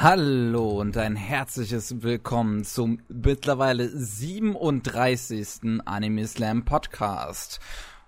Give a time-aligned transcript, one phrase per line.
[0.00, 5.80] Hallo und ein herzliches Willkommen zum mittlerweile 37.
[5.86, 7.58] Anime Slam Podcast.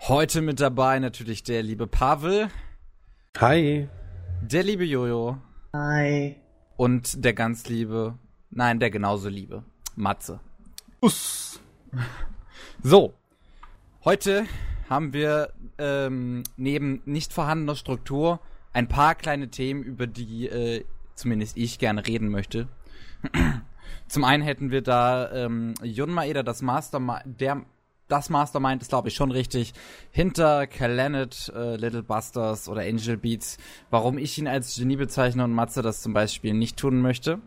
[0.02, 2.46] Heute mit dabei natürlich der liebe Pavel.
[3.38, 3.88] Hi.
[4.40, 5.38] Der liebe Jojo.
[5.74, 6.36] Hi.
[6.76, 8.16] Und der ganz liebe,
[8.50, 9.64] nein, der genauso liebe,
[9.96, 10.38] Matze.
[11.00, 11.60] Uss.
[12.84, 13.14] So,
[14.04, 14.44] heute
[14.88, 18.38] haben wir ähm, neben nicht vorhandener Struktur
[18.72, 20.84] ein paar kleine Themen, über die äh,
[21.20, 22.68] zumindest ich gerne reden möchte.
[24.08, 27.62] Zum einen hätten wir da ähm, Jun Maeda, das Mastermind, der
[28.08, 29.72] das Mastermind ist, glaube ich, schon richtig.
[30.10, 33.56] Hinter Calanet, äh, Little Busters oder Angel Beats.
[33.90, 37.38] Warum ich ihn als Genie bezeichne und Matze das zum Beispiel nicht tun möchte.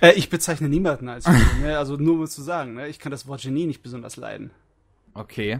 [0.00, 1.78] Äh, ich bezeichne niemanden als Genie, ne?
[1.78, 2.74] also nur um es zu sagen.
[2.74, 2.86] Ne?
[2.86, 4.52] Ich kann das Wort Genie nicht besonders leiden.
[5.12, 5.58] Okay.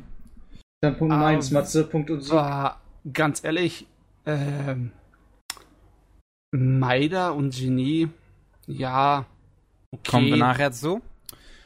[0.81, 2.37] Dann Punkt Nummer 1, Matze, Punkt und so.
[2.37, 2.81] War,
[3.13, 3.87] ganz ehrlich,
[4.27, 4.93] ähm,
[6.57, 8.09] Maida und Genie,
[8.67, 9.27] ja,
[9.91, 10.11] okay.
[10.11, 11.01] Kommen wir nachher zu.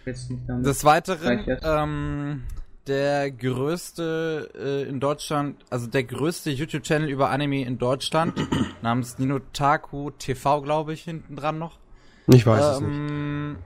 [0.06, 2.44] Des Weiteren, ähm,
[2.86, 8.34] der größte äh, in Deutschland, also der größte YouTube-Channel über Anime in Deutschland,
[8.82, 11.78] namens Ninotaku TV, glaube ich, hinten dran noch.
[12.26, 12.88] Ich weiß es nicht.
[12.90, 13.56] ähm,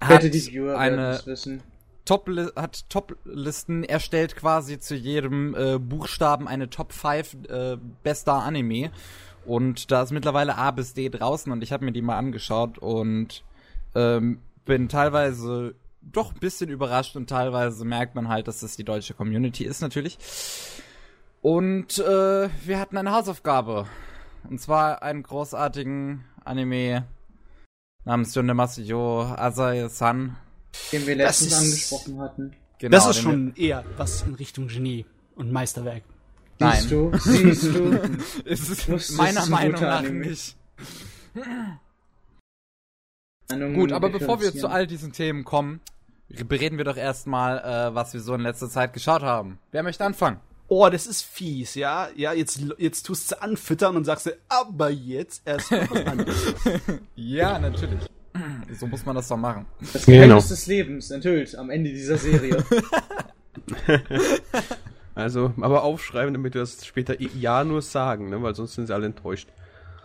[0.00, 1.20] Ich hat die Viewer eine.
[2.06, 8.90] Top hat Top-Listen erstellt quasi zu jedem äh, Buchstaben eine Top 5 äh, bester Anime.
[9.48, 12.76] Und da ist mittlerweile A bis D draußen und ich habe mir die mal angeschaut
[12.78, 13.42] und
[13.94, 18.84] ähm, bin teilweise doch ein bisschen überrascht und teilweise merkt man halt, dass das die
[18.84, 20.18] deutsche Community ist natürlich.
[21.40, 23.86] Und äh, wir hatten eine Hausaufgabe.
[24.48, 27.06] Und zwar einen großartigen Anime
[28.04, 30.36] namens Yonde Masayo Asae-san.
[30.92, 32.52] Den wir letztens ist- angesprochen hatten.
[32.78, 36.04] Genau, das ist schon eher was in Richtung Genie und Meisterwerk.
[36.58, 36.80] Nein.
[36.80, 38.00] Siehst du, siehst du.
[38.44, 40.26] ist es Wusstest meiner Meinung nach Anime?
[40.26, 40.56] nicht.
[43.74, 45.80] Gut, aber bevor wir zu all diesen Themen kommen,
[46.28, 49.58] bereden wir doch erstmal, äh, was wir so in letzter Zeit geschaut haben.
[49.70, 50.40] Wer möchte anfangen?
[50.70, 52.08] Oh, das ist fies, ja?
[52.14, 56.54] Ja, jetzt, jetzt tust du anfüttern und sagst, du, aber jetzt erst mal was anderes.
[57.16, 58.00] Ja, natürlich.
[58.78, 59.64] So muss man das doch machen.
[59.92, 60.18] Das Genau.
[60.18, 62.62] Geheimnis des Lebens enthüllt am Ende dieser Serie.
[65.18, 68.42] Also, aber aufschreiben, damit wir das später ja nur sagen, ne?
[68.42, 69.48] weil sonst sind sie alle enttäuscht.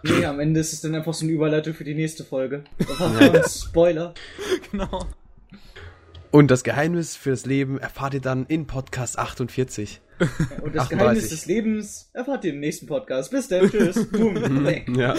[0.04, 2.64] nee, am Ende ist es dann einfach so eine Überleitung für die nächste Folge.
[3.48, 4.14] Spoiler.
[4.72, 5.06] Genau.
[6.32, 10.02] Und das Geheimnis für das Leben erfahrt ihr dann in Podcast 48.
[10.62, 10.90] Und das 38.
[10.90, 13.30] Geheimnis des Lebens erfahrt ihr im nächsten Podcast.
[13.30, 14.08] Bis dann, tschüss.
[14.12, 14.66] Boom.
[14.66, 14.90] Weg.
[14.98, 15.16] Ja.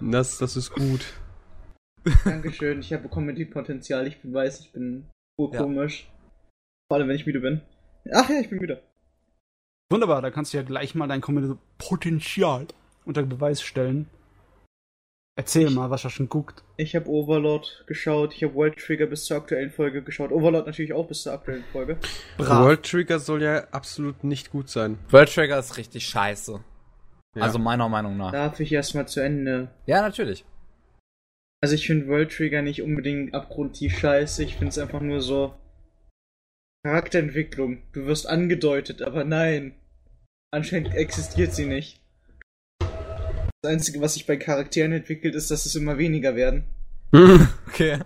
[0.00, 1.04] Das, das ist gut.
[2.24, 4.06] Dankeschön, ich habe Comedy-Potenzial.
[4.08, 5.44] Ich bin weiß, ich bin Ja.
[5.44, 6.10] urkomisch.
[6.88, 7.60] Vor allem, wenn ich müde bin.
[8.12, 8.82] Ach ja, ich bin müde.
[9.90, 11.22] Wunderbar, da kannst du ja gleich mal dein
[11.78, 12.66] Potenzial
[13.04, 14.08] unter Beweis stellen.
[15.38, 16.64] Erzähl mal, was er schon guckt.
[16.76, 20.32] Ich habe Overlord geschaut, ich habe World Trigger bis zur aktuellen Folge geschaut.
[20.32, 21.96] Overlord natürlich auch bis zur aktuellen Folge.
[22.38, 24.98] World Trigger soll ja absolut nicht gut sein.
[25.10, 26.60] World Trigger ist richtig scheiße.
[27.36, 27.42] Ja.
[27.42, 28.32] Also meiner Meinung nach.
[28.32, 29.70] Darf ich erstmal zu Ende.
[29.86, 30.44] Ja, natürlich.
[31.60, 35.54] Also ich finde World Trigger nicht unbedingt abgrundtief scheiße, ich finde es einfach nur so
[36.84, 37.82] Charakterentwicklung.
[37.92, 39.74] Du wirst angedeutet, aber nein.
[40.50, 42.00] Anscheinend existiert sie nicht.
[42.80, 46.64] Das Einzige, was sich bei Charakteren entwickelt, ist, dass es immer weniger werden.
[47.68, 47.98] Okay.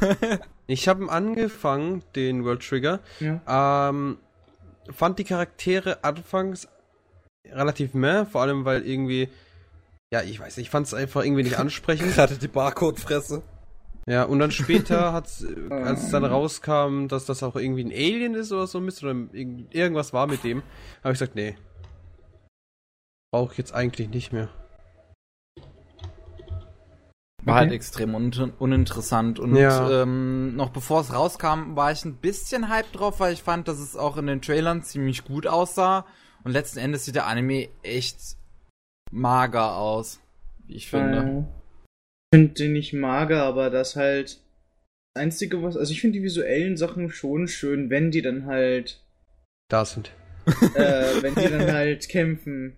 [0.70, 3.00] Ich habe angefangen, den World Trigger.
[3.20, 3.88] Ja.
[3.88, 4.18] Ähm,
[4.90, 6.68] fand die Charaktere anfangs
[7.50, 9.30] relativ mehr, vor allem weil irgendwie,
[10.12, 12.14] ja, ich weiß nicht, ich fand es einfach irgendwie nicht ansprechend.
[12.14, 13.42] Gerade die Barcode-Fresse.
[14.06, 18.34] Ja, und dann später hat's, als es dann rauskam, dass das auch irgendwie ein Alien
[18.34, 20.58] ist oder so Mist oder irgend- irgendwas war mit dem,
[21.02, 21.56] habe ich gesagt, nee.
[23.30, 24.48] Brauche ich jetzt eigentlich nicht mehr.
[27.44, 27.76] War halt Okay.
[27.76, 30.02] extrem un uninteressant und Ja.
[30.02, 33.78] ähm, noch bevor es rauskam, war ich ein bisschen hyped drauf, weil ich fand, dass
[33.78, 36.04] es auch in den Trailern ziemlich gut aussah
[36.44, 38.18] und letzten Endes sieht der Anime echt
[39.10, 40.20] mager aus,
[40.66, 41.46] wie ich finde.
[42.32, 44.40] Ich finde den nicht mager, aber das halt
[45.14, 45.76] das Einzige, was.
[45.76, 49.02] Also ich finde die visuellen Sachen schon schön, wenn die dann halt.
[49.70, 50.12] Da sind.
[50.74, 52.77] äh, wenn die dann halt kämpfen.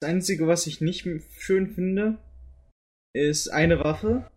[0.00, 1.06] Das Einzige, was ich nicht
[1.38, 2.18] schön finde,
[3.14, 4.30] ist eine Waffe.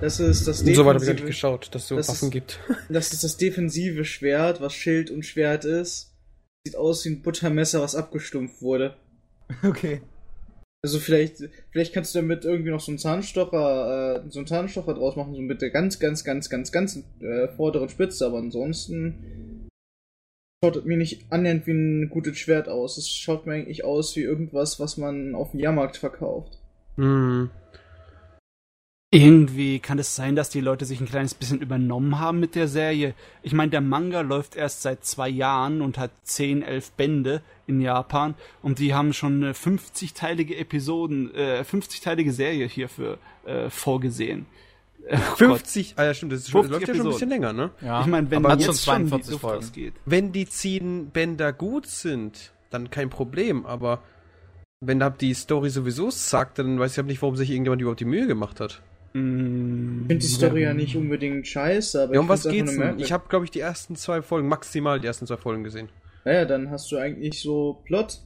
[0.00, 1.96] Das ist das Und so weit habe ich gar nicht defensive, geschaut, dass es so
[1.96, 2.60] das Waffen ist- gibt.
[2.88, 6.12] das ist das defensive Schwert, was Schild und Schwert ist.
[6.66, 8.96] Sieht aus wie ein Buttermesser, was abgestumpft wurde.
[9.62, 10.00] Okay.
[10.84, 11.36] Also vielleicht,
[11.70, 15.34] vielleicht kannst du damit irgendwie noch so einen Zahnstocher, äh, so einen Zahnstocher draus machen,
[15.34, 19.51] so mit der ganz, ganz, ganz, ganz, ganz äh, vorderen Spitze, aber ansonsten
[20.62, 22.96] schaut mir nicht annähernd wie ein gutes Schwert aus.
[22.96, 26.58] Es schaut mir eigentlich aus wie irgendwas, was man auf dem Jahrmarkt verkauft.
[26.96, 27.50] Mhm.
[29.14, 32.66] Irgendwie kann es sein, dass die Leute sich ein kleines bisschen übernommen haben mit der
[32.66, 33.14] Serie.
[33.42, 37.80] Ich meine, der Manga läuft erst seit zwei Jahren und hat 10, 11 Bände in
[37.80, 44.46] Japan und die haben schon eine 50-teilige Episoden, äh, 50-teilige Serie hierfür äh, vorgesehen.
[45.04, 45.38] Oh Gott.
[45.38, 47.12] 50, ah ja stimmt, das ist, 50 läuft ja schon ein Episoden.
[47.12, 47.70] bisschen länger, ne?
[47.80, 48.00] Ja.
[48.02, 49.58] Ich meine, wenn aber jetzt schon schon die 42 Luft Folgen.
[49.58, 49.94] ausgeht.
[50.06, 54.02] Wenn die 10 Bänder gut sind, dann kein Problem, aber
[54.80, 58.00] wenn da die Story sowieso sagt, dann weiß ich halt nicht, warum sich irgendjemand überhaupt
[58.00, 58.80] die Mühe gemacht hat.
[59.12, 62.76] Mm, Ich finde die Story ja nicht unbedingt scheiße, aber Ja, um ich was geht's
[62.76, 62.98] denn?
[62.98, 65.88] Ich habe, glaube ich, die ersten zwei Folgen, maximal die ersten zwei Folgen gesehen.
[66.24, 68.20] Naja, dann hast du eigentlich so Plot.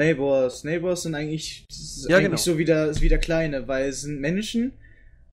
[0.00, 0.64] Neighbors.
[0.64, 2.36] Neighbors sind eigentlich, das Ja, eigentlich genau.
[2.38, 4.72] so wieder, wieder kleine, weil es sind Menschen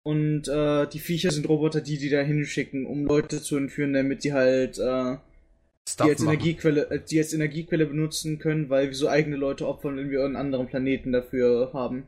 [0.08, 4.24] und äh, die Viecher sind Roboter, die die da hinschicken, um Leute zu entführen, damit
[4.24, 5.18] die halt äh,
[5.98, 6.28] die, als machen.
[6.28, 10.24] Energiequelle, äh, die als Energiequelle benutzen können, weil wir so eigene Leute opfern, wenn wir
[10.24, 12.06] einen anderen Planeten dafür haben.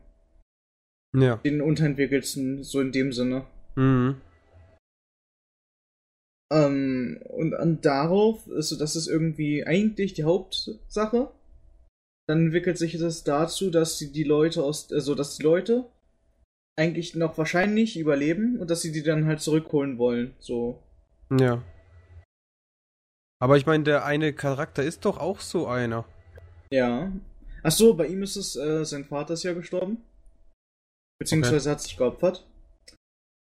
[1.14, 1.36] Ja.
[1.44, 3.44] Den unterentwickelsten, so in dem Sinne.
[3.76, 4.16] Mhm.
[6.50, 11.30] Ähm, und an darauf, also das ist irgendwie eigentlich die Hauptsache.
[12.26, 15.84] Dann entwickelt sich das dazu, dass die, die Leute aus, also dass die Leute
[16.80, 20.34] eigentlich noch wahrscheinlich überleben und dass sie die dann halt zurückholen wollen.
[20.38, 20.82] So.
[21.38, 21.62] Ja.
[23.38, 26.06] Aber ich meine, der eine Charakter ist doch auch so einer.
[26.72, 27.12] Ja.
[27.62, 29.98] Ach so, bei ihm ist es, äh, sein Vater ist ja gestorben.
[31.18, 32.46] Beziehungsweise hat sich geopfert.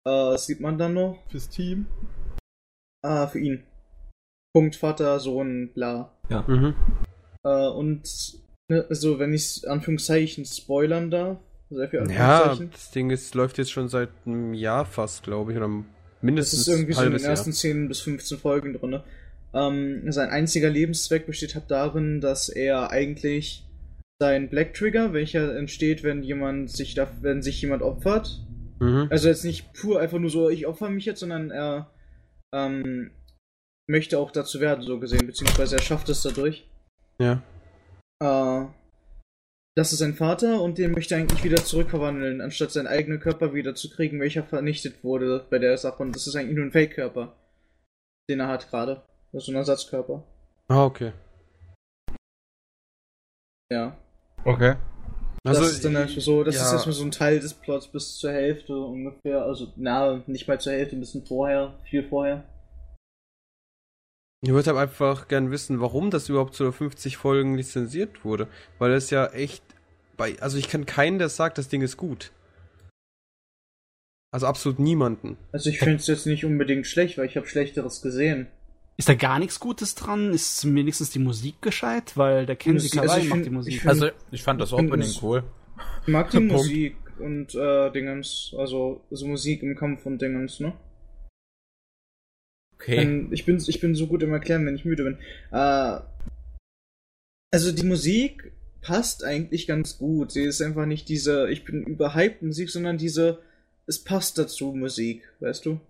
[0.07, 1.23] Äh, das sieht man dann noch.
[1.29, 1.87] Fürs Team.
[3.05, 3.63] Ah, für ihn.
[4.55, 6.11] Punkt, Vater, Sohn, bla.
[6.31, 6.75] Mhm.
[7.45, 8.41] Äh, und
[8.71, 11.39] ne, also wenn ich Anführungszeichen spoilern darf,
[11.71, 15.59] sehr viel Ja, das Ding ist, läuft jetzt schon seit einem Jahr fast, glaube ich,
[15.59, 15.85] oder das
[16.23, 17.31] mindestens ist irgendwie so in den Jahr.
[17.31, 19.01] ersten 10 bis 15 Folgen drin.
[19.55, 23.65] Ähm, sein einziger Lebenszweck besteht halt darin, dass er eigentlich
[24.21, 28.45] sein Black Trigger, welcher entsteht, wenn jemand sich da, wenn sich jemand opfert.
[28.81, 29.07] Mhm.
[29.11, 31.91] Also jetzt nicht pur einfach nur so, ich opfer mich jetzt, sondern er
[32.53, 33.11] ähm,
[33.89, 36.69] möchte auch dazu werden, so gesehen, beziehungsweise er schafft es dadurch.
[37.21, 37.43] Ja.
[38.21, 38.67] Äh,
[39.79, 43.55] das ist sein Vater und den möchte er eigentlich wieder zurückverwandeln, anstatt seinen eigenen Körper
[43.55, 46.03] wieder zu kriegen, welcher vernichtet wurde bei der Sache.
[46.03, 47.37] Und das ist eigentlich nur ein Fake-Körper,
[48.29, 49.05] den er hat gerade.
[49.31, 50.25] Das ist so ein Ersatzkörper.
[50.67, 51.13] Ah, okay.
[53.71, 53.97] Ja.
[54.45, 54.75] Okay.
[55.45, 56.63] Das Also, ist dann einfach so, das ja.
[56.63, 59.45] ist erstmal so ein Teil des Plots bis zur Hälfte ungefähr.
[59.45, 62.43] Also, na, nicht mal zur Hälfte, ein bisschen vorher, viel vorher.
[64.41, 68.49] Ich würde halt einfach gern wissen, warum das überhaupt zu 50 Folgen lizenziert wurde.
[68.79, 69.63] Weil es ja echt
[70.19, 70.39] bei.
[70.43, 72.31] Also ich kann keinen, der sagt, das Ding ist gut.
[74.31, 75.39] Also absolut niemanden.
[75.53, 78.47] Also ich finde es jetzt nicht unbedingt schlecht, weil ich habe Schlechteres gesehen.
[78.99, 80.33] Ist da gar nichts Gutes dran?
[80.35, 82.17] Ist wenigstens die Musik gescheit?
[82.17, 83.73] Weil der Kenzie also Kawai ich macht find- die Musik.
[83.75, 85.45] ich find- Also, ich fand das Opening cool.
[86.03, 86.41] Ich mag die.
[86.41, 90.73] Musik und äh, Dingens, also so Musik im Kampf und Dingens, ne?
[92.75, 93.29] Okay.
[93.33, 95.19] Ich bin, ich bin so gut im Erklären, wenn ich müde bin.
[95.53, 96.01] Äh,
[97.53, 98.53] also die Musik
[98.89, 100.33] passt eigentlich ganz gut.
[100.33, 103.39] Sie ist einfach nicht diese, ich bin überhyped Musik, sondern diese,
[103.87, 105.81] es passt dazu Musik, weißt du?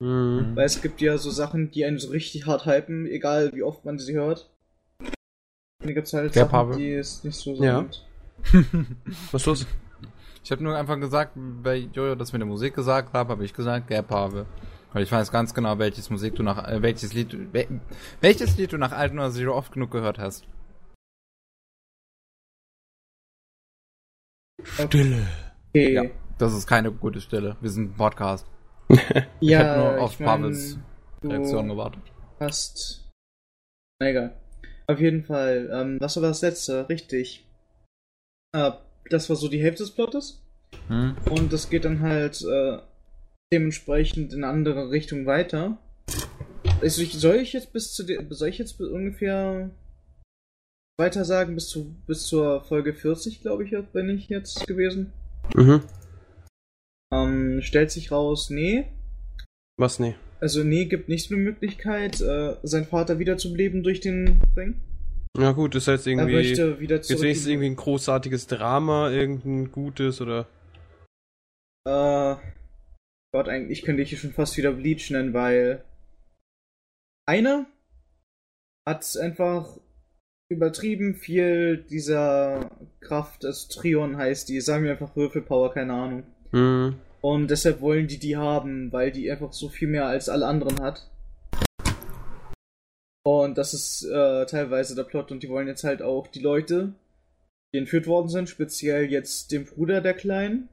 [0.00, 0.56] Mhm.
[0.56, 3.84] Weil es gibt ja so Sachen, die einen so richtig hart hypen, egal wie oft
[3.84, 4.50] man sie hört.
[4.98, 6.76] Und dann gibt's halt Der Sachen, Pavel.
[6.78, 7.78] die es nicht so Ja.
[7.78, 8.04] sind.
[9.30, 9.66] Was ist los?
[10.44, 13.54] Ich habe nur einfach gesagt, bei Jojo, dass wir eine Musik gesagt haben, habe ich
[13.54, 14.46] gesagt, Gap habe.
[14.92, 17.66] Weil ich weiß ganz genau, welches Musik du nach, äh, welches Lied, du- wel,
[18.20, 20.44] welches Lied du nach Alten oder Zero oft genug gehört hast.
[24.64, 25.26] Stille.
[25.70, 25.92] Okay.
[25.94, 26.04] Ja.
[26.38, 27.56] Das ist keine gute Stelle.
[27.60, 28.46] Wir sind ein Podcast.
[29.40, 30.78] Ja, ich habe nur auf ich mein, Pavels
[31.24, 32.02] Reaktion gewartet.
[32.40, 33.10] Hast.
[34.00, 34.36] Na egal.
[34.86, 35.70] Auf jeden Fall.
[35.72, 36.88] Ähm, was war das letzte?
[36.88, 37.46] Richtig.
[38.54, 38.72] Äh,
[39.10, 40.42] das war so die Hälfte des Plottes.
[40.88, 41.16] Hm?
[41.30, 42.78] Und das geht dann halt äh,
[43.52, 45.78] dementsprechend in eine andere Richtung weiter.
[46.80, 49.70] Also ich, soll ich jetzt bis zu der, soll ich jetzt bis ungefähr
[50.98, 55.12] weiter sagen bis zu bis zur Folge 40, glaube ich, bin ich jetzt gewesen.
[55.54, 55.82] Mhm.
[57.12, 58.86] Ähm, stellt sich raus, nee.
[59.78, 60.14] Was nee?
[60.40, 64.80] Also nee, gibt nicht so eine Möglichkeit, äh, seinen Vater wiederzubeleben durch den Ring.
[65.36, 66.32] Na gut, ist jetzt Er irgendwie.
[66.34, 67.22] möchte wieder Jetzt zurück.
[67.22, 70.46] wenigstens irgendwie ein großartiges Drama, irgendein gutes oder.
[71.86, 72.36] Äh,
[73.34, 75.84] Gott, eigentlich könnte ich hier schon fast wieder Bleach nennen, weil
[77.26, 77.66] einer
[78.86, 79.78] hat einfach
[80.52, 86.22] übertrieben viel dieser Kraft, das Trion heißt die, sagen wir einfach Würfelpower, keine Ahnung.
[86.52, 86.94] Mhm.
[87.20, 90.80] Und deshalb wollen die die haben, weil die einfach so viel mehr als alle anderen
[90.80, 91.08] hat.
[93.24, 96.92] Und das ist äh, teilweise der Plot und die wollen jetzt halt auch die Leute
[97.72, 100.68] die entführt worden sind, speziell jetzt den Bruder der Kleinen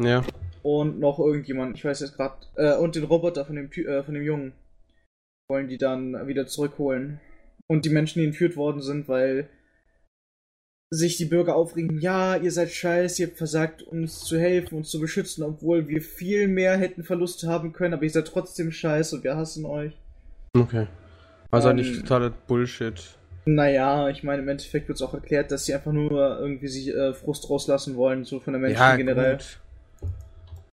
[0.00, 0.24] Ja.
[0.62, 4.14] und noch irgendjemand, ich weiß jetzt gerade, äh, und den Roboter von dem, äh, von
[4.14, 4.52] dem Jungen
[5.48, 7.20] wollen die dann wieder zurückholen.
[7.68, 9.48] Und die Menschen, die entführt worden sind, weil
[10.90, 14.88] sich die Bürger aufregen, ja, ihr seid scheiße, ihr habt versagt, uns zu helfen, uns
[14.88, 19.16] zu beschützen, obwohl wir viel mehr hätten Verluste haben können, aber ihr seid trotzdem scheiße
[19.16, 19.92] und wir hassen euch.
[20.56, 20.86] Okay.
[21.50, 23.16] Also Ähm, eigentlich totaler Bullshit.
[23.46, 26.88] Naja, ich meine, im Endeffekt wird es auch erklärt, dass sie einfach nur irgendwie sich
[26.88, 29.36] äh, Frust rauslassen wollen, so von den Menschen ja, generell.
[29.36, 29.60] gut.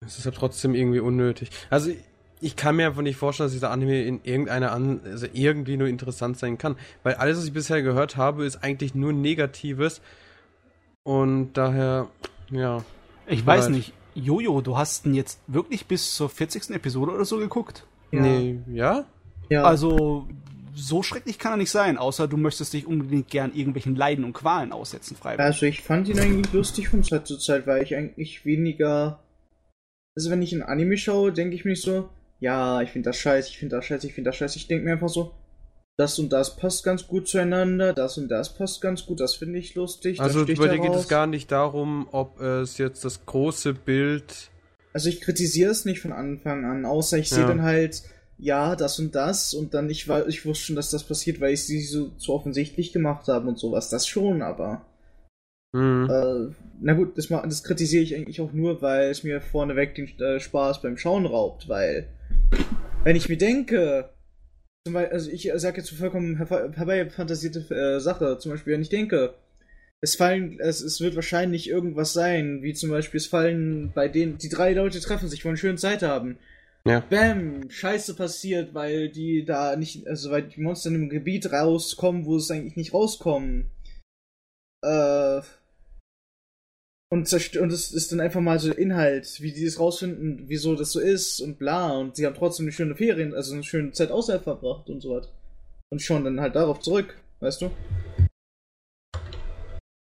[0.06, 1.50] Es ist ja trotzdem irgendwie unnötig.
[1.70, 1.92] Also
[2.42, 5.88] ich, kann mir einfach nicht vorstellen, dass dieser Anime in irgendeiner an, also irgendwie nur
[5.88, 6.76] interessant sein kann.
[7.04, 10.02] Weil alles, was ich bisher gehört habe, ist eigentlich nur Negatives.
[11.04, 12.08] Und daher,
[12.52, 12.84] ja.
[13.28, 13.76] Ich weiß leid.
[13.76, 13.94] nicht.
[14.16, 16.72] Jojo, du hast ihn jetzt wirklich bis zur 40.
[16.72, 17.86] Episode oder so geguckt?
[18.12, 18.22] Ja.
[18.22, 19.06] Nee, ja?
[19.50, 19.64] Ja.
[19.64, 20.28] Also,
[20.76, 24.34] so schrecklich kann er nicht sein, außer du möchtest dich unbedingt gern irgendwelchen Leiden und
[24.34, 25.46] Qualen aussetzen, freiwillig.
[25.46, 29.24] Also ich fand ihn eigentlich lustig von Zeit zu Zeit, weil ich eigentlich weniger.
[30.16, 33.18] Also wenn ich ein Anime schaue, denke ich mir nicht so, ja, ich finde das
[33.18, 34.58] scheiße, ich finde das scheiße, ich finde das scheiße.
[34.58, 35.34] Ich denke mir einfach so,
[35.98, 39.60] das und das passt ganz gut zueinander, das und das passt ganz gut, das finde
[39.60, 40.22] ich lustig.
[40.22, 44.50] Also bei dir geht es gar nicht darum, ob es jetzt das große Bild.
[44.94, 47.48] Also ich kritisiere es nicht von Anfang an, außer ich sehe Ja.
[47.48, 48.04] dann halt,
[48.38, 51.54] ja, das und das und dann ich war, ich wusste schon, dass das passiert, weil
[51.54, 53.90] ich sie so zu offensichtlich gemacht habe und sowas.
[53.90, 54.86] Das schon, aber.
[55.76, 56.10] Hm.
[56.10, 60.08] Äh, na gut, das, das kritisiere ich eigentlich auch nur, weil es mir vorneweg den
[60.20, 62.08] äh, Spaß beim Schauen raubt, weil
[63.04, 64.10] wenn ich mir denke,
[64.94, 69.36] also ich sage jetzt vollkommen herbeifantasierte äh, Sache, zum Beispiel, wenn ich denke,
[70.02, 74.38] es fallen, es, es wird wahrscheinlich irgendwas sein, wie zum Beispiel es fallen bei denen,
[74.38, 76.38] die drei Leute treffen sich, wollen eine schöne Zeit haben.
[76.86, 77.02] Ja.
[77.02, 82.26] Bam, Scheiße passiert, weil die da nicht, also weil die Monster in einem Gebiet rauskommen,
[82.26, 83.70] wo es eigentlich nicht rauskommen.
[84.82, 85.42] Äh,
[87.12, 90.44] und, zerst- und es ist dann einfach mal so der Inhalt, wie die es rausfinden,
[90.48, 91.92] wieso das so ist und bla.
[91.98, 95.12] Und sie haben trotzdem eine schöne Ferien, also eine schöne Zeit außerhalb verbracht und so
[95.16, 95.30] was.
[95.92, 97.72] Und schauen dann halt darauf zurück, weißt du?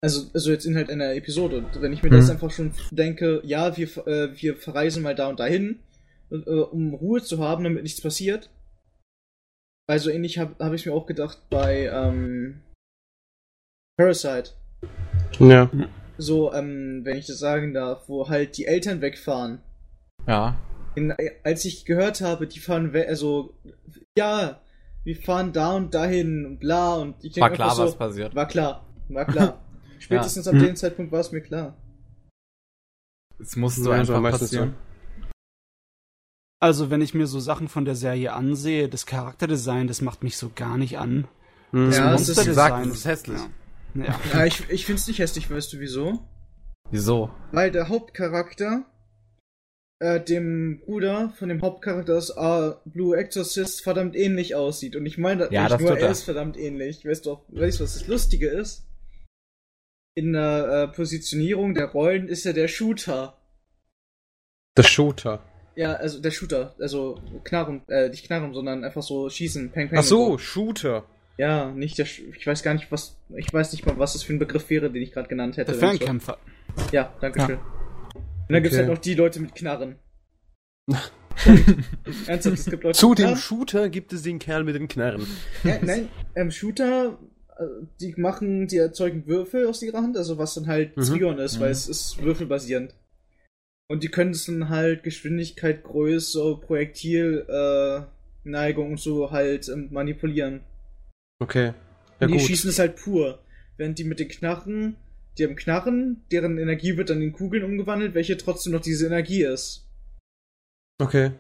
[0.05, 1.59] Also, also jetzt Inhalt einer Episode.
[1.59, 2.17] Und wenn ich mir Mhm.
[2.17, 5.81] das einfach schon denke, ja, wir, äh, wir verreisen mal da und dahin,
[6.31, 8.50] äh, um Ruhe zu haben, damit nichts passiert.
[9.88, 12.61] Weil so ähnlich habe hab ich mir auch gedacht bei ähm,
[13.97, 14.50] Parasite.
[15.41, 15.71] Ja.
[16.19, 19.61] So, ähm, wenn ich das sagen darf, wo halt die Eltern wegfahren.
[20.27, 20.57] Ja.
[20.97, 23.55] In, als ich gehört habe, die fahren weg, also,
[24.17, 24.61] ja,
[25.05, 28.35] wir fahren da und dahin und bla und ich denk War klar, so, was passiert.
[28.35, 29.65] War klar, war klar.
[30.01, 30.61] Spätestens ab Mhm.
[30.65, 31.77] dem Zeitpunkt war es mir klar.
[33.39, 34.75] Es musste so Ja, so einfach passieren.
[36.61, 40.37] Also, wenn ich mir so Sachen von der Serie ansehe, das Charakterdesign, das macht mich
[40.37, 41.29] so gar nicht an.
[41.71, 41.87] Hm.
[41.87, 43.39] Das Ja, es ist- Monsterdesign- gesagt, es ist hässlich.
[43.41, 43.49] Ja.
[43.95, 44.21] Ja.
[44.33, 46.18] Ja, ich, ich find's nicht hässlich, weißt du wieso?
[46.90, 47.30] Wieso?
[47.52, 48.85] Weil der Hauptcharakter
[50.00, 54.95] äh, dem Bruder von dem Hauptcharakter aus äh, Blue Exorcist verdammt ähnlich aussieht.
[54.97, 57.04] Und ich meine Ja, das nur, er ist verdammt ähnlich.
[57.04, 58.85] Weißt du, auch- weißt du, was das Lustige ist?
[60.16, 63.37] In der äh, Positionierung der Rollen ist er der Shooter.
[64.76, 65.42] Der Shooter.
[65.76, 66.75] Ja, also der Shooter.
[66.80, 69.99] Also Knarren, äh, nicht Knarren, sondern einfach so schießen, Peng Peng.
[69.99, 71.04] Ach und so, Shooter.
[71.38, 74.23] Ja, nicht der, Sch- ich weiß gar nicht, was, ich weiß nicht mal, was das
[74.25, 75.73] für ein Begriff wäre, den ich gerade genannt hätte.
[75.73, 76.38] Der wenn's so- Fernkämpfer.
[76.92, 77.59] Ja, danke schön.
[77.59, 78.87] Und dann gibt's Okay.
[78.87, 79.97] halt noch die Leute mit Knarren.
[82.26, 83.37] Ernsthaft, es gibt Leute Zu mit dem.
[83.37, 85.26] Shooter gibt es den Kerl mit den Knarren.
[85.64, 87.18] Ja, nein, ähm, Shooter,
[87.59, 87.64] äh,
[88.00, 91.02] die machen, die erzeugen Würfel aus ihrer Hand, also was dann halt Mhm.
[91.02, 91.73] Zwion ist, weil Mhm.
[91.73, 92.95] es ist würfelbasierend.
[93.90, 98.02] Und die können es dann halt Geschwindigkeit, Größe, Projektil, äh,
[98.45, 100.61] Neigung und so halt ähm, manipulieren.
[101.40, 101.73] Okay.
[102.21, 102.42] Ja, die gut.
[102.42, 103.42] schießen es halt pur.
[103.76, 104.97] Während die mit den Knarren,
[105.37, 109.45] die haben Knarren, deren Energie wird dann in Kugeln umgewandelt, welche trotzdem noch diese Energie
[109.45, 109.87] ist.
[111.00, 111.30] Okay.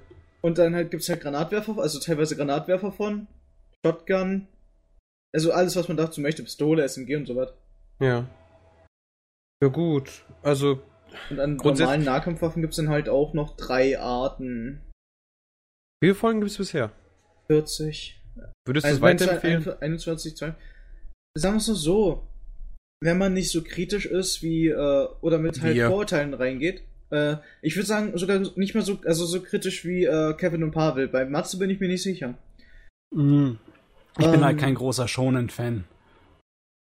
[0.40, 3.26] Und dann halt gibt's halt Granatwerfer, also teilweise Granatwerfer von,
[3.84, 4.46] Shotgun,
[5.34, 7.52] also alles, was man dazu möchte, Pistole, SMG und so was.
[8.00, 8.28] Ja.
[9.60, 10.24] Ja, gut.
[10.42, 10.80] Also,
[11.30, 14.80] Und an normalen Nahkampfwaffen gibt's dann halt auch noch drei Arten.
[16.00, 16.92] wie viele Folgen gibt es bisher?
[17.48, 18.17] 40.
[18.66, 19.80] Würdest du es Also weiterempfehlen?
[19.80, 20.54] 21, 2.
[21.36, 22.28] Sagen wir es nur so.
[23.00, 25.86] Wenn man nicht so kritisch ist wie, äh, oder mit halt Wir.
[25.88, 30.34] Vorurteilen reingeht, äh, ich würde sagen, sogar nicht mal so, also so kritisch wie äh,
[30.34, 31.08] Kevin und Pavel.
[31.08, 32.36] Bei Matze bin ich mir nicht sicher.
[33.14, 33.58] Mhm.
[34.18, 35.84] Ich bin Ähm, halt kein großer Shonen-Fan.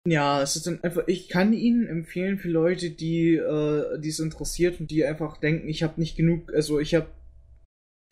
[0.07, 4.21] Ja, es ist dann einfach, ich kann ihn empfehlen für Leute, die äh, die es
[4.21, 7.07] interessiert und die einfach denken, ich habe nicht genug, also ich habe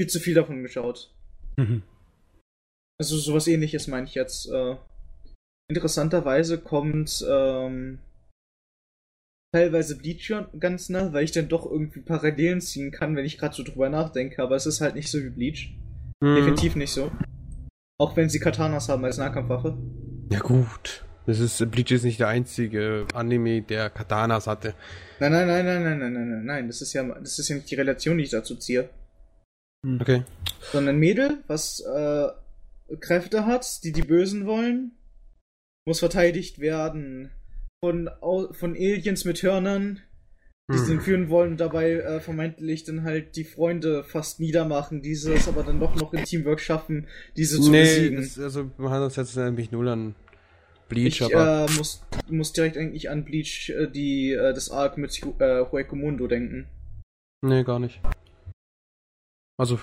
[0.00, 1.14] viel zu viel davon geschaut.
[1.56, 1.82] Mhm.
[3.02, 4.48] Also sowas ähnliches meine ich jetzt.
[4.48, 4.76] Äh,
[5.68, 7.98] interessanterweise kommt ähm,
[9.52, 13.56] teilweise Bleach ganz nah, weil ich dann doch irgendwie Parallelen ziehen kann, wenn ich gerade
[13.56, 15.74] so drüber nachdenke, aber es ist halt nicht so wie Bleach.
[16.20, 16.36] Mhm.
[16.36, 17.10] Definitiv nicht so.
[17.98, 19.76] Auch wenn sie Katanas haben als Nahkampfwaffe.
[20.30, 21.04] Ja gut.
[21.26, 24.74] Das ist, Bleach ist nicht der einzige Anime, der Katanas hatte.
[25.18, 26.66] Nein, nein, nein, nein, nein, nein, nein, nein, nein.
[26.68, 28.90] Das ist ja, das ist ja nicht die Relation, die ich dazu ziehe.
[30.00, 30.22] Okay.
[30.70, 32.28] Sondern ein Mädel, was äh,
[33.00, 34.92] Kräfte hat, die die Bösen wollen,
[35.86, 37.30] muss verteidigt werden
[37.84, 38.10] von,
[38.52, 40.00] von Aliens mit Hörnern,
[40.72, 41.00] die sie Hm.
[41.00, 45.64] führen wollen und dabei äh, vermeintlich dann halt die Freunde fast niedermachen, diese es aber
[45.64, 48.16] dann doch noch im Teamwork schaffen, diese zu Nee, besiegen.
[48.16, 50.14] das, also man hat uns jetzt nämlich null an
[50.88, 54.98] Bleach, ich aber äh, muss, muss direkt eigentlich an Bleach, äh, die, äh, das Arc
[54.98, 56.66] mit äh, Huecomundo denken.
[57.42, 58.00] nee, gar nicht.
[59.58, 59.78] Also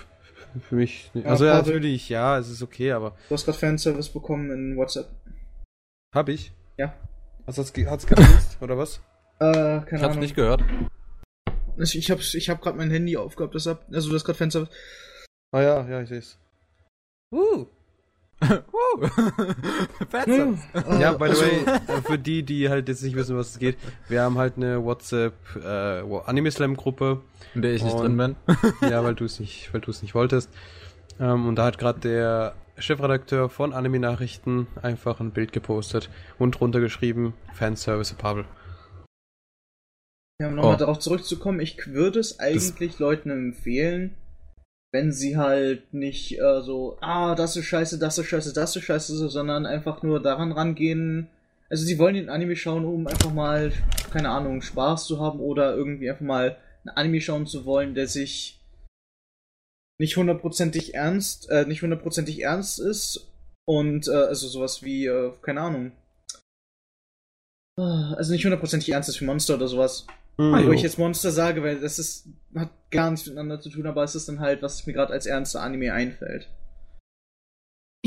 [0.61, 1.25] für mich, nicht.
[1.25, 4.77] Ja, also ja, natürlich, ja, es ist okay, aber Du hast gerade Fanservice bekommen in
[4.77, 5.09] WhatsApp.
[6.15, 6.51] hab ich?
[6.77, 6.93] Ja.
[7.45, 9.01] Also hat's, hat's gelöst, oder was?
[9.39, 10.19] Äh, Ich keine hab's Ahnung.
[10.19, 10.63] nicht gehört.
[11.77, 14.69] Ich, ich hab's, ich hab gerade mein Handy aufgehabt, deshalb, also du hast gerade Fanservice.
[15.51, 16.37] Ah ja, ja, ich seh's.
[17.33, 17.65] Uh.
[18.41, 18.59] Äh,
[20.99, 23.59] Ja, by the also, way, äh, für die, die halt jetzt nicht wissen, was es
[23.59, 23.77] geht,
[24.07, 27.21] wir haben halt eine WhatsApp äh, Anime Slam Gruppe.
[27.55, 28.35] In der ich nicht drin bin.
[28.89, 30.49] ja, weil du es nicht, weil du es nicht wolltest.
[31.19, 36.51] Ähm, und da hat gerade der Chefredakteur von Anime Nachrichten einfach ein Bild gepostet und
[36.51, 38.45] drunter geschrieben Fanservice Pavel.
[40.41, 40.77] Ja, um nochmal Oh.
[40.77, 44.15] darauf zurückzukommen, ich würde es eigentlich Leuten empfehlen,
[44.91, 48.83] wenn sie halt nicht äh, so, ah, das ist scheiße, das ist scheiße, das ist
[48.83, 51.29] scheiße, sondern einfach nur daran rangehen.
[51.69, 53.71] Also sie wollen den Anime schauen, um einfach mal,
[54.11, 58.07] keine Ahnung, Spaß zu haben oder irgendwie einfach mal einen Anime schauen zu wollen, der
[58.07, 58.59] sich
[59.99, 63.31] nicht hundertprozentig ernst, äh, nicht hundertprozentig ernst ist
[63.65, 65.91] und äh, also sowas wie, äh, keine Ahnung.
[67.77, 70.07] Ah, Also nicht hundertprozentig ernst ist wie Monster oder sowas.
[70.39, 73.85] Ah, Wo ich jetzt Monster sage, weil das ist, hat gar nichts miteinander zu tun,
[73.85, 76.49] aber es ist dann halt, was mir gerade als ernster Anime einfällt.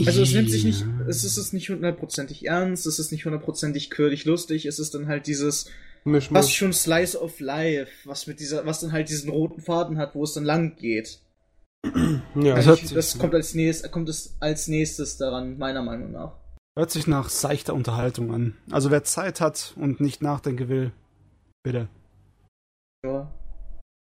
[0.06, 3.90] Also es nimmt sich nicht, es ist es nicht hundertprozentig ernst, es ist nicht hundertprozentig
[3.90, 5.66] quirlig lustig, es ist dann halt dieses,
[6.04, 9.98] Misch, was schon Slice of Life, was mit dieser, was dann halt diesen roten Faden
[9.98, 11.20] hat, wo es dann lang geht.
[11.84, 15.82] Ja, Das Also hört ich, das kommt als nächstes, kommt es als nächstes daran, meiner
[15.82, 16.38] Meinung nach.
[16.78, 18.56] Hört sich nach seichter Unterhaltung an.
[18.70, 20.92] Also wer Zeit hat und nicht nachdenken will,
[21.62, 21.88] bitte.
[23.04, 23.32] Ja.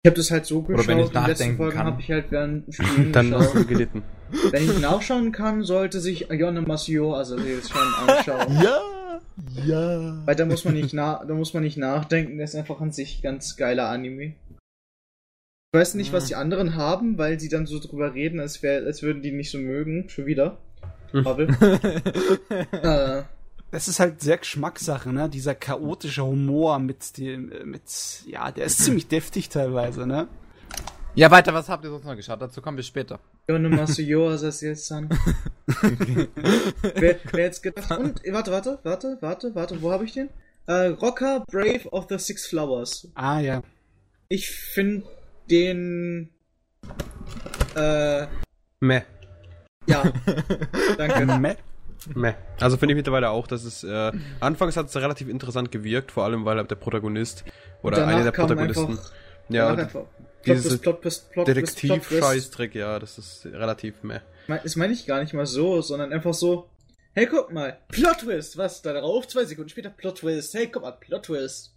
[0.06, 1.86] Ich habe das halt so geschaut, wenn ich die letzten nachdenken Folgen kann.
[1.86, 3.67] habe ich halt während Spielen dann hast du geschaut.
[3.69, 4.04] gelitten.
[4.52, 8.62] Wenn ich nachschauen kann, sollte sich Ayone Masio also jetzt schon anschauen.
[8.63, 8.82] Ja,
[9.65, 10.22] ja.
[10.26, 12.91] Weil da muss man nicht na da muss man nicht nachdenken, der ist einfach an
[12.91, 14.36] sich ganz geiler Anime.
[15.74, 18.84] Ich weiß nicht, was die anderen haben, weil sie dann so drüber reden, als, wär,
[18.86, 20.08] als würden die nicht so mögen.
[20.08, 20.60] Schon wieder.
[21.12, 21.24] Hm.
[21.24, 21.48] Pavel.
[22.84, 23.24] äh,
[23.74, 25.28] Das ist halt sehr Geschmackssache, ne?
[25.28, 30.28] Dieser chaotische Humor mit dem, äh, mit, ja, der ist ziemlich deftig teilweise, ne?
[31.16, 32.40] ja, weiter, was habt ihr sonst noch geschaut?
[32.40, 33.20] Dazu kommen wir später.
[33.48, 35.10] Also das jetzt dann.
[36.94, 37.90] wer, wer jetzt gedacht?
[37.98, 40.30] Und, warte, warte, warte, warte, warte, wo habe ich den?
[40.68, 43.08] Äh, Rocker Brave of the Six Flowers.
[43.16, 43.64] Ah, ja.
[44.30, 45.08] Ich finde
[45.50, 46.30] den.
[47.76, 48.28] Äh,
[48.82, 49.02] Meh.
[49.88, 50.04] ja.
[50.96, 51.26] Danke.
[51.40, 51.56] Meh.
[52.13, 52.34] Meh.
[52.60, 56.24] Also finde ich mittlerweile auch, dass es äh, anfangs hat es relativ interessant gewirkt, vor
[56.26, 57.44] allem weil halt der Protagonist
[57.82, 59.12] oder Danach einer der kam Protagonisten einfach-
[59.50, 61.48] ja Plot, Plot, Plot, Plot, Twist.
[61.48, 64.20] Detektiv-Scheißdreck, ja, das ist relativ meh.
[64.48, 66.70] Me- Das meine ich gar nicht mal so, sondern einfach so,
[67.13, 70.82] hey, guck mal, Plot Twist, was, da darauf, zwei Sekunden später Plot Twist, hey, guck
[70.84, 71.70] mal, Plot Twist.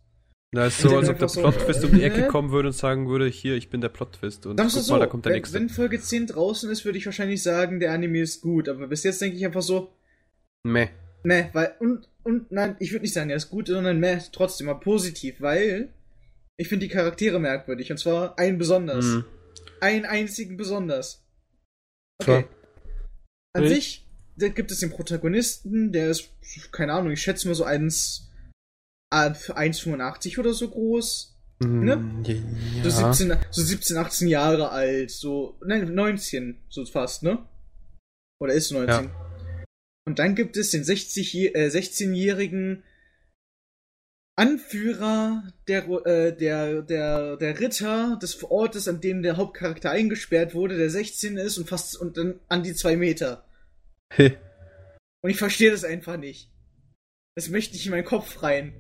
[0.53, 2.73] Da ist so, als ob der einfach so, Plot-Twist um die Ecke kommen würde und
[2.73, 5.39] sagen würde, hier, ich bin der Plot-Twist und guck so, mal, da kommt der wenn,
[5.41, 5.55] nächste.
[5.59, 9.03] wenn Folge 10 draußen ist, würde ich wahrscheinlich sagen, der Anime ist gut, aber bis
[9.03, 9.93] jetzt denke ich einfach so,
[10.73, 10.89] Meh.
[11.25, 14.67] ne, weil, und, und, nein, ich würde nicht sagen, er ist gut, sondern meh, trotzdem
[14.67, 15.93] mal positiv, weil
[16.57, 19.05] ich finde die Charaktere merkwürdig, und zwar einen besonders.
[19.05, 19.25] Mhm.
[19.81, 21.25] Einen einzigen besonders.
[22.23, 22.39] Klar.
[22.39, 22.49] Okay.
[23.55, 23.75] An Wild.
[23.75, 26.31] sich da gibt es den Protagonisten, der ist,
[26.73, 28.31] keine Ahnung, ich schätze mal so 1,
[29.13, 31.33] äh, 1,85 oder so groß.
[31.61, 31.97] Ne?
[31.97, 32.91] Mhm, Ja.
[32.91, 37.47] So, 17, so 17, 18 Jahre alt, so, nein, 19, so fast, ne?
[38.41, 39.11] Oder ist 19.
[40.07, 42.85] Und dann gibt es den 60, je- äh, 16-jährigen
[44.39, 50.77] Anführer der, äh, der, der, der Ritter des Ortes, an dem der Hauptcharakter eingesperrt wurde,
[50.77, 53.45] der 16 ist und fast und dann an die zwei Meter.
[54.19, 56.51] Und ich verstehe das einfach nicht.
[57.35, 58.75] Das möchte ich in meinen Kopf rein.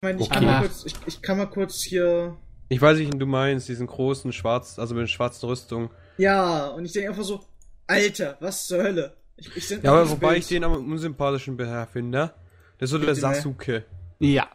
[0.00, 0.46] Ich meine, ich, kann Okay.
[0.46, 2.38] mal kurz, ich, ich kann mal kurz hier.
[2.68, 5.90] Ich weiß nicht, wen du meinst, diesen großen schwarz, also mit der schwarzen Rüstung.
[6.16, 7.44] Ja, und ich denke einfach so,
[7.88, 9.16] Alter, was zur Hölle?
[9.38, 10.40] Ich, ich Ja, aber wobei Bild.
[10.40, 12.34] ich den am unsympathischen Beher finde.
[12.78, 13.14] Der ist so der ne?
[13.14, 13.84] Sasuke.
[14.18, 14.48] Ja.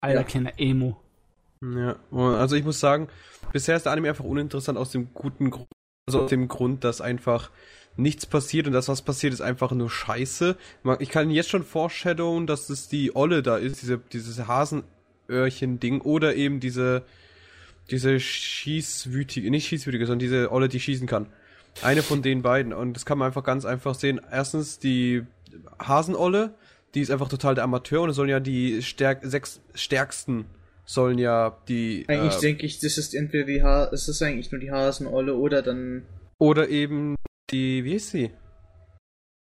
[0.00, 0.24] Alter, Ja.
[0.24, 1.00] kleiner Emo.
[1.62, 3.08] Ja, also ich muss sagen,
[3.52, 5.68] bisher ist der Anime einfach uninteressant aus dem guten Grund,
[6.08, 7.50] also aus dem Grund, dass einfach
[7.96, 10.56] nichts passiert und das, was passiert, ist einfach nur Scheiße.
[11.00, 16.34] Ich kann jetzt schon foreshadowen, dass es die Olle da ist, diese, dieses Hasenöhrchen-Ding oder
[16.34, 17.04] eben diese,
[17.90, 21.26] diese schießwütige, nicht schießwütige, sondern diese Olle, die schießen kann.
[21.82, 22.72] Eine von den beiden.
[22.72, 24.20] Und das kann man einfach ganz einfach sehen.
[24.30, 25.22] Erstens die
[25.78, 26.54] Hasenolle,
[26.94, 30.46] die ist einfach total der Amateur und es sollen ja die stärk sechs stärksten
[30.84, 34.50] sollen ja die Eigentlich äh, denke ich, das ist entweder die ha es ist eigentlich
[34.50, 36.02] nur die Hasenolle oder dann.
[36.38, 37.14] oder eben
[37.52, 38.30] die wie ist sie?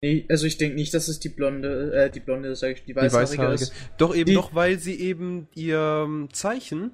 [0.02, 2.94] Nee, also ich denke nicht, dass es die blonde, äh, die blonde, sag ich, die
[2.94, 3.64] Die weißhaarige weißhaarige.
[3.64, 3.74] ist.
[3.98, 6.92] Doch eben Die- doch, weil sie eben ihr ähm, Zeichen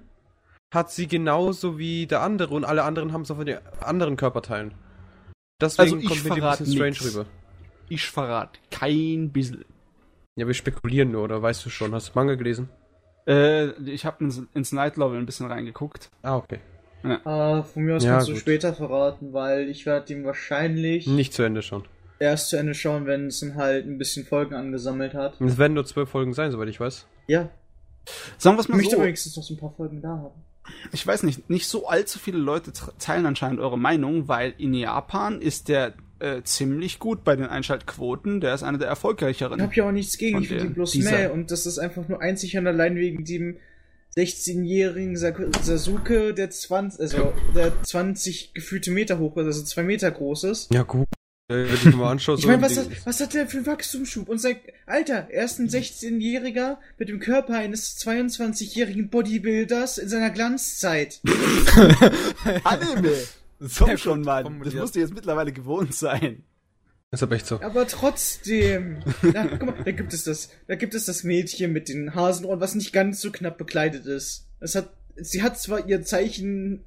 [0.74, 4.74] hat sie genauso wie der andere und alle anderen haben es auf den anderen Körperteilen.
[5.62, 7.26] Deswegen Also ich verrate strange rüber.
[7.90, 9.66] Ich verrate kein bisschen.
[10.36, 11.94] Ja, wir spekulieren nur, oder weißt du schon?
[11.94, 12.70] Hast du Manga gelesen?
[13.28, 16.10] Äh, ich habe ins, ins Night Level ein bisschen reingeguckt.
[16.24, 16.60] Ah, okay.
[17.26, 18.42] Ah, von mir aus Ja, kannst du gut.
[18.42, 21.84] später verraten, weil ich werde ihm wahrscheinlich Nicht zu Ende schon.
[22.20, 25.40] erst zu Ende schauen, wenn es dann halt ein bisschen Folgen angesammelt hat.
[25.42, 27.08] Es werden nur zwölf Folgen sein, soweit ich weiß.
[27.28, 27.50] Ja,
[28.38, 29.02] Sagen wir es ich mal möchte so.
[29.02, 30.44] wenigstens noch so ein paar Folgen da haben.
[30.92, 35.42] Ich weiß nicht, nicht so allzu viele Leute teilen anscheinend eure Meinung, weil in Japan
[35.42, 38.42] ist der äh, ziemlich gut bei den Einschaltquoten.
[38.42, 39.58] Der ist einer der erfolgreicheren.
[39.60, 41.80] Ich habe ja auch nichts gegen, ich finde ihn bloß dieser- mehr und das ist
[41.80, 43.58] einfach nur einzig und allein wegen dem
[44.18, 50.12] 16-jährigen Sak- Sasuke, der 20, also der 20 gefühlte Meter hoch ist, also 2 Meter
[50.12, 50.74] groß ist.
[50.74, 51.08] Ja, gut.
[51.52, 53.58] Wenn ich mir mal anschaue, Ich so meine, ein was, hat- was hat der für
[53.58, 54.30] einen Wachstumsschub?
[54.30, 60.30] Und sein, Alter, er ist ein 16-Jähriger mit dem Körper eines 22-jährigen Bodybuilders in seiner
[60.30, 61.20] Glanzzeit.
[62.64, 63.14] Anime!
[63.78, 64.62] Komm schon, Mann.
[64.64, 66.44] Das musst du jetzt mittlerweile gewohnt sein.
[67.12, 67.62] ist aber echt so.
[67.62, 69.00] Aber trotzdem.
[69.22, 72.60] Na, guck mal, da gibt es das, da gibt es das Mädchen mit den Hasenohren,
[72.60, 74.48] was nicht ganz so knapp bekleidet ist.
[74.60, 76.84] Es hat, sie hat zwar ihr Zeichen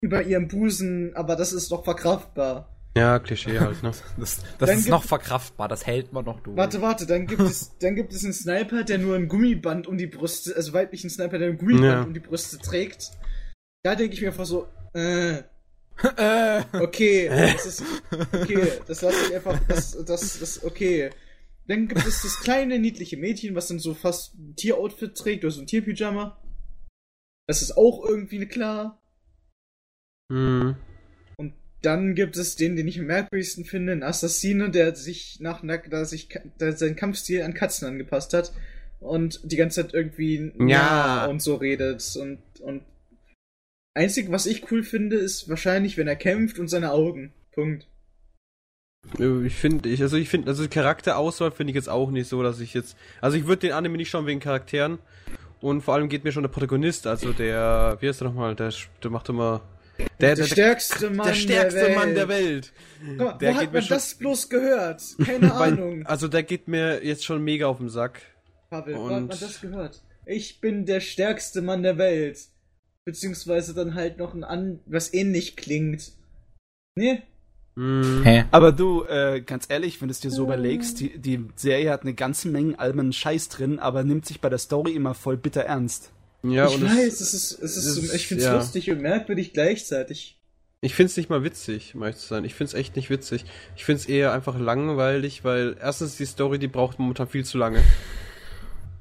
[0.00, 2.74] über ihrem Busen, aber das ist doch verkraftbar.
[2.96, 3.92] Ja, Klischee halt, ne?
[4.18, 6.56] Das, das ist gibt- noch verkraftbar, das hält man noch durch.
[6.56, 9.96] Warte, warte, dann gibt es, dann gibt es einen Sniper, der nur ein Gummiband um
[9.96, 12.02] die Brüste, also weiblichen Sniper, der ein Gummiband Ja.
[12.02, 13.12] um die Brüste trägt.
[13.84, 15.42] Da denke ich mir einfach so, äh,
[16.16, 17.84] äh, okay, das ist,
[18.32, 21.10] okay, das lasse ich einfach, das, das, das, okay.
[21.68, 25.52] Dann gibt es das kleine, niedliche Mädchen, was dann so fast ein Tieroutfit trägt, oder
[25.52, 26.36] so ein Tierpyjama.
[27.46, 29.00] Das ist auch irgendwie klar.
[30.32, 30.74] Hm.
[31.82, 35.78] Dann gibt es den, den ich am merkwürdigsten finde, einen Assassine, der sich nach einer,
[35.78, 36.28] der sich,
[36.60, 38.52] der seinen Kampfstil an Katzen angepasst hat
[39.00, 41.26] und die ganze Zeit irgendwie Ja.
[41.26, 42.82] und so redet und, und
[43.94, 47.32] einzig, was ich cool finde, ist wahrscheinlich, wenn er kämpft und seine Augen.
[47.52, 47.86] Punkt.
[49.18, 52.60] Ich finde, ich, also ich finde, also Charakterauswahl finde ich jetzt auch nicht so, dass
[52.60, 54.98] ich jetzt, also ich würde den Anime nicht schauen wegen Charakteren
[55.62, 58.72] und vor allem geht mir schon der Protagonist, also der, wie heißt der nochmal, der,
[59.02, 59.62] der macht immer,
[60.20, 61.96] der, Der stärkste Mann der stärkste der Welt.
[61.98, 62.72] Mann der Welt.
[63.06, 65.02] Guck mal, Der wo geht hat mir man schon- das bloß gehört?
[65.24, 66.06] Keine Weil- Ahnung.
[66.06, 68.20] Also der geht mir jetzt schon mega auf den Sack.
[68.70, 70.02] Pavel, wo hat man das gehört?
[70.26, 72.38] Ich bin der stärkste Mann der Welt.
[73.04, 76.12] Beziehungsweise dann halt noch ein an, was ähnlich klingt.
[76.94, 77.22] Nee?
[77.76, 78.22] Hm.
[78.24, 78.44] hä?
[78.50, 82.02] Aber du, äh, ganz ehrlich, wenn du es dir so überlegst, die, die Serie hat
[82.02, 85.62] eine ganze Menge albernen Scheiß drin, aber nimmt sich bei der Story immer voll bitter
[85.62, 86.12] ernst.
[86.42, 88.54] Ja, ich und es- weiß, es ist, es ist, es so, ist- ich find's ja.
[88.54, 90.36] lustig und merkwürdig gleichzeitig.
[90.82, 92.44] Ich find's nicht mal witzig, um ehrlich zu sein.
[92.44, 93.44] Ich find's echt nicht witzig.
[93.76, 97.82] Ich find's eher einfach langweilig, weil erstens die Story, die braucht momentan viel zu lange.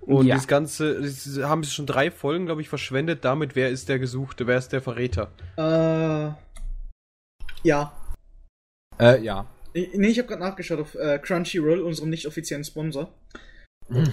[0.01, 0.35] Und Ja.
[0.35, 3.99] das Ganze, das haben sie schon drei Folgen, glaube ich, verschwendet damit, wer ist der
[3.99, 5.31] Gesuchte, wer ist der Verräter.
[5.55, 6.31] Äh.
[7.63, 7.93] Ja.
[8.99, 9.45] Äh, ja.
[9.73, 13.13] Ich- Nee, ich habe gerade nachgeschaut auf äh, Crunchyroll, unserem nicht offiziellen Sponsor.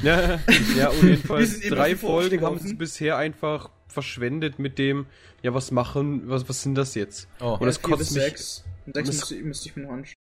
[0.02, 0.38] Ja,
[0.76, 4.78] ja, und jedenfalls Wir sind eben drei auf Folgen haben sie bisher einfach verschwendet mit
[4.78, 5.06] dem,
[5.42, 7.28] ja, was machen, was, was sind das jetzt?
[7.40, 7.56] Oh.
[7.60, 8.64] Und das bis kotzt mich, sechs.
[8.92, 10.14] Sechs das- müsste, müsste ich mir noch anschauen.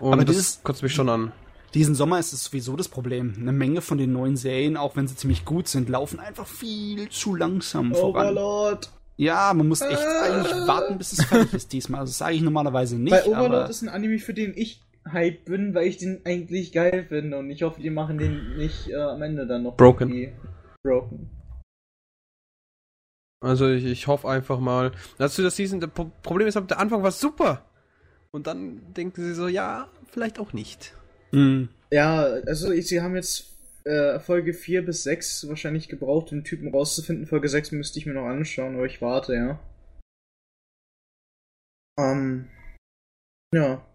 [0.00, 1.32] und Aber das dieses- kotzt mich schon an.
[1.74, 3.34] Diesen Sommer ist es sowieso das Problem.
[3.38, 7.08] Eine Menge von den neuen Serien, auch wenn sie ziemlich gut sind, laufen einfach viel
[7.10, 8.26] zu langsam voran.
[8.28, 8.90] Overlord.
[9.18, 10.22] Ja, man muss echt Ah.
[10.22, 12.02] eigentlich warten, bis es fertig ist diesmal.
[12.02, 14.80] Das sage ich normalerweise nicht, Bei Overlord aber ist ein Anime, für den ich
[15.12, 18.88] hype bin, weil ich den eigentlich geil finde und ich hoffe, die machen den nicht
[18.88, 20.32] äh, am Ende dann noch Broken.
[20.82, 21.30] broken.
[23.42, 24.92] Also ich, ich hoffe einfach mal.
[25.18, 27.64] Dazu das Season, das Pro- Problem ist, der Anfang war super.
[28.32, 30.94] Und dann denken sie so, ja, vielleicht auch nicht.
[31.30, 31.68] Hm.
[31.90, 36.44] Ja, also ich, sie haben jetzt äh, Folge 4 bis 6 wahrscheinlich gebraucht, um den
[36.44, 37.26] Typen rauszufinden.
[37.26, 39.60] Folge 6 müsste ich mir noch anschauen, aber ich warte, ja.
[41.98, 42.48] Ähm.
[43.54, 43.86] Ja.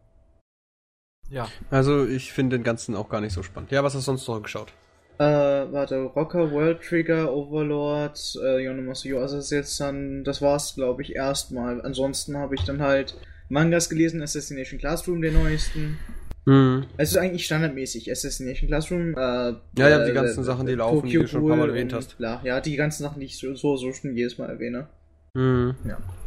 [1.31, 1.47] Ja.
[1.69, 3.71] Also ich finde den ganzen auch gar nicht so spannend.
[3.71, 4.73] Ja, was hast du sonst noch geschaut?
[5.17, 5.23] Äh,
[5.71, 11.03] warte, Rocker, World Trigger, Overlord, äh, Yonomasu also das ist jetzt dann, das war's, glaube
[11.03, 11.81] ich, erstmal.
[11.81, 13.15] Ansonsten habe ich dann halt
[13.47, 15.99] Mangas gelesen, Assassination Classroom, den neuesten.
[16.45, 16.85] Mhm.
[16.97, 20.73] Es ist eigentlich standardmäßig, Assassination Classroom, äh, Ja, ja, die äh, ganzen äh, Sachen, die
[20.73, 22.17] laufen, die Tokyo du schon ein paar Mal erwähnt hast.
[22.17, 22.41] Bla.
[22.43, 24.87] Ja, die ganzen Sachen, die ich so, so, so schon jedes Mal erwähne.
[25.35, 25.75] Mhm.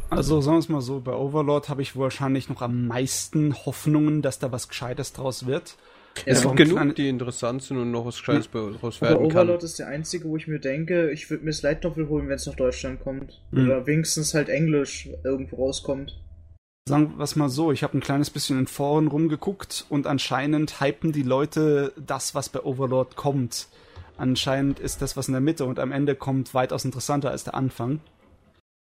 [0.09, 4.21] Also sagen wir es mal so, bei Overlord habe ich wahrscheinlich noch am meisten Hoffnungen,
[4.21, 5.75] dass da was Gescheites draus wird.
[6.25, 9.59] Es gibt genug, kleine- die interessant sind und noch was Gescheites daraus Aber werden Overlord
[9.59, 9.65] kann.
[9.65, 12.45] ist der einzige, wo ich mir denke, ich würde mir das Novel holen, wenn es
[12.45, 13.41] nach Deutschland kommt.
[13.51, 13.65] Mhm.
[13.65, 16.17] Oder wenigstens halt Englisch irgendwo rauskommt.
[16.87, 20.79] Sagen wir es mal so, ich habe ein kleines bisschen in Foren rumgeguckt und anscheinend
[20.79, 23.67] hypen die Leute das, was bei Overlord kommt.
[24.17, 27.55] Anscheinend ist das, was in der Mitte und am Ende kommt, weitaus interessanter als der
[27.55, 27.99] Anfang.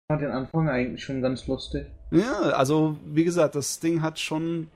[0.03, 1.87] Ich fand den Anfang eigentlich schon ganz lustig.
[2.11, 4.69] Ja, also wie gesagt, das Ding hat schon,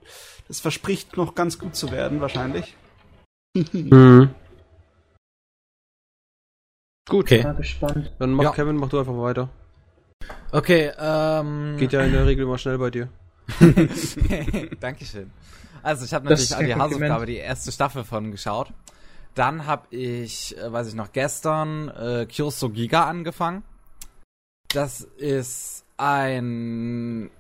[0.48, 2.76] das verspricht noch ganz gut zu werden, wahrscheinlich.
[3.74, 4.36] Mhm.
[7.10, 7.42] Gut, Okay.
[7.42, 8.12] Mal gespannt.
[8.20, 8.52] dann mach Ja.
[8.52, 9.50] Kevin, mach du einfach weiter.
[10.52, 11.76] Okay, ähm.
[11.80, 13.10] Geht ja in der Regel immer schnell bei dir.
[14.80, 15.32] Dankeschön.
[15.82, 16.76] Also ich habe natürlich an die.
[16.76, 18.72] Hausaufgabe die erste Staffel von geschaut.
[19.34, 23.64] Dann habe ich, äh, weiß ich noch, gestern äh, Kyoso Giga angefangen.
[24.78, 27.32] Das ist ein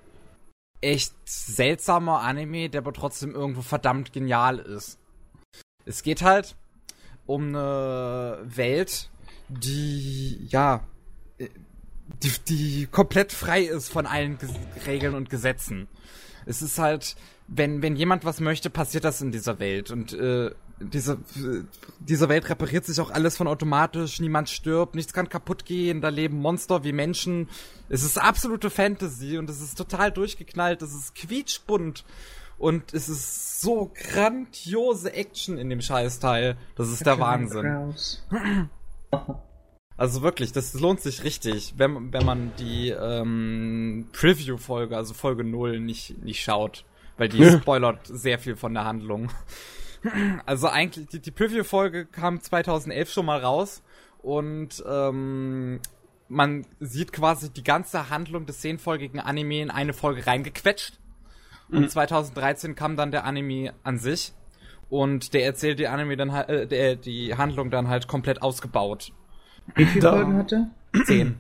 [0.82, 4.97] echt seltsamer Anime, der aber trotzdem irgendwo verdammt genial ist.
[5.86, 6.56] Es geht halt
[7.28, 9.12] um eine Welt,
[9.50, 10.84] die, ja,
[11.38, 11.50] äh,
[12.23, 14.50] die, die komplett frei ist von allen Ges
[14.88, 15.88] Regeln und Gesetzen.
[16.47, 17.15] Es ist halt,
[17.47, 19.91] wenn, wenn jemand was möchte, passiert das in dieser Welt.
[19.91, 21.18] Und äh, diese,
[22.00, 26.10] diese Welt repariert sich auch alles von automatisch, niemand stirbt, nichts kann kaputt gehen, da
[26.10, 27.50] leben Monster wie Menschen.
[27.90, 32.06] Es ist absolute Fantasy und es ist total durchgeknallt, es ist quietschbunt.
[32.60, 36.58] Und es ist so grandiose Action in dem Scheißteil.
[36.76, 37.94] Das ist der Wahnsinn.
[40.00, 45.80] Also wirklich, das lohnt sich richtig, wenn, wenn man die ähm, Preview-Folge, also Folge 0,
[45.80, 46.86] nicht, nicht schaut.
[47.18, 49.32] Weil die spoilert sehr viel von der Handlung.
[50.46, 53.82] Also eigentlich, die, die Preview-Folge kam 2011 schon mal raus
[54.22, 55.80] und ähm,
[56.30, 61.00] man sieht quasi die ganze Handlung des zehnfolgigen Anime in eine Folge reingequetscht.
[61.70, 64.34] Und 2013 kam dann der Anime an sich
[64.89, 69.12] und der erzählt die Anime dann halt, äh, der, die Handlung dann halt komplett ausgebaut.
[69.76, 70.70] Wie viele Folgen hat er?
[71.06, 71.38] Zehn.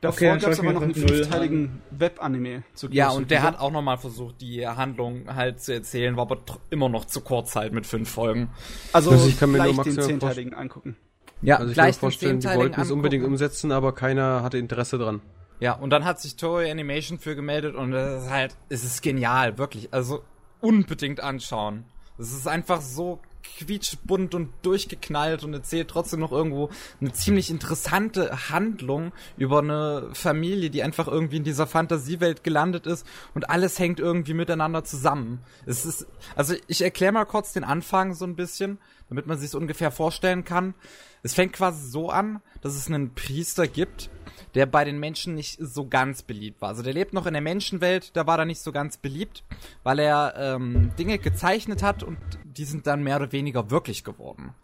[0.00, 3.70] Davor Okay, gab es aber noch einen fünfteiligen Web-Anime zu Ja, und der hat auch
[3.72, 6.38] nochmal versucht, die Handlung halt zu erzählen, war aber
[6.70, 8.50] immer noch zu kurz halt mit fünf Folgen.
[8.92, 10.96] Also, Also ich kann mir nur gleich den maximal zehnteiligen angucken.
[11.42, 14.98] Ja, Also ich kann mir vorstellen, die wollten es unbedingt umsetzen, aber keiner hatte Interesse
[14.98, 15.20] dran.
[15.60, 19.02] Ja, und dann hat sich Toei Animation für gemeldet und es ist halt, es ist
[19.02, 19.92] genial, wirklich.
[19.92, 20.22] Also
[20.60, 21.84] unbedingt anschauen.
[22.16, 23.20] Es ist einfach so
[23.56, 30.70] quietschbunt und durchgeknallt und erzählt trotzdem noch irgendwo eine ziemlich interessante Handlung über eine Familie,
[30.70, 35.40] die einfach irgendwie in dieser Fantasiewelt gelandet ist und alles hängt irgendwie miteinander zusammen.
[35.66, 36.06] Es ist,
[36.36, 40.44] also ich erkläre mal kurz den Anfang so ein bisschen, damit man sich ungefähr vorstellen
[40.44, 40.74] kann.
[41.22, 44.10] Es fängt quasi so an, dass es einen Priester gibt,
[44.58, 46.70] der bei den Menschen nicht so ganz beliebt war.
[46.70, 49.44] Also der lebt noch in der Menschenwelt, da war er nicht so ganz beliebt,
[49.84, 54.54] weil er ähm, Dinge gezeichnet hat und die sind dann mehr oder weniger wirklich geworden.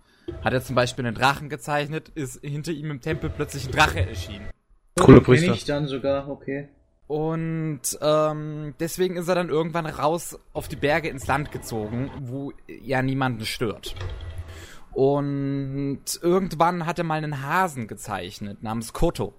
[0.43, 4.05] Hat er zum Beispiel einen Drachen gezeichnet, ist hinter ihm im Tempel plötzlich ein Drache
[4.05, 4.49] erschienen.
[4.99, 5.55] Cooler Kenn Priester.
[5.55, 6.71] ich dann sogar, okay.
[7.07, 12.53] Und ähm, deswegen ist er dann irgendwann raus auf die Berge ins Land gezogen, wo
[12.67, 13.95] ja niemanden stört.
[14.91, 19.35] Und irgendwann hat er mal einen Hasen gezeichnet namens Koto.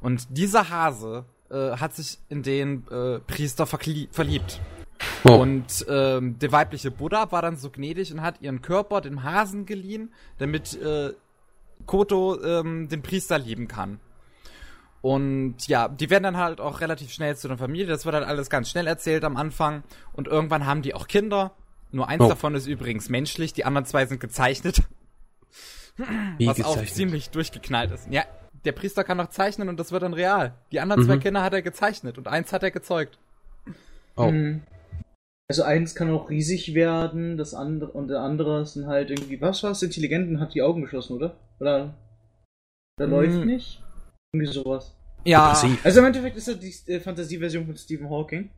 [0.00, 4.60] Und dieser Hase äh, hat sich in den äh, Priester verliebt.
[5.24, 5.34] Oh.
[5.34, 9.66] Und ähm, der weibliche Buddha war dann so gnädig und hat ihren Körper dem Hasen
[9.66, 11.12] geliehen, damit äh,
[11.86, 14.00] Koto ähm, den Priester lieben kann.
[15.02, 17.86] Und ja, die werden dann halt auch relativ schnell zu einer Familie.
[17.86, 19.82] Das wird halt alles ganz schnell erzählt am Anfang.
[20.12, 21.52] Und irgendwann haben die auch Kinder.
[21.90, 22.28] Nur eins Oh.
[22.28, 24.82] davon ist übrigens menschlich, die anderen zwei sind gezeichnet.
[26.36, 26.94] Wie was auch gezeichnet?
[26.94, 28.08] ziemlich durchgeknallt ist.
[28.10, 28.24] Ja,
[28.64, 30.54] der Priester kann noch zeichnen und das wird dann real.
[30.72, 31.20] Die anderen zwei Mhm.
[31.20, 33.18] Kinder hat er gezeichnet und eins hat er gezeugt.
[34.16, 34.30] Oh.
[34.30, 34.62] Mhm.
[35.48, 39.62] Also eins kann auch riesig werden, das andere und der andere sind halt irgendwie, was
[39.62, 39.82] war's?
[39.82, 41.36] Intelligenten hat die Augen geschlossen, oder?
[41.58, 41.94] Oder?
[42.98, 43.12] Der Mhm.
[43.12, 43.82] läuft nicht?
[44.32, 44.94] Irgendwie sowas.
[45.24, 45.50] Ja.
[45.82, 48.50] Also im Endeffekt ist er die äh, Fantasieversion von Stephen Hawking.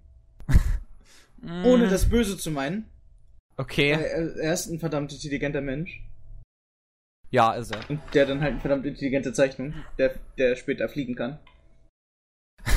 [1.64, 2.84] Ohne das Böse zu meinen.
[3.56, 3.90] Okay.
[3.92, 6.02] Er, er ist ein verdammt intelligenter Mensch.
[7.32, 7.80] Ja, ist er.
[7.90, 11.38] Und der dann halt eine verdammt intelligente Zeichnung, der, der später fliegen kann.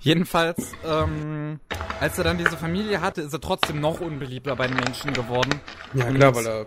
[0.00, 1.58] Jedenfalls, ähm,
[2.00, 5.60] als er dann diese Familie hatte, ist er trotzdem noch unbeliebter bei den Menschen geworden.
[5.94, 6.66] Ja, Und- klar, weil er.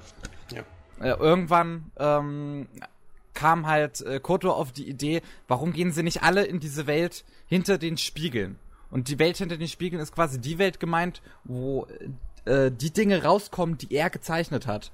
[0.52, 0.64] Ja.
[1.00, 2.68] äh, irgendwann ähm,
[3.34, 7.24] kam halt äh, Koto auf die Idee, warum gehen sie nicht alle in diese Welt
[7.48, 8.58] hinter den Spiegeln?
[8.90, 11.88] Und die Welt hinter den Spiegeln ist quasi die Welt gemeint, wo
[12.46, 14.92] äh, die Dinge rauskommen, die er gezeichnet hat.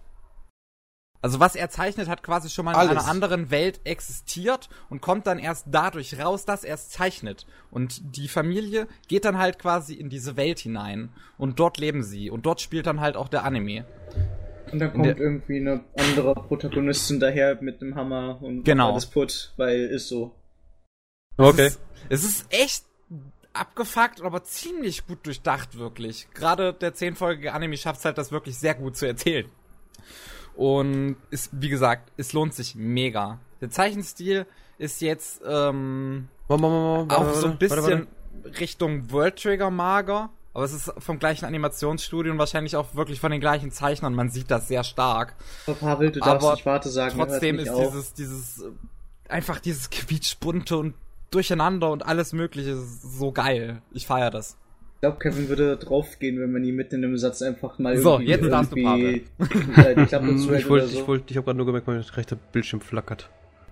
[1.22, 2.92] Also was er zeichnet, hat quasi schon mal in Alles.
[2.92, 7.48] einer anderen Welt existiert und kommt dann erst dadurch raus, dass er es zeichnet.
[7.72, 12.30] Und die Familie geht dann halt quasi in diese Welt hinein und dort leben sie
[12.30, 13.86] und dort spielt dann halt auch der Anime.
[14.72, 18.92] Und dann In kommt irgendwie eine andere Protagonistin daher mit einem Hammer und Genau.
[18.92, 20.36] alles putt, weil ist so.
[21.38, 21.72] Okay.
[22.10, 22.86] Es ist, es ist echt
[23.54, 26.28] abgefuckt, aber ziemlich gut durchdacht, wirklich.
[26.34, 29.50] Gerade der zehnfolgige Anime schafft es halt, das wirklich sehr gut zu erzählen.
[30.58, 33.40] Und ist, wie gesagt, es lohnt sich mega.
[33.62, 34.48] Der Zeichenstil
[34.80, 38.08] ist jetzt ähm, Warte, warte, warte, auch so ein bisschen
[38.44, 38.60] warte.
[38.60, 43.32] Richtung World Trigger mager, aber es ist vom gleichen Animationsstudio und wahrscheinlich auch wirklich von
[43.32, 44.16] den gleichen Zeichnern.
[44.16, 45.36] Man sieht das sehr stark.
[45.68, 47.14] Aber Pavel, du darfst Aber nicht Warte sagen.
[47.16, 47.92] Trotzdem ist auf.
[47.92, 48.72] dieses, dieses, äh,
[49.30, 50.96] einfach dieses quietschbunte und
[51.30, 53.84] durcheinander und alles mögliche so geil.
[53.92, 54.58] Ich feier das.
[54.98, 58.14] Ich glaube, Kevin würde draufgehen, wenn man ihn mitten in einem Satz einfach mal So,
[58.14, 59.26] irgendwie, jetzt darfst du, irgendwie
[59.80, 61.00] äh, Klappe Hm, Ich wollte, oder so.
[61.02, 63.30] ich wollte, ich habe gerade nur gemerkt, mein rechter Bildschirm flackert.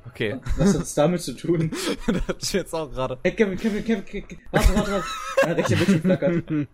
[0.08, 0.38] Okay.
[0.58, 1.72] Was hat es damit zu tun?
[2.28, 3.18] das ist jetzt auch gerade.
[3.24, 5.06] Hey, Kevin, Kevin, Kevin, Kevin, warte, warte, warte.
[5.42, 6.44] Ah, rechter Bildschirm flackert.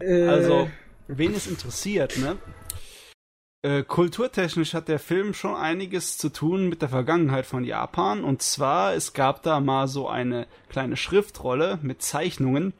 [0.00, 0.68] äh, Also,
[1.08, 2.36] wen es interessiert, ne?
[3.62, 8.22] Äh, kulturtechnisch hat der Film schon einiges zu tun mit der Vergangenheit von Japan.
[8.22, 12.72] Und zwar, es gab da mal so eine kleine Schriftrolle mit Zeichnungen,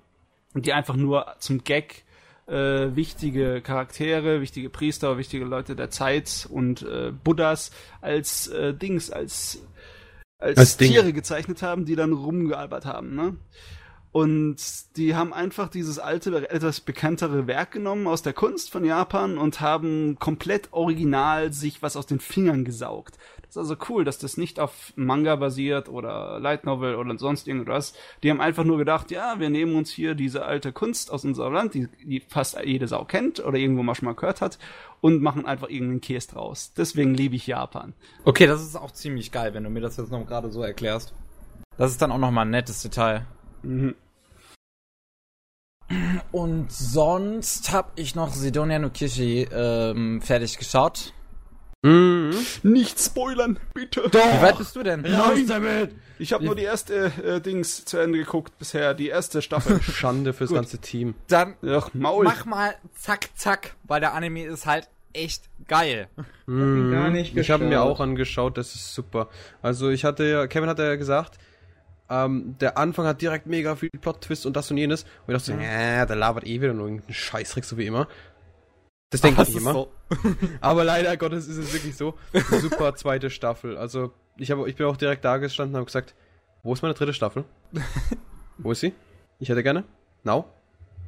[0.63, 2.05] die einfach nur zum Gag
[2.47, 9.11] äh, wichtige Charaktere, wichtige Priester, wichtige Leute der Zeit und äh, Buddhas als äh, Dings,
[9.11, 9.63] als,
[10.39, 10.77] als, Als.
[10.77, 13.37] Tiere gezeichnet haben, die dann rumgealbert haben, ne?
[14.17, 14.57] Und
[14.97, 19.61] die haben einfach dieses alte, etwas bekanntere Werk genommen aus der Kunst von Japan und
[19.61, 23.19] haben komplett original sich was aus den Fingern gesaugt.
[23.43, 27.47] Das ist also cool, dass das nicht auf Manga basiert oder Light Novel oder sonst
[27.47, 27.93] irgendwas.
[28.23, 31.53] Die haben einfach nur gedacht, ja, wir nehmen uns hier diese alte Kunst aus unserem
[31.53, 34.59] Land, die, die fast jede Sau kennt oder irgendwo mal schon mal gehört hat
[35.03, 36.73] und machen einfach irgendeinen Käse draus.
[36.75, 37.93] Deswegen liebe ich Japan.
[38.25, 41.13] Okay, das ist auch ziemlich geil, wenn du mir das jetzt noch gerade so erklärst.
[41.77, 43.27] Das ist dann auch noch mal ein nettes Detail.
[43.63, 43.95] Mhm.
[46.33, 51.13] Und sonst habe ich noch Sidonia no Kishi ähm, fertig geschaut.
[51.83, 52.35] Mhm.
[52.65, 54.05] Nicht spoilern, bitte.
[54.11, 55.03] Wie weit bist du denn?
[55.03, 55.95] Nein, damit!
[56.19, 59.81] Ich habe nur die erste äh, Dings zu Ende geguckt bisher, die erste Staffel.
[59.83, 60.57] Schande fürs Gut.
[60.57, 61.15] ganze Team.
[61.29, 62.25] Dann Ach, Maul.
[62.25, 66.09] mach mal zack, zack, weil der Anime ist halt echt geil.
[66.47, 66.91] Mhm.
[66.93, 67.91] gar nicht Ich habe mir geschaut.
[67.93, 69.29] auch angeschaut, das ist super.
[69.63, 71.39] Also ich hatte ja, Kevin hat ja gesagt,
[72.09, 75.03] ähm, der Anfang hat direkt mega viel Plot-Twist und das und jenes.
[75.27, 78.07] Und ich dachte so, ja, der labert eh wieder nur irgendeinen Scheißdreck, so wie immer.
[79.11, 79.73] Das denke ich immer.
[79.73, 79.93] so.
[80.61, 82.15] Aber leider Gottes ist es wirklich so.
[82.61, 83.77] Super zweite Staffel.
[83.77, 86.15] Also ich, hab, ich bin auch direkt da gestanden und habe gesagt,
[86.63, 87.45] wo ist meine dritte Staffel?
[88.59, 88.95] Wo ist sie?
[89.39, 89.85] Ich hätte gerne.
[90.25, 90.47] Now?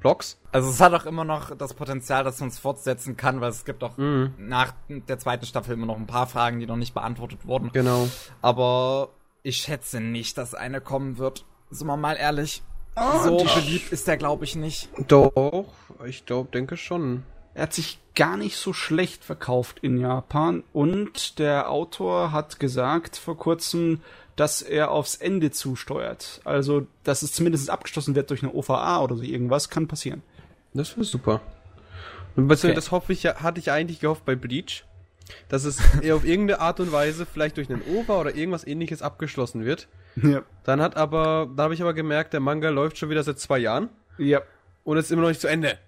[0.00, 0.38] Vlogs?
[0.52, 3.64] Also es hat auch immer noch das Potenzial, dass man es fortsetzen kann, weil es
[3.64, 4.34] gibt auch Mhm.
[4.38, 7.70] nach der zweiten Staffel immer noch ein paar Fragen, die noch nicht beantwortet wurden.
[7.72, 8.06] Genau.
[8.42, 9.08] Aber
[9.42, 11.44] ich schätze nicht, dass eine kommen wird.
[11.70, 12.62] Sind wir mal ehrlich.
[13.22, 14.88] so beliebt ist der, glaube ich, nicht.
[15.08, 15.64] Doch,
[16.06, 17.22] ich glaube, denke schon.
[17.54, 23.16] Er hat sich gar nicht so schlecht verkauft in Japan und der Autor hat gesagt
[23.16, 24.00] vor kurzem,
[24.36, 26.40] dass er aufs Ende zusteuert.
[26.44, 30.22] Also, dass es zumindest abgeschlossen wird durch eine OVA oder so irgendwas, kann passieren.
[30.74, 31.40] Das wäre super.
[32.36, 32.72] Okay.
[32.74, 34.84] das hoffe ich, ja- hatte ich eigentlich gehofft bei Bleach,
[35.48, 39.02] dass es eher auf irgendeine Art und Weise vielleicht durch einen OVA oder irgendwas ähnliches
[39.02, 39.88] abgeschlossen wird.
[40.16, 40.42] Ja.
[40.64, 43.58] Dann hat aber, da habe ich aber gemerkt, der Manga läuft schon wieder seit zwei
[43.58, 43.88] Jahren
[44.18, 44.42] Ja.
[44.84, 45.78] und ist immer noch nicht zu Ende.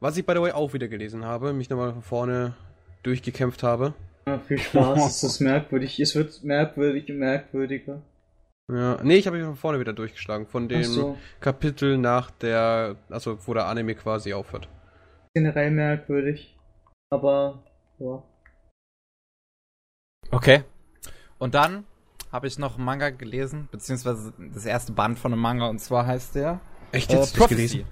[0.00, 2.54] Was ich by the way auch wieder gelesen habe, mich nochmal von vorne
[3.02, 3.94] durchgekämpft habe.
[4.26, 6.00] Ja, viel Spaß, es ist merkwürdig.
[6.00, 8.02] Es wird merkwürdig und merkwürdiger.
[8.72, 12.96] Ja, nee, ich habe mich von vorne wieder durchgeschlagen, von dem so, Kapitel nach der,
[13.08, 14.68] also wo der Anime quasi aufhört.
[15.34, 16.56] generell merkwürdig.
[17.10, 17.62] Aber,
[18.00, 18.22] ja.
[20.30, 20.64] Okay.
[21.38, 21.84] Und dann
[22.32, 26.06] habe ich noch einen Manga gelesen, beziehungsweise das erste Band von einem Manga, und zwar
[26.06, 26.60] heißt der
[26.92, 27.54] Echt äh, jetzt Prophecy.
[27.78, 27.84] gelesen?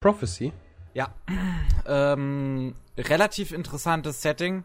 [0.00, 0.52] Prophecy?
[0.94, 1.14] Ja.
[1.86, 4.64] Ähm, relativ interessantes Setting.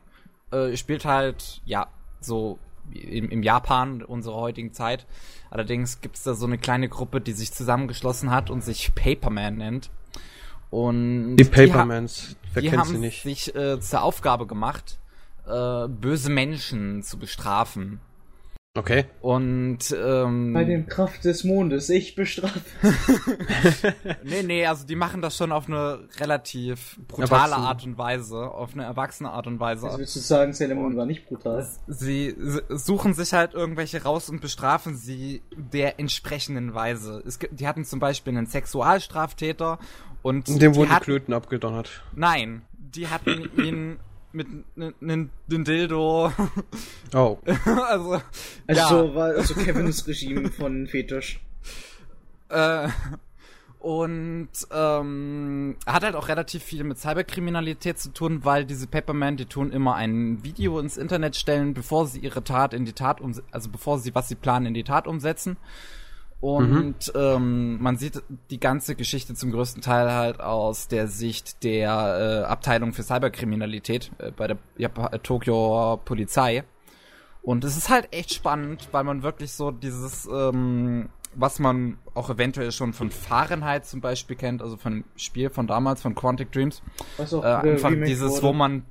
[0.51, 1.87] Äh, spielt halt, ja,
[2.19, 2.59] so
[2.91, 5.07] im, im Japan unserer heutigen Zeit.
[5.49, 9.89] Allerdings gibt's da so eine kleine Gruppe, die sich zusammengeschlossen hat und sich Paperman nennt.
[10.69, 13.23] Und Die ha- Papermans, wer die kennt sie haben nicht?
[13.23, 14.99] sich äh, zur Aufgabe gemacht,
[15.47, 17.99] äh, böse Menschen zu bestrafen.
[18.77, 19.05] Okay.
[19.21, 22.59] Und ähm, Bei dem Kraft des Mondes, ich bestrafe.
[24.23, 27.63] nee, nee, also die machen das schon auf eine relativ brutale Erwachsen.
[27.63, 29.85] Art und Weise, auf eine erwachsene Art und Weise.
[29.85, 31.65] Also willst du sagen, Sailor Moon war nicht brutal?
[31.87, 32.35] Sie
[32.67, 37.23] suchen sich halt irgendwelche raus und bestrafen sie der entsprechenden Weise.
[37.25, 39.79] Es gibt, die hatten zum Beispiel einen Sexualstraftäter
[40.21, 42.03] und Und dem wurden die Klöten abgedonnert.
[42.13, 43.99] Nein, die hatten ihn
[44.35, 44.47] mit
[45.01, 46.31] einem Dildo.
[47.13, 47.37] Oh.
[47.65, 48.21] also,
[48.67, 51.39] Also ja, so war also Kevins Regime von Fetisch.
[52.49, 52.89] äh,
[53.79, 59.45] und ähm, hat halt auch relativ viel mit Cyberkriminalität zu tun, weil diese Paperman, die
[59.45, 63.39] tun immer ein Video ins Internet stellen, bevor sie ihre Tat in die Tat um,
[63.51, 65.57] also bevor sie was sie planen in die Tat umsetzen.
[66.41, 72.43] Und ähm, man sieht die ganze Geschichte zum größten Teil halt aus der Sicht der
[72.43, 76.63] äh, Abteilung für Cyberkriminalität äh, bei der Jap äh, Tokio Polizei.
[77.41, 82.29] Und es ist halt echt spannend, weil man wirklich so dieses, ähm, was man auch
[82.29, 86.51] eventuell schon von Fahrenheit zum Beispiel kennt, also von dem Spiel von damals, von Quantic
[86.51, 86.81] Dreams,
[87.17, 88.43] äh, einfach dieses, wurde.
[88.43, 88.85] wo man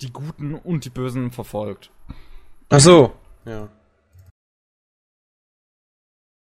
[0.00, 1.90] die Guten und die Bösen verfolgt.
[2.70, 3.12] Ach so.
[3.44, 3.68] Ja.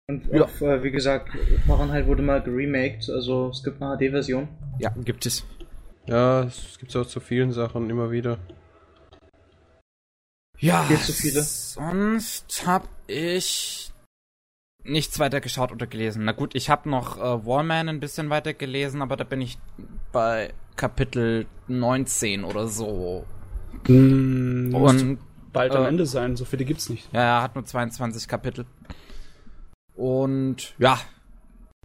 [0.10, 0.46] Und Ja.
[0.46, 1.30] auch, äh, wie gesagt,
[1.68, 4.48] Fahrenheit wurde mal geremaked, also es gibt eine HD-Version.
[4.80, 5.46] Ja, gibt es.
[6.08, 8.40] Ja, es gibt auch zu vielen Sachen immer wieder.
[10.58, 11.44] Ja, Viel zu viele.
[11.44, 13.92] sonst hab ich
[14.84, 16.26] nichts weiter geschaut oder gelesen.
[16.26, 19.60] Na gut, ich habe noch äh, Wallman ein bisschen weiter gelesen, aber da bin ich
[20.12, 23.26] bei Kapitel 19 oder so.
[23.88, 25.20] Mm, muss Und
[25.54, 27.08] bald am äh, Ende sein, so viele gibt's nicht.
[27.14, 28.66] ja, er hat nur 22 Kapitel.
[30.00, 30.98] Und ja,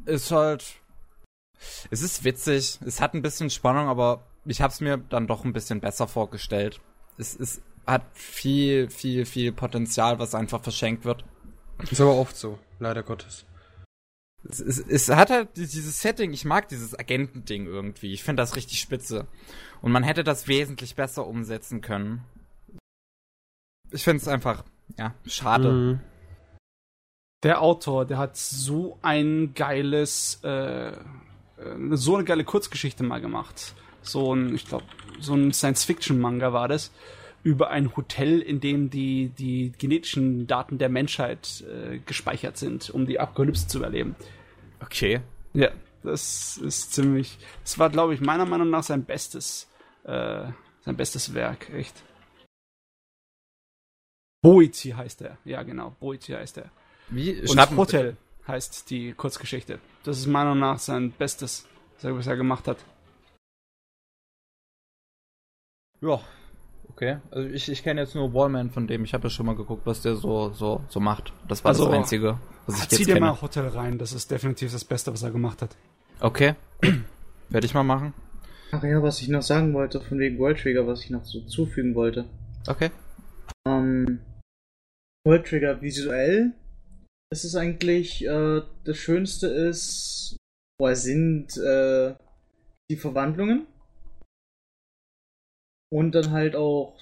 [0.06, 0.76] ist halt.
[1.90, 5.44] Es ist witzig, es hat ein bisschen Spannung, aber ich habe es mir dann doch
[5.44, 6.80] ein bisschen besser vorgestellt.
[7.18, 11.24] Es, es hat viel, viel, viel Potenzial, was einfach verschenkt wird.
[11.90, 13.46] Ist aber oft so, leider Gottes.
[14.48, 18.12] Es, es, es hat halt dieses Setting, ich mag dieses Agentending irgendwie.
[18.12, 19.26] Ich finde das richtig spitze.
[19.82, 22.24] Und man hätte das wesentlich besser umsetzen können.
[23.90, 24.64] Ich finde es einfach,
[24.98, 25.72] ja, schade.
[25.72, 26.13] Mhm.
[27.44, 30.94] Der Autor, der hat so ein geiles, äh, äh,
[31.90, 33.74] so eine geile Kurzgeschichte mal gemacht.
[34.00, 34.86] So ein, ich glaube,
[35.20, 36.90] so ein Science-Fiction-Manga war das.
[37.42, 43.04] Über ein Hotel, in dem die, die genetischen Daten der Menschheit äh, gespeichert sind, um
[43.04, 44.16] die Apokalypse zu überleben.
[44.80, 45.20] Okay.
[45.52, 45.68] Ja,
[46.02, 47.36] das ist ziemlich.
[47.62, 49.68] Das war, glaube ich, meiner Meinung nach sein bestes,
[50.04, 50.46] äh,
[50.80, 52.02] sein bestes Werk, echt.
[54.40, 55.36] Boichi heißt er.
[55.44, 56.70] Ja, genau, Boichi heißt er.
[57.08, 57.40] Wie?
[57.40, 59.78] Und Schreib mal Hotel heißt die Kurzgeschichte.
[60.04, 61.66] Das ist meiner Meinung nach sein bestes,
[62.02, 62.78] was er gemacht hat.
[66.00, 66.20] Ja,
[66.90, 67.18] okay.
[67.30, 69.04] Also ich, ich kenne jetzt nur Wallman von dem.
[69.04, 71.32] Ich habe ja schon mal geguckt, was der so so so macht.
[71.48, 73.26] Das war Also, das Einzige, was ich Zieh jetzt dir kenne.
[73.26, 75.76] mal Hotel rein, das ist definitiv das Beste, was er gemacht hat.
[76.20, 76.54] Okay,
[77.48, 78.12] werde ich mal machen.
[78.72, 81.40] Ach ja, was ich noch sagen wollte, von wegen World Trigger, was ich noch so
[81.42, 82.26] zufügen wollte.
[82.66, 82.90] Okay.
[83.66, 84.20] Ähm,
[85.24, 86.52] World Trigger visuell,
[87.34, 90.36] es ist eigentlich, äh, das Schönste ist,
[90.78, 92.14] boah, sind äh,
[92.88, 93.66] die Verwandlungen.
[95.92, 96.96] Und dann halt auch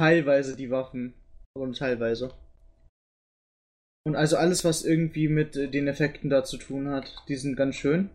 [0.00, 1.12] teilweise die Waffen.
[1.54, 2.32] Aber nur teilweise.
[4.06, 7.54] Und also alles, was irgendwie mit äh, den Effekten da zu tun hat, die sind
[7.54, 8.08] ganz schön.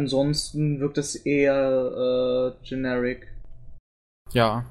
[0.00, 3.28] Ansonsten wirkt das eher äh, generic.
[4.32, 4.64] Ja.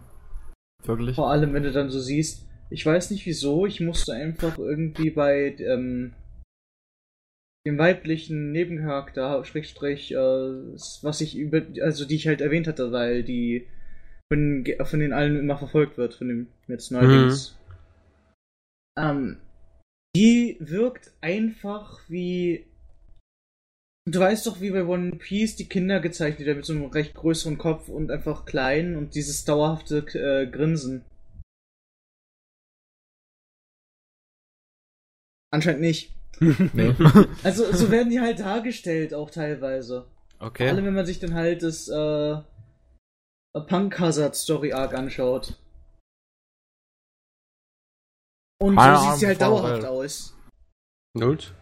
[0.84, 1.16] Wirklich.
[1.16, 5.09] Vor allem, wenn du dann so siehst, ich weiß nicht wieso, ich musste einfach irgendwie
[5.09, 6.13] bei ähm,
[7.65, 13.24] dem weiblichen Nebencharakter, Schrägstrich, äh, was ich über, also die ich halt erwähnt hatte, weil
[13.24, 13.67] die
[14.32, 17.57] von, von den allen immer verfolgt wird, von dem jetzt neuerdings.
[18.97, 19.38] Ähm,
[20.15, 22.65] die wirkt einfach wie.
[24.09, 27.13] Du weißt doch, wie bei One Piece die Kinder gezeichnet werden mit so einem recht
[27.13, 31.05] größeren Kopf und einfach klein und dieses dauerhafte äh, Grinsen.
[35.52, 36.12] Anscheinend nicht.
[36.74, 36.95] Nee.
[37.43, 40.08] Also so werden die halt dargestellt auch teilweise.
[40.39, 40.86] Vor allem Okay.
[40.86, 42.38] wenn man sich dann halt das äh,
[43.68, 45.56] Punk Hazard Story Arc anschaut.
[48.60, 50.36] Und Keine so sieht sie halt dauerhaft aus.
[51.16, 51.54] Nullt?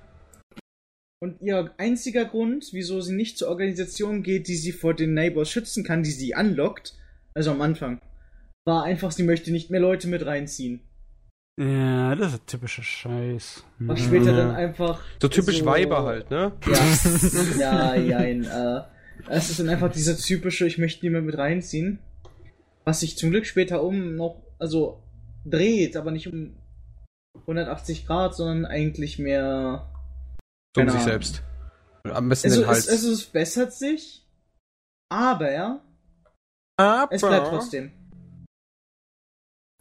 [1.21, 5.49] Und ihr einziger Grund, wieso sie nicht zur Organisation geht, die sie vor den Neighbors
[5.49, 6.97] schützen kann, die sie anlockt,
[7.33, 8.01] also am Anfang,
[8.65, 10.88] war einfach, sie möchte nicht mehr Leute mit reinziehen.
[11.59, 13.63] Ja, das ist typischer Scheiß.
[13.79, 14.03] Was Mhm.
[14.05, 14.37] später Ja.
[14.37, 15.01] dann einfach.
[15.21, 16.53] So typisch Weiber halt, ne?
[17.59, 18.45] Ja, ja, jein.
[18.45, 18.81] Äh,
[19.27, 21.99] es ist dann einfach dieser typische, ich möchte niemand mit reinziehen.
[22.85, 25.03] Was sich zum Glück später um noch, also
[25.45, 26.55] dreht, aber nicht um
[27.41, 29.91] 180 Grad, sondern eigentlich mehr.
[30.75, 31.09] So um sich Ahnung.
[31.09, 31.43] selbst.
[32.05, 32.87] Am besten Also den es, Hals.
[32.87, 34.25] es, es bessert sich,
[35.11, 35.81] aber
[36.77, 37.91] Aber es bleibt trotzdem.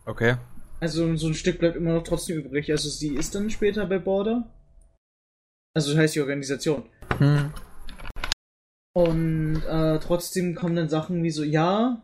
[0.05, 0.35] Okay.
[0.81, 2.71] Also so ein Stück bleibt immer noch trotzdem übrig.
[2.71, 4.49] Also sie ist dann später bei Border.
[5.75, 6.85] Also das heißt die Organisation.
[7.19, 7.53] Hm.
[8.95, 12.03] Und äh, trotzdem kommen dann Sachen wie so, ja,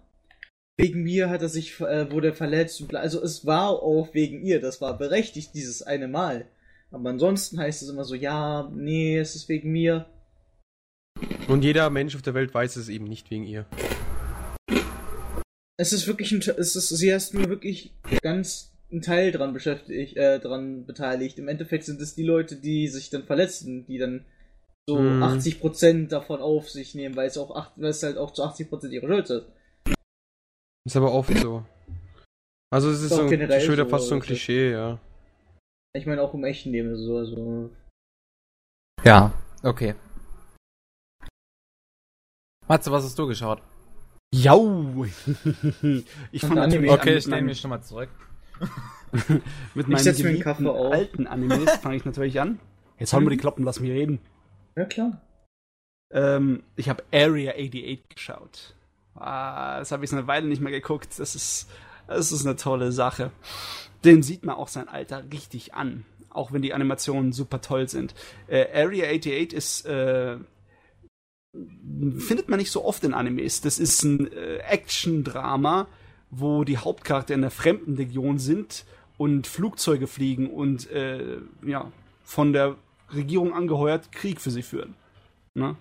[0.77, 2.83] wegen mir hat er sich, äh, wurde er verletzt.
[2.95, 6.47] Also es war auch wegen ihr, das war berechtigt dieses eine Mal.
[6.91, 10.07] Aber ansonsten heißt es immer so, ja, nee, es ist wegen mir.
[11.49, 13.67] Und jeder Mensch auf der Welt weiß es eben nicht wegen ihr.
[15.77, 20.17] Es ist wirklich ein, es ist, sie ist nur wirklich ganz ein Teil dran beschäftigt,
[20.17, 21.39] äh, dran beteiligt.
[21.39, 24.25] Im Endeffekt sind es die Leute, die sich dann verletzen, die dann
[24.89, 25.23] so Hm.
[25.23, 28.93] 80% davon auf sich nehmen, weil es auch, acht- weil es halt auch zu 80%
[28.93, 29.47] ihre Schuld ist.
[30.87, 31.65] Ist aber oft so.
[32.71, 35.01] Also es ist Doch, so generell schon wieder so, fast so ein Klischee, ja.
[35.97, 37.71] Ich meine auch im echten Leben ist es so, also.
[39.05, 39.95] Ja, okay.
[42.69, 43.63] Matze, was hast du geschaut?
[44.35, 45.05] Jau!
[46.33, 46.91] ich fange Anime.
[46.91, 48.09] Okay, ich nehme mich schon mal zurück.
[49.75, 52.59] mit Ich meinen geliebten alten Animes fange ich natürlich an.
[52.99, 54.19] Jetzt holen wir die Kloppen, lass mich reden.
[54.77, 55.21] Ja, klar.
[56.11, 58.75] Ähm, ich habe Area 88 geschaut.
[59.15, 61.17] Ah, das habe ich eine Weile nicht mehr geguckt.
[61.19, 61.69] Das ist,
[62.09, 63.31] das ist eine tolle Sache.
[64.05, 66.05] Den sieht man auch sein Alter richtig an.
[66.31, 68.17] Auch wenn die Animationen super toll sind.
[68.49, 70.39] Äh, Area 88 ist, äh,
[72.19, 73.61] findet man nicht so oft in Animes.
[73.61, 75.87] Das ist ein äh, Action-Drama,
[76.31, 78.85] wo die Hauptcharaktere in der fremden Legion sind
[79.17, 81.93] und Flugzeuge fliegen und äh, ja,
[82.25, 82.77] von der
[83.13, 84.95] Regierung angeheuert Krieg für sie führen.
[85.55, 85.77] Ne?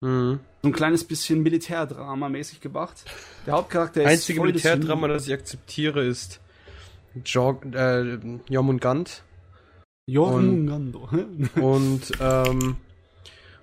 [0.00, 0.38] Mhm.
[0.62, 3.04] so ein kleines bisschen Militärdrama mäßig gemacht.
[3.46, 6.40] Der Hauptcharakter ist Einzige Militärdrama, das ich akzeptiere, ist
[7.24, 8.18] Jog äh,
[8.48, 9.22] Jormungand
[10.08, 11.26] Jormungandr.
[11.60, 12.76] und ähm,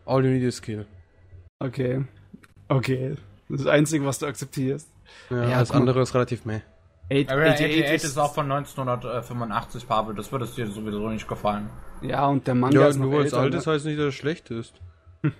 [0.05, 0.85] All You Need Is Kill.
[1.59, 2.03] Okay.
[2.67, 3.15] Okay.
[3.49, 4.89] Das ist das Einzige, was du akzeptierst.
[5.29, 6.61] Ja, Ja, das andere ist relativ meh.
[7.11, 10.15] Eight- Area 88 88 ist auch von 1985, Pavel.
[10.15, 11.69] Das würde es dir sowieso nicht gefallen.
[12.01, 13.59] Ja, und der Manga Ja, ist nur weil es alt ne?
[13.59, 14.73] ist, heißt nicht, dass es schlecht ist.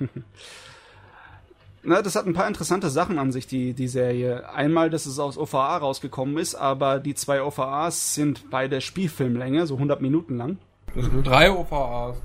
[1.84, 4.50] Na, das hat ein paar interessante Sachen an sich, die, die Serie.
[4.50, 9.76] Einmal, dass es aus OVA rausgekommen ist, aber die zwei OVAs sind beide Spielfilmlänge, so
[9.76, 10.58] 100 Minuten lang.
[11.24, 12.18] Drei OVAs.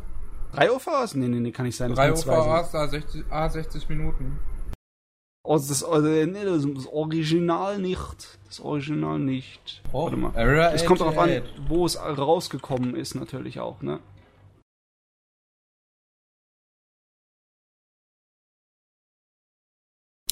[0.52, 1.14] Drei OVAs?
[1.14, 1.94] Nee, nee, nee, kann nicht sein.
[1.94, 2.12] Drei.
[2.12, 4.38] OVAs, da 60, ah, 60 Minuten.
[5.42, 8.38] Oh, das, äh, nee, das, das Original nicht.
[8.46, 9.82] Das Original nicht.
[9.92, 10.36] Oh, Warte mal.
[10.36, 11.68] Area Es kommt darauf an, 88.
[11.68, 14.00] wo es rausgekommen ist, natürlich auch, ne?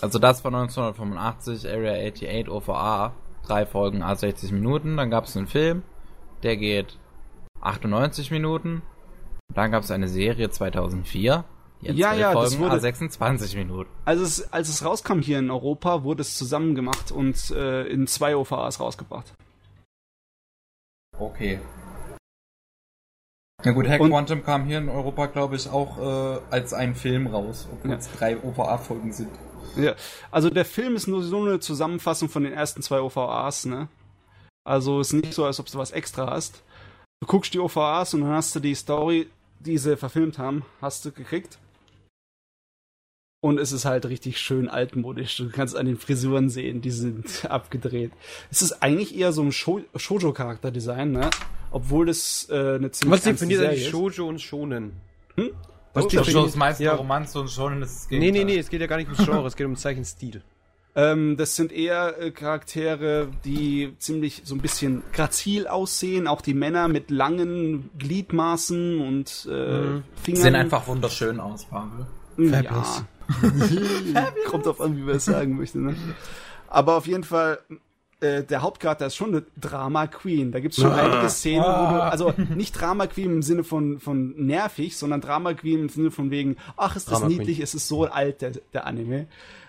[0.00, 3.14] Also das war 1985, Area 88 OVA.
[3.46, 4.96] Drei Folgen, a 60 Minuten.
[4.96, 5.82] Dann gab es einen Film,
[6.42, 6.98] der geht
[7.60, 8.82] 98 Minuten.
[9.54, 11.44] Dann gab es eine Serie 2004.
[11.80, 13.90] Die Ja, ja, das Folgen, wurde- a 26 Minuten.
[14.04, 18.06] Als es, als es rauskam hier in Europa, wurde es zusammen gemacht und äh, in
[18.06, 19.32] zwei OVAs rausgebracht.
[21.18, 21.60] Okay.
[23.64, 26.94] Na gut, Hack Und- Quantum kam hier in Europa, glaube ich, auch äh, als ein
[26.94, 27.96] Film raus, obwohl Ja.
[27.96, 29.30] es drei OVA-Folgen sind.
[29.76, 29.94] Ja.
[30.30, 33.88] Also der Film ist nur so eine Zusammenfassung von den ersten zwei OVAs, ne?
[34.64, 36.62] Also ist nicht so, als ob du was extra hast.
[37.20, 39.28] Du guckst die OVAs und dann hast du die Story,
[39.60, 41.58] die sie verfilmt haben, hast du gekriegt.
[43.40, 45.36] Und es ist halt richtig schön altmodisch.
[45.36, 48.10] Du kannst an den Frisuren sehen, die sind abgedreht.
[48.50, 51.30] Es ist eigentlich eher so ein Sho Shoujo-Charakterdesign, ne?
[51.70, 53.90] Obwohl das äh, eine ziemlich Was definiert eigentlich ist.
[53.90, 54.92] Shoujo und Shonen?
[55.36, 55.50] Hm?
[55.94, 56.94] Was Shoujo Shoujo ist meistens ja.
[56.94, 59.46] Romanze und schon ist es Nee, nee, nee, es geht ja gar nicht ums Genre,
[59.46, 60.42] es geht um Zeichenstil.
[60.96, 66.26] Ähm, das sind eher äh, Charaktere, die ziemlich so ein bisschen grazil aussehen.
[66.26, 70.02] Auch die Männer mit langen Gliedmaßen und äh, Mhm.
[70.22, 70.42] Fingern.
[70.42, 72.06] Sehen einfach wunderschön aus, Pavel.
[72.38, 72.84] Ja.
[74.46, 75.78] Kommt drauf an, wie man es sagen möchte.
[75.78, 75.94] Ne?
[76.68, 77.58] Aber auf jeden Fall,
[78.20, 80.50] äh, der Hauptcharakter ist schon eine Drama Queen.
[80.52, 84.00] Da gibt es schon einige Szenen, wo du, also nicht Drama Queen im Sinne von,
[84.00, 87.38] von nervig, sondern Drama Queen im Sinne von wegen, ach, ist das Drama Queen.
[87.38, 89.26] niedlich, es ist so alt, der, der Anime.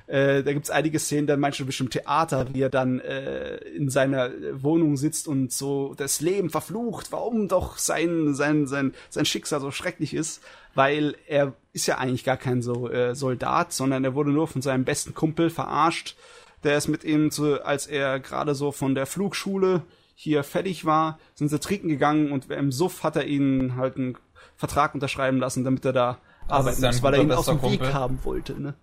[0.10, 4.32] Äh, da gibt's einige Szenen, dann manchmal bestimmt Theater, wie er dann äh, in seiner
[4.53, 9.70] Wohnung sitzt und so das Leben verflucht, warum doch sein, sein, sein, sein Schicksal so
[9.70, 10.41] schrecklich ist,
[10.74, 14.64] weil er ist ja eigentlich gar kein so äh, Soldat, sondern er wurde nur von
[14.64, 16.16] seinem besten Kumpel verarscht.
[16.64, 19.84] Der ist mit ihm zu, als er gerade so von der Flugschule
[20.16, 24.18] hier fertig war, sind sie trinken gegangen und im Suff hat er ihnen halt einen
[24.57, 28.18] Vertrag unterschreiben lassen, damit er da arbeiten muss, weil er ihn aus dem Weg haben
[28.24, 28.74] wollte, ne?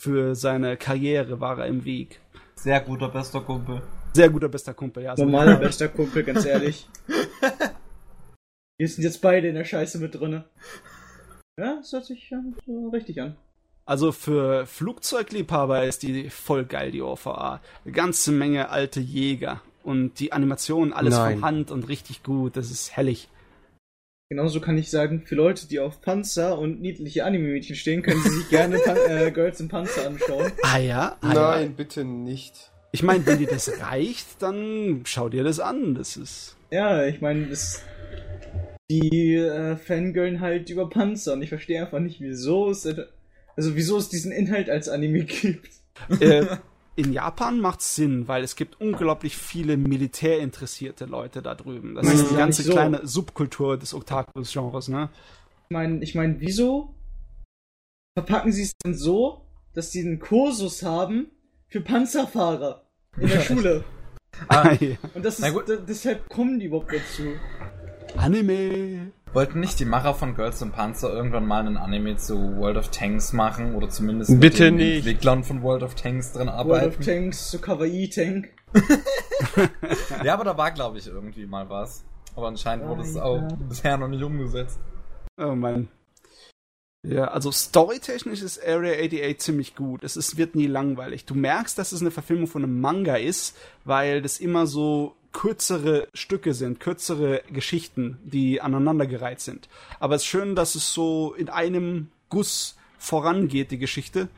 [0.00, 2.20] Für seine Karriere war er im Weg.
[2.54, 3.82] Sehr guter, bester Kumpel.
[4.14, 5.14] Sehr guter bester Kumpel, ja.
[5.14, 6.88] so- Normaler bester Kumpel, ganz ehrlich.
[8.78, 10.46] Wir sind jetzt beide in der Scheiße mit drinne.
[11.58, 13.36] Ja, das hört sich ja so richtig an.
[13.84, 17.60] Also für Flugzeugliebhaber ist die voll geil, die OVA.
[17.84, 19.60] Eine ganze Menge alte Jäger.
[19.82, 21.34] Und die Animation, alles Nein.
[21.34, 22.56] von Hand und richtig gut.
[22.56, 23.28] Das ist hellig.
[24.30, 28.28] Genauso kann ich sagen, für Leute, die auf Panzer und niedliche Anime-Mädchen stehen, können sie
[28.28, 30.52] sich gerne Pan äh, Girls in Panzer anschauen.
[30.62, 31.16] Ah ja?
[31.20, 31.56] Ah, ja.
[31.56, 32.70] Nein, bitte nicht.
[32.92, 35.96] Ich meine, wenn dir das reicht, dann schau dir das an.
[35.96, 36.56] Das ist.
[36.70, 37.82] Ja, ich meine, das.
[38.88, 42.86] Die äh, fangirlen halt über Panzer und ich verstehe einfach nicht, wieso es.
[43.56, 45.70] Also, wieso es diesen Inhalt als Anime gibt.
[46.20, 46.46] Äh,
[46.96, 51.94] in Japan macht's Sinn, weil es gibt unglaublich viele militärinteressierte Leute da drüben.
[51.94, 52.72] Das ist die ganze so.
[52.72, 55.08] kleine Subkultur des Otakus-Genres, ne?
[55.68, 56.94] Ich meine, ich mein, wieso
[58.18, 61.30] verpacken sie es denn so, dass die einen Kursus haben
[61.68, 62.84] für Panzerfahrer
[63.16, 63.84] in der Schule?
[64.48, 64.96] Ah, ja.
[65.14, 65.54] Und das ist,
[65.88, 67.22] deshalb kommen die überhaupt dazu.
[68.16, 69.12] Anime.
[69.32, 72.88] Wollten nicht die Macher von Girls in Panzer irgendwann mal einen Anime zu World of
[72.88, 74.96] Tanks machen oder zumindest mit Bitte den nicht.
[74.98, 76.88] Entwicklern von World of Tanks drin World arbeiten?
[76.88, 78.48] of Tanks, so Kawaii-Tank.
[80.24, 82.04] Ja, aber da war glaube ich irgendwie mal was.
[82.36, 84.78] Aber anscheinend wurde es Ja, auch bisher noch nicht umgesetzt.
[85.40, 85.88] Oh Mann.
[87.02, 90.04] Ja, also storytechnisch ist Area 88 ziemlich gut.
[90.04, 91.24] Es ist, wird nie langweilig.
[91.24, 96.08] Du merkst, dass es eine Verfilmung von einem Manga ist, weil das immer so kürzere
[96.14, 99.68] Stücke sind, kürzere Geschichten, die aneinandergereiht sind.
[100.00, 104.28] Aber es ist schön, dass es so in einem Guss vorangeht, die Geschichte.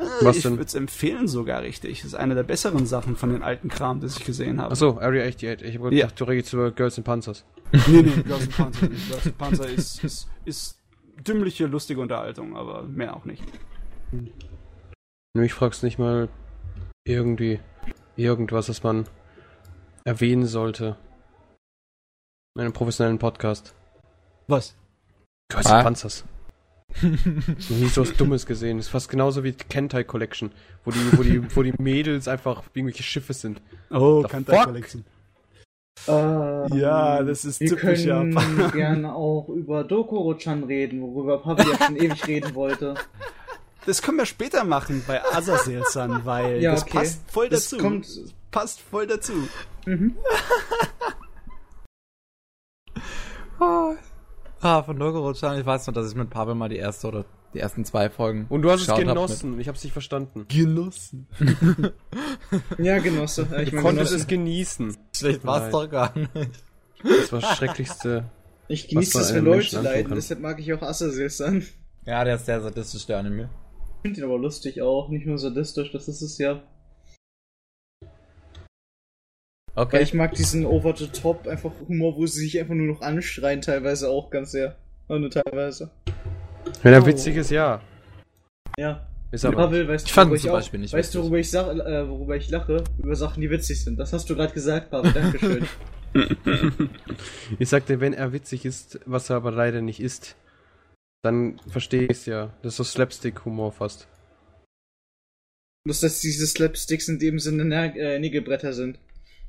[0.00, 1.98] Äh, Was ich würde es empfehlen sogar richtig.
[2.00, 4.72] Das ist eine der besseren Sachen von den alten Kram, das ich gesehen habe.
[4.72, 5.62] Achso, Area 88.
[5.68, 6.06] Ich habe Ja.
[6.06, 7.44] gedacht, du redest über Girls in Panzers.
[7.86, 9.08] Nee, nee, Girls in Panzer nicht.
[9.08, 10.78] Girls in Panzer ist, ist, ist
[11.26, 13.42] dümmliche, lustige Unterhaltung, aber mehr auch nicht.
[15.36, 16.28] Mich fragst nicht mal
[17.04, 17.60] irgendwie
[18.16, 19.06] irgendwas, was man
[20.04, 20.96] erwähnen sollte.
[22.56, 23.74] In einem professionellen Podcast.
[24.46, 24.76] Was?
[25.50, 25.78] Girls Ah.
[25.78, 26.24] in Panzers.
[27.58, 28.76] Ich nie so was Dummes gesehen.
[28.76, 30.52] Das ist fast genauso wie die Kentai Collection,
[30.84, 33.60] wo die, wo die, wo die Mädels einfach irgendwelche Schiffe sind.
[33.90, 34.64] Oh, The Kantai fuck?
[34.66, 35.04] Collection.
[36.06, 38.70] Ähm, Ja, das ist Wir typisch können Japan.
[38.72, 42.94] gerne auch über Dokoro-chan reden, worüber Papi ja schon ewig reden wollte.
[43.86, 46.98] Das können wir später machen bei Azazel-san, weil Ja, das okay.
[46.98, 47.82] passt voll Das dazu.
[47.82, 48.06] kommt.
[48.50, 49.32] passt voll dazu.
[49.86, 50.16] Mhm.
[54.60, 57.60] Ah, von Dokoro-chan, ich weiß noch, dass ich mit Pavel mal die erste oder die
[57.60, 59.60] ersten zwei Folgen Und du hast es geschaut hab genossen.
[59.60, 60.46] Ich hab's nicht verstanden.
[60.48, 61.28] Genossen.
[62.78, 63.46] Ja, Genosse.
[63.62, 64.96] Ich Du mein, konntest es genießen.
[65.16, 65.72] Schlecht war's Nein.
[65.72, 66.50] doch gar nicht.
[67.02, 68.24] Das war das Schrecklichste.
[68.68, 71.58] Ich genieße es, wenn Leute leiden, deshalb mag ich auch Azazel-san.
[71.58, 71.74] Ich
[72.06, 73.48] Ja, der ist sehr sadistisch, der Anime.
[74.04, 76.62] Finde ihn aber lustig auch, nicht nur sadistisch, das ist es ja.
[79.74, 80.02] Weil Okay.
[80.02, 84.30] ich mag diesen over-the-top einfach Humor, wo sie sich einfach nur noch anschreien, teilweise auch
[84.30, 84.76] ganz sehr.
[85.08, 85.90] Nur teilweise.
[86.82, 87.06] Wenn er Oh.
[87.06, 87.80] witzig ist, ja.
[88.78, 89.06] Ja.
[89.32, 89.56] Ist aber.
[89.56, 91.50] Pavel, weißt Ich du, fand worüber ihn zum auch- Beispiel nicht Weißt du, worüber ich,
[91.50, 92.84] sag, äh, worüber ich lache?
[92.98, 93.98] Über Sachen, die witzig sind.
[93.98, 95.12] Das hast du gerade gesagt, Pavel.
[95.12, 95.66] Dankeschön.
[97.58, 100.36] Ich sagte, wenn er witzig ist, was er aber leider nicht ist,
[101.24, 102.52] dann verstehe ich es ja.
[102.62, 104.06] Das ist so Slapstick-Humor fast.
[105.84, 108.98] Bloß, dass diese Slapsticks in dem Sinne Nä- äh, Nägelbretter sind.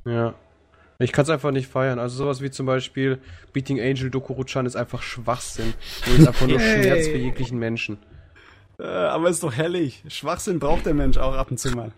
[0.05, 0.35] Ja.
[0.99, 1.99] Ich kann es einfach nicht feiern.
[1.99, 3.19] Also sowas wie zum Beispiel
[3.51, 5.73] Beating Angel Dokuro-chan ist einfach Schwachsinn.
[6.07, 6.59] Und ist einfach nur.
[6.61, 7.97] Schmerz für jeglichen Menschen.
[8.79, 10.03] Äh, aber ist doch herrlich.
[10.07, 11.91] Schwachsinn braucht der Mensch auch ab und zu mal.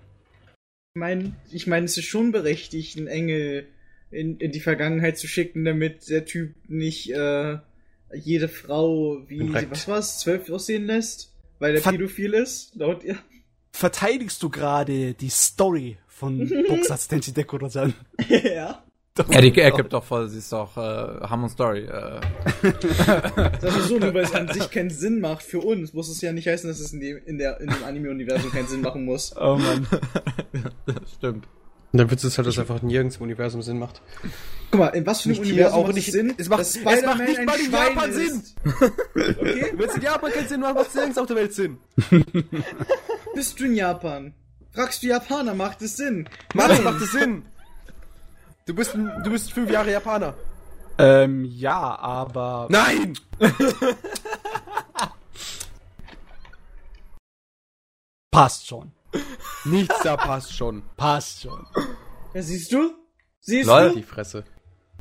[0.95, 3.67] Ich meine, ich mein, es ist schon berechtigt, einen Engel
[4.09, 7.59] in, in die Vergangenheit zu schicken, damit der Typ nicht äh,
[8.13, 9.71] jede Frau wie, Korrekt.
[9.71, 13.17] was war's, zwölf aussehen lässt, weil der Ver- pädophil ist, laut ihr.
[13.71, 17.93] Verteidigst du gerade die Story von Boxatz Tenchi Dekoro-san?
[18.29, 18.83] ja.
[19.31, 20.79] Ja, die ergibt doch voll, sie ist doch äh,
[21.27, 21.85] Ham und Story.
[21.85, 22.21] Äh,
[22.61, 26.21] Sag mal so, nur weil es an sich keinen Sinn macht für uns, muss es
[26.21, 29.05] ja nicht heißen, dass es in dem, in der, in dem Anime-Universum keinen Sinn machen
[29.05, 29.35] muss.
[29.35, 29.87] Oh Mann.
[31.17, 31.47] stimmt.
[31.97, 34.03] Und dann wird es halt, dass einfach nirgends im Universum Sinn macht.
[34.69, 37.17] Guck mal, in was für einem Universum auch macht nicht- Sinn, es macht- es macht
[37.21, 38.15] nicht ein mal in Schwein Japan ist?
[38.15, 38.43] Sinn.
[39.15, 39.73] Okay?
[39.77, 41.79] Wenn es in Japan keinen Sinn macht, macht es nirgends auf der Welt Sinn.
[43.33, 44.35] Bist du in Japan?
[44.73, 46.29] Fragst du Japaner, macht es Sinn?
[46.53, 47.47] Mann, macht es Sinn.
[48.67, 50.35] Du bist, du bist fünf Jahre Japaner.
[50.99, 52.67] Ähm, ja, aber.
[52.69, 53.17] Nein!
[58.31, 58.91] Passt schon.
[59.65, 60.83] Nichts da passt schon.
[60.95, 61.65] Passt schon.
[62.33, 62.91] Ja, siehst du?
[63.41, 63.89] Siehst Lol.
[63.89, 63.95] du?
[63.95, 64.43] Die Fresse.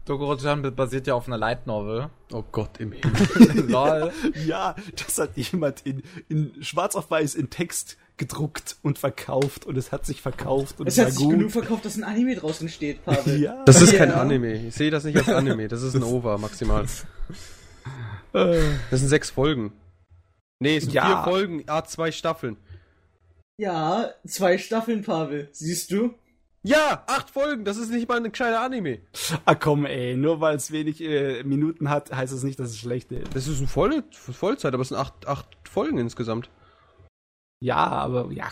[0.05, 2.11] Dokoro-chan basiert ja auf einer Light Novel.
[2.33, 3.69] Oh Gott im Himmel.
[3.71, 4.13] Lol.
[4.47, 9.77] Ja, das hat jemand in, in schwarz auf weiß in Text gedruckt und verkauft und
[9.77, 11.33] es hat sich verkauft und Es es hat sich gut.
[11.33, 13.41] genug verkauft, dass ein Anime draus entsteht, Pavel.
[13.43, 13.63] ja.
[13.67, 13.99] Das ist Ja.
[13.99, 14.55] kein Anime.
[14.69, 15.67] Ich sehe das nicht als Anime.
[15.69, 16.87] Das ist ein OVA maximal.
[18.33, 19.73] Das sind sechs Folgen.
[20.59, 21.07] Nee, es sind Ja.
[21.25, 22.57] vier Folgen, A zwei Staffeln.
[23.59, 25.49] Ja, zwei Staffeln, Pavel.
[25.53, 26.15] Siehst du?
[26.63, 27.65] Ja, acht Folgen.
[27.65, 28.99] Das ist nicht mal ein gescheiter Anime.
[29.45, 32.79] ah komm ey, nur weil es wenig äh, Minuten hat, heißt es nicht, dass es
[32.79, 33.35] schlecht ist.
[33.35, 36.51] Das ist eine volle Vollzeit, aber es sind acht, acht Folgen insgesamt.
[37.61, 38.49] Ja, aber ja,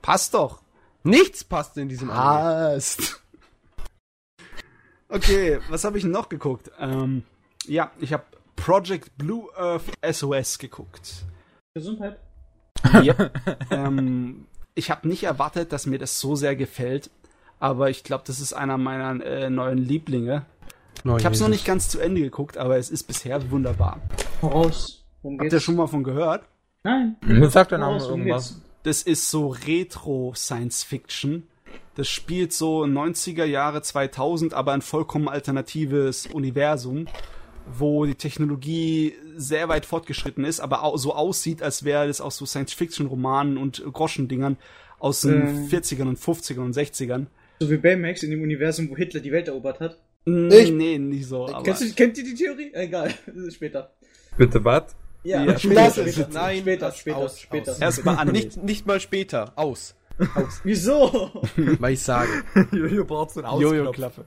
[0.00, 0.62] passt doch.
[1.02, 2.74] Nichts passt in diesem Anime.
[2.74, 3.20] Passt.
[5.06, 6.72] Okay, was habe ich noch geguckt?
[6.80, 7.22] Ähm,
[7.66, 8.24] ja, ich habe
[8.56, 11.24] Project Blue Earth SOS geguckt.
[11.74, 12.18] Gesundheit.
[12.92, 13.32] Yep.
[13.70, 17.10] ähm, ich habe nicht erwartet, dass mir das so sehr gefällt,
[17.60, 20.46] aber ich glaube, das ist einer meiner äh, neuen Lieblinge.
[21.04, 24.00] Oh, Ich habe es noch nicht ganz zu Ende geguckt, aber es ist bisher wunderbar.
[24.40, 25.04] Voraus.
[25.22, 26.44] Worum Habt ihr schon mal von gehört?
[26.82, 27.16] Nein.
[27.22, 28.60] Mir sagt der Name irgendwas.
[28.82, 31.44] Das ist so Retro-Science-Fiction.
[31.94, 37.06] Das spielt so 90er Jahre 2000, aber ein vollkommen alternatives Universum,
[37.66, 42.46] wo die Technologie sehr weit fortgeschritten ist, aber so aussieht, als wäre das aus so
[42.46, 44.56] Science-Fiction-Romanen und Groschendingern
[44.98, 45.68] aus den Ähm.
[45.68, 47.26] 40ern und 50ern und 60ern.
[47.60, 49.98] So wie Baymax in dem Universum, wo Hitler die Welt erobert hat.
[50.26, 51.46] Nee, nee, nicht so.
[51.48, 52.70] Aber Kennst du, kennt ihr die Theorie?
[52.72, 53.92] Egal, das ist später.
[54.36, 54.94] Bitte was?
[55.22, 56.12] Ja, Ja, später, später.
[56.12, 57.72] später, Nein, später, später, aus, später.
[57.72, 57.78] aus.
[57.80, 58.38] Erst mal Anime.
[58.38, 59.52] Nicht, nicht mal später.
[59.56, 59.94] Aus.
[60.64, 61.30] Wieso?
[61.56, 62.30] Weil ich sage.
[62.72, 64.26] Jojo braucht so einen Jojo-Klappe.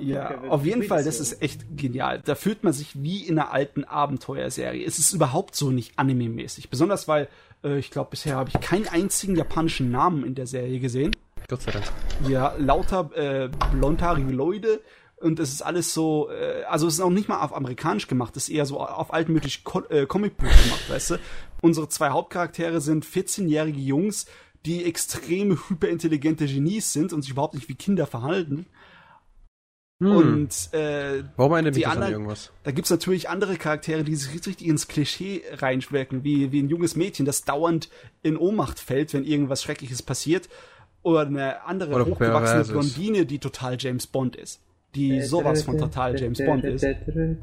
[0.00, 2.20] Ja, auf jeden Fall, das ist echt genial.
[2.24, 4.84] Da fühlt man sich wie in einer alten Abenteuerserie.
[4.84, 6.70] Es ist überhaupt so nicht anime-mäßig.
[6.70, 7.28] Besonders weil,
[7.62, 11.12] äh, ich glaube, bisher habe ich keinen einzigen japanischen Namen in der Serie gesehen.
[11.48, 11.84] Gott sei Dank.
[12.28, 14.80] Ja, lauter äh, blondhaarige Leute.
[15.16, 18.36] Und es ist alles so, äh, also es ist auch nicht mal auf amerikanisch gemacht,
[18.36, 21.16] es ist eher so auf altmodisch Co äh, Comicbuch gemacht, weißt du?
[21.62, 24.26] Unsere zwei Hauptcharaktere sind 14-jährige Jungs,
[24.66, 28.66] die extreme hyperintelligente Genies sind und sich überhaupt nicht wie Kinder verhalten.
[30.04, 30.16] Hm.
[30.16, 32.52] Und äh, Warum erinnert mich das an anderen- irgendwas?
[32.62, 36.96] da gibt's natürlich andere Charaktere, die sich richtig ins Klischee reinschwecken, wie, wie ein junges
[36.96, 37.88] Mädchen, das dauernd
[38.22, 40.48] in Ohnmacht fällt, wenn irgendwas Schreckliches passiert.
[41.02, 42.64] Oder eine andere Oder hochgewachsene.
[42.64, 44.60] Blondine, die total James Bond ist.
[44.94, 46.86] Die sowas von total James Bond ist.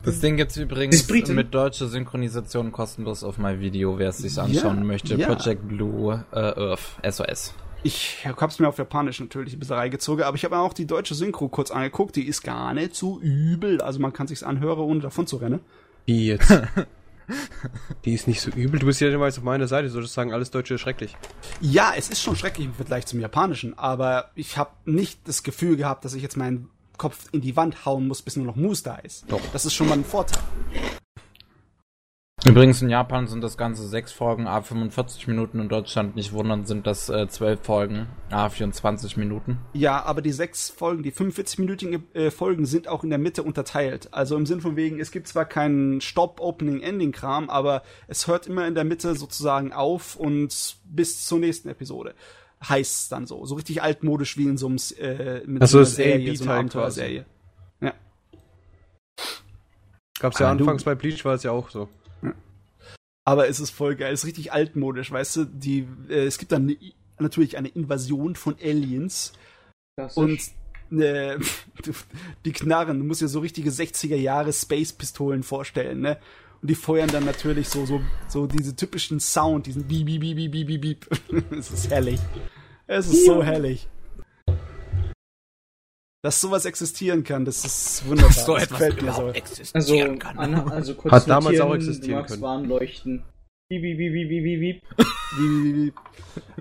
[0.04, 4.38] Das Ding gibt's Das übrigens mit deutscher Synchronisation kostenlos auf mein Video, wer es sich
[4.38, 5.16] Ja, anschauen möchte.
[5.16, 5.28] ja.
[5.28, 7.54] Project Blue äh, Earth, SOS.
[7.84, 10.86] Ich hab's mir auf Japanisch natürlich ein bisschen reingezogen, aber ich habe mir auch die
[10.86, 13.82] deutsche Synchro kurz angeguckt, die ist gar nicht so übel.
[13.82, 15.62] Also man kann sich's anhören, ohne davon zu rennen.
[16.06, 16.52] Wie jetzt?
[18.04, 18.80] Die ist nicht so übel.
[18.80, 21.16] Du bist ja immer auf meiner Seite, solltest sagen, alles Deutsche ist schrecklich.
[21.62, 25.78] Ja, es ist schon schrecklich im Vergleich zum Japanischen, aber ich habe nicht das Gefühl
[25.78, 28.84] gehabt, dass ich jetzt meinen Kopf in die Wand hauen muss, bis nur noch Moose
[28.84, 29.26] da ist.
[29.30, 29.40] Doch.
[29.54, 30.42] Das ist schon mal ein Vorteil.
[32.44, 35.60] Übrigens in Japan sind das Ganze sechs Folgen, a 45 Minuten.
[35.60, 39.60] In Deutschland nicht wundern, sind das äh, zwölf Folgen, a 24 Minuten.
[39.74, 44.10] Ja, aber die sechs Folgen, die 45-minütigen äh, Folgen sind auch in der Mitte unterteilt.
[44.12, 48.74] Also im Sinn von wegen, es gibt zwar keinen Stop-Opening-Ending-Kram, aber es hört immer in
[48.74, 52.16] der Mitte sozusagen auf und bis zur nächsten Episode.
[52.68, 53.46] Heißt es dann so.
[53.46, 56.54] So richtig altmodisch wie in so einem äh, mit Also so einer Serie, so einer
[56.56, 57.26] Abenteuerserie.
[57.82, 57.94] Ja.
[60.20, 61.88] Gab's ja Ah, du- anfangs bei Bleach, war es ja auch so.
[63.24, 65.46] Aber es ist voll geil, es ist richtig altmodisch, weißt du?
[65.46, 66.78] Die, äh, es gibt dann ne,
[67.20, 69.34] natürlich eine Invasion von Aliens
[69.96, 70.40] Das und
[70.92, 71.38] äh,
[72.46, 76.18] die Knarren, du musst dir so richtige 60er Jahre Space-Pistolen vorstellen, ne?
[76.62, 80.52] Und die feuern dann natürlich so, so, so diese typischen Sound, diesen Bieb, Bieb, Bieb,
[80.52, 81.08] Bieb, Bieb, Bieb.
[81.52, 82.20] Es ist herrlich.
[82.86, 83.88] Es ist so herrlich.
[86.24, 88.32] Dass sowas existieren kann, das ist wunderbar.
[88.32, 89.26] So das etwas gefällt mir überhaupt so.
[89.26, 90.38] Also, existieren kann.
[90.38, 92.42] Anna, also kurz Hat damals auch existieren du magst können.
[92.44, 93.24] Warnleuchten.
[93.70, 95.08] Piep, piep, piep, piep, piep, piep, piep.
[95.40, 95.94] Wie, wie, wie.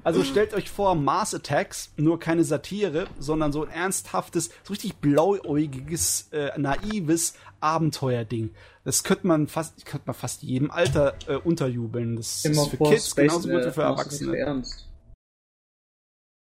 [0.03, 4.97] Also stellt euch vor, Mars Attacks, nur keine Satire, sondern so ein ernsthaftes, so richtig
[4.97, 8.55] blauäugiges, äh, naives Abenteuerding.
[8.85, 12.17] Das könnte man fast, könnte man fast jedem Alter äh, unterjubeln.
[12.17, 14.37] Das Immer ist für Kids Space, genauso gut wie äh, für so Erwachsene.
[14.39, 14.89] ernst.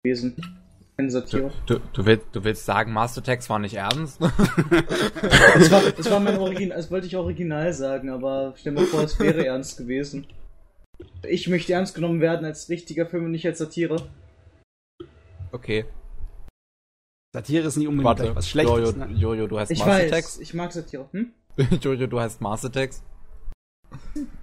[0.03, 0.36] Wesen.
[1.08, 1.52] Satire.
[1.68, 4.20] Du, du, willst, du willst sagen, Master Text war nicht ernst?
[5.54, 8.88] Das war, das war mein Original, das wollte ich original sagen, aber stell dir mal
[8.88, 10.26] vor, es wäre ernst gewesen.
[11.28, 14.10] Ich möchte ernst genommen werden als richtiger Film und nicht als Satire.
[15.52, 15.86] okay,
[17.34, 18.36] Satire ist nicht unbedingt warte.
[18.36, 18.74] was Schlechtes.
[18.74, 19.14] Jojo, ne?
[19.14, 20.41] Jojo, du heißt Ich Master weiß, Text.
[20.41, 21.08] ich mag Satire.
[21.12, 21.32] Hm?
[21.82, 23.04] Jojo, du heißt Master Text.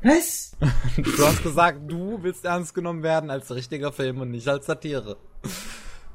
[0.02, 0.56] Was?
[0.96, 5.16] Du hast gesagt, du willst ernst genommen werden als richtiger Film und nicht als Satire.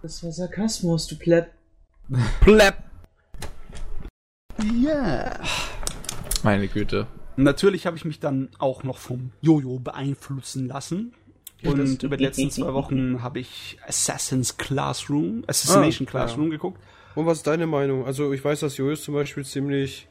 [0.02, 1.52] Das war Sarkasmus, du Pleb.
[2.42, 2.76] Pleb.
[4.82, 5.40] Ja.
[6.44, 7.08] Meine Güte.
[7.38, 11.14] Natürlich habe ich mich dann auch noch vom Jojo beeinflussen lassen.
[11.64, 16.82] Und über die letzten zwei Wochen habe ich Assassin's Classroom, Assassination Ah, Classroom geguckt.
[17.14, 18.06] Und was ist deine Meinung?
[18.06, 20.08] Also ich weiß, dass Jojas zum Beispiel ziemlich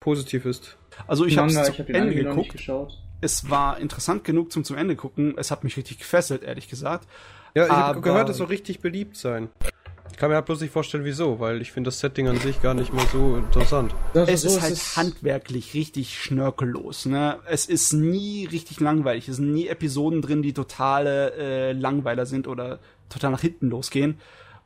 [0.00, 0.76] positiv ist.
[1.06, 2.52] Also ich habe es ich zu habe den Ende geguckt.
[2.52, 2.98] geschaut.
[3.20, 5.34] Es war interessant genug zum zum Ende gucken.
[5.38, 7.08] Es hat mich richtig gefesselt, ehrlich gesagt.
[7.58, 9.48] Ja, ich habe gehört, es soll richtig beliebt sein.
[10.12, 12.62] Ich kann mir halt bloß nicht vorstellen, wieso, weil ich finde das Setting an sich
[12.62, 13.96] gar nicht mal so interessant.
[14.14, 17.06] Das Es so, ist halt handwerklich richtig schnörkellos.
[17.06, 17.40] Ne?
[17.46, 19.28] Es ist nie richtig langweilig.
[19.28, 22.78] Es sind nie Episoden drin, die totale äh, Langweiler sind oder
[23.08, 24.20] total nach hinten losgehen.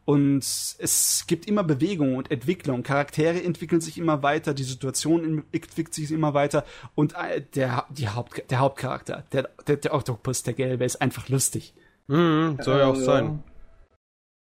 [0.05, 2.82] Und es gibt immer Bewegung und Entwicklung.
[2.82, 6.66] Charaktere entwickeln sich immer weiter, die Situation entwickelt sich immer weiter.
[6.95, 11.30] Und äh, der, die Haupt, der Hauptcharakter, der, der, der Oktopus, der Gelbe, ist einfach
[11.30, 11.72] lustig.
[12.09, 13.42] Mhm, soll ja auch Äh, sein.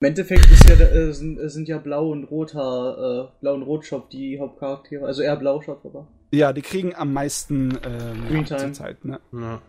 [0.02, 3.64] Im Endeffekt ist ja, äh, sind, äh, sind ja Blau und Rothaar, äh, Blau und
[3.64, 5.06] Rotschopf die Hauptcharaktere.
[5.06, 6.08] Also eher Blauschopf, aber.
[6.32, 8.74] Ja, die kriegen am meisten ähm.
[8.74, 9.06] Zeit.
[9.06, 9.20] Ne?
[9.32, 9.62] Ja.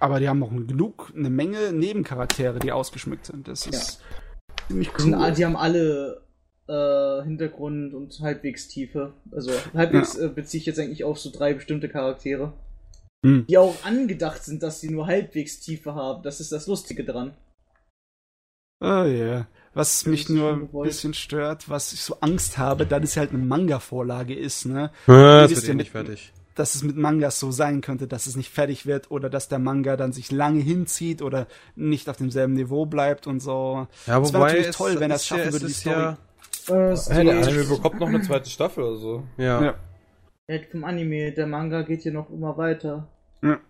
[0.00, 3.46] Aber die haben auch genug, eine Menge Nebencharaktere, die ausgeschmückt sind.
[3.48, 4.00] Das ist
[4.66, 5.22] ziemlich Die, sind, cool.
[5.22, 6.22] all- die haben alle
[6.68, 9.12] äh, Hintergrund und halbwegs Tiefe.
[9.30, 12.52] Also halbwegs äh, beziehe ich jetzt eigentlich auf so drei bestimmte Charaktere.
[13.26, 13.46] Hm.
[13.48, 16.22] Die auch angedacht sind, dass sie nur halbwegs Tiefe haben.
[16.22, 17.34] Das ist das Lustige dran.
[18.80, 19.46] Oh ja.
[19.74, 23.14] Was Das mich ist nur ein bisschen stört, was ich so Angst habe, da das
[23.14, 24.90] ja halt eine Manga-Vorlage ist, ne?
[25.06, 26.32] Ah, das wird ja nicht fertig.
[26.54, 29.58] Dass es mit Mangas so sein könnte, dass es nicht fertig wird oder dass der
[29.58, 33.86] Manga dann sich lange hinzieht oder nicht auf demselben Niveau bleibt und so.
[34.06, 35.84] Ja, Es wär natürlich toll, wenn er es ist schaffen ja, würde, es die ist
[35.84, 36.16] ja,
[36.68, 39.24] Äh, es Hey, der Anime bekommt noch eine zweite Staffel oder so.
[39.36, 39.62] ja.
[39.62, 39.74] Ja.
[40.48, 43.08] Ja, vom Anime, der Manga geht hier noch immer weiter.
[43.42, 43.60] Ja.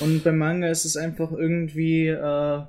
[0.00, 2.62] Und beim Manga ist es einfach irgendwie, äh,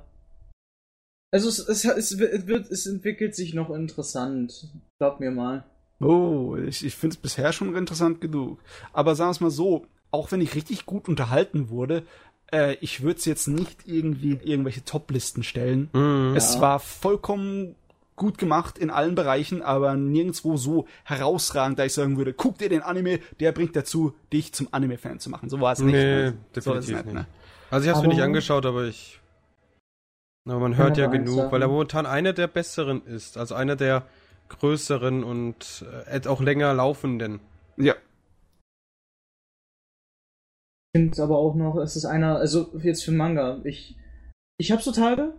[1.30, 4.68] also es, es, es, wird, wird, es entwickelt sich noch interessant.
[4.98, 5.64] Glaub mir mal.
[6.00, 8.58] Oh, ich, ich finde es bisher schon interessant genug.
[8.92, 12.02] Aber sagen wir es mal so, auch wenn ich richtig gut unterhalten wurde,
[12.52, 15.88] äh, ich würde es jetzt nicht irgendwie in irgendwelche Top-Listen stellen.
[15.92, 16.34] Mhm.
[16.36, 16.60] Es Ja.
[16.60, 17.76] war vollkommen
[18.16, 22.68] gut gemacht in allen Bereichen, aber nirgendwo so herausragend, da ich sagen würde, guck dir
[22.68, 25.48] den Anime, der bringt dazu, dich zum Anime-Fan zu machen.
[25.48, 25.94] So war es nicht.
[25.94, 26.34] Nee, ne?
[26.52, 27.14] so definitiv ist es nicht.
[27.14, 27.26] ne?
[27.70, 29.20] Also ich habe es mir nicht angeschaught, aber ich.
[30.46, 31.52] Aber man hört ja genug, sagen.
[31.52, 33.38] weil er momentan einer der besseren ist.
[33.38, 34.04] Also einer der
[34.48, 37.40] größeren und äh, auch länger laufenden.
[37.76, 37.94] Ja.
[40.94, 43.96] Ich finde aber auch noch, es ist einer, also jetzt für Manga, ich,
[44.58, 45.32] ich habe so Tage,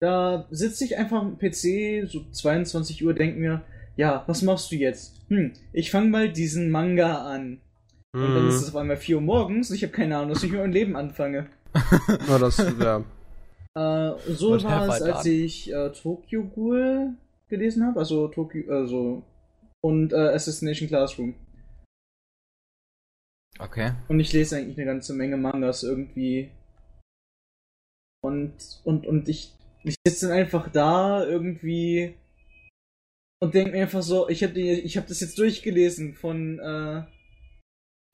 [0.00, 3.62] da sitze ich einfach am PC, so 22 Uhr, denk mir,
[3.96, 5.16] ja, was machst du jetzt?
[5.28, 7.60] Hm, ich fange mal diesen Manga an.
[8.14, 8.48] Und dann Mhm.
[8.48, 10.60] ist es auf einmal 4 Uhr morgens und ich habe keine Ahnung, was ich mit
[10.60, 11.50] meinem Leben anfange.
[12.28, 12.98] Ja, das, ja.
[13.74, 15.30] Äh, so Und war es, als an.
[15.32, 17.14] ich äh, Tokyo Ghoul
[17.48, 19.22] gelesen habe, also Tokyo, also
[19.82, 21.34] und äh, Assassination Classroom.
[23.58, 23.92] Okay.
[24.08, 26.50] Und ich lese eigentlich eine ganze Menge Mangas irgendwie.
[28.22, 29.52] Und, und, und ich,
[29.84, 32.14] ich sitze dann einfach da irgendwie
[33.40, 37.04] und denke mir einfach so, ich habe ich hab das jetzt durchgelesen von, äh,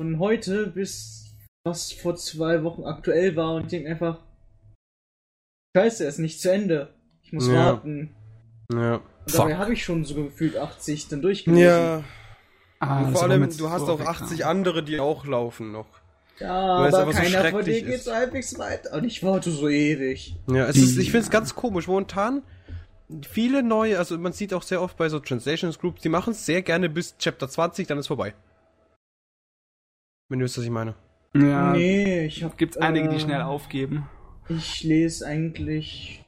[0.00, 1.24] von heute bis
[1.66, 4.22] was vor zwei Wochen aktuell war und ich denke mir einfach,
[5.76, 6.94] scheiße, er ist nicht zu Ende.
[7.22, 7.72] Ich muss Ja.
[7.72, 8.14] warten.
[8.72, 8.96] Ja.
[8.96, 11.64] Und dabei habe ich schon so gefühlt 80 dann durchgelesen.
[11.64, 12.04] Ja.
[12.80, 14.48] Ah, vor allem, du hast auch weg, 80 ja.
[14.50, 15.86] andere, die auch laufen noch.
[16.40, 18.96] Ja, Weil es aber einfach so keiner von denen geht so halbwegs weiter.
[18.96, 20.36] Und ich warte so ewig.
[20.48, 21.86] Ja, es ist, ich finde es ganz komisch.
[21.86, 22.42] Momentan
[23.22, 26.46] viele neue, also man sieht auch sehr oft bei so Translations Groups, die machen es
[26.46, 28.34] sehr gerne bis Chapter 20, dann ist vorbei.
[30.28, 30.94] Wenn du wisst, was ich meine.
[31.34, 32.56] Ja, nee, ich hab.
[32.56, 34.08] gibt einige, die äh, schnell aufgeben.
[34.48, 36.24] Ich lese eigentlich.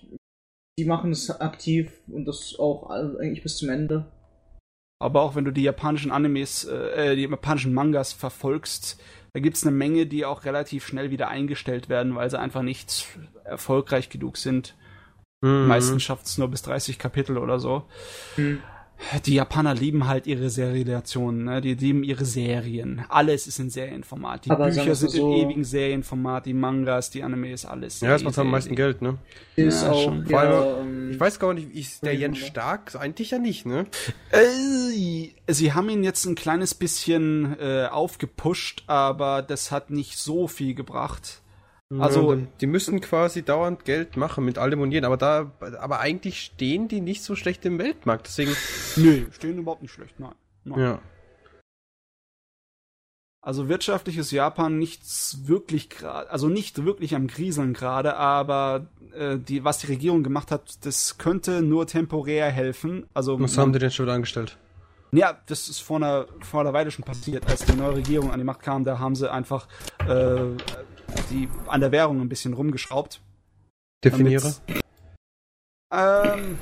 [0.78, 4.12] Die machen es aktiv und das auch also eigentlich bis zum Ende.
[4.98, 9.00] Aber auch wenn du die japanischen Animes, äh, die japanischen Mangas verfolgst,
[9.36, 13.06] da gibt's eine Menge, die auch relativ schnell wieder eingestellt werden, weil sie einfach nicht
[13.44, 14.74] erfolgreich genug sind.
[15.42, 15.66] Mhm.
[15.66, 17.82] Meistens schafft's nur bis 30 Kapitel oder so.
[18.36, 18.62] Hm.
[19.26, 21.60] Die Japaner lieben halt ihre Seriationen, ne?
[21.60, 23.04] die lieben ihre Serien.
[23.08, 24.46] Alles ist in Serienformat.
[24.46, 28.00] Die Aber Bücher sind so- im ewigen Serienformat, die Mangas, die Animes, alles.
[28.00, 28.74] Ja, das macht am meisten.
[28.74, 29.18] Geld, ne?
[29.54, 30.02] Ist Ja, auch.
[30.04, 30.26] schon.
[30.26, 32.14] Ja, allem, ähm, Ich weiß gar nicht, ist der.
[32.16, 32.94] Jens stark?
[32.96, 33.86] Eigentlich ja nicht, ne?
[34.30, 40.48] Äh, sie haben ihn jetzt ein kleines bisschen äh, aufgepusht, aber das hat nicht so
[40.48, 41.42] viel gebracht.
[41.98, 46.00] Also- Ja, die müssen quasi dauernd Geld machen mit allem und jedem, aber da, aber
[46.00, 48.56] eigentlich stehen die nicht so schlecht im Weltmarkt, deswegen,
[48.96, 50.34] Nö, stehen überhaupt nicht schlecht, nein.
[50.64, 50.80] nein.
[50.80, 51.02] ja.
[53.40, 59.38] Also wirtschaftlich ist Japan nichts wirklich gerade, also nicht wirklich am Grieseln gerade, aber äh,
[59.38, 63.06] die, was die Regierung gemacht hat, das könnte nur temporär helfen.
[63.14, 64.58] Also Was man- haben die denn schon wieder angestellt?
[65.12, 67.46] Ja, das ist vor einer, vor einer Weile schon passiert.
[67.48, 69.68] Als die neue Regierung an die Macht kam, da haben sie einfach
[70.08, 70.40] äh,
[71.30, 73.20] die, an der Währung ein bisschen rumgeschraubt.
[74.04, 74.54] Definiere.
[75.92, 76.58] Ähm,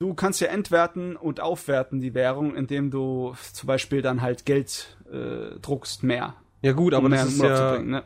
[0.00, 4.96] du kannst ja entwerten und aufwerten die Währung, indem du zum Beispiel dann halt Geld
[5.10, 6.34] äh, druckst mehr.
[6.62, 8.02] Ja gut, aber um das ist ja, ne?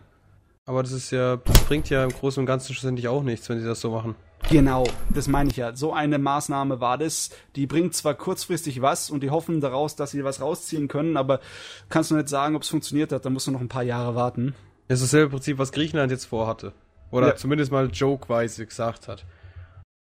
[0.66, 3.59] aber das ist ja, das bringt ja im Großen und Ganzen schlussendlich auch nichts, wenn
[3.59, 4.14] sie das so machen.
[4.51, 5.74] Genau, das meine ich ja.
[5.74, 7.30] So eine Maßnahme war das.
[7.57, 11.40] Die bringt zwar kurzfristig was und die hoffen daraus, dass sie was rausziehen können, aber
[11.88, 14.14] kannst du nicht sagen, ob es funktioniert hat, dann musst du noch ein paar Jahre
[14.14, 14.55] warten.
[14.93, 16.72] Das ist dasselbe Prinzip, was Griechenland jetzt vorhatte.
[17.11, 17.36] Oder Ja.
[17.36, 19.24] zumindest mal jokeweise gesagt hat.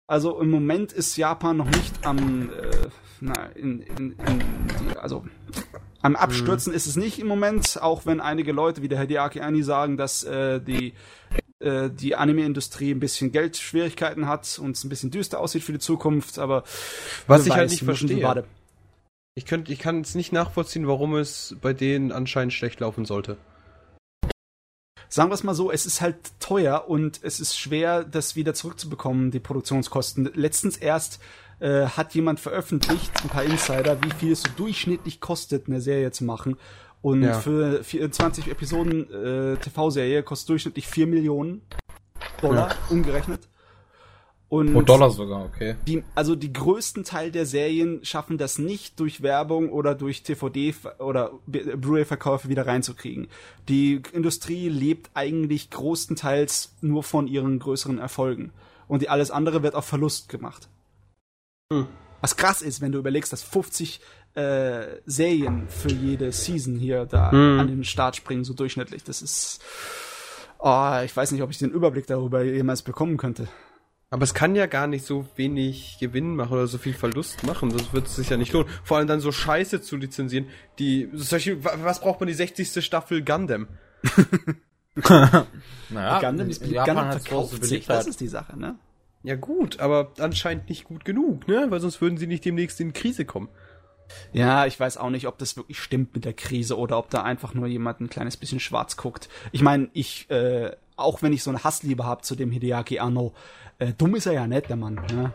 [0.08, 2.88] Also im Moment ist Japan noch nicht am, äh,
[3.20, 4.40] na, in, in, in
[4.90, 5.26] die, also
[6.02, 9.64] am Abstürzen ist es nicht im Moment, auch wenn einige Leute wie der Hideaki Anni
[9.64, 10.94] sagen, dass äh, die
[11.60, 15.80] äh, die Anime-Industrie ein bisschen Geldschwierigkeiten hat und es ein bisschen düster aussieht für die
[15.80, 16.64] Zukunft, aber
[17.28, 18.28] Was ich halt weiß, nicht müssen die verstehe.
[18.28, 18.46] Warte-
[19.36, 23.36] Ich, könnt, ich kann es nicht nachvollziehen, warum es bei denen anscheinend schlecht laufen sollte.
[25.10, 28.54] Sagen wir es mal so, es ist halt teuer und es ist schwer, das wieder
[28.54, 30.30] zurückzubekommen, die Produktionskosten.
[30.36, 31.20] Letztens erst
[31.60, 36.12] äh, hat jemand veröffentlicht, ein paar Insider, wie viel es so durchschnittlich kostet, eine Serie
[36.12, 36.58] zu machen.
[37.02, 37.34] Und Ja.
[37.40, 41.62] für 24 Episoden äh, TV-Serie kostet durchschnittlich 4 Millionen
[42.42, 43.48] Dollar, umgerechnet.
[44.50, 45.76] Und Pro Dollar sogar, okay.
[45.86, 50.74] die, also die größten Teil der Serien schaffen das nicht durch Werbung oder durch TVD
[50.98, 53.28] oder Blu-ray-Verkäufe wieder reinzukriegen.
[53.68, 58.52] Die Industrie lebt eigentlich größtenteils nur von ihren größeren Erfolgen.
[58.88, 60.68] Und die alles andere wird auf Verlust gemacht.
[61.72, 61.86] Hm.
[62.22, 64.02] Was krass ist, wenn du überlegst, dass 50
[64.34, 67.60] äh, Serien für jede Season hier da Hm.
[67.60, 69.04] an den Start springen, so durchschnittlich.
[69.04, 69.62] Das ist.
[70.58, 73.48] Oh, ich weiß nicht, ob ich den Überblick darüber jemals bekommen könnte.
[74.12, 77.70] Aber es kann ja gar nicht so wenig Gewinn machen oder so viel Verlust machen.
[77.70, 78.68] Das wird sich ja nicht lohnen.
[78.84, 80.48] Vor allem dann so Scheiße zu lizenzieren.
[80.80, 82.84] Die, solche, wa- was braucht man die 60.
[82.84, 83.68] Staffel Gundam?
[85.90, 88.76] Naja, Gundam, in Gundam hat's große verkauft sich, das ist die Sache, ne?
[89.24, 91.68] Ja gut, aber anscheinend nicht gut genug, ne?
[91.70, 93.50] Weil sonst würden sie nicht demnächst in Krise kommen.
[94.34, 97.24] Ja, ich weiß auch nicht, ob das wirklich stimmt mit der Krise oder ob da
[97.24, 99.30] einfach nur jemand ein kleines bisschen schwarz guckt.
[99.52, 103.34] Ich meine, ich, äh, auch wenn ich so eine Hassliebe habe zu dem Hideaki Anno,
[103.78, 105.34] äh, dumm ist er ja nicht, der Mann, ne?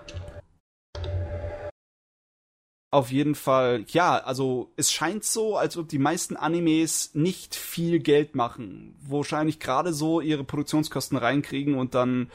[2.90, 7.98] Auf jeden Fall, ja, also es scheint so, als ob die meisten Animes nicht viel
[7.98, 8.94] Geld machen.
[9.00, 12.30] Wahrscheinlich gerade so ihre Produktionskosten reinkriegen und dann,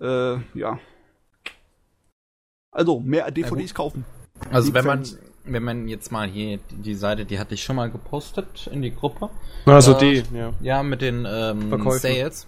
[0.00, 0.80] äh, ja.
[2.72, 4.04] Also, mehr DVDs kaufen.
[4.50, 5.06] Also wenn man,
[5.44, 8.82] wenn man jetzt mal hier die, die Seite, die hatte ich schon mal gepostet in
[8.82, 9.30] die Gruppe.
[9.66, 10.52] Also Äh, die, ja.
[10.60, 12.00] Ja, mit den ähm, Verkäufen.
[12.00, 12.46] Sales.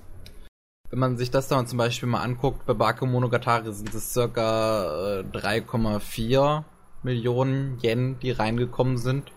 [0.92, 5.22] Wenn man sich das dann zum Beispiel mal anguckt, bei Bakemonogatari sind es circa äh,
[5.22, 6.64] 3,4
[7.02, 9.32] Millionen Yen, die reingekommen sind.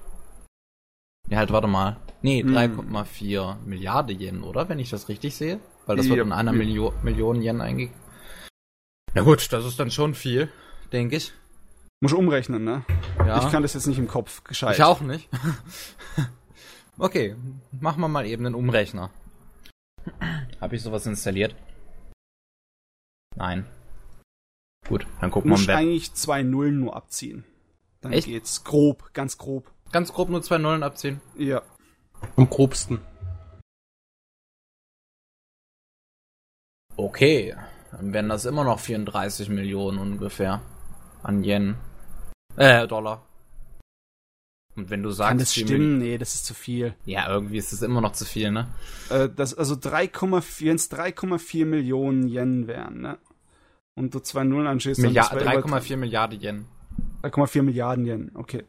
[1.30, 1.95] Ja, halt, warte mal.
[2.22, 2.53] Nee, Hm.
[2.53, 4.68] 3,4 Milliarden Yen, oder?
[4.68, 5.62] Wenn ich das richtig sehe.
[5.86, 6.24] Weil das wird Ja.
[6.26, 7.97] in einer Milio Million Yen eingegeben.
[9.14, 10.49] Na gut, das ist dann schon viel,
[10.91, 11.32] denke ich.
[12.01, 12.84] Muss umrechnen, ne?
[13.26, 13.38] Ja.
[13.45, 14.76] Ich kann das jetzt nicht im Kopf gescheit.
[14.78, 15.30] Ich auch nicht.
[16.97, 17.38] okay,
[17.72, 19.10] machen wir mal eben einen Umrechner.
[20.62, 21.56] Habe ich sowas installiert?
[23.36, 23.66] Nein.
[24.88, 25.78] Gut, dann gucken wir Muss im Web.
[25.78, 27.43] eigentlich zwei Nullen nur abziehen.
[28.01, 28.28] Dann Echt?
[28.28, 29.72] geht's grob, ganz grob.
[29.91, 31.22] Ganz grob nur zwei Nullen abziehen.
[31.38, 31.62] Ja.
[32.36, 32.99] Am grobsten.
[36.97, 37.56] Okay,
[37.91, 40.62] dann wären das immer noch 34 Millionen ungefähr
[41.24, 41.76] an Yen.
[42.56, 43.26] Äh, Dollar.
[44.76, 45.99] Und wenn du sagst, Kann das stimmen?
[45.99, 46.95] Nee, das ist zu viel.
[47.05, 48.67] Ja, irgendwie ist es immer noch zu viel, ne?
[49.09, 53.17] Äh, das, also 3,4, wenn es 3,4 Millionen Yen wären, ne?
[53.95, 56.65] Und du zwei Nullen anschließt, dann Milliard, das wär über 3,4 Milliarden Yen.
[57.23, 58.65] 3,4 Milliarden Yen, okay.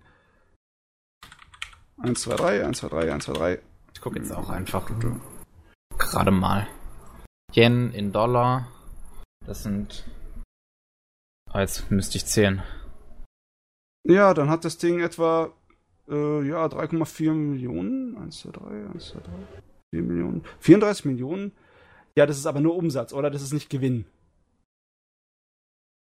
[1.99, 3.59] 1, 2, 3, 1, 2, 3, 1, 2, 3.
[3.95, 4.89] Ich gucke jetzt auch einfach
[5.99, 6.69] gerade mal.
[7.53, 8.69] Yen in Dollar.
[9.45, 10.05] Das sind.
[11.51, 12.63] Ah, jetzt müsste ich zählen.
[14.05, 15.53] Ja, dann hat das Ding etwa,
[16.09, 18.17] äh, ja, 3,4 Millionen.
[18.17, 19.31] 1, 2, 3, 1, 2, 3.
[19.95, 20.45] 4 Millionen.
[20.61, 21.53] 34 Millionen.
[22.17, 23.31] Ja, das ist aber nur Umsatz, oder?
[23.31, 24.07] Das ist nicht Gewinn.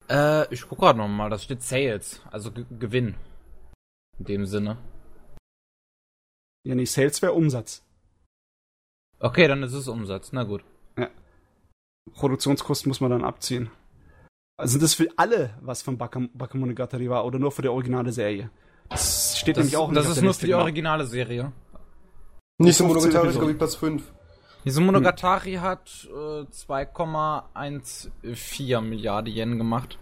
[0.08, 1.30] Äh, ich gucke gerade nochmal.
[1.30, 2.20] Das steht Sales.
[2.30, 3.14] Also Ge Gewinn.
[4.18, 4.78] In dem Sinne.
[6.64, 7.84] Ja, nicht Sales wäre Umsatz.
[9.20, 10.32] Okay, dann ist es Umsatz.
[10.32, 10.64] Na gut.
[12.14, 13.70] Produktionskosten muss man dann abziehen.
[14.56, 18.50] Also sind das für alle, was von Bakemonogatari war, oder nur für die originale Serie?
[18.88, 20.62] Das steht Das, nämlich auch nicht das ist nur für die genau.
[20.62, 21.52] originale Serie.
[22.58, 23.40] Nicht so 15 monogatarisch, Episoden.
[23.40, 24.02] glaube ich, Platz 5.
[24.64, 29.98] Diese Monogatari hat äh, 2,14 Milliarden Yen gemacht.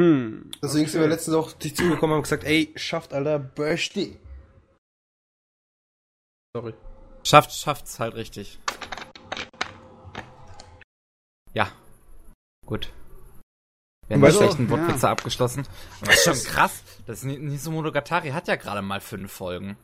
[0.00, 0.50] Hm.
[0.62, 4.16] Deswegen sind wir letztens auch dich zugekommen und haben gesagt, ey, schafft, Alter, Börsti.
[6.54, 6.74] Sorry.
[7.24, 8.58] Schafft, schafft's halt richtig.
[11.54, 11.68] Ja.
[12.66, 12.92] Gut.
[14.08, 15.10] Wir haben du- schlechten ja.
[15.10, 15.64] Abgeschlossen.
[16.00, 16.82] Aber das ist schon krass.
[17.06, 19.76] Das Ni- Niso Monogatari hat ja gerade mal fünf Folgen.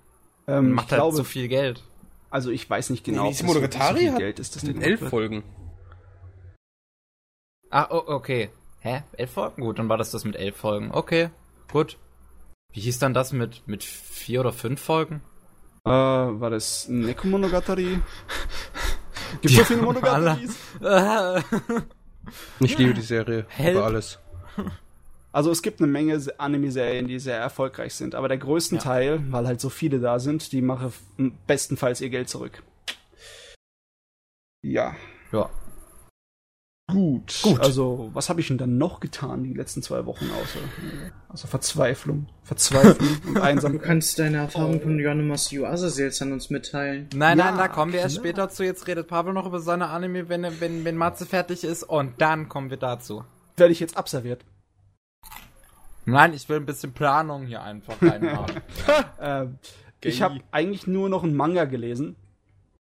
[0.47, 1.83] Ähm, macht halt glaube, so viel Geld.
[2.31, 4.39] also ich weiß nicht genau, Nee, ob Nisi das wirklich Monogatari so viel hat- Geld
[4.41, 5.09] ist, das Ding elf.
[5.09, 5.43] Folgen.
[7.71, 8.51] Ah, oh, okay.
[8.81, 9.03] Hä?
[9.13, 9.63] Elf Folgen?
[9.63, 10.91] Gut, dann war das das mit elf Folgen.
[10.93, 11.31] Okay,
[11.73, 11.97] gut.
[12.73, 15.23] Wie hieß dann das mit, mit vier oder fünf Folgen?
[15.85, 18.01] Äh, war das Nekomonogatari?
[19.43, 20.57] Gibt so viele Monogataris?
[22.61, 23.75] Ich liebe die Serie Help.
[23.77, 24.19] über alles.
[25.33, 28.85] Also es gibt eine Menge Se- Anime-Serien, die sehr erfolgreich sind, aber der größten Ja.
[28.85, 30.93] Teil, weil halt so viele da sind, die machen
[31.47, 32.63] bestenfalls ihr Geld zurück.
[34.63, 34.95] Ja,
[35.33, 35.51] ja.
[36.87, 37.41] Gut.
[37.43, 37.61] Gut.
[37.61, 40.59] Also, was habe ich denn dann noch getan die letzten zwei Wochen außer,
[41.29, 43.83] außer Verzweiflung, Verzweiflung und Du Einsamkeit?
[43.83, 47.09] kannst deine Erfahrung von Yonema's You Azazeals an uns mitteilen.
[47.15, 48.25] Nein, Ja, nein, da kommen wir erst klar.
[48.25, 48.65] später zu.
[48.65, 51.83] Jetzt redet Pavel noch über seine Anime, wenn, wenn, wenn Matze fertig ist.
[51.85, 53.25] Und dann kommen wir dazu.
[53.57, 54.45] Werde ich jetzt abserviert.
[56.07, 58.57] Nein, ich will ein bisschen Planung hier einfach reinhaben.
[59.21, 59.59] Ähm,
[60.03, 62.17] ich habe eigentlich nur noch einen Manga gelesen.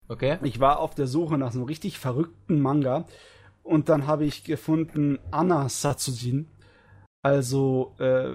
[0.07, 0.39] Okay?
[0.41, 3.05] Ich war auf der Suche nach so einem richtig verrückten Manga
[3.65, 6.47] und dann habe ich gefunden Anna Satsujin,
[7.23, 8.33] also äh,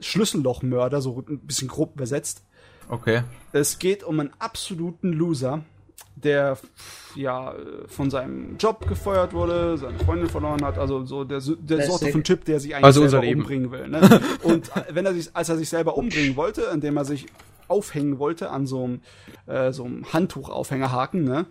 [0.00, 2.44] Schlüssellochmörder, so ein bisschen grob übersetzt.
[2.88, 3.22] Okay.
[3.52, 5.64] Es geht um einen absoluten Loser,
[6.14, 6.56] der
[7.16, 7.54] ja
[7.88, 11.86] von seinem Job gefeuert wurde, seine Freundin verloren hat, also so der, der.
[11.86, 13.40] Sorte von Typ, der sich eigentlich Also unser selber Leben.
[13.40, 13.88] umbringen will.
[13.88, 14.20] Ne?
[14.44, 17.26] Und wenn er sich, als er sich selber umbringen wollte, indem er sich
[17.66, 19.00] aufhängen wollte an so einem,
[19.46, 21.46] äh, so einem Handtuchaufhängerhaken, ne?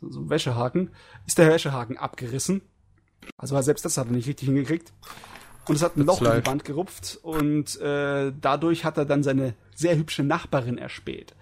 [0.00, 0.90] So, so einem Wäschehaken,
[1.26, 2.62] ist der Wäschehaken abgerissen.
[3.36, 4.92] Also selbst das hat er nicht richtig hingekriegt.
[5.66, 9.22] Und es hat ein Loch in die Wand gerupft und äh, dadurch hat er dann
[9.22, 11.34] seine sehr hübsche Nachbarin erspäht.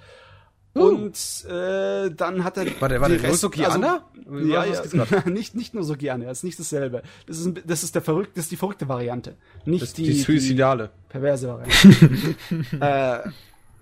[0.74, 1.16] Und
[1.48, 2.66] äh, dann hat er.
[2.80, 4.04] Warte, warte, die Rest- Nozoki Anna?
[4.28, 7.02] Wie Ja, war ja, nicht, nicht nur so gerne, das ist nicht dasselbe.
[7.26, 9.36] Das ist, ein- das ist der verrückte, das ist die verrückte Variante.
[9.64, 10.90] Nicht die, die Suizidale.
[11.06, 12.34] die perverse Variante.
[13.24, 13.30] äh,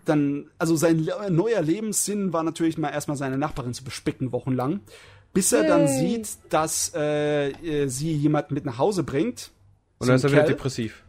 [0.05, 4.81] dann, also sein le- neuer Lebenssinn war natürlich mal erstmal seine Nachbarin zu bespicken, wochenlang.
[5.33, 9.51] Bis er dann sieht, dass äh, äh, sie jemand mit nach Hause bringt.
[9.99, 11.03] Und dann ist er wieder depressiv.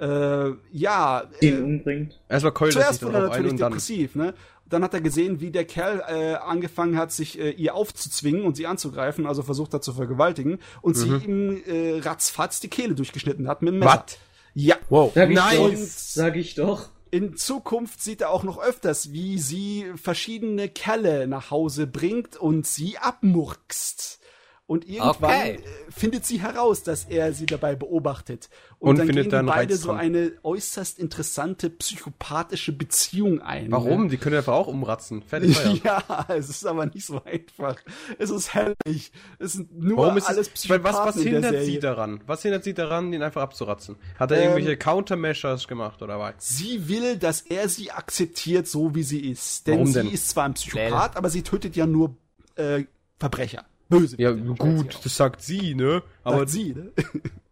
[0.00, 2.20] Äh, ja, Den äh, umbringt.
[2.28, 3.72] Erstmal keult er sich Zuerst wurde er natürlich und dann.
[3.72, 4.34] depressiv, ne?
[4.68, 8.56] Dann hat er gesehen, wie der Kerl äh, angefangen hat, sich äh, ihr aufzuzwingen und
[8.56, 13.48] sie anzugreifen, also versucht hat zu vergewaltigen und sie ihm äh, ratzfatz die Kehle durchgeschnitten
[13.48, 14.04] hat mit dem Messer.
[14.06, 14.18] Was?
[14.54, 14.76] Ja.
[14.88, 15.12] Wow.
[15.14, 15.56] Sag ich Nice.
[15.58, 15.76] doch.
[16.22, 16.88] Sag ich doch.
[17.14, 22.66] In Zukunft sieht er auch noch öfters, wie sie verschiedene Kerle nach Hause bringt und
[22.66, 24.18] sie abmurkst.
[24.66, 25.54] Und irgendwann Okay.
[25.56, 28.48] äh, findet sie heraus, dass er sie dabei beobachtet.
[28.78, 29.98] Und, Und dann findet gehen da die einen beide Reiz so dran.
[29.98, 33.64] eine äußerst interessante psychopathische Beziehung ein.
[33.66, 33.72] ne?
[33.72, 34.08] Warum?
[34.08, 35.22] Die können einfach auch umratzen.
[35.22, 35.58] Fertig.
[35.84, 37.76] Ja, es ist aber nicht so einfach.
[38.18, 39.12] Es ist herrlich.
[39.38, 41.78] Es sind nur Warum ist alles es, weil was, was Psychopathen in der hindert sie
[41.80, 42.20] daran?
[42.26, 43.96] Was hindert sie daran, ihn einfach abzuratzen?
[44.18, 46.34] Hat er Ähm, irgendwelche Countermeasures gemacht oder was?
[46.38, 49.66] Sie will, dass er sie akzeptiert, so wie sie ist.
[49.66, 50.10] Denn Warum sie denn?
[50.10, 52.16] ist zwar ein Psychopath, aber sie tötet ja nur
[52.54, 52.84] äh,
[53.18, 53.64] Verbrecher.
[53.98, 54.16] Böse.
[54.20, 56.02] Ja, gut, das sagt sie, ne?
[56.24, 56.92] Aber Aber sie, ne?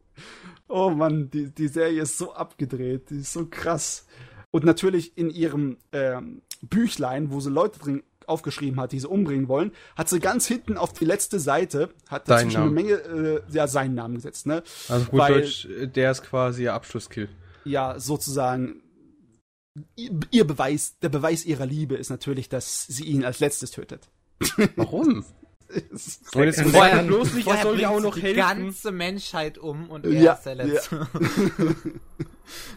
[0.69, 4.07] oh Mann, die, die Serie ist so abgedreht, die ist so krass.
[4.51, 9.49] Und natürlich in ihrem ähm, Büchlein, wo sie Leute drin aufgeschrieben hat, die sie umbringen
[9.49, 12.71] wollen, hat sie ganz hinten auf die letzte Seite, hat dazwischen eine.
[12.71, 14.63] Menge, äh, ja, seinen Namen gesetzt, ne?
[14.89, 17.29] also gut Weil- Deutsch, äh, der ist quasi ihr Abschlusskill.
[17.65, 18.83] ja sozusagen
[20.31, 24.09] ihr Beweis, der Beweis ihrer Liebe ist natürlich, dass sie ihn als letztes tötet.
[24.77, 25.25] Warum?
[25.93, 27.07] Es- Und jetzt vorher sein.
[27.07, 28.37] bloß nicht, er Vorher soll ja auch noch die helfen.
[28.39, 31.07] ganze Menschheit um und er Ja, ist der Letzte.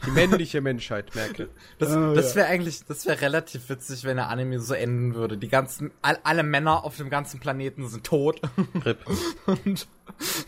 [0.05, 1.49] Die männliche Menschheit, Merkel.
[1.79, 2.35] Das, Oh, das ja.
[2.35, 5.37] wäre eigentlich, das wäre relativ witzig, wenn der Anime so enden würde.
[5.37, 8.39] Die ganzen, all, alle Männer auf dem ganzen Planeten sind tot
[8.85, 8.99] Rip.
[9.65, 9.87] und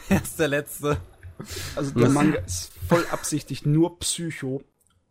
[0.10, 0.98] er ist der Letzte.
[1.76, 4.61] Also der Manga ist voll absichtlich nur Psycho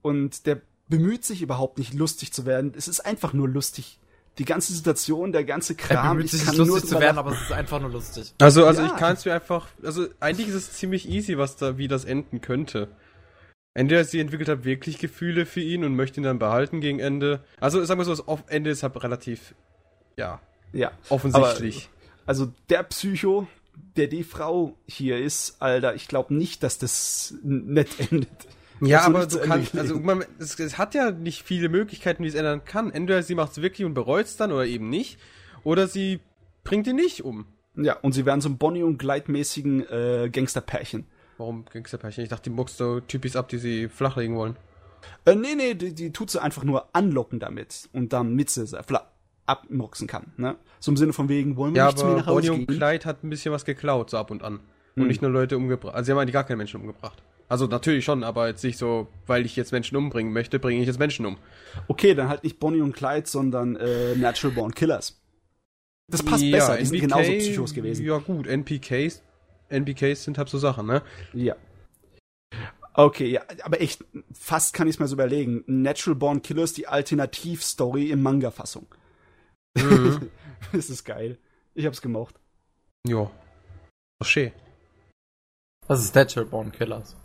[0.03, 2.73] und der bemüht sich überhaupt nicht lustig zu werden.
[2.77, 3.99] Es ist einfach nur lustig.
[4.39, 7.33] Die ganze Situation, der ganze Er Kram, bemüht ich sich kann lustig zu werden, aber
[7.33, 8.35] es ist einfach nur lustig.
[8.41, 8.89] Also, also Ja.
[8.89, 12.05] ich kann es mir einfach, also eigentlich ist es ziemlich easy, was da, wie das
[12.05, 12.89] enden könnte.
[13.75, 17.45] Entweder sie entwickelt hat wirklich Gefühle für ihn und möchte ihn dann behalten gegen Ende.
[17.61, 19.55] Also sagen wir so, das Ende ist halt relativ,
[20.17, 20.41] ja,
[20.73, 20.93] ja.
[21.09, 21.89] offensichtlich.
[21.89, 23.49] Aber, also der Psycho,
[23.97, 28.29] der die Frau hier ist, Alter, ich glaube nicht, dass das nett endet.
[28.81, 32.29] Ja, du aber du kannst, also man, es, es hat ja nicht viele Möglichkeiten, wie
[32.29, 32.91] es ändern kann.
[32.91, 35.19] Entweder sie macht es wirklich und bereut es dann oder eben nicht.
[35.63, 36.21] Oder sie
[36.65, 37.47] bringt ihn nicht um.
[37.77, 41.07] Ja, und sie werden so ein Bonnie und Clyde-mäßigen äh, Gangsterpärchen.
[41.39, 42.23] Warum Gangsterpärchen?
[42.23, 44.57] Ich dachte, die muckst so Typis ab, die sie flachlegen wollen.
[45.25, 48.83] Äh, nee, nee, die, die tut sie einfach nur anlocken damit und damit sie sie
[48.83, 49.11] fla-
[49.47, 50.33] abmuxen kann.
[50.37, 50.57] Ne?
[50.81, 52.65] So im Sinne von wegen, wollen wir Ja, nicht zu mir aber nach Hause Bonnie
[52.67, 52.75] und?
[52.77, 54.61] Clyde hat ein bisschen was geklaut, so ab und an.
[54.97, 55.09] Und Hm.
[55.09, 55.95] nicht nur Leute umgebracht.
[55.95, 57.23] Also sie haben eigentlich gar keine Menschen umgebracht.
[57.49, 60.87] Also natürlich schon, aber jetzt nicht so, weil ich jetzt Menschen umbringen möchte, bringe ich
[60.87, 61.37] jetzt Menschen um.
[61.89, 65.21] Okay, dann halt nicht Bonnie und Clyde, sondern äh, Natural Born Killers.
[66.11, 68.05] Das passt Ja, besser, die sind NPK genauso Psychos gewesen.
[68.05, 69.23] Ja gut, NPKs,
[69.69, 71.03] NPKs sind halt so Sachen, ne?
[71.33, 71.57] Ja.
[72.95, 75.65] Okay, ja, aber echt, fast kann ich es mir so überlegen.
[75.67, 78.87] Natural Born Killers, die Alternativstory im Manga-Fassung.
[79.77, 80.31] Mhm.
[80.73, 81.39] das ist geil.
[81.75, 82.37] Ich hab's gemocht.
[83.07, 83.31] ja.
[84.23, 84.53] Ach, schön.
[85.89, 87.17] Das ist Natural Born Killers.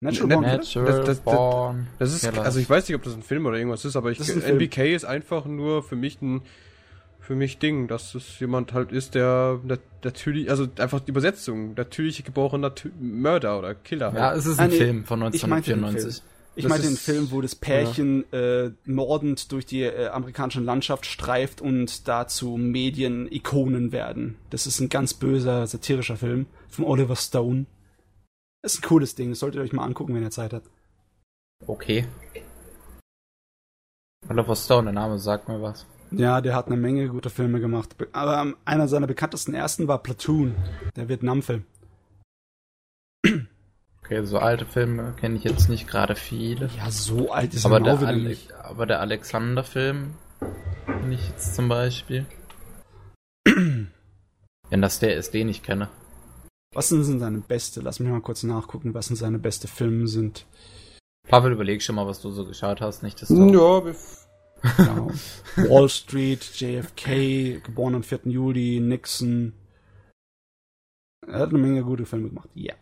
[0.00, 0.42] Natural Born?
[0.46, 2.44] Natural Das- das- das- Born Das ist, Killers.
[2.44, 4.40] also ich weiß nicht, ob das ein Film oder irgendwas ist, aber ich, ist ein
[4.42, 4.56] Film.
[4.58, 6.42] NBK ist einfach nur für mich ein,
[7.20, 11.74] für mich Ding, dass es jemand halt ist, der nat- natürlich, also einfach die Übersetzung,
[11.74, 14.12] natürliche geborener Mörder oder Killer.
[14.14, 14.38] ja, halt.
[14.38, 16.22] es ist Ah, ein nee, Film von ich meinte den 1994.
[16.54, 21.60] Ich meine den Film, wo das Pärchen äh, mordend durch die äh, amerikanische Landschaft streift
[21.60, 24.36] und dazu Medienikonen werden.
[24.50, 27.66] Das ist ein ganz böser, satirischer Film von Oliver Stone.
[28.64, 30.68] Ist ein cooles Ding, das solltet ihr euch mal angucken, wenn ihr Zeit habt.
[31.66, 32.06] Okay.
[34.28, 35.86] Oliver Stone, der Name sagt mir was.
[36.10, 37.96] Ja, der hat eine Menge gute Filme gemacht.
[37.98, 40.54] Be- Aber ähm, einer seiner bekanntesten ersten war Platoon,
[40.96, 41.64] der Vietnamfilm.
[44.02, 46.68] Okay, so alte Filme kenne ich jetzt nicht gerade viele.
[46.76, 48.52] Ja, so alt ist Aber er der, Ale nicht.
[48.54, 50.14] aber der Alexander-Film
[50.86, 52.24] kenne ich jetzt zum Beispiel.
[53.46, 53.92] Wenn
[54.82, 55.88] das der ist, den ich kenne.
[56.74, 57.80] Was sind denn seine beste?
[57.80, 60.46] Lass mich mal kurz nachgucken, was denn seine beste Filme sind.
[61.28, 63.02] Pavel, überleg schon mal, was du so geschaut hast.
[63.02, 63.46] Nicht, dass du...
[63.52, 63.96] Ja, wir-
[64.76, 65.08] Genau.
[65.56, 68.20] Wall Street, JFK, geboren am 4.
[68.24, 69.52] Juli, Nixon.
[71.26, 72.48] Er hat eine Menge gute Filme gemacht.
[72.54, 72.74] Ja.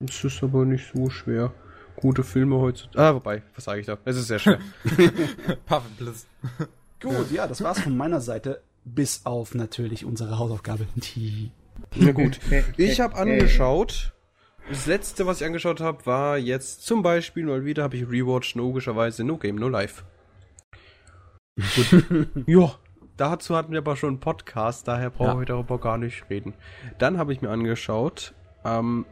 [0.00, 1.52] es ist aber nicht so schwer.
[1.96, 2.98] Gute Filme heutzutage.
[3.04, 3.98] Ah, wobei, was sage ich da?
[4.04, 4.60] Es ist sehr schwer.
[5.66, 6.26] Pavel, please.
[7.00, 8.62] Gut, ja, das war's von meiner Seite.
[8.84, 10.86] Bis auf natürlich unsere Hausaufgabe.
[10.94, 11.50] Die.
[11.96, 12.38] Na gut.
[12.76, 14.12] Ich habe angeschaut.
[14.68, 18.54] Das letzte, was ich angeschaut habe, war jetzt zum Beispiel mal wieder, habe ich rewatcht,
[18.54, 20.04] logischerweise No Game, No Life.
[21.74, 22.04] Gut.
[22.46, 22.74] ja,
[23.16, 25.40] dazu hatten wir aber schon einen Podcast, daher brauche Ja.
[25.40, 26.54] ich darüber gar nicht reden.
[26.98, 28.34] Dann habe ich mir angeschaut,
[28.64, 29.04] ähm,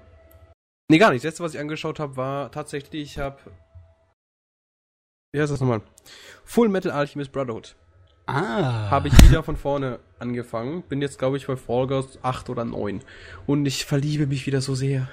[0.89, 1.24] nee, gar nicht.
[1.24, 3.39] Das letzte, was ich angeschaut habe, war tatsächlich, ich habe,
[5.32, 5.82] wie heißt das nochmal?
[6.45, 7.77] Full Metal Alchemist Brotherhood.
[8.26, 8.90] Ah.
[8.90, 10.82] Habe ich wieder von vorne angefangen.
[10.82, 13.01] Bin jetzt, glaube ich, bei Fall Guys 8 oder 9.
[13.47, 15.09] Und ich verliebe mich wieder so sehr.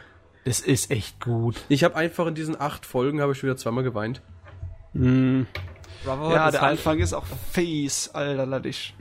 [0.46, 1.56] Das ist echt gut.
[1.68, 4.22] Ich habe einfach in diesen acht Folgen habe ich wieder zweimal geweint.
[4.94, 5.42] Mm.
[6.06, 8.94] Bravo Ja, der halt, Anfang ist auch fies, alter Lattisch.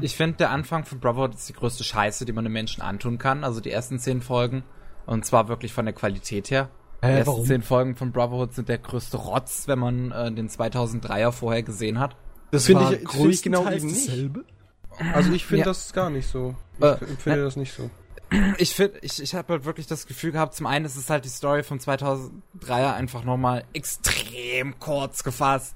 [0.00, 3.18] Ich finde, der Anfang von Bravo ist die größte Scheiße, die man den Menschen antun
[3.18, 3.44] kann.
[3.44, 4.64] Also die ersten zehn Folgen.
[5.06, 6.68] Und zwar wirklich von der Qualität her.
[7.02, 7.44] Die Hä, ersten warum?
[7.46, 12.00] zehn Folgen von Brotherhood sind der größte Rotz, wenn man äh, den 2003er vorher gesehen
[12.00, 12.16] hat.
[12.52, 14.08] Das Finde ich- ich genau größtenteils eben nicht.
[14.08, 14.44] dasselbe.
[15.14, 15.64] Also ich finde Ja.
[15.64, 16.54] das gar nicht so.
[16.78, 17.90] Ich Äh, empfinde das nicht so.
[18.58, 21.24] Ich finde, ich, ich habe halt wirklich das Gefühl gehabt, zum einen ist es halt
[21.24, 25.74] die Story vom 2003er einfach nochmal extrem kurz gefasst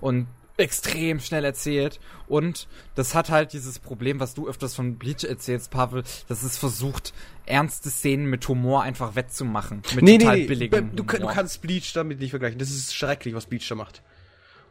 [0.00, 0.26] und
[0.56, 1.98] extrem schnell erzählt
[2.28, 6.56] und das hat halt dieses Problem, was du öfters von Bleach erzählst, Pavel, dass es
[6.56, 7.12] versucht,
[7.44, 9.82] ernste Szenen mit Humor einfach wettzumachen.
[10.00, 11.34] Mit total billigem Du, kann- du Humor.
[11.34, 12.60] kannst Bleach damit nicht vergleichen.
[12.60, 14.00] Das ist schrecklich, was Bleach da macht.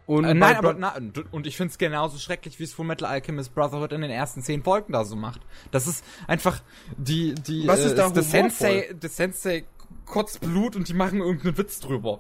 [0.06, 0.96] Und Äh, nein, aber na,
[1.32, 4.62] und ich find's genauso schrecklich, wie es Full Metal Alchemist Brotherhood in den ersten zehn
[4.64, 5.42] Folgen da so macht.
[5.72, 6.62] Das ist einfach
[6.98, 8.24] die die Was ist da humorvoll?
[8.24, 9.66] Sensei, der Sensei
[10.06, 12.20] kotzt Blut und die machen irgendeinen Witz drüber.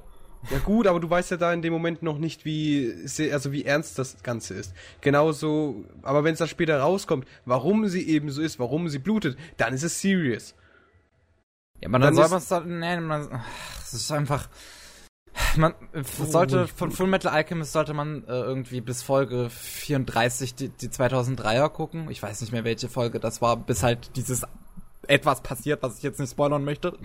[0.51, 2.93] Ja gut, aber du weißt ja da in dem Moment noch nicht, wie
[3.31, 4.73] also wie ernst das Ganze ist.
[5.01, 9.37] Genauso, aber wenn es dann später rauskommt, warum sie eben so ist, warum sie blutet,
[9.57, 10.53] dann ist es serious.
[11.81, 14.49] Ja, aber Dann dann, soll ist- man es dann, nee, man, ach, es ist einfach,
[15.57, 15.73] man
[16.03, 21.69] sollte, von Full Metal Alchemist sollte man äh, irgendwie bis Folge 34 die, die 2003er
[21.69, 22.09] gucken.
[22.09, 24.43] Ich weiß nicht mehr, welche Folge das war, bis halt dieses
[25.07, 26.97] etwas passiert, was ich jetzt nicht spoilern möchte.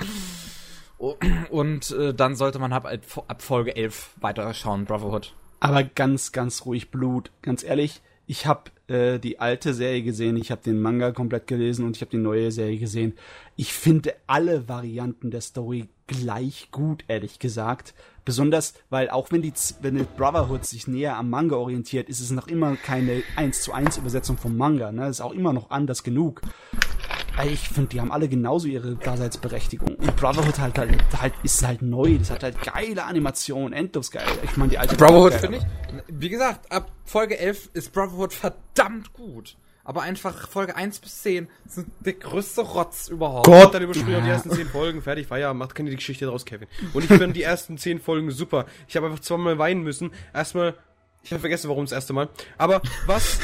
[0.98, 1.14] Oh,
[1.50, 5.34] Und äh, dann sollte man ab, ab Folge 11 weiterschauen, Brotherhood.
[5.60, 7.30] Aber ganz, ganz ruhig Blut.
[7.42, 11.84] Ganz ehrlich, ich habe äh, die alte Serie gesehen, ich habe den Manga komplett gelesen
[11.86, 13.14] und ich habe die neue Serie gesehen.
[13.56, 17.94] Ich finde alle Varianten der Story gleich gut, ehrlich gesagt.
[18.28, 22.30] Besonders, weil auch wenn die, wenn die Brotherhood sich näher am Manga orientiert, ist es
[22.30, 24.92] noch immer keine 1 zu 1 Übersetzung vom Manga.
[24.92, 25.08] Ne?
[25.08, 26.42] Ist auch immer noch anders genug.
[27.50, 29.94] Ich finde, die haben alle genauso ihre Daseinsberechtigung.
[29.94, 32.18] Und Brotherhood halt, halt, halt ist halt neu.
[32.18, 34.26] Das hat halt geile Animation, endlos geil.
[34.42, 35.64] Ich meine, die alte Brotherhood finde ich,
[36.08, 39.56] wie gesagt, ab Folge 11 ist Brotherhood verdammt gut.
[39.88, 43.46] Aber einfach Folge 1 bis 10 sind der größte Rotz überhaupt.
[43.46, 45.00] Gott, dann überspringen wir die ersten zehn Folgen.
[45.00, 46.68] Fertig, Feierabend, macht keine Geschichte draus, Kevin.
[46.92, 48.66] Und ich finde die ersten zehn Folgen super.
[48.86, 50.10] Ich habe einfach zweimal weinen müssen.
[50.34, 50.74] Erstmal,
[51.22, 52.28] ich habe vergessen, warum das erste Mal.
[52.58, 53.38] Aber was,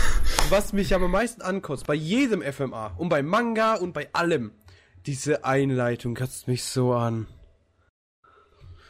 [0.50, 4.50] was mich am meisten ankotzt, bei jedem FMA und bei Manga und bei allem,
[5.06, 7.26] diese Einleitung kotzt mich so an.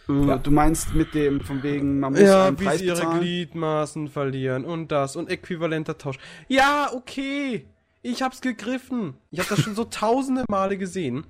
[0.07, 3.21] Du, du meinst mit dem, von wegen, man muss Ja, einen Preis sie ihre bezahlen?
[3.21, 6.19] Gliedmaßen verlieren und das und äquivalenter Tausch.
[6.49, 7.67] Ja, okay.
[8.03, 9.15] Ich hab's gegriffen.
[9.31, 11.27] Ich hab das schon so tausende Male gesehen.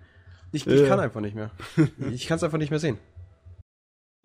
[0.50, 0.88] Ich, ich Ja.
[0.88, 1.50] kann einfach nicht mehr.
[2.10, 2.98] Ich kann's einfach nicht mehr sehen.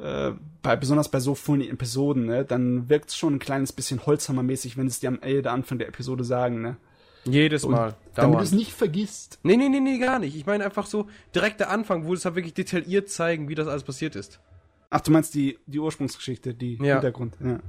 [0.02, 0.32] äh,
[0.62, 4.88] bei, besonders bei so vielen Episoden, ne, dann wirkt's schon ein kleines bisschen holzhammermäßig, wenn
[4.88, 6.78] es dir am Ende Anfang der Episode sagen, ne?
[7.32, 7.96] Jedes Und Mal.
[8.16, 8.42] Damit du Dauernd.
[8.48, 9.40] es nicht vergisst.
[9.44, 10.36] Nee, nee, nee, nee, gar nicht.
[10.36, 13.68] Ich meine einfach so direkt der Anfang, wo es halt wirklich detailliert zeigen, wie das
[13.68, 14.40] alles passiert ist.
[14.90, 16.96] Ach, du meinst die, die Ursprungsgeschichte, die Ja.
[16.96, 17.60] Hintergrund, ja.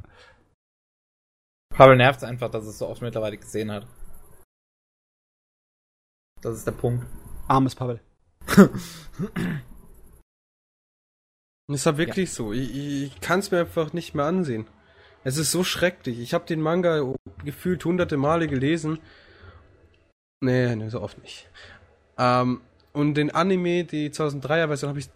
[1.74, 3.86] Pavel nervt einfach, dass es so oft mittlerweile gesehen hat.
[6.42, 7.06] Das ist der Punkt.
[7.48, 8.00] Armes Pavel.
[11.68, 12.52] Es ist halt wirklich so.
[12.52, 14.66] Ich, ich kann es mir einfach nicht mehr ansehen.
[15.22, 16.18] Es ist so schrecklich.
[16.18, 17.14] Ich habe den Manga
[17.44, 18.98] gefühlt hunderte Male gelesen.
[20.40, 21.48] Nee, nee, so oft nicht.
[22.18, 22.60] Ähm,
[22.92, 25.08] und den Anime, die 2003er Version, habe ich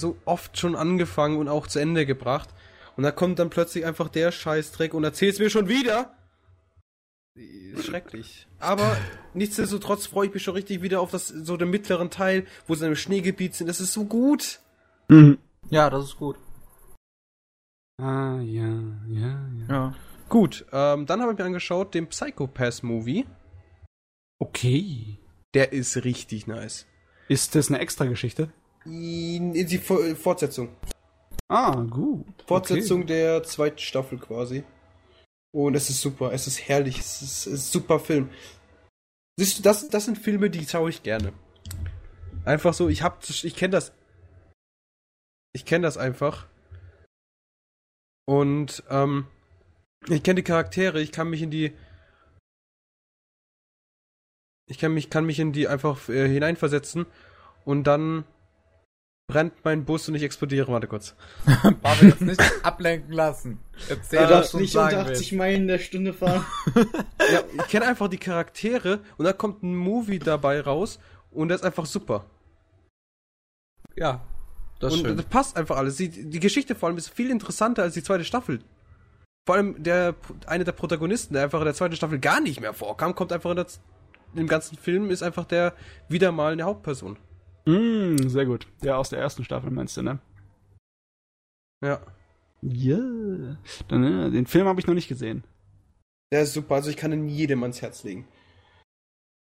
[0.00, 2.48] so oft schon angefangen und auch zu Ende gebracht.
[2.96, 6.14] Und da kommt dann plötzlich einfach der Scheißdreck und erzählt's mir schon wieder.
[7.34, 8.46] Ist Schrecklich.
[8.58, 8.96] Aber
[9.34, 12.86] nichtsdestotrotz freue ich mich schon richtig wieder auf das, so den mittleren Teil, wo sie
[12.86, 13.68] im Schneegebiet sind.
[13.68, 14.60] Das ist so gut.
[15.08, 15.38] Mhm.
[15.70, 16.36] Ja, das ist gut.
[17.98, 18.68] Ah, ja,
[19.08, 19.66] ja, ja.
[19.68, 19.94] Ja.
[20.28, 23.26] Gut, ähm, dann habe ich mir angeschaut den Psychopath-Movie.
[24.40, 25.18] Okay.
[25.54, 26.86] Der ist richtig nice.
[27.28, 28.52] Ist das eine extra Geschichte?
[28.84, 30.70] In, in die Fortsetzung.
[31.48, 32.26] Ah, gut.
[32.46, 33.08] Fortsetzung Okay.
[33.08, 34.64] der zweiten Staffel quasi.
[35.52, 38.30] Und es ist super, es ist herrlich, es ist, es ist ein super Film.
[39.36, 41.32] Siehst du, das, das sind Filme, die schaue ich gerne.
[42.44, 43.92] Einfach so, ich hab, ich kenne das.
[45.52, 46.46] Ich kenne das einfach.
[48.26, 49.26] Und, ähm,
[50.08, 51.72] ich kenne die Charaktere, ich kann mich in die.
[54.70, 57.06] Ich kann mich, kann mich in die einfach äh, hineinversetzen
[57.64, 58.22] und dann
[59.26, 60.70] brennt mein Bus und ich explodiere.
[60.70, 61.16] Warte kurz.
[61.82, 63.58] Pavel jetzt nicht ablenken lassen.
[63.88, 65.32] Erzähl, Du darfst nicht sagen unter 80 willst.
[65.32, 66.44] Meilen in der Stunde fahren.
[67.32, 70.98] Ja, ich kenne einfach die Charaktere und da kommt ein Movie dabei raus
[71.30, 72.24] und das ist einfach super.
[73.94, 74.20] Ja,
[74.80, 75.16] das und schön.
[75.16, 75.96] das passt einfach alles.
[75.96, 78.60] Die, die Geschichte vor allem ist viel interessanter als die zweite Staffel.
[79.46, 80.14] Vor allem der
[80.46, 83.50] eine der Protagonisten, der einfach in der zweiten Staffel gar nicht mehr vorkam, kommt einfach
[83.50, 83.66] in der,
[84.34, 85.74] im ganzen Film ist einfach der
[86.08, 87.16] wieder mal eine Hauptperson.
[87.66, 88.66] Mm, sehr gut.
[88.82, 90.18] Der aus der ersten Staffel meinst du, ne?
[91.84, 92.00] Ja.
[92.62, 92.98] Ja.
[93.88, 95.44] Dann, äh, den Film habe ich noch nicht gesehen.
[96.32, 98.26] Der ist super, also ich kann ihn jedem ans Herz legen.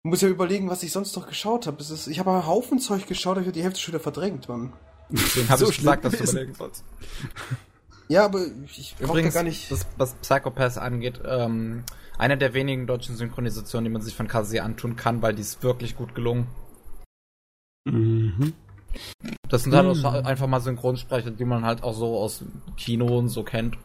[0.03, 1.77] Ich muss ja überlegen, was ich sonst noch geschaut habe.
[1.81, 4.73] Ich habe einen Haufen Zeug geschaut, ich habe die Hälfte schon wieder verdrängt, Mann.
[5.09, 6.83] Deswegen habe so ich gesagt, dass du überlegen sollst.
[8.07, 9.71] Ja, aber ich Übrigens, gar nicht.
[9.71, 11.83] das, was Psychopath angeht, ähm,
[12.21, 15.63] eine der wenigen deutschen Synchronisationen, die man sich von KZ antun kann, weil die ist
[15.63, 16.47] wirklich gut gelungen.
[17.85, 18.53] Mhm.
[19.49, 20.05] Das sind halt Mhm.
[20.05, 22.43] einfach mal Synchronsprecher, die man halt auch so aus
[22.77, 23.77] Kino und so kennt.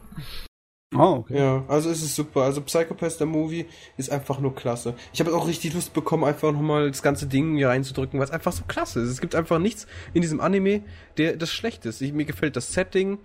[0.95, 1.37] Oh, okay.
[1.37, 2.43] Ja, also es ist super.
[2.43, 3.65] Also Psychopath, der Movie,
[3.97, 4.93] ist einfach nur klasse.
[5.11, 8.31] Ich habe auch richtig Lust bekommen, einfach nochmal das ganze Ding hier reinzudrücken, weil es
[8.31, 9.09] einfach so klasse ist.
[9.09, 10.83] Es gibt einfach nichts in diesem Anime,
[11.17, 12.01] der das schlecht ist.
[12.01, 13.17] Ich, mir gefällt das Setting,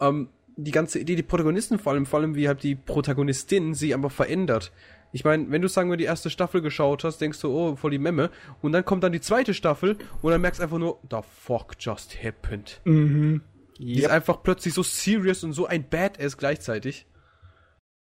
[0.00, 0.28] ähm,
[0.58, 4.10] die ganze Idee, die Protagonisten vor allem, vor allem wie halt die Protagonistin sie aber
[4.10, 4.72] verändert.
[5.12, 7.92] Ich meine, wenn du sagen wir die erste Staffel geschaut hast, denkst du, oh, voll
[7.92, 8.30] die Memme.
[8.60, 11.76] Und dann kommt dann die zweite Staffel und dann merkst du einfach nur, the fuck
[11.78, 12.80] just happened.
[12.84, 13.40] Mhm.
[13.78, 17.06] Die ist einfach plötzlich so serious und so ein Badass gleichzeitig.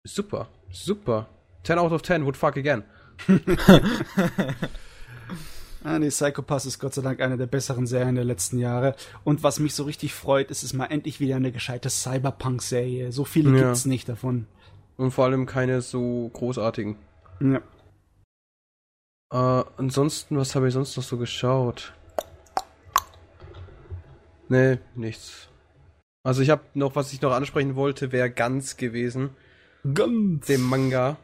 [0.03, 1.29] Super, super.
[1.63, 2.83] 10 out of 10 would fuck again.
[5.83, 8.95] Ah, nee, Psychopath ist Gott sei Dank eine der besseren Serien der letzten Jahre.
[9.23, 13.11] Und was mich so richtig freut, ist es mal endlich wieder eine gescheite Cyberpunk-Serie.
[13.13, 13.65] So viele Ja.
[13.67, 14.45] gibt's nicht davon.
[14.97, 16.97] Und vor allem keine so großartigen.
[17.39, 17.61] Ja.
[19.31, 21.93] Äh, ansonsten, was habe ich sonst noch so geschaut?
[24.49, 25.47] Nee, nichts.
[26.23, 29.29] Also ich habe noch, was ich noch ansprechen wollte, wäre ganz gewesen.
[29.93, 30.47] Ganz.
[30.47, 31.15] Dem Manga.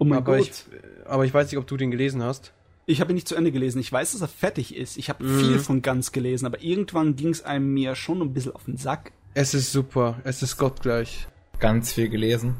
[0.00, 0.48] oh mein aber Gott.
[0.48, 0.64] ich,
[1.06, 2.52] aber ich weiß nicht, ob du den gelesen hast.
[2.90, 3.78] Ich habe ihn nicht zu Ende gelesen.
[3.78, 4.96] Ich weiß, dass er fertig ist.
[4.96, 5.38] Ich habe Mhm.
[5.40, 8.76] viel von Ganz gelesen, aber irgendwann ging es einem mir schon ein bisschen auf den
[8.76, 9.12] Sack.
[9.34, 10.18] Es ist super.
[10.24, 11.28] Es ist gottgleich.
[11.60, 12.56] Ganz viel gelesen.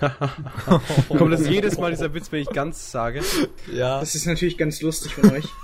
[1.08, 3.20] Kommt das jedes Mal dieser Witz, wenn ich ganz sage?
[3.72, 4.00] Ja.
[4.00, 5.44] Das ist natürlich ganz lustig von euch.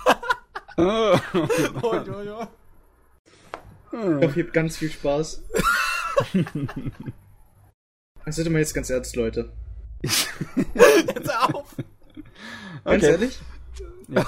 [0.77, 1.21] Ah.
[1.21, 1.71] Ich
[3.93, 5.41] hoffe, ihr habt ganz viel Spaß.
[8.25, 9.53] Das sind wir jetzt ganz ernst, Leute.
[10.03, 11.77] Jetzt auf!
[12.85, 13.07] Ganz Okay.
[13.07, 13.39] ehrlich?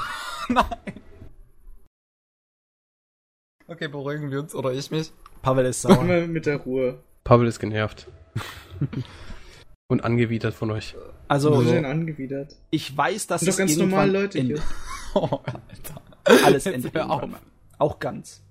[3.69, 5.11] Okay, beruhigen wir uns oder ich mich.
[5.43, 6.05] Pavel ist sauer.
[6.05, 7.01] mal mit der Ruhe.
[7.25, 8.07] Pavel ist genervt.
[9.89, 10.95] Und angewidert von euch.
[11.29, 12.55] Also, Wo sind denn angewidert?
[12.71, 14.61] ich weiß, dass Das sind doch es ganz normale Leute hier.
[15.15, 16.03] Oh, Alter.
[16.45, 17.29] alles endet mal.
[17.79, 18.43] Auch ganz.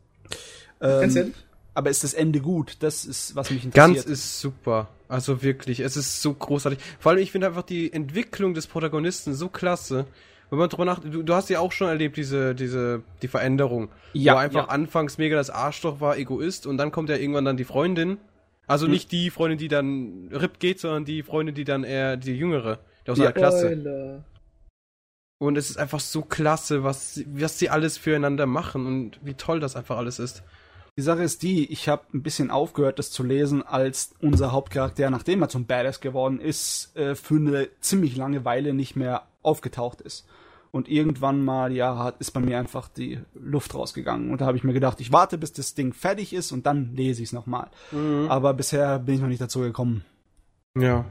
[0.81, 1.35] Ähm, Ganz ehrlich?
[1.75, 2.77] aber ist das Ende gut?
[2.79, 3.95] Das ist, was mich interessiert.
[3.97, 4.87] Ganz ist super.
[5.07, 6.79] Also wirklich, es ist so großartig.
[6.99, 10.07] Vor allem, ich finde einfach die Entwicklung des Protagonisten so klasse.
[10.49, 13.89] Wenn man drüber nach, du, du hast ja auch schon erlebt, diese, diese, die Veränderung.
[14.13, 14.73] Ja, wo einfach ja.
[14.73, 18.17] anfangs mega das Arschloch war, Egoist, und dann kommt ja irgendwann dann die Freundin.
[18.67, 18.93] Also Hm.
[18.93, 22.79] nicht die Freundin, die dann RIP geht, sondern die Freundin, die dann eher die jüngere,
[23.05, 23.25] die aus Ja.
[23.25, 23.71] seiner Klasse.
[23.71, 24.23] Spoiler.
[25.37, 29.33] Und es ist einfach so klasse, was, sie- was sie alles füreinander machen und wie
[29.33, 30.43] toll das einfach alles ist.
[30.97, 35.09] Die Sache ist die, ich habe ein bisschen aufgehört, das zu lesen, als unser Hauptcharakter,
[35.09, 40.01] nachdem er zum Badass geworden ist, äh, für eine ziemlich lange Weile nicht mehr aufgetaucht
[40.01, 40.27] ist.
[40.71, 44.31] Und irgendwann mal, ja, hat, ist bei mir einfach die Luft rausgegangen.
[44.31, 46.93] Und da habe ich mir gedacht, ich warte, bis das Ding fertig ist und dann
[46.95, 47.69] lese ich es nochmal.
[48.27, 50.03] Aber bisher bin ich noch nicht dazu gekommen.
[50.77, 51.05] Ja.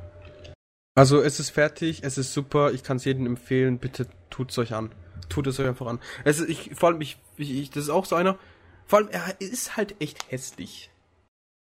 [0.95, 4.75] Also es ist fertig, es ist super, ich kann es jedem empfehlen, bitte tut's euch
[4.75, 4.93] an.
[5.29, 5.99] Tut es euch einfach an.
[6.25, 8.39] Es ist, ich, vor allem, ich, ich, ich, das ist auch so einer,
[8.87, 10.91] vor allem, er ist halt echt hässlich.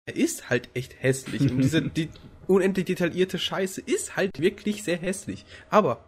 [0.05, 1.41] Er ist halt echt hässlich.
[1.41, 2.09] Und diese die
[2.47, 5.45] unendlich detaillierte Scheiße ist halt wirklich sehr hässlich.
[5.69, 6.03] Aber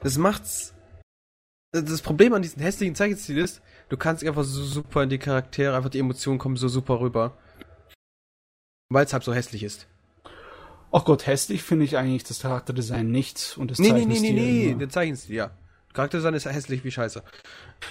[0.00, 0.74] das macht's.
[1.72, 5.76] Das Problem an diesem hässlichen Zeichenstil ist, du kannst einfach so super in die Charaktere,
[5.76, 7.36] einfach die Emotionen kommen so super rüber.
[8.88, 9.86] Weil es halt so hässlich ist.
[10.90, 14.14] Ach Gott, hässlich finde ich eigentlich das Charakterdesign nicht und das Nee, nee, nee, nee,
[14.14, 14.78] Zeichenstil nee, nur.
[14.80, 15.50] der Zeichenstil, ja.
[15.92, 17.22] Charakterdesign ist hässlich wie Scheiße.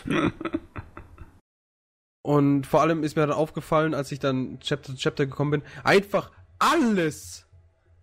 [2.21, 5.63] Und vor allem ist mir dann aufgefallen, als ich dann Chapter zu Chapter gekommen bin,
[5.83, 7.47] einfach alles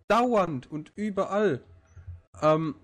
[0.08, 1.62] dauernd und überall.
[2.42, 2.74] Ähm,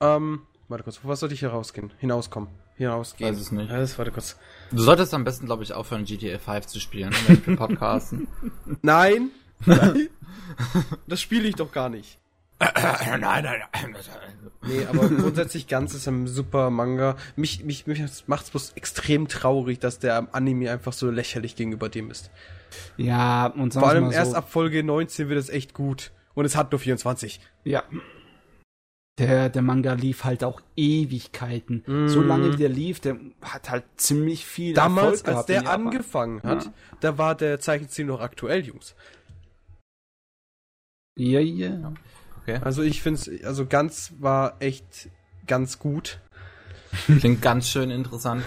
[0.00, 1.92] ähm, warte kurz, wo was sollte ich hier rausgehen?
[1.98, 2.48] Hinauskommen.
[2.76, 3.30] Hinausgehen.
[3.30, 3.70] Weiß es nicht.
[3.70, 4.36] Das, warte kurz.
[4.70, 8.28] Du solltest am besten, glaube ich, aufhören, GTA 5 zu spielen, wenn wir podcasten.
[8.82, 9.30] Nein!
[9.64, 10.08] Nein!
[11.06, 12.18] das spiele ich doch gar nicht.
[12.58, 13.96] nein, nein, nein.
[14.66, 17.16] Nee, aber grundsätzlich ganz ist ein super Manga.
[17.36, 22.10] Mich, mich, mich macht's bloß extrem traurig, dass der Anime einfach so lächerlich gegenüber dem
[22.10, 22.30] ist.
[22.96, 26.12] Ja, und sagen Vor allem mal so, erst ab Folge 19 wird es echt gut.
[26.34, 27.40] Und es hat nur 24.
[27.64, 27.82] Ja.
[29.18, 31.82] Der, der Manga lief halt auch Ewigkeiten.
[31.86, 32.08] Mm.
[32.08, 36.42] So lange wie der lief, der hat halt ziemlich viel Damals, Erfolg als der angefangen
[36.42, 36.72] hat, Ja.
[37.00, 38.94] da war der Zeichenstil noch aktuell, Jungs.
[41.18, 41.94] Ja, ja.
[42.42, 42.60] Okay.
[42.62, 45.08] Also ich find's, also ganz war echt
[45.46, 46.20] ganz gut.
[47.06, 48.42] Klingt ganz schön interessant.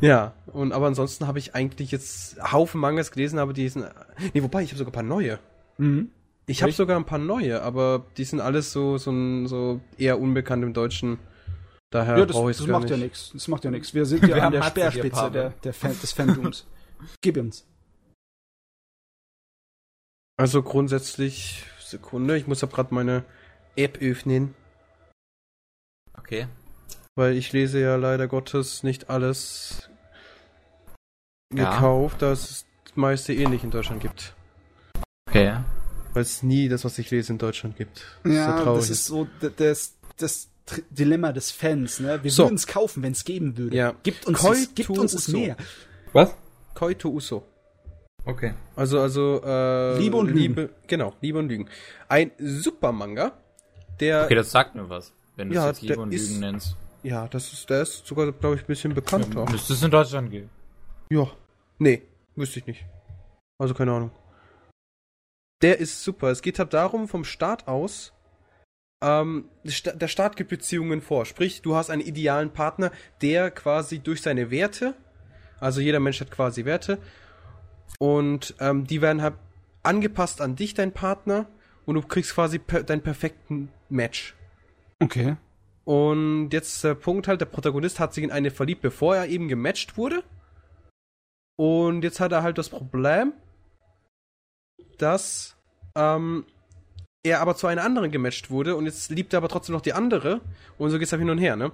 [0.00, 3.86] Ja, und aber ansonsten habe ich eigentlich jetzt Haufen Mangas gelesen, aber die sind.
[4.34, 5.38] Nee, wobei, ich habe sogar ein paar neue.
[5.78, 6.10] Mhm.
[6.48, 10.62] Ich habe sogar ein paar neue, aber die sind alles so, so, so eher unbekannt
[10.62, 11.18] im Deutschen.
[11.90, 12.90] Daher Ja, das, brauche ich das gar macht nicht.
[12.98, 13.30] ja nichts.
[13.32, 13.94] Das macht ja nichts.
[13.94, 16.66] Wir sind ja Wir an der Speerspitze der, der Fan, des Fandoms.
[17.20, 17.66] Gib uns.
[20.38, 23.24] Also grundsätzlich, Sekunde, ich muss ab gerade meine
[23.74, 24.54] App öffnen,
[26.18, 26.46] Okay.
[27.14, 29.88] weil ich lese ja leider Gottes nicht alles
[31.54, 31.70] Ja.
[31.72, 34.34] gekauft, da es das meiste eh nicht in Deutschland gibt.
[35.28, 35.56] Okay.
[36.16, 38.02] Weil es nie das, was ich lese, in Deutschland gibt.
[38.22, 39.28] Was Ja, so traurig das ist so
[39.58, 40.48] das, das
[40.88, 42.00] Dilemma des Fans.
[42.00, 42.18] Ne?
[42.24, 42.44] Wir So.
[42.44, 43.76] würden es kaufen, wenn es geben würde.
[43.76, 43.94] Ja.
[44.02, 45.36] Gibt uns, es, gibt uns es uso.
[45.38, 45.58] mehr.
[46.14, 46.34] Was?
[46.72, 47.44] Koito Uso.
[48.24, 48.54] Okay.
[48.76, 50.38] Also, also, äh, Liebe und Lügen.
[50.40, 51.68] Liebe, genau, Liebe und Lügen.
[52.08, 53.32] Ein super Manga,
[54.00, 56.40] der, Okay, das sagt mir was, wenn du Ja, es jetzt Liebe und ist- Lügen
[56.40, 56.76] nennst.
[57.02, 59.44] ja, das ist, der ist sogar, glaube ich, ein bisschen bekannter.
[59.50, 60.48] Müsste es in Deutschland geben.
[61.10, 61.30] Ja.
[61.78, 62.00] Nee,
[62.36, 62.86] wüsste ich nicht.
[63.58, 64.10] Also keine Ahnung.
[65.66, 66.28] Der ist super.
[66.30, 68.12] Es geht halt darum, vom Staat aus,
[69.02, 71.26] ähm, der Sta- der Staat gibt Beziehungen vor.
[71.26, 74.94] Sprich, du hast einen idealen Partner, der quasi durch seine Werte,
[75.58, 76.98] also jeder Mensch hat quasi Werte,
[77.98, 79.34] und ähm, die werden halt
[79.82, 81.48] angepasst an dich, dein Partner,
[81.84, 84.36] und du kriegst quasi per deinen perfekten Match.
[85.02, 85.36] Okay.
[85.84, 89.48] Und jetzt der Punkt halt, der Protagonist hat sich in eine verliebt, bevor er eben
[89.48, 90.22] gematcht wurde.
[91.58, 93.32] Und jetzt hat er halt das Problem,
[94.98, 95.55] dass
[95.96, 96.44] ähm,
[97.26, 99.92] er aber zu einer anderen gematcht wurde und jetzt liebt er aber trotzdem noch die
[99.92, 100.40] andere.
[100.78, 101.72] Und so geht's halt hin und her, ne?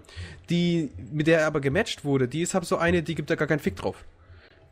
[0.48, 3.34] Die, mit der er aber gematcht wurde, die ist halt so eine, die gibt da
[3.34, 4.04] gar keinen Fick drauf.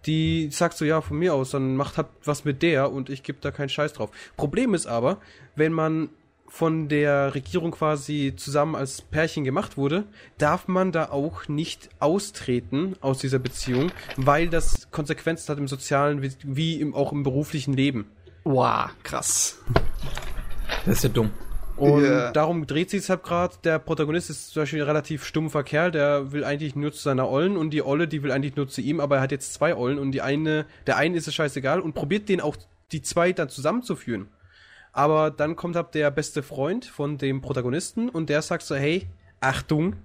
[0.06, 3.22] Die sagt so, ja, von mir aus, dann macht halt was mit der und ich
[3.22, 4.10] gebe da keinen Scheiß drauf.
[4.36, 5.18] Problem ist aber,
[5.56, 6.08] wenn man
[6.50, 10.04] von der Regierung quasi zusammen als Pärchen gemacht wurde,
[10.36, 16.22] darf man da auch nicht austreten aus dieser Beziehung, weil das Konsequenzen hat im sozialen
[16.22, 18.06] wie, wie im, auch im beruflichen Leben.
[18.44, 19.58] Wow, krass.
[20.86, 21.30] Das ist ja dumm.
[21.76, 22.30] Und Ja.
[22.32, 23.56] darum dreht sich es halt gerade.
[23.64, 27.28] Der Protagonist ist zum Beispiel ein relativ stumpfer Kerl, der will eigentlich nur zu seiner
[27.28, 29.74] Ollen und die Olle, die will eigentlich nur zu ihm, aber er hat jetzt zwei
[29.74, 32.56] Ollen und die eine, der einen ist es scheißegal und probiert den auch
[32.92, 34.28] die zwei dann zusammenzuführen.
[34.92, 39.08] Aber dann kommt halt der beste Freund von dem Protagonisten und der sagt so, hey,
[39.40, 39.96] Achtung,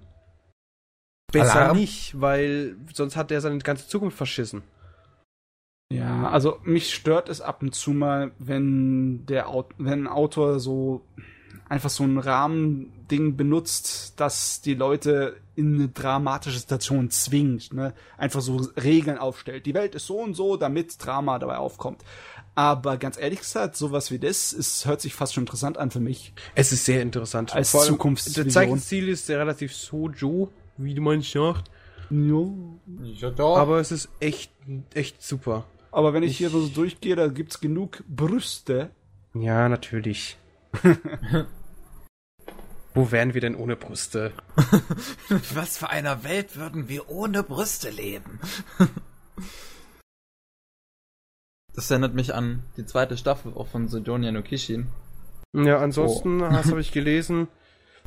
[1.32, 1.76] besser Alarm.
[1.76, 4.62] nicht, weil sonst hat er seine ganze Zukunft verschissen.
[5.90, 10.58] Ja, also mich stört es ab und zu mal, wenn der Aut wenn ein Autor
[10.58, 11.02] so
[11.68, 17.94] einfach so ein Rahmending benutzt, das die Leute in eine dramatische Situation zwingt, ne?
[18.18, 19.64] Einfach so Regeln aufstellt.
[19.66, 22.02] Die Welt ist so und so, damit Drama dabei aufkommt.
[22.56, 26.00] Aber ganz ehrlich gesagt, sowas wie das ist, hört sich fast schon interessant an für
[26.00, 26.32] mich.
[26.54, 27.54] Es ist sehr interessant.
[27.54, 28.44] Als Vor allem, Zukunftsvision.
[28.44, 31.70] Der Zeichenstil ist sehr relativ Sojo, wie du meinst, sagt.
[32.10, 33.56] Ja, doch.
[33.56, 34.52] Aber es ist echt,
[34.94, 35.64] echt super.
[35.96, 38.90] Aber wenn ich hier so durchgehe, da gibt's genug Brüste.
[39.32, 40.36] Ja, natürlich.
[42.92, 44.34] Wo wären wir denn ohne Brüste?
[45.54, 48.38] Was für einer Welt würden wir ohne Brüste leben?
[51.74, 54.86] Das erinnert mich an die zweite Staffel auch von Sidonia no Kishin.
[55.52, 57.48] Ja, ansonsten, das habe ich gelesen.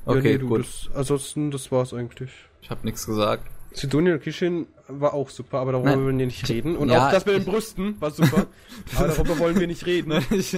[0.07, 0.61] Ja, Okay, du, gut.
[0.61, 2.31] Das, ansonsten, das war's eigentlich.
[2.63, 3.47] Ich habe nichts gesagt.
[3.71, 6.05] Sidonia Kishin war auch super, aber darüber Nein.
[6.05, 6.75] wollen wir nicht reden.
[6.75, 8.47] Und Ja, auch das mit den Brüsten war super,
[8.95, 10.13] aber darüber wollen wir nicht reden.
[10.31, 10.57] ich,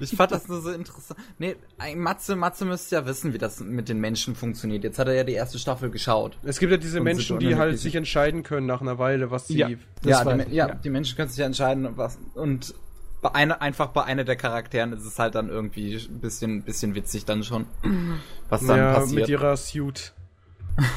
[0.00, 1.18] ich fand das nur so interessant.
[1.38, 1.56] Nee,
[1.96, 4.84] Matze, Matze müsste ja wissen, wie das mit den Menschen funktioniert.
[4.84, 6.36] Jetzt hat er ja die erste Staffel geschaut.
[6.42, 9.48] Es gibt ja diese Und Sidonia Sidonia halt sich entscheiden können nach einer Weile, was
[9.48, 9.58] sie...
[9.58, 9.68] Ja.
[9.68, 10.74] ja, Das die, ja, ja.
[10.74, 12.74] die Menschen können sich ja entscheiden, was und
[13.22, 16.94] bei einer, einfach bei einer der Charakteren ist es halt dann irgendwie ein bisschen, bisschen
[16.94, 17.66] witzig dann schon,
[18.48, 19.20] was dann ja, passiert.
[19.20, 20.14] mit ihrer Suit.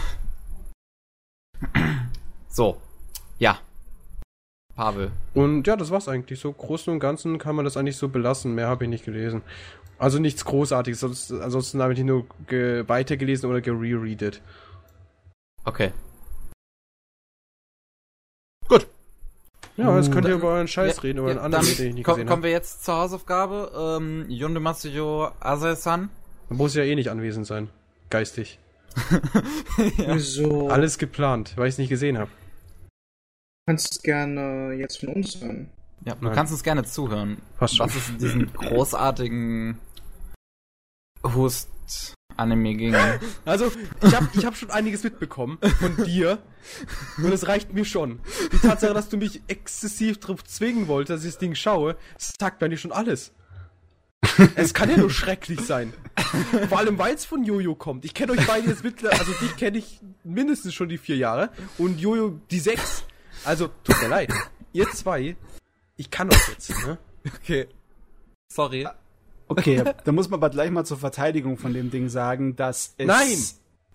[2.49, 2.77] so,
[3.39, 3.59] ja,
[4.75, 5.11] Pavel.
[5.33, 6.39] Und ja, das war's eigentlich.
[6.39, 8.55] So großen und Ganzen kann man das eigentlich so belassen.
[8.55, 9.43] Mehr habe ich nicht gelesen.
[9.99, 10.99] Also nichts Großartiges.
[10.99, 14.41] Sonst, ansonsten habe ich nur ge weitergelesen oder gerereadet.
[15.63, 15.91] Okay.
[18.67, 18.87] Gut.
[19.77, 22.15] Ja, jetzt könnt ihr über euren Scheiß reden, über einen anderen, den ich nicht komm,
[22.15, 23.71] gesehen kommen wir jetzt zur Hausaufgabe.
[23.75, 26.09] Ähm, Yonde Masuyo Asae-san.
[26.49, 27.69] Man muss ja eh nicht anwesend sein.
[28.09, 28.59] Geistig.
[29.97, 30.69] Wieso?
[30.69, 32.31] Alles geplant, weil ich es nicht gesehen habe.
[33.67, 35.69] kannst gerne jetzt von uns hören.
[36.05, 36.35] Ja, du Nein.
[36.35, 37.37] kannst uns gerne zuhören.
[37.57, 37.79] Passt.
[37.79, 39.77] Was es in diesem großartigen
[41.23, 42.95] Hust-Anime ging.
[43.45, 43.71] Also,
[44.01, 46.39] ich habe ich hab schon einiges mitbekommen von dir.
[47.17, 48.19] Und es reicht mir schon.
[48.51, 52.61] Die Tatsache, dass du mich exzessiv drauf zwingen wolltest, dass ich das Ding schaue, sagt
[52.61, 53.31] mir nicht schon alles.
[54.55, 55.93] Es kann ja nur schrecklich sein.
[56.69, 58.05] Vor allem, weil es von Jojo kommt.
[58.05, 61.49] Ich kenne euch beide jetzt mittlerweile, also dich kenne ich mindestens schon die vier Jahre
[61.77, 63.03] und Jojo die sechs.
[63.45, 64.33] Also, tut mir leid.
[64.71, 65.35] Ihr zwei,
[65.97, 66.97] ich kann euch jetzt, ne?
[67.25, 67.67] Okay.
[68.47, 68.87] Sorry.
[69.47, 73.05] Okay, da muss man aber gleich mal zur Verteidigung von dem Ding sagen, dass es.
[73.05, 73.37] Nein!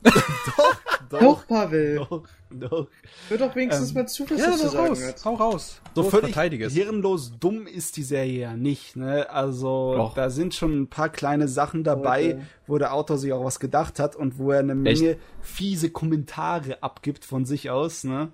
[0.03, 1.97] Doch, Doch, Pavel.
[1.97, 2.89] doch, doch.
[3.29, 5.25] Hör doch wenigstens Ähm, mal zu, was Ja, du zu hau sagen raus, hast.
[5.25, 5.81] hau raus.
[5.95, 6.75] So Los, völlig verteidige es.
[6.75, 9.29] hirnlos dumm ist die Serie ja nicht, ne?
[9.31, 10.15] Also, Doch.
[10.15, 12.47] da sind schon ein paar kleine Sachen dabei, Leute.
[12.67, 15.01] wo der Autor sich auch was gedacht hat und wo er eine Echt?
[15.03, 18.31] Menge fiese Kommentare abgibt von sich aus, ne?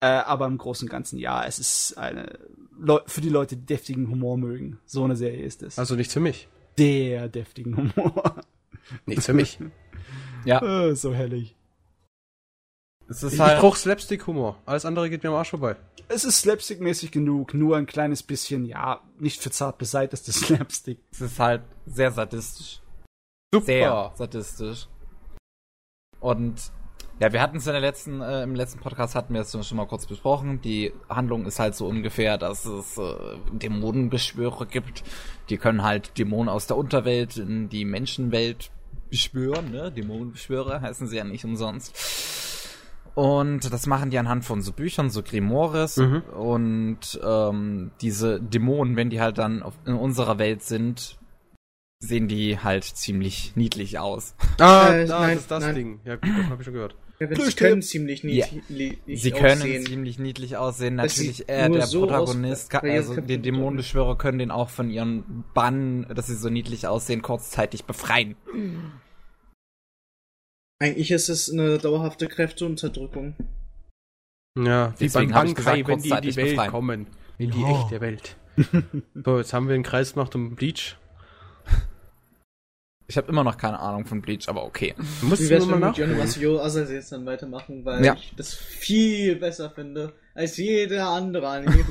[0.00, 2.38] Äh, aber im Großen und Ganzen, ja, es ist eine
[2.76, 4.80] Leu für die Leute, die deftigen Humor mögen.
[4.84, 5.78] So eine Serie ist es.
[5.78, 6.48] Also nichts für mich.
[6.76, 8.40] Der deftigen Humor.
[9.06, 9.58] Nichts für mich.
[10.44, 11.56] Ja, Äh, so herrlich.
[13.08, 13.54] es ist Ich, halt.
[13.54, 14.56] ich brauch Slapstick-Humor.
[14.66, 15.76] Alles andere geht mir am Arsch vorbei.
[16.08, 20.98] Es ist slapstick-mäßig genug, nur ein kleines bisschen, ja, nicht für zart beseitetes Slapstick.
[21.10, 22.80] Es ist halt sehr sadistisch.
[23.54, 23.66] Super.
[23.66, 24.88] Sehr sadistisch.
[26.20, 26.70] Und
[27.20, 29.76] ja, wir hatten es in der letzten, äh, im letzten Podcast hatten wir es schon
[29.76, 30.60] mal kurz besprochen.
[30.60, 33.14] Die Handlung ist halt so ungefähr, dass es äh,
[33.52, 35.04] Dämonenbeschwörer gibt.
[35.50, 38.70] Die können halt Dämonen aus der Unterwelt in die Menschenwelt
[39.12, 39.92] beschwören, ne?
[39.92, 41.94] Dämonenbeschwörer heißen sie ja nicht umsonst.
[43.14, 45.98] Und das machen die anhand von so Büchern, so Grimoires.
[45.98, 46.22] Mhm.
[46.34, 51.18] Und ähm, diese Dämonen, wenn die halt dann auf, in unserer Welt sind,
[52.00, 54.34] sehen die halt ziemlich niedlich aus.
[54.58, 55.74] Ah, Äh, da nein, ist das nein.
[55.74, 56.00] Ding.
[56.04, 56.96] Ja, gut, das hab ich schon gehört.
[57.20, 58.46] Ja, sie können ziemlich Ja.
[58.68, 59.86] niedlich Sie können aussehen.
[59.86, 60.96] ziemlich niedlich aussehen.
[60.96, 65.44] Natürlich, er, der so Protagonist, aus, kann, also die Dämonenbeschwörer können den auch von ihren
[65.54, 68.34] Bann, dass sie so niedlich aussehen, kurzzeitig befreien.
[70.80, 73.36] Eigentlich ist es eine dauerhafte Kräfteunterdrückung.
[74.58, 76.70] Ja, wie Deswegen beim Bankai, gesagt, wenn die in die Welt befreien.
[76.70, 77.06] kommen.
[77.38, 77.70] In die Ja.
[77.84, 78.36] echte Welt.
[79.24, 80.96] so, jetzt haben wir einen Kreis gemacht um Bleach.
[83.12, 84.94] Ich habe immer noch keine Ahnung von Bleach, aber okay.
[85.20, 86.26] Du musst Wie wär's, wenn wir mit Johnny nachholen.
[86.26, 88.14] Masio Asase jetzt dann weitermachen, weil Ja.
[88.14, 91.84] ich das viel besser finde als jeder andere Anime.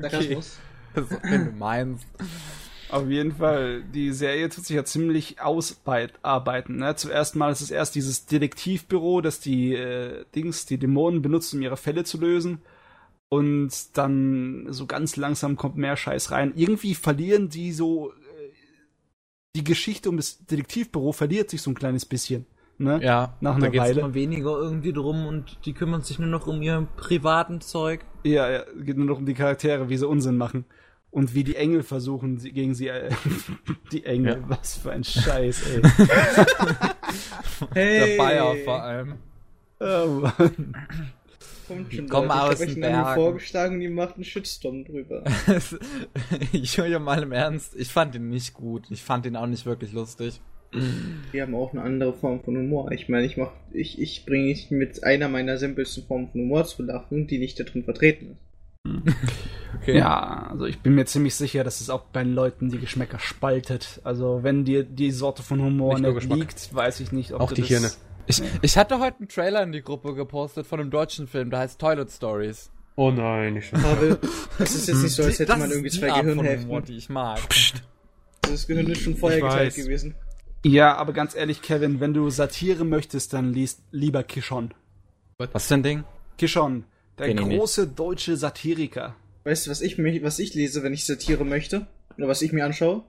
[0.00, 0.56] Sarkasmus.
[0.94, 2.06] Also, wenn du meinst.
[2.88, 6.76] Auf jeden Fall, die Serie tut sich ja ziemlich ausarbeiten.
[6.78, 6.96] Ne?
[6.96, 11.62] Zuerst mal ist es erst dieses Detektivbüro, das die äh, Dings, die Dämonen benutzen, um
[11.62, 12.62] ihre Fälle zu lösen.
[13.28, 16.54] Und dann so ganz langsam kommt mehr Scheiß rein.
[16.56, 18.14] Irgendwie verlieren die so.
[19.56, 22.46] Die Geschichte um das Detektivbüro verliert sich so ein kleines bisschen.
[22.80, 23.00] Ne?
[23.02, 24.00] Ja, Nach da einer geht's Weile.
[24.00, 28.04] immer weniger irgendwie drum und die kümmern sich nur noch um ihr privaten Zeug.
[28.22, 30.64] Ja, ja, geht nur noch um die Charaktere, wie sie Unsinn machen.
[31.10, 32.88] Und wie die Engel versuchen, sie, gegen sie.
[32.88, 33.10] Äh,
[33.92, 35.82] die Engel, was für ein Scheiß, ey.
[37.72, 38.08] Hey!
[38.10, 39.14] Der Bayer vor allem.
[39.80, 40.76] oh, Mann.
[41.68, 42.42] Kommt schon, Komm Leute.
[42.42, 43.14] aus ich den Bergen.
[43.14, 45.22] vorgeschlagen und die macht einen Shitstorm drüber.
[46.52, 48.86] ich höre ja mal im Ernst, ich fand ihn nicht gut.
[48.90, 50.40] Ich fand ihn auch nicht wirklich lustig.
[51.32, 52.92] Die haben auch eine andere Form von Humor.
[52.92, 56.64] Ich meine, ich mach, ich, ich bringe nicht mit einer meiner simpelsten Formen von Humor
[56.66, 59.14] zu lachen, die nicht darin vertreten ist.
[59.82, 59.98] Okay.
[59.98, 63.18] Ja, also ich bin mir ziemlich sicher, dass es auch bei den Leuten die Geschmäcker
[63.18, 64.00] spaltet.
[64.02, 67.42] Also wenn dir die Sorte von Humor Nicht nur nicht, liegt, weiß ich nicht, ob
[67.42, 67.68] Auch du die das...
[67.70, 67.90] Hirne.
[68.28, 71.60] Ich, ich hatte heute einen Trailer in die Gruppe gepostet von einem deutschen Film, der
[71.60, 72.70] heißt Toilet Stories.
[72.96, 73.82] Oh nein, schon.
[73.84, 74.18] Aber
[74.58, 76.68] es ist jetzt nicht so, als hätte Das man ist irgendwie zwei Gehirnhälften.
[76.68, 77.40] Humor, die ich mag.
[78.42, 79.84] Das Gehirn ist schon vorher Ich geteilt weiß.
[79.84, 80.14] gewesen.
[80.64, 84.74] Ja, aber ganz ehrlich, Kevin, wenn du Satire möchtest, dann liest lieber Kishon.
[85.38, 86.04] Was für ein Ding?
[86.36, 86.84] Kishon,
[87.18, 87.48] der ich nicht.
[87.56, 89.14] große deutsche Satiriker.
[89.44, 91.86] Weißt du, was ich, mich, was ich lese, wenn ich Satire möchte?
[92.16, 93.04] Oder was ich mir anschaue?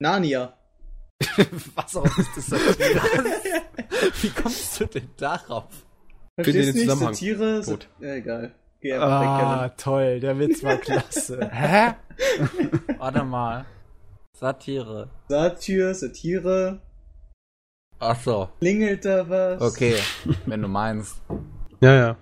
[0.00, 0.54] Narnia.
[1.74, 3.00] Was auch ist das Satire?
[4.20, 5.64] Wie kommst du denn darauf?
[6.40, 6.80] Finde den Verstehst du nicht?
[6.82, 7.14] Zusammenhang.
[7.14, 7.62] Satire?
[7.62, 7.88] Sa Gut.
[8.00, 8.54] ja, egal.
[8.80, 11.48] Geh einfach ah, weg, toll, der Witz war klasse.
[11.52, 11.94] Hä?
[12.98, 13.64] Warte mal.
[14.32, 15.08] Satire.
[15.28, 16.80] Satire, Satire.
[18.00, 18.48] Ach so.
[18.58, 19.60] Klingelt da was?
[19.60, 19.94] Okay,
[20.46, 21.22] wenn du meinst.
[21.80, 22.16] Ja, ja.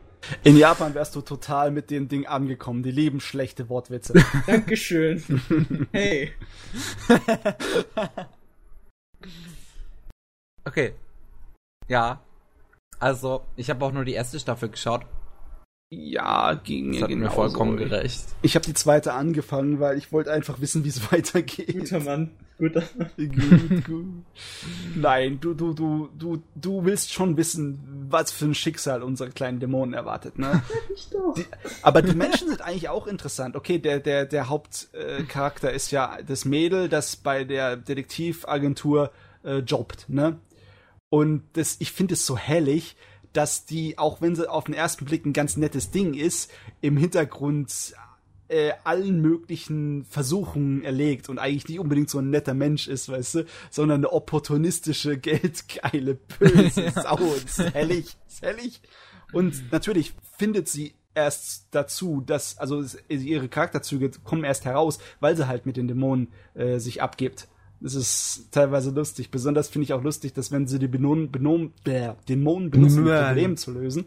[0.45, 2.83] In Japan wärst du total mit dem Ding angekommen.
[2.83, 4.13] Die lieben schlechte Wortwitze.
[4.47, 5.23] Dankeschön.
[5.93, 6.33] hey.
[10.65, 10.95] Okay.
[11.89, 12.21] Ja.
[12.99, 15.07] Also, ich habe auch nur die erste Staffel geschaut.
[15.93, 18.23] Ja, ging Das mir hat mir vollkommen gerecht.
[18.43, 21.77] Ich habe die zweite angefangen, weil ich wollte einfach wissen, wie es weitergeht.
[21.77, 22.31] Guter Mann.
[22.59, 23.11] Guter Mann.
[23.17, 24.07] gut, gut.
[24.95, 29.59] Nein, du, du, du, du, du willst schon wissen, was für ein Schicksal unsere kleinen
[29.59, 30.63] Dämonen erwartet, ne?
[30.95, 31.35] Ich doch.
[31.35, 31.45] Die,
[31.83, 33.57] aber die Menschen sind eigentlich auch interessant.
[33.57, 39.11] Okay, der, der, der Hauptcharakter äh, Charakter ist ja das Mädel, das bei der Detektivagentur
[39.43, 40.39] äh, jobbt, ne?
[41.09, 42.95] Und das, ich finde es so hellig,
[43.33, 46.51] dass die, auch wenn sie auf den ersten Blick ein ganz nettes Ding ist,
[46.81, 47.95] im Hintergrund
[48.49, 53.35] äh, allen möglichen Versuchungen erlegt und eigentlich nicht unbedingt so ein netter Mensch ist, weißt
[53.37, 57.19] du, sondern eine opportunistische, geldgeile, böse Sau.
[57.19, 58.81] Ist hellig, das ist hellig.
[59.33, 65.47] Und natürlich findet sie erst dazu, dass, also ihre Charakterzüge kommen erst heraus, weil sie
[65.47, 67.49] halt mit den Dämonen äh, sich abgibt.
[67.81, 69.31] Das ist teilweise lustig.
[69.31, 73.27] Besonders finde ich auch lustig, dass wenn sie die Benon, Benon, äh, Dämonen benutzen, um.
[73.27, 74.07] Probleme zu lösen,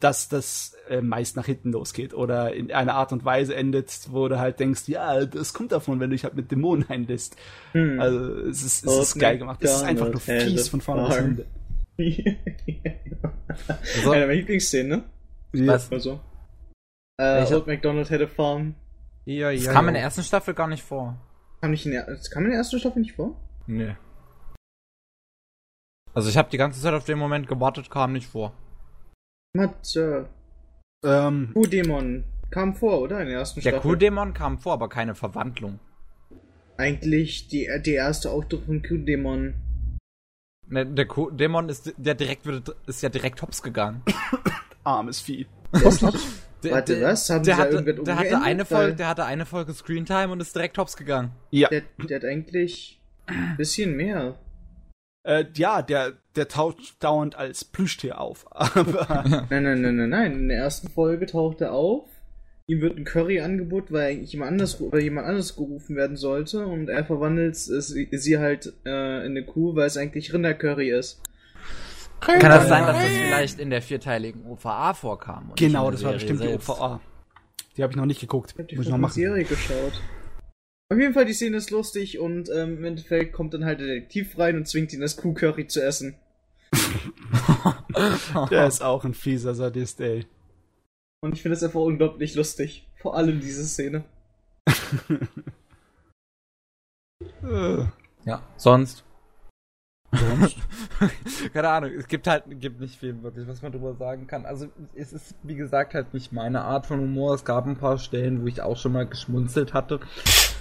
[0.00, 4.28] dass das äh, meist nach hinten losgeht oder in einer Art und Weise endet, wo
[4.28, 7.36] du halt denkst, ja, das kommt davon, wenn du dich halt mit Dämonen einlässt.
[7.72, 7.98] Hm.
[7.98, 9.60] Also es ist, es ist geil gemacht.
[9.62, 11.26] Es ist einfach nur fies has von a vorne bis farm.
[11.26, 11.46] Ende.
[14.04, 15.02] So, Eine meiner Lieblingsszenen,
[15.52, 15.66] ne?
[15.66, 16.20] was, Also.
[17.18, 17.50] Äh?
[17.54, 18.74] Old MacDonald had a farm.
[19.24, 19.72] Ja, das ja.
[19.72, 20.00] kam in ja.
[20.00, 21.16] der ersten Staffel gar nicht vor.
[21.60, 23.36] Kam nicht in der, das kam in der ersten Staffel nicht vor?
[23.66, 23.92] Nö.
[26.14, 28.52] Also ich habe die ganze Zeit auf den Moment gewartet, kam nicht vor.
[29.54, 30.28] Matze.
[31.04, 33.20] Ähm, Q-Dämon kam vor, oder?
[33.20, 33.90] In der ersten Der Staffel.
[33.90, 35.78] Q-Dämon kam vor, aber keine Verwandlung.
[36.78, 39.54] Eigentlich die, die erste Ausdruck von Q-Dämon.
[40.68, 44.02] Ne, der Q-Dämon ist, der direkt, wird- ist ja direkt hops gegangen.
[44.84, 45.46] armes Vieh.
[46.62, 47.28] Der, Warte, der, was?
[47.30, 50.28] Haben der sie da hatte, irgendwas der, hatte eine Folge, der hatte eine Folge Screentime
[50.32, 51.30] und ist direkt hops gegangen.
[51.50, 54.38] Ja, Der, der hat eigentlich ein bisschen mehr.
[55.24, 58.46] äh, ja, der, der taucht dauernd als Plüschtier auf.
[58.50, 60.32] Aber Nein, nein, nein, nein, nein.
[60.32, 62.08] In der ersten Folge taucht er auf.
[62.68, 66.66] Ihm wird ein Curry angeboten, weil eigentlich jemand anders, weil jemand anders gerufen werden sollte.
[66.66, 71.20] Und er verwandelt sie halt äh, in eine Kuh, weil es eigentlich Rindercurry ist.
[72.20, 75.50] Kann das sein, dass das vielleicht in der vierteiligen OVA vorkam?
[75.50, 76.68] und genau, das war Serie bestimmt die selbst?
[76.68, 77.00] OVA.
[77.76, 78.52] Die habe ich noch nicht geguckt.
[78.52, 79.12] Ich hab die Muss ich noch machen.
[79.12, 80.00] Serie geschaut.
[80.88, 83.86] Auf jeden Fall, die Szene ist lustig und ähm, im Endeffekt kommt dann halt der
[83.88, 86.16] Detektiv rein und zwingt ihn, das Kuhcurry zu essen.
[88.50, 90.26] Der ist auch ein fieser Sadist, ey.
[91.20, 92.88] Und ich finde es einfach unglaublich lustig.
[92.96, 94.04] Vor allem diese Szene.
[98.24, 99.04] Ja, sonst.
[101.52, 104.46] Keine Ahnung, es gibt halt gibt nicht viel wirklich, was man drüber sagen kann.
[104.46, 107.34] Also es ist, wie gesagt, halt nicht meine Art von Humor.
[107.34, 110.00] Es gab ein paar Stellen, wo ich auch schon mal geschmunzelt hatte.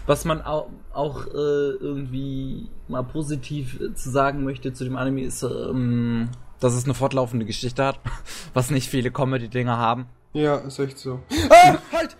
[0.07, 5.43] Was man auch, auch äh, irgendwie mal positiv zu sagen möchte zu dem Anime ist,
[5.43, 7.99] ähm, dass es eine fortlaufende Geschichte hat,
[8.53, 10.07] was nicht viele Comedy-Dinger haben.
[10.33, 11.21] Ja, ist echt so.
[11.49, 12.17] Ah, halt!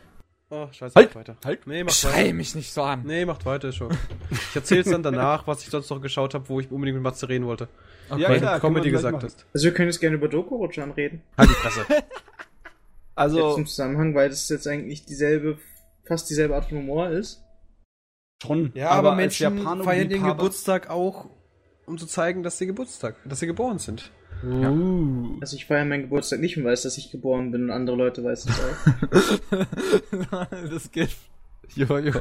[0.52, 1.08] Oh, scheiße, Halt!
[1.08, 1.38] macht weiter.
[1.44, 1.66] Halt!
[1.68, 2.34] Nee, macht Schrei weiter.
[2.34, 3.02] mich nicht so an.
[3.04, 3.90] Nee, macht weiter schon.
[4.30, 7.28] Ich erzähl's dann danach, was ich sonst noch geschaut habe, wo ich unbedingt mit Matze
[7.28, 7.68] reden wollte.
[8.16, 9.26] Ja, weil klar, du können wir Comedy gesagt machen.
[9.26, 9.46] hast.
[9.54, 11.24] Also wir können jetzt gerne über Dokuro-chan reden.
[11.38, 11.86] Halt die Fresse.
[11.90, 12.06] Jetzt
[13.16, 15.58] Also im Zusammenhang, weil das jetzt eigentlich dieselbe,
[16.06, 17.42] fast dieselbe Art von Humor ist.
[18.44, 18.72] schon.
[18.76, 21.30] Ja, aber, als Menschen feiern ihren Liebhaber- Geburtstag auch,
[21.86, 24.12] um zu zeigen, dass sie Geburtstag, dass sie geboren sind.
[24.44, 25.38] Uh.
[25.42, 28.24] Also ich feiere meinen Geburtstag nicht und weiß, dass ich geboren bin und andere Leute
[28.24, 30.48] weiß es auch.
[30.70, 31.16] das geht.
[31.76, 32.14] Jo, jo.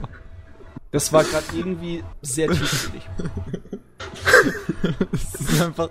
[0.90, 3.02] Das war gerade irgendwie sehr tiefsinnig.
[5.10, 5.90] Das ist einfach.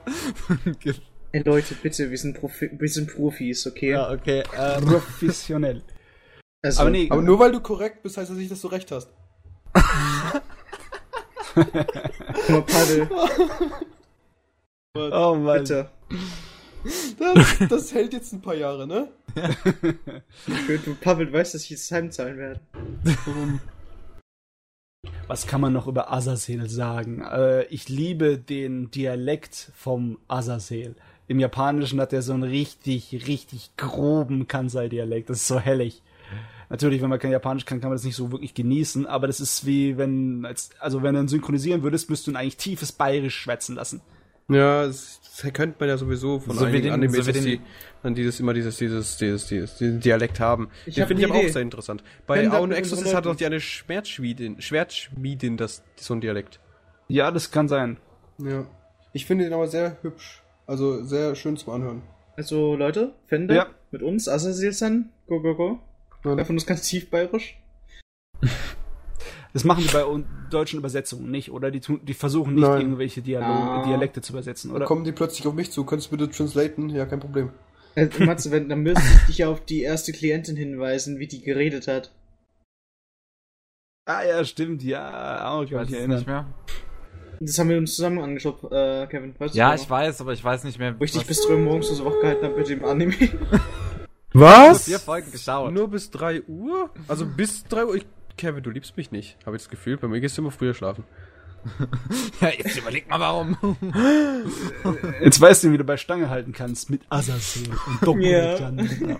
[1.32, 3.91] Ey Leute, bitte, wir sind, Profi wir sind Profis, okay?
[3.91, 4.44] ja, okay.
[4.56, 5.82] Ähm, Professionell.
[6.62, 8.91] Also, Aber nee, Aber nur weil du korrekt bist, heißt das nicht, dass du recht
[8.91, 9.10] hast.
[12.50, 13.10] mal, Paddel,
[14.95, 15.60] oh Mann.
[15.60, 15.90] bitte.
[17.18, 19.07] Das, das hält jetzt ein paar Jahre, ne?
[20.84, 22.60] Du Pavel, du weißt, dass ich jetzt heimzahlen werde.
[25.27, 27.22] Was kann man noch über Azazel sagen?
[27.22, 30.95] Äh, ich liebe den Dialekt vom Azazel.
[31.27, 35.30] Im Japanischen hat er so einen richtig, richtig groben Kansai-Dialekt.
[35.30, 36.02] Das ist so hellig.
[36.69, 39.40] Natürlich, wenn man kein Japanisch kann, kann man das nicht so wirklich genießen, aber das
[39.40, 42.91] ist wie wenn, als, also wenn du ihn synchronisieren würdest, müsstest du ihn eigentlich tiefes
[42.91, 44.02] Bayerisch schwätzen lassen.
[44.49, 47.41] Ja, das, das könnte man ja sowieso von So wie einigen den- Animes, so dass
[47.41, 47.60] die
[48.03, 50.69] dann dieses, immer dieses, dieses, dieses, dieses, diesen Dialekt haben.
[50.85, 52.03] Ich Den hab finde ich aber auch sehr interessant.
[52.27, 56.60] Bei mit Exorcist hat doch die eine Schwertschmiedin, Schwertschmiedin, das, so ein Dialekt.
[57.07, 57.97] Ja, das kann sein.
[58.38, 58.65] Ja.
[59.11, 60.41] Ich finde den aber sehr hübsch.
[60.68, 62.01] Also sehr schön zum Anhören.
[62.35, 63.68] Also, Leute, Fender, Ja.
[63.91, 65.80] mit uns, Azazel-san, go, go, go.
[66.26, 66.38] Ja.
[66.38, 67.57] Wer von uns ganz tief bayerisch?
[69.54, 70.04] Das machen die bei
[70.50, 71.70] deutschen Übersetzungen nicht, oder?
[71.70, 72.82] Die, tun, die versuchen nicht, Nein.
[72.82, 73.84] irgendwelche Dialo Ah.
[73.86, 74.86] Dialekte zu übersetzen, Dann oder?
[74.88, 75.84] kommen die plötzlich auf mich zu.
[75.86, 76.90] Könntest du bitte translaten?
[76.90, 77.52] Ja, kein Problem.
[77.96, 81.88] Äh, Matze, wenn, dann müsste ich dich auf die erste Klientin hinweisen, wie die geredet
[81.88, 82.12] hat.
[84.06, 85.56] Ah ja, stimmt, ja.
[85.58, 86.18] Oh, ich Ich kann weiß mich es erinnern.
[86.18, 86.46] nicht mehr.
[87.40, 89.36] Das haben wir uns zusammen angeschaut, äh, Kevin.
[89.38, 91.00] Weißt du Ja, ich weiß, aber ich weiß nicht mehr.
[91.00, 93.14] Wo ich dich was- bis drei Uhr morgens so wach gehalten habe mit dem Anime.
[94.34, 94.86] Was?
[94.86, 95.72] vier Folgen geschaut.
[95.72, 96.90] Nur bis 3 Uhr?
[97.08, 97.96] Also bis 3 Uhr?
[97.98, 98.06] Ich,
[98.38, 99.38] Kevin, du liebst mich nicht.
[99.45, 99.97] Habe ich das Gefühl.
[99.97, 101.03] Bei mir gehst du immer früher schlafen.
[102.41, 103.57] Ja, jetzt überleg mal warum.
[105.23, 108.26] Jetzt weißt du, wie du bei Stange halten kannst mit Azazel und Doppel.
[108.26, 108.69] Ja.
[108.69, 108.72] Ja.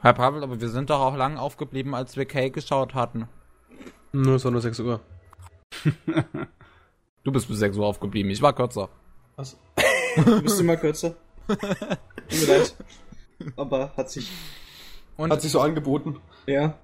[0.00, 3.26] Herr Pavel, aber wir sind doch auch lang aufgeblieben, als wir Kay geschaut hatten.
[4.12, 5.00] Nur es war nur 6 Uhr.
[7.24, 8.88] Du bist bis 6 Uhr aufgeblieben, ich war kürzer.
[9.34, 9.58] Was?
[10.16, 11.16] Du bist immer kürzer.
[11.48, 11.58] Tut
[12.30, 12.76] mir leid.
[13.56, 14.30] Aber hat sich.
[15.16, 16.20] Und Hat sich so angeboten.
[16.46, 16.78] Ja.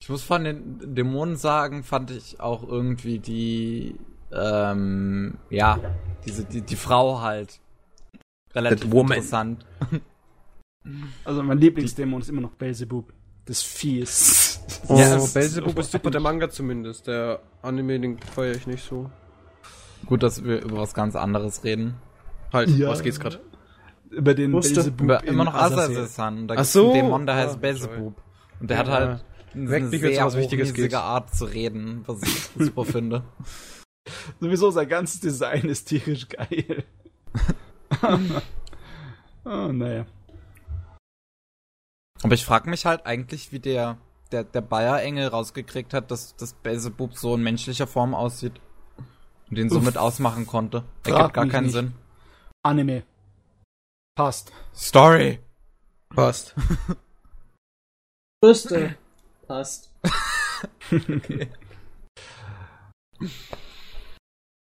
[0.00, 3.96] Ich muss von den Dämonen sagen, fand ich auch irgendwie die,
[4.32, 5.78] ähm, ja,
[6.24, 7.60] diese, die, die Frau halt
[8.54, 9.64] relativ interessant.
[11.24, 13.12] Also mein Lieblingsdämon ist immer noch Belzebub.
[13.46, 14.60] Das Vieh ist.
[14.88, 17.06] Oh, Ja, es- Belzebub ist super, der Manga zumindest.
[17.06, 19.10] Der Anime, den feiere ich nicht so.
[20.06, 21.94] Gut, dass wir über was ganz anderes reden.
[22.52, 22.88] Halt, Ja.
[22.88, 23.40] was geht's gerade?
[24.10, 24.52] Über den.
[24.52, 25.00] Belzebub.
[25.00, 25.78] Über, immer noch Azazel.
[25.96, 26.48] Azazel-san.
[26.48, 26.92] Da Ach gibt's so.
[26.92, 28.14] einen Dämon, der Ah, heißt Belzebub.
[28.60, 28.92] Und der hat Ja.
[28.94, 29.24] halt
[29.54, 30.94] Weckt eine mich, wenn's sehr um was Wichtiges geht.
[30.94, 33.24] Art zu reden, was ich super finde.
[34.40, 36.84] Sowieso sein ganzes Design ist tierisch geil.
[39.44, 40.06] oh, naja.
[42.22, 43.98] Aber ich frage mich halt eigentlich, wie der,
[44.32, 48.60] der, der Bayer-Engel rausgekriegt hat, dass das Belzebub so in menschlicher Form aussieht.
[49.48, 50.84] Und den somit ausmachen konnte.
[51.04, 51.72] Ergibt gar keinen nicht.
[51.72, 51.94] Sinn.
[52.62, 53.04] Anime.
[54.16, 54.52] Passt.
[54.74, 55.38] Story!
[56.14, 56.54] Passt.
[58.40, 58.96] Brüste.
[59.46, 59.92] Passt.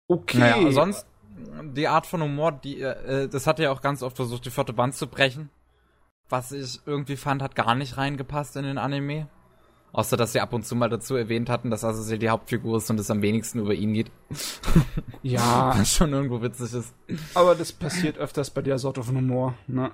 [0.07, 0.39] Okay.
[0.39, 1.05] Naja, sonst,
[1.73, 4.75] die Art von Humor, die, äh, das hat ja auch ganz oft versucht, die vierte
[4.77, 5.49] Wand zu brechen.
[6.27, 9.29] Was ich irgendwie fand, hat gar nicht reingepasst in den Anime.
[9.93, 12.89] Außer, dass sie ab und zu mal dazu erwähnt hatten, dass Azazel die Hauptfigur ist
[12.89, 14.11] und es am wenigsten über ihn geht.
[15.21, 16.93] Ja, Was schon irgendwo witzig ist.
[17.33, 19.53] aber das passiert öfters bei der Sorte von Humor.
[19.67, 19.91] Ne?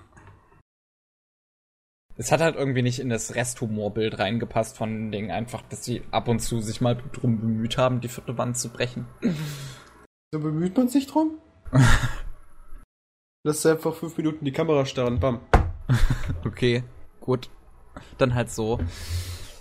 [2.19, 5.31] Es hat halt irgendwie nicht in das Resthumorbild reingepasst von den Dingen.
[5.31, 8.69] Einfach, dass sie ab und zu sich mal drum bemüht haben, die vierte Wand zu
[8.69, 9.05] brechen.
[10.33, 11.37] So bemüht man sich drum?
[13.43, 15.41] Lass einfach fünf Minuten die Kamera starren, bam.
[16.45, 16.83] Okay,
[17.21, 17.49] gut.
[18.17, 18.79] Dann halt so.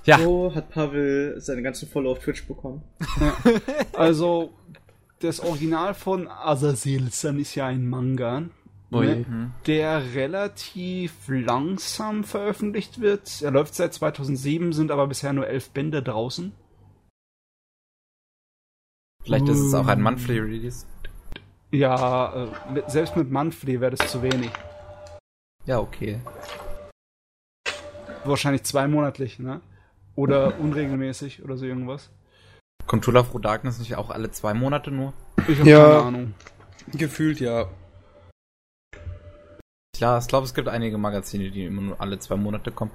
[0.04, 0.18] Ja.
[0.18, 2.82] So hat Pavel seine ganzen Follower auf Twitch bekommen.
[3.92, 4.50] Also,
[5.20, 8.48] das Original von Azazel-san ist ja ein Manga.
[8.90, 9.52] Ne, Mhm.
[9.66, 13.42] der relativ langsam veröffentlicht wird.
[13.42, 16.52] Er läuft seit 2007, sind aber bisher nur elf Bände draußen.
[19.24, 20.86] Vielleicht ist es auch ein Monthly Release.
[21.72, 24.50] Ja, äh, selbst mit Monthly wäre das zu wenig.
[25.64, 26.20] Ja, okay.
[28.24, 29.60] Wahrscheinlich zweimonatlich, ne?
[30.14, 32.10] Oder unregelmäßig oder so irgendwas.
[32.86, 35.12] Kommt of Darkness nicht auch alle zwei Monate nur?
[35.48, 35.78] Ich habe Ja.
[35.88, 36.34] keine Ahnung.
[36.92, 37.66] Gefühlt ja.
[39.96, 42.90] Klar, ich glaube, es gibt einige Magazine, die immer nur alle zwei Monate kommen.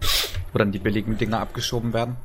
[0.51, 2.15] Wo dann die billigen Dinger abgeschoben werden.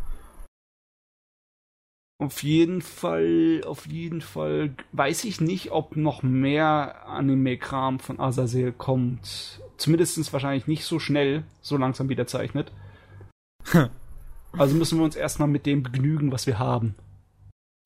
[2.19, 8.73] Auf jeden Fall, auf jeden Fall weiß ich nicht, ob noch mehr Anime-Kram von Azazel
[8.73, 9.61] kommt.
[9.79, 12.73] Zumindest wahrscheinlich nicht so schnell, so langsam wieder zeichnet.
[14.53, 16.95] also müssen wir uns erstmal mit dem begnügen, was wir haben.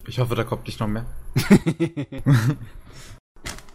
[0.06, 1.06] Ich hoffe, da kommt nicht noch mehr.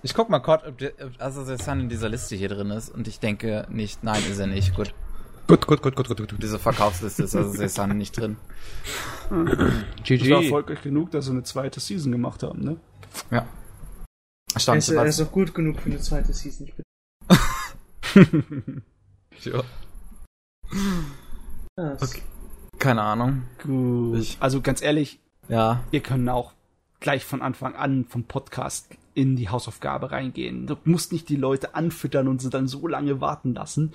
[0.06, 2.90] Ich guck mal kurz, ob, der- ob Azazel Sun in dieser Liste hier drin ist.
[2.90, 4.76] Und ich denke nicht, nein, ist er nicht.
[4.76, 4.94] Gut.
[5.48, 6.36] Gut, gut, gut, gut, gut, gut.
[6.44, 8.38] Diese Verkaufsliste ist Azazel Sun nicht drin.
[9.32, 9.72] Das war
[10.04, 10.30] GG.
[10.44, 12.78] erfolgreich genug, dass sie eine zweite Season gemacht haben, ne?
[13.32, 13.48] Ja.
[14.54, 16.68] Er Stand ist, er ist auch gut genug für eine zweite Season.
[16.68, 16.86] Ich bin,
[19.44, 19.64] ja.
[21.78, 22.22] Okay.
[22.78, 23.44] Keine Ahnung.
[23.64, 24.20] Gut.
[24.20, 25.20] Ich- Also ganz ehrlich,
[25.50, 25.84] Ja.
[25.90, 26.54] wir können auch
[27.00, 30.68] gleich von Anfang an vom Podcast in die Hausaufgabe reingehen.
[30.68, 33.94] Du musst nicht die Leute anfüttern und sie dann so lange warten lassen.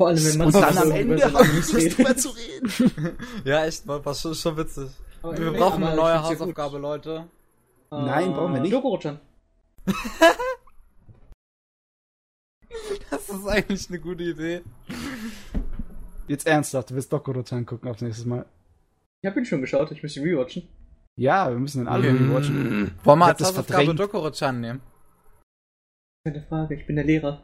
[0.00, 1.98] Vor allem, wenn man Und dann so am Ende haben redet.
[1.98, 3.16] drüber zu reden.
[3.44, 4.88] Ja, echt, war, schon, schon witzig.
[5.22, 6.22] Aber Wir brauchen eine neue.
[6.22, 7.26] Hausaufgabe, Leute.
[7.90, 8.72] Nein, brauchen wir nicht.
[8.72, 9.20] Dokoro-chan.
[13.10, 14.62] Das ist eigentlich eine gute Idee.
[16.26, 18.46] Jetzt ernsthaft, du willst Dokoro-chan gucken aufs nächste Mal.
[19.22, 20.68] Ich hab ihn schon geschaut, ich muss ihn rewatchen.
[21.16, 22.24] Ja, wir müssen den alle Okay.
[22.24, 22.90] rewatchen.
[23.04, 24.00] Wollen wir das Hausaufgabe verdrängt.
[24.00, 24.80] Dokoro-chan nehmen?
[26.24, 27.42] Keine Frage, ich bin der Lehrer.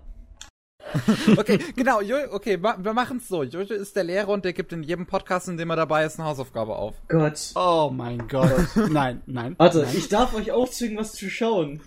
[1.37, 3.45] Okay, genau, jo okay, ma wir machen's so.
[3.45, 6.19] Jojo ist der Lehrer und der gibt in jedem Podcast, in dem er dabei ist,
[6.19, 6.97] eine Hausaufgabe auf.
[7.07, 7.53] Gott.
[7.55, 8.67] Oh mein Gott.
[8.91, 9.55] nein, nein.
[9.59, 9.97] Warte, nein.
[9.97, 11.81] ich darf euch aufzwingen, was zu schauen.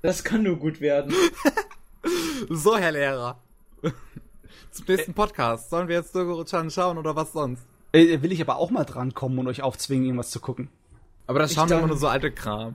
[0.00, 1.12] Das kann nur gut werden.
[2.48, 3.40] So, Herr Lehrer.
[4.72, 5.70] Zum nächsten Podcast.
[5.70, 7.64] Sollen wir jetzt Dokoro-chan schauen oder was sonst?
[7.92, 10.68] Äh, will ich aber auch mal drankommen und euch aufzwingen, irgendwas zu gucken.
[11.26, 12.74] Aber das Ich schauen wir dachte- immer nur so alte Kram.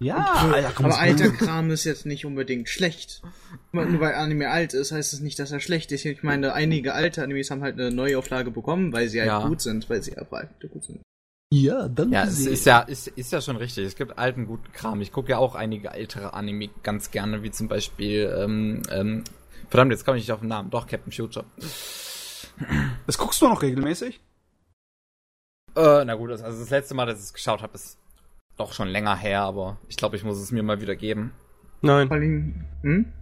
[0.00, 0.16] Ja,
[0.52, 3.20] Alter, komm, Aber das- alter Kram ist jetzt nicht unbedingt schlecht.
[3.72, 6.04] Nur weil Anime alt ist, heißt es nicht, dass er schlecht ist.
[6.04, 9.46] Ich meine, einige alte Animes haben halt eine Neuauflage bekommen, weil sie halt Ja.
[9.48, 11.00] gut sind, weil sie einfach gut sind.
[11.50, 13.86] Ja, dann Ja, es ist ja, ist, ist ja schon richtig.
[13.86, 15.00] Es gibt alten, guten Kram.
[15.00, 19.24] Ich gucke ja auch einige ältere Anime ganz gerne, wie zum Beispiel, ähm, ähm,
[19.70, 20.70] verdammt, jetzt komme ich nicht auf den Namen.
[20.70, 21.46] Doch, Captain Future.
[23.06, 24.20] Das guckst du noch regelmäßig?
[25.78, 27.98] Äh, na gut, also das letzte Mal, dass ich es geschaut habe, ist
[28.56, 31.32] doch schon länger her, aber ich glaube, ich muss es mir mal wieder geben.
[31.82, 32.66] Nein.
[32.82, 33.12] Hm?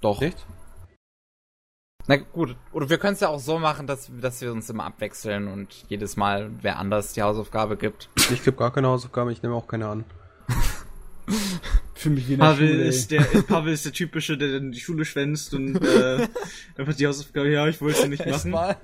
[0.00, 0.20] Doch.
[0.20, 0.44] Echt?
[2.08, 4.84] Na gut, oder wir können es ja auch so machen, dass, dass wir uns immer
[4.84, 8.10] abwechseln und jedes Mal wer anders die Hausaufgabe gibt.
[8.30, 10.04] Ich gebe gar keine Hausaufgaben, ich nehme auch keine an.
[11.94, 12.84] Für mich wie Pavel Schule.
[12.84, 16.26] ist der Pavel ist der typische, der dann die Schule schwänzt und äh,
[16.76, 18.76] einfach die Hausaufgabe, ja, ich wollte sie nicht machen.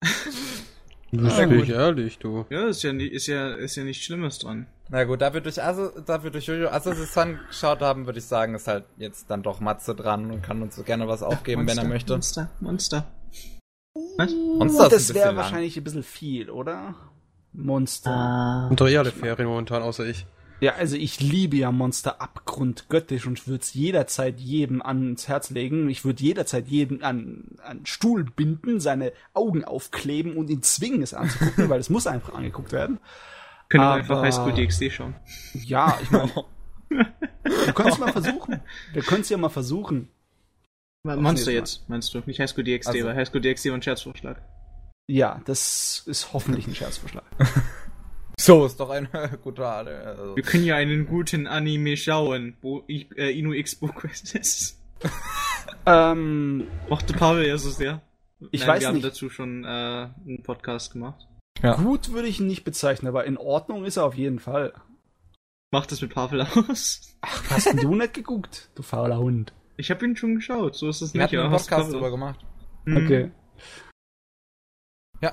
[1.22, 2.44] Das Ja, ich ehrlich, du.
[2.50, 4.66] Ja, ist ja, ist ja, ist ja nichts Schlimmes dran.
[4.90, 8.26] Na gut, da wir durch, also, da wir durch Jojo Assassin geschaut haben, würde ich
[8.26, 11.66] sagen, ist halt jetzt dann doch Matze dran und kann uns so gerne was aufgeben,
[11.66, 12.12] wenn er möchte.
[12.12, 13.06] Monster, Monster.
[14.16, 14.32] Was?
[14.32, 16.94] Monster ein das wäre wahrscheinlich ein bisschen viel, oder?
[17.52, 18.10] Monster.
[18.10, 18.66] Ah.
[18.68, 20.26] Und doch eh alle Ferien momentan, außer ich.
[20.60, 25.90] Ja, also ich liebe ja Monster abgrundgöttisch und würde es jederzeit jedem ans Herz legen.
[25.90, 31.12] Ich würde jederzeit jeden an, an Stuhl binden, seine Augen aufkleben und ihn zwingen, es
[31.12, 32.98] anzugucken, weil es muss einfach angeguckt werden.
[33.68, 35.14] Können wir Aber- einfach Highschool DxD schauen.
[35.52, 36.30] Ja, ich meine,
[36.88, 38.60] wir können es mal versuchen.
[38.92, 40.08] Wir können es ja mal versuchen.
[41.02, 42.22] Monster jetzt, meinst du?
[42.24, 44.40] Nicht Highschool DxD, Also- weil Highschool DxD war ein Scherzvorschlag.
[45.06, 47.24] Ja, das ist hoffentlich ein Scherzvorschlag.
[48.38, 49.08] So, ist doch ein
[49.42, 50.36] guter, also.
[50.36, 54.80] Wir können ja einen guten Anime schauen, wo ich, äh, Inu X Quest ist.
[55.86, 58.02] ähm, Mochte Pavel ja so sehr.
[58.50, 59.06] Ich Nein, weiß wir haben nicht.
[59.06, 61.26] dazu schon äh, einen Podcast gemacht.
[61.62, 61.76] Ja.
[61.76, 64.74] gut würde ich ihn nicht bezeichnen, aber in Ordnung ist er auf jeden Fall.
[65.70, 67.16] Macht das mit Pavel aus?
[67.22, 69.52] Ach, hast denn du nicht geguckt, du fauler Hund?
[69.76, 71.28] Ich habe ihn schon geschaut, so ist es Wir nicht.
[71.28, 72.40] hatten einen aber hast Podcast drüber gemacht.
[72.84, 72.96] Hm.
[72.98, 73.30] Okay.
[75.20, 75.32] Ja.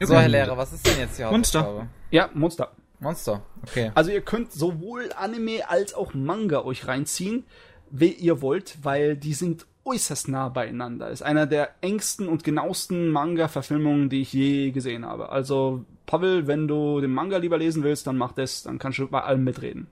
[0.00, 0.14] So.
[0.14, 1.88] Herr Lehrer, was ist denn jetzt die Monster.
[2.10, 2.72] Ja, Monster.
[3.00, 3.42] Monster.
[3.62, 3.90] Okay.
[3.94, 7.44] Also ihr könnt sowohl Anime als auch Manga euch reinziehen,
[7.90, 11.10] wie ihr wollt, weil die sind äußerst nah beieinander.
[11.10, 15.28] Ist einer der engsten und genauesten Manga-Verfilmungen, die ich je gesehen habe.
[15.28, 19.08] Also, Pavel, wenn du den Manga lieber lesen willst, dann mach das, dann kannst du
[19.08, 19.86] bei allem mitreden.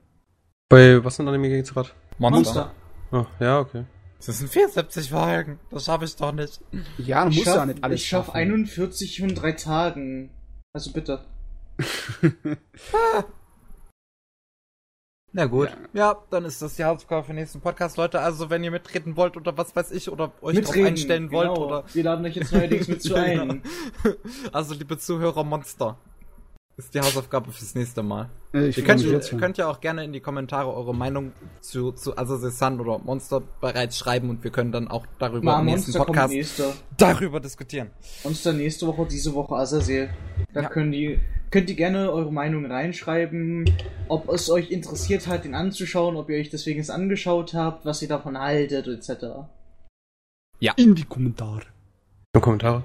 [0.69, 1.91] Bei was für ein Anime geht's gerade?
[2.19, 2.73] Monster.
[3.11, 3.85] Oh, ja, okay.
[4.25, 5.59] Das sind 74 Folgen.
[5.71, 6.61] Das schaffe ich doch nicht.
[6.99, 8.37] Ja, du Ich musst ja schaff, nicht alles ich schaff schaffen.
[8.37, 10.31] 41 in drei Tagen.
[10.73, 11.25] Also bitte.
[15.33, 15.71] Na gut.
[15.93, 16.23] Ja.
[16.31, 18.21] dann ist das die Hausaufgabe für den nächsten Podcast, Leute.
[18.21, 21.49] Also, wenn ihr mitreden wollt oder was weiß ich, oder euch drauf Mitreden, einstellen wollt,
[21.49, 21.67] genau.
[21.67, 21.85] oder.
[21.93, 23.63] Wir laden euch jetzt neuerdings mit zu ein.
[24.53, 25.99] Also, liebe Zuhörer, Monster.
[26.85, 28.29] Ist die Hausaufgabe fürs nächste Mal.
[28.53, 31.31] Ich Ihr könnt, ihr könnt ja auch gerne in die Kommentare eure Meinung
[31.61, 35.61] zu, zu Assassin's Sun oder Monster bereits schreiben und wir können dann auch darüber Mal
[35.61, 36.73] im nächsten Monster Podcast nächster.
[36.99, 37.91] darüber diskutieren.
[38.25, 40.11] Monster nächste Woche, diese Woche Azazel.
[40.53, 40.69] Da Ja.
[40.69, 43.71] können die, könnt ihr gerne eure Meinung reinschreiben,
[44.09, 48.03] ob es euch interessiert hat, den anzuschauen, ob ihr euch deswegen es angeschaut habt, was
[48.03, 49.25] ihr davon haltet, etc.
[50.77, 51.63] In die Kommentare.
[52.35, 52.83] Nur Kommentare.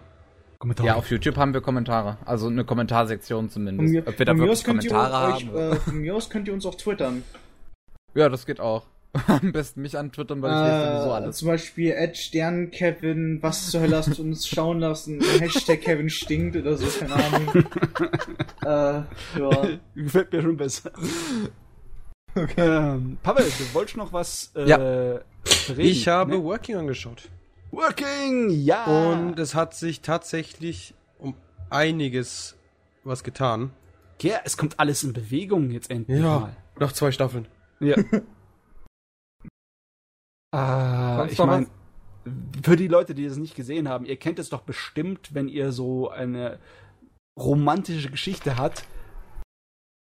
[0.60, 0.88] Kommentare.
[0.88, 2.18] Ja, auf YouTube haben wir Kommentare.
[2.26, 3.94] Also eine Kommentarsektion Von zumindest.
[3.94, 5.56] mir, Ob wir da wirklich aus könnt ihr Kommentare euch, haben.
[5.58, 7.24] äh, von mir aus könnt ihr uns auch twittern.
[8.16, 8.84] ja, das geht auch.
[9.28, 11.38] Am besten mich antwittern, weil ich lese sowieso Äh, alles.
[11.38, 15.22] zum Beispiel Ed Stern Kevin, was zur Hölle hast du uns schauen lassen?
[15.40, 17.54] Hashtag Kevin stinkt oder so, keine Ahnung.
[18.64, 19.68] äh, ja.
[19.96, 20.92] Gefällt mir schon besser.
[22.36, 22.54] Okay.
[22.62, 24.76] Ähm, Pavel, du wolltest noch was äh, Ja.
[24.78, 25.22] reden?
[25.80, 26.44] Ich habe ne?
[26.44, 27.30] Working angeschaut.
[27.72, 28.86] Working, ja.
[28.86, 31.36] Und es hat sich tatsächlich um
[31.70, 32.56] einiges
[33.04, 33.72] was getan.
[34.22, 36.56] ja, es kommt alles in Bewegung jetzt endlich mal.
[36.80, 37.48] Noch zwei Staffeln.
[37.80, 37.96] Ja.
[40.52, 41.68] ah, ich meine,
[42.64, 45.72] für die Leute, die das nicht gesehen haben, ihr kennt es doch bestimmt, wenn ihr
[45.72, 46.60] so eine
[47.40, 48.86] romantische Geschichte habt,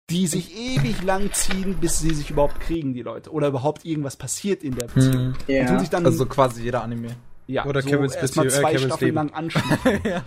[0.10, 3.32] die sich ewig lang ziehen, bis sie sich überhaupt kriegen, die Leute.
[3.32, 5.34] Oder überhaupt irgendwas passiert in der Beziehung.
[5.48, 5.62] Hm.
[5.62, 7.16] Und tun sich dann Also quasi jeder Anime.
[7.52, 9.15] Ja, oder so Kevins erstmal Beziehung- äh, zwei Kevins Staffeln Leben.
[9.15, 10.02] lang anschneiden.
[10.11, 10.26] ja.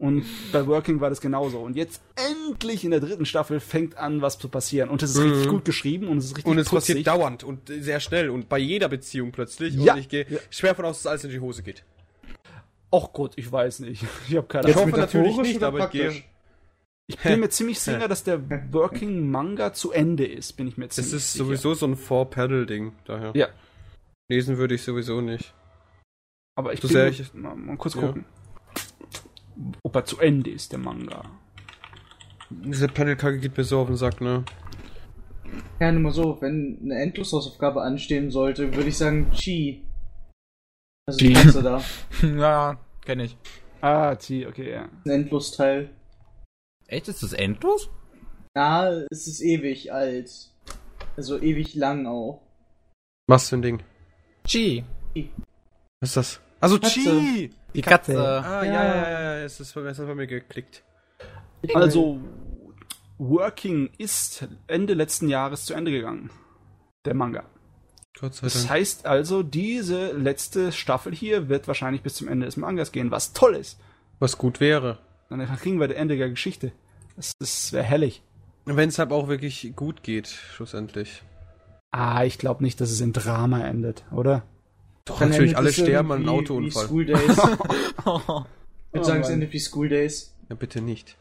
[0.00, 1.58] Und bei Working war das genauso.
[1.58, 4.90] Und jetzt endlich in der dritten Staffel fängt an, was zu passieren.
[4.90, 5.30] Und es ist Mhm.
[5.32, 6.94] richtig gut geschrieben und es ist richtig Und es putzig.
[6.94, 9.74] passiert dauernd und sehr schnell und bei jeder Beziehung plötzlich.
[9.74, 9.94] Ja.
[9.94, 10.38] Und ich gehe Ja.
[10.50, 11.82] schwer von aus, dass alles in die Hose geht.
[12.92, 14.04] Och Gott, ich weiß nicht.
[14.28, 14.92] Ich habe keine Ich Ahnung.
[14.92, 16.22] hoffe natürlich nicht, aber ich gehe.
[17.08, 18.40] Ich bin mir ziemlich sicher, dass der
[18.72, 21.44] Working Manga zu Ende ist, bin ich mir Das ziemlich ist sicher.
[21.44, 23.32] sowieso so ein Four-Pedal-Ding, daher.
[23.34, 23.48] Ja.
[24.28, 25.54] Lesen würde ich sowieso nicht.
[26.58, 28.00] Aber ich So bin ich- mal, mal kurz Ja.
[28.00, 28.24] gucken.
[29.84, 31.22] Ob er zu Ende ist, der Manga.
[32.50, 34.44] Diese Panel-Kacke geht mir so auf den Sack, ne?
[35.78, 39.86] Ja, nur mal so, wenn eine Endloshausaufgabe anstehen sollte, würde ich sagen Chi.
[41.06, 41.34] Also die Chi.
[41.34, 41.80] Katze da.
[42.26, 43.36] ja, kenne ich.
[43.80, 44.88] Ah, T, okay, ja.
[45.04, 45.90] Ein Endlosteil.
[46.88, 47.88] Echt, ist das endlos?
[48.56, 50.50] Ja, es ist ewig alt.
[51.16, 52.42] Also ewig lang auch.
[53.28, 53.82] Was für ein Ding?
[54.44, 54.82] G.
[56.00, 56.40] Was ist das?
[56.60, 57.00] Also Katze.
[57.00, 57.50] Chi!
[57.74, 58.18] Die Katze.
[58.18, 58.84] Ah, ja, Ja.
[58.84, 60.82] ja, ja, ja, es ist, es ist bei mir geklickt.
[61.74, 62.20] Also,
[63.18, 66.30] Working ist Ende letzten Jahres zu Ende gegangen.
[67.04, 67.44] Der Manga.
[68.18, 68.70] Gott sei Das Dank.
[68.70, 73.32] heißt also, diese letzte Staffel hier wird wahrscheinlich bis zum Ende des Mangas gehen, was
[73.32, 73.78] toll ist.
[74.18, 74.98] Was gut wäre.
[75.28, 76.72] Dann kriegen wir das Ende der Geschichte.
[77.16, 78.22] Das, das wäre herrlich.
[78.64, 81.22] Wenn es halt auch wirklich gut geht, schlussendlich.
[81.90, 84.42] Ah, ich glaube nicht, dass es in Drama endet, oder?
[85.08, 86.86] Doch, Dann natürlich, alle sterben an einem Autounfall.
[86.86, 87.20] School Days.
[88.00, 90.34] Ich Oh würde sagen, es endet wie School Days.
[90.48, 91.16] Ja, bitte nicht.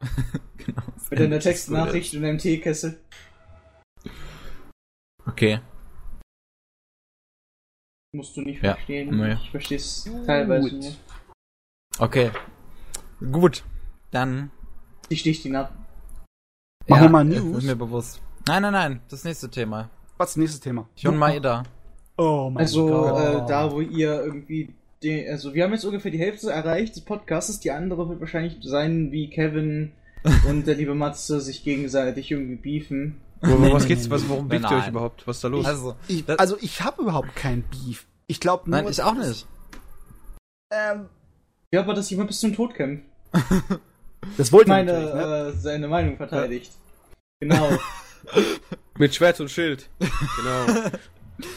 [0.56, 0.82] genau.
[1.10, 2.98] Mit einer Textnachricht und einem Teekessel.
[5.26, 5.60] Okay.
[8.12, 8.74] Musst du nicht Ja.
[8.74, 9.16] verstehen.
[9.16, 9.34] Nee.
[9.34, 10.92] Ich verstehe es teilweise nur.
[11.98, 12.30] Okay.
[13.30, 13.64] Gut.
[14.10, 14.50] Dann.
[15.10, 15.74] Ich stich ihn ab.
[16.88, 17.58] Machen wir mal News?
[17.58, 18.22] Ist mir bewusst.
[18.46, 19.00] Nein, nein, nein.
[19.08, 19.90] Das nächste Thema.
[20.16, 20.88] Was ist das nächste Thema?
[20.96, 21.64] Hyun Maeda.
[22.20, 23.18] Oh mein Also Gott.
[23.18, 27.02] äh, da, wo ihr irgendwie den, also wir haben jetzt ungefähr die Hälfte erreicht des
[27.02, 29.92] Podcasts, die andere wird wahrscheinlich sein, wie Kevin
[30.48, 33.20] und der liebe Matze sich gegenseitig irgendwie beefen.
[33.42, 35.26] Nee, was geht's, was, Nein, biegt ihr euch überhaupt?
[35.26, 35.64] Was ist da los?
[35.64, 38.06] Also, Ich, also ich habe überhaupt kein Beef.
[38.26, 38.78] Ich glaube nur.
[38.82, 39.46] nein, ich auch nicht.
[40.70, 41.06] Ähm,
[41.72, 43.04] Ja, aber dass jemand bis zum Tod kämpft.
[44.36, 45.52] das wollte ich Meine, ne?
[45.54, 46.70] äh, seine Meinung verteidigt.
[47.40, 47.70] Genau.
[48.98, 49.88] Mit Schwert und Schild.
[49.98, 50.90] genau.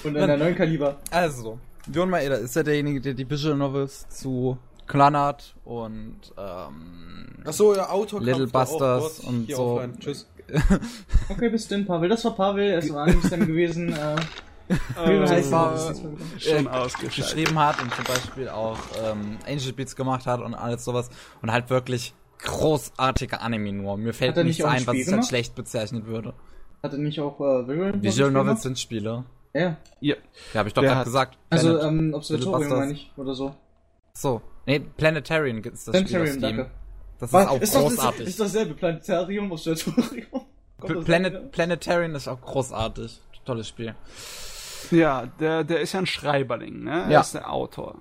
[0.04, 0.98] Und in der neuen Kaliber.
[1.12, 1.60] Also,
[1.94, 4.58] Hyun Maeda ist ja derjenige, der die Visual Novels zu
[4.88, 8.22] Clannad und ähm, Achso, ja, Autor.
[8.22, 9.82] Little Busters und so.
[10.00, 10.28] Tschüss.
[11.30, 12.10] Okay, bis denn, Pavel.
[12.10, 13.94] Das war Pavel, es war eigentlich dann gewesen.
[13.94, 14.16] Äh,
[14.68, 15.78] wie Äh, heißt war-
[16.38, 20.84] schon äh, geschrieben hat und zum Beispiel auch ähm, Angel Beats gemacht hat und alles
[20.86, 21.10] sowas
[21.42, 23.98] und halt wirklich großartige Anime nur.
[23.98, 26.34] Mir fällt nichts ein ein, was ich als schlecht bezeichnen würde.
[26.82, 28.62] Hat er nicht auch äh, Visual Novels Visual Novels gemacht?
[28.64, 29.24] sind Spiele.
[29.54, 29.78] Ja.
[30.00, 30.16] Ja.
[30.54, 31.38] Ja, habe ich doch Der gerade hat- gesagt.
[31.50, 33.56] Also, Planet- ähm, Observatorium meine ich, oder so.
[34.14, 34.42] so.
[34.66, 36.58] Nee, Planetarian ist das Spiel auf Planetarium, Steam.
[36.58, 36.72] danke.
[37.20, 37.48] Das ist Was?
[37.48, 38.28] auch ist, doch das, großartig.
[38.28, 40.46] ist dasselbe Planetarium, Observatorium.
[41.06, 41.48] Planet, gleiche?
[41.52, 43.22] Planetarian ist auch großartig.
[43.46, 43.96] Tolles Spiel.
[44.92, 47.04] Ja, der, der ist ja ein Schreiberling, ne?
[47.06, 47.20] Er Ja.
[47.22, 47.98] ist der Autor.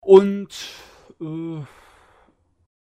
[0.00, 0.48] Und
[1.20, 1.62] äh,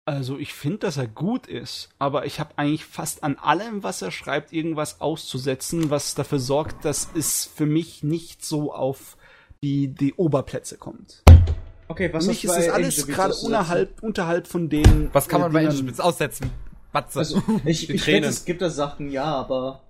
[0.06, 4.02] also ich finde, dass er gut ist, aber ich habe eigentlich fast an allem, was
[4.02, 9.16] er schreibt, irgendwas auszusetzen, was dafür sorgt, dass es für mich nicht so auf
[9.62, 11.22] die, die Oberplätze kommt.
[11.89, 15.10] Okay, was für mich ist es bei alles gerade unterhalb, unterhalb von den.
[15.12, 16.51] Was kann äh, man bei Dingern- Angel aussetzen?
[16.93, 17.18] Batze.
[17.18, 19.84] Also, ich, ich wette, es gibt da Sachen, ja, aber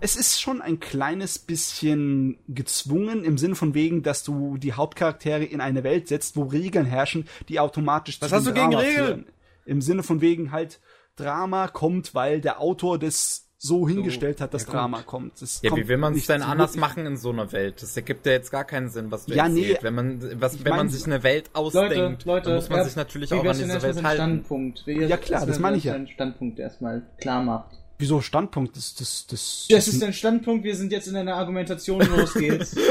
[0.00, 5.44] es ist schon ein kleines bisschen gezwungen im Sinn von wegen, dass du die Hauptcharaktere
[5.44, 8.94] in eine Welt setzt, wo Regeln herrschen, die automatisch Was zu hast du gegen Regeln?
[9.06, 9.26] führen.
[9.66, 10.80] Im Sinne von wegen halt
[11.16, 14.72] Drama kommt, weil der Autor das so hingestellt hat, dass ja.
[14.72, 15.42] Drama kommt.
[15.42, 17.82] Das Ja, kommt wie will man es denn anders machen in so einer Welt?
[17.82, 19.60] Das ergibt ja jetzt gar keinen Sinn, was du Ja, nee.
[19.60, 19.82] erzählst.
[19.82, 22.78] Wenn man, was, wenn man mein- sich eine Welt ausdenkt, Leute, Leute, dann muss man
[22.78, 24.16] ja, sich natürlich auch an diese Welt halten.
[24.16, 24.86] Standpunkt.
[24.86, 26.06] Wie Ja, klar, das meine ich ja.
[26.06, 27.76] Standpunkt erstmal klar macht.
[28.00, 28.76] Wieso Standpunkt?
[28.76, 32.74] Das, das, das, Das ist dein Standpunkt, wir sind jetzt in einer Argumentation, los geht's.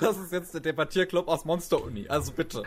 [0.00, 2.62] Das ist jetzt der Debattierclub aus Monster Uni, also bitte.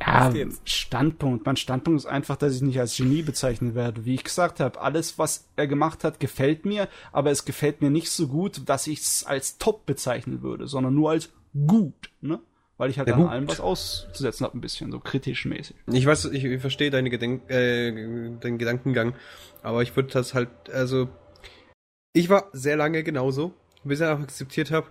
[0.00, 0.60] Ja, Los geht's.
[0.64, 1.44] Standpunkt.
[1.46, 4.04] Mein Standpunkt ist einfach, dass ich nicht als Genie bezeichnet werde.
[4.04, 7.90] Wie ich gesagt habe, alles, was er gemacht hat, gefällt mir, aber es gefällt mir
[7.90, 11.30] nicht so gut, dass ich es als top bezeichnen würde, sondern nur als
[11.66, 12.40] gut, ne?
[12.76, 15.76] Weil ich halt Ja, an allem was auszusetzen habe, ein bisschen, so kritisch mäßig.
[15.92, 19.14] Ich weiß, ich, ich verstehe deine Gedenk äh, den Gedankengang,
[19.62, 21.08] aber ich würde das halt, also
[22.12, 23.52] ich war sehr lange genauso,
[23.84, 24.88] bis ich auch akzeptiert habe,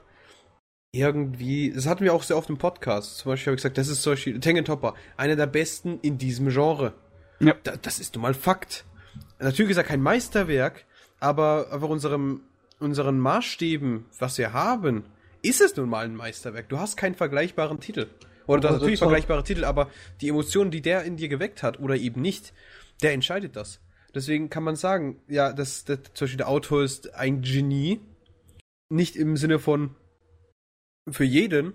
[0.91, 3.17] irgendwie, das hatten wir auch sehr oft im Podcast.
[3.17, 6.17] Zum Beispiel habe ich gesagt, das ist zum Beispiel Tengen Topper, einer der besten in
[6.17, 6.93] diesem Genre.
[7.39, 7.55] Ja.
[7.63, 8.85] Da, das ist nun mal Fakt.
[9.39, 10.85] Natürlich ist er kein Meisterwerk,
[11.19, 12.41] aber aber unserem,
[12.79, 15.05] unseren Maßstäben, was wir haben,
[15.41, 16.69] ist es nun mal ein Meisterwerk.
[16.69, 18.07] Du hast keinen vergleichbaren Titel.
[18.47, 19.89] Oder du hast Also natürlich vergleichbare Titel, aber
[20.21, 22.51] die Emotionen, die der in dir geweckt hat oder eben nicht,
[23.03, 23.79] der entscheidet das.
[24.15, 27.99] Deswegen kann man sagen, ja, das, das, zum Beispiel der Autor ist ein Genie.
[28.89, 29.91] Nicht im Sinne von
[31.09, 31.73] für jeden,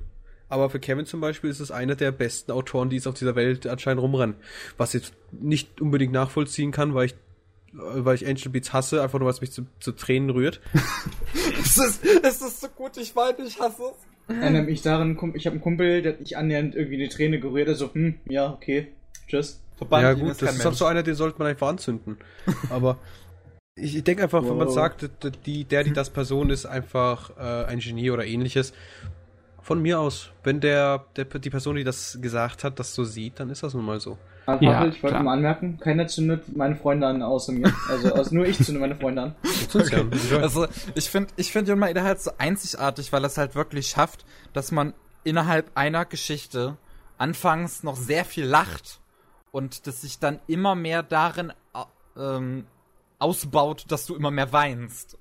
[0.48, 3.36] aber für Kevin zum Beispiel ist es einer der besten Autoren, die es auf dieser
[3.36, 4.36] Welt anscheinend rumrennen.
[4.76, 7.14] Was ich jetzt nicht unbedingt nachvollziehen kann, weil ich,
[7.72, 10.60] weil ich Angel Beats hasse, einfach nur, weil es mich zu, zu Tränen rührt.
[11.60, 14.66] es, ist, es ist so gut, ich weiß, ich hasse es.
[14.66, 17.68] Mich daran, Kum- ich habe einen Kumpel, der hat nicht annähernd irgendwie eine Träne gerührt,
[17.68, 18.88] also, hm, ja, okay,
[19.28, 19.60] tschüss.
[19.76, 20.78] Verbannt ja gut, ist das ist auch Mensch.
[20.78, 22.16] so einer, den sollte man einfach anzünden.
[22.70, 22.98] Aber
[23.76, 24.74] ich, ich denke einfach, wenn man Wow.
[24.74, 25.08] sagt,
[25.46, 28.72] die, der, die das Person ist, einfach äh, ein Genie oder ähnliches,
[29.60, 33.40] von mir aus, wenn der, der die Person, die das gesagt hat, das so sieht,
[33.40, 34.18] dann ist das nun mal so.
[34.46, 35.22] Aber Ja, ich wollte klar.
[35.22, 37.72] mal anmerken, keiner zündet meine Freunde an, außer mir.
[37.88, 39.34] Also, also nur ich zünde meine Freunde an.
[39.74, 40.04] Okay.
[40.40, 43.88] Also ich finde, ich finde Jon Maeda halt so einzigartig, weil er es halt wirklich
[43.88, 44.92] schafft, dass man
[45.24, 46.76] innerhalb einer Geschichte
[47.18, 49.00] anfangs noch sehr viel lacht
[49.54, 51.86] und das sich dann immer mehr darin au-
[52.16, 52.66] ähm,
[53.20, 55.16] ausbaut, dass du immer mehr weinst.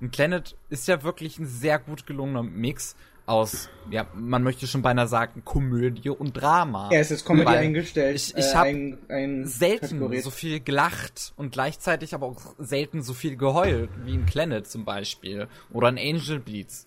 [0.00, 2.94] Und Planet ist ja wirklich ein sehr gut gelungener Mix
[3.26, 6.90] aus, ja, man möchte schon beinahe sagen, Komödie und Drama.
[6.92, 8.14] Er ist jetzt Comedy Weil eingestellt.
[8.14, 10.20] ich- ich äh, hab ein, ein selten Kategorie.
[10.20, 14.84] so viel gelacht und gleichzeitig aber auch selten so viel geheult, wie in Planet zum
[14.84, 16.86] Beispiel oder in Angel Beats.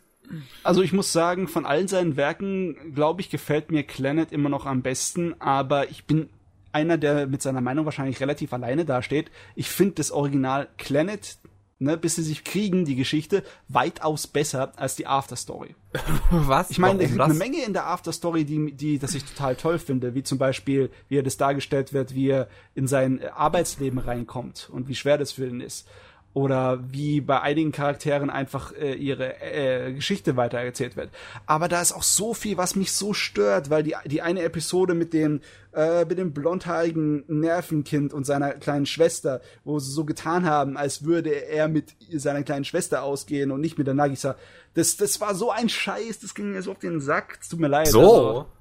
[0.64, 4.66] Also ich muss sagen, von allen seinen Werken, glaube ich, gefällt mir Clannad immer noch
[4.66, 6.30] am besten, aber ich bin
[6.72, 9.32] einer, der mit seiner Meinung wahrscheinlich relativ alleine dasteht.
[9.56, 11.38] Ich finde das Original Clannad,
[11.80, 15.76] ne, bis sie sich kriegen, die Geschichte, weitaus besser als die Afterstory.
[16.30, 16.70] Was?
[16.70, 17.34] Ich meine, es gibt eine?
[17.34, 21.18] Menge in der Afterstory, die, die, das ich total toll finde, wie zum Beispiel, wie
[21.18, 25.48] er das dargestellt wird, wie er in sein Arbeitsleben reinkommt und wie schwer das für
[25.48, 25.88] ihn ist.
[26.34, 31.10] Oder wie bei einigen Charakteren einfach äh, ihre äh, Geschichte weitererzählt wird.
[31.48, 34.94] Aber da ist auch so viel, was mich so stört, weil die, die eine Episode
[34.94, 35.42] mit dem,
[35.74, 41.04] äh, mit dem blondhaarigen Nervenkind und seiner kleinen Schwester, wo sie so getan haben, als
[41.04, 44.36] würde er mit seiner kleinen Schwester ausgehen und nicht mit der Nagisa.
[44.76, 47.40] Das, das war so ein Scheiß, das ging mir so auf den Sack.
[47.50, 47.88] Tut mir leid.
[47.88, 48.02] So?
[48.02, 48.59] also-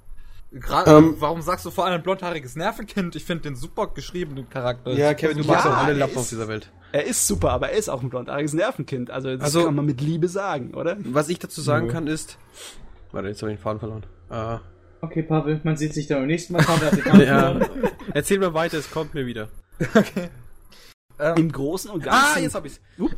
[0.50, 3.14] Gerade, Ähm, warum sagst du vor allem ein blondhaariges Nervenkind?
[3.16, 4.92] Ich finde den super geschriebenen Charakter.
[4.92, 6.70] Ja, Kevin, du Ja, magst auch alle Lappen ist- auf dieser Welt.
[6.92, 9.10] Er ist super, aber er ist auch ein blondhaariges Nervenkind.
[9.10, 10.96] Also das Also- kann man mit Liebe sagen, oder?
[11.04, 11.92] Was ich dazu sagen Nö.
[11.92, 12.38] kann ist.
[13.12, 14.06] Warte, jetzt habe ich den Faden verloren.
[14.30, 14.58] Äh,
[15.00, 16.64] Okay, Pavel, man sieht sich dann beim nächsten Mal.
[16.64, 17.22] Pavel hat die Kamera
[17.60, 17.66] ja.
[18.14, 19.48] Erzähl mal weiter, es kommt mir wieder.
[21.36, 22.36] Im Großen und Ganzen.
[22.36, 22.80] Ah, jetzt hab ich's.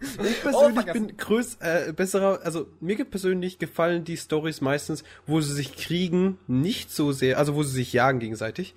[0.00, 1.06] Ich persönlich vergessen.
[1.06, 6.38] bin größ, äh, besserer, also mir persönlich gefallen die Stories meistens, wo sie sich kriegen,
[6.46, 8.74] nicht so sehr, also wo sie sich jagen gegenseitig,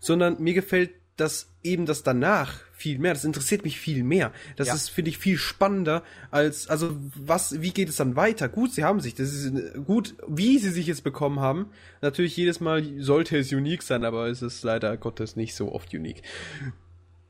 [0.00, 3.14] sondern mir gefällt das eben das danach viel mehr.
[3.14, 4.32] Das interessiert mich viel mehr.
[4.56, 4.74] Das Ja.
[4.74, 8.48] ist finde ich viel spannender als also was wie geht es dann weiter?
[8.48, 11.66] Gut, sie haben sich, das ist äh, gut, wie sie sich jetzt bekommen haben.
[12.00, 15.94] Natürlich jedes Mal sollte es unique sein, aber es ist leider Gottes nicht so oft
[15.94, 16.22] unique.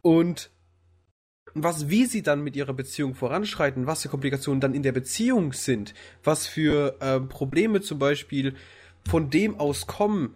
[0.00, 0.50] Und
[1.54, 5.52] was, wie sie dann mit ihrer Beziehung voranschreiten, was für Komplikationen dann in der Beziehung
[5.52, 5.92] sind,
[6.24, 8.54] was für ähm, Probleme zum Beispiel
[9.06, 10.34] von dem aus kommen,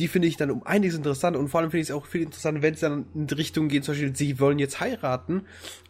[0.00, 2.22] die finde ich dann um einiges interessant und vor allem finde ich es auch viel
[2.22, 5.42] interessant, wenn es dann in die Richtung geht, zum Beispiel, sie wollen jetzt heiraten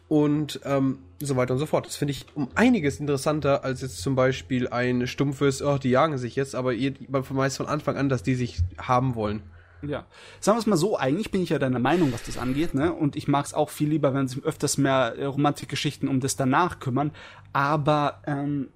[0.07, 1.87] und ähm, so weiter und so fort.
[1.87, 6.17] Das finde ich um einiges interessanter als jetzt zum Beispiel ein stumpfes, oh, die jagen
[6.17, 6.73] sich jetzt, aber
[7.07, 9.41] man vermeist von Anfang an, dass die sich haben wollen.
[9.81, 10.05] Ja.
[10.39, 12.93] Sagen wir es mal so, eigentlich bin ich ja deiner Meinung, was das angeht, ne?
[12.93, 16.35] Und ich mag es auch viel lieber, wenn sich öfters mehr äh, Romantikgeschichten um das
[16.35, 17.11] danach kümmern.
[17.53, 18.69] Aber ähm,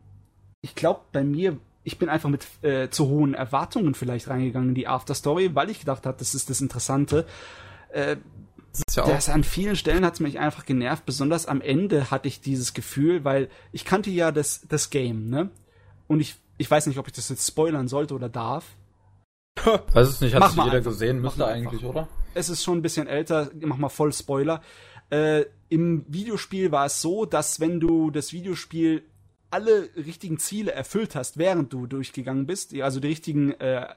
[0.61, 4.75] ich glaube, bei mir, ich bin einfach mit äh, zu hohen Erwartungen vielleicht reingegangen in
[4.75, 7.25] die Afterstory, weil ich gedacht habe, das ist das Interessante.
[7.89, 8.17] Äh,
[8.71, 9.09] das ist ja auch.
[9.09, 11.05] Das an vielen Stellen hat es mich einfach genervt.
[11.05, 15.49] Besonders am Ende hatte ich dieses Gefühl, weil ich kannte ja das, das Game, ne?
[16.07, 18.65] Und ich, ich weiß nicht, ob ich das jetzt spoilern sollte oder darf.
[19.93, 20.91] Weiß es nicht, hat Mach es jeder einfach.
[20.91, 22.01] gesehen, müsste eigentlich, einfach.
[22.01, 22.07] oder?
[22.33, 24.61] Es ist schon ein bisschen älter, mach mal voll Spoiler.
[25.09, 29.03] Äh, Im Videospiel war es so, dass wenn du das Videospiel
[29.51, 33.87] alle richtigen Ziele erfüllt hast, während du durchgegangen bist, also die richtigen äh,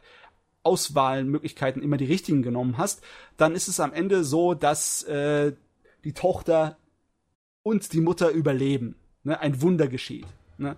[0.62, 3.02] Auswahlmöglichkeiten immer die richtigen genommen hast,
[3.36, 5.52] dann ist es am Ende so, dass äh,
[6.04, 6.76] die Tochter
[7.62, 8.96] und die Mutter überleben.
[9.24, 9.38] Ne?
[9.40, 10.26] Ein Wunder geschieht.
[10.58, 10.76] Ne?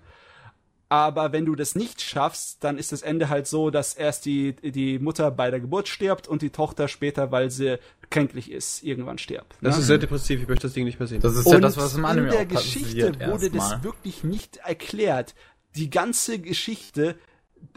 [0.88, 4.54] Aber wenn du das nicht schaffst, dann ist das Ende halt so, dass erst die,
[4.54, 7.78] die Mutter bei der Geburt stirbt und die Tochter später, weil sie
[8.10, 9.56] kränklich ist, irgendwann stirbt.
[9.60, 9.80] Das ne?
[9.80, 11.20] ist sehr depressiv, ich möchte das Ding nicht mehr sehen.
[11.20, 14.24] Das ist ja und das, was im Anime in der auch Geschichte wurde das wirklich
[14.24, 15.34] nicht erklärt.
[15.74, 17.16] Die ganze Geschichte,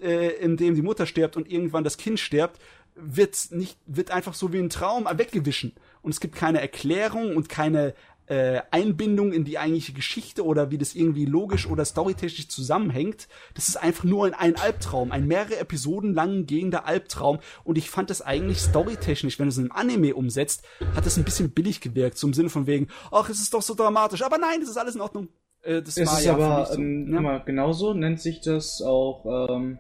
[0.02, 2.60] äh, in dem die Mutter stirbt und irgendwann das Kind stirbt,
[2.96, 5.74] wird nicht, wird einfach so wie ein Traum weggewischen.
[6.02, 7.94] Und es gibt keine Erklärung und keine
[8.28, 13.28] äh, Einbindung in die eigentliche Geschichte oder wie das irgendwie logisch oder storytechnisch zusammenhängt.
[13.54, 17.40] Das ist einfach nur ein, ein Albtraum, ein mehrere Episoden lang gehender Albtraum.
[17.64, 20.64] Und ich fand das eigentlich storytechnisch, wenn du es in einem Anime umsetzt,
[20.96, 22.18] hat das ein bisschen billig gewirkt.
[22.18, 24.22] So im Sinne von wegen, ach, es ist doch so dramatisch.
[24.22, 25.30] Aber nein, es ist alles in Ordnung.
[25.64, 26.80] Äh, das Es war ist ja aber so.
[26.80, 27.20] ähm, ja.
[27.20, 29.80] immer genauso, nennt sich das auch ähm,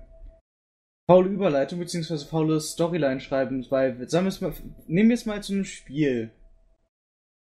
[1.09, 2.17] faule Überleitung bzw.
[2.25, 4.53] faule Storyline schreiben, weil sagen wir es mal,
[4.87, 6.31] nehmen wir es mal zu einem Spiel.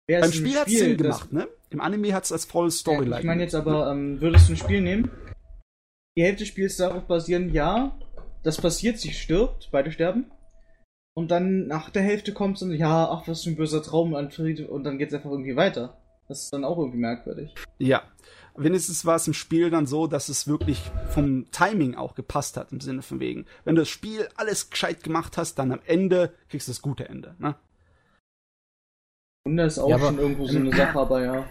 [0.07, 1.47] Wer Beim ein Spiel hat es Sinn gemacht, ne?
[1.69, 3.11] Im Anime hat es als voll Storyline.
[3.11, 5.09] Ja, ich meine jetzt aber, ähm, würdest du ein Spiel nehmen?
[6.17, 7.97] Die Hälfte des Spiels darauf basieren, ja,
[8.43, 10.31] das passiert, sie stirbt, beide sterben.
[11.13, 14.15] Und dann nach der Hälfte kommt es und ja, ach, was für ein böser Traum,
[14.15, 15.97] Anfried, und dann geht es einfach irgendwie weiter.
[16.27, 17.53] Das ist dann auch irgendwie merkwürdig.
[17.77, 18.03] Ja.
[18.55, 22.71] Wenigstens war es im Spiel dann so, dass es wirklich vom Timing auch gepasst hat,
[22.71, 23.45] im Sinne von wegen.
[23.63, 27.07] Wenn du das Spiel alles gescheit gemacht hast, dann am Ende kriegst du das gute
[27.07, 27.55] Ende, ne?
[29.45, 31.45] Wunder ist auch Ja, aber- schon irgendwo so eine Sache, aber ja.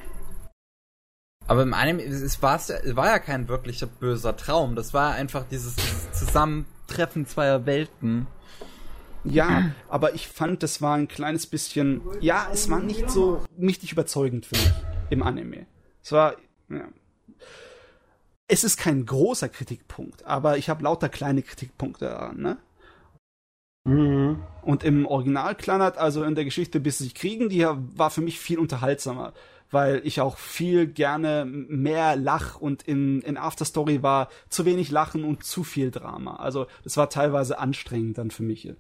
[1.47, 4.77] Aber im Anime, es es war, es war ja kein wirklicher böser Traum.
[4.77, 8.29] Das war einfach dieses, dieses Zusammentreffen zweier Welten.
[9.25, 13.93] Ja, aber ich fand, das war ein kleines bisschen, ja, es war nicht so richtig
[13.93, 14.73] überzeugend für mich
[15.11, 15.67] im Anime.
[16.03, 16.37] Es war,
[16.71, 16.89] ja.
[18.47, 22.57] Es ist kein großer Kritikpunkt, aber ich habe lauter kleine Kritikpunkte daran, ne?
[23.85, 24.43] Mhm.
[24.63, 28.21] Und im Original Kleinert, also in der Geschichte bis sie sich kriegen, die war für
[28.21, 29.33] mich viel unterhaltsamer,
[29.71, 35.25] weil ich auch viel gerne mehr lach und in, in Afterstory war zu wenig Lachen
[35.25, 36.37] und zu viel Drama.
[36.37, 38.71] Also das war teilweise anstrengend dann für mich.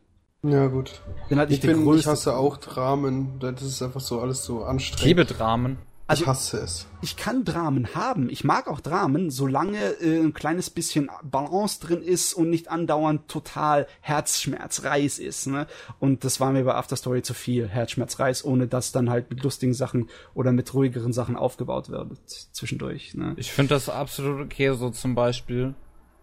[0.42, 1.02] Ja, gut.
[1.28, 2.10] Bin halt Ich, nicht der bin, ich größte.
[2.10, 3.38] hasse auch Dramen.
[3.40, 5.04] Das ist einfach so alles so Ich anstrengend.
[5.06, 5.78] liebe Dramen.
[6.10, 6.86] Also- ich hasse es.
[7.02, 8.28] ich kann Dramen haben.
[8.30, 13.28] Ich mag auch Dramen, solange äh, ein kleines bisschen Balance drin ist und nicht andauernd
[13.28, 15.46] total Herzschmerzreis ist.
[15.46, 15.66] Ne?
[15.98, 19.72] Und das war mir bei Afterstory zu viel Herzschmerzreis, ohne dass dann halt mit lustigen
[19.74, 23.14] Sachen oder mit ruhigeren Sachen aufgebaut wird zwischendurch.
[23.14, 23.34] Ne?
[23.36, 25.74] Ich finde das absolut okay, so zum Beispiel.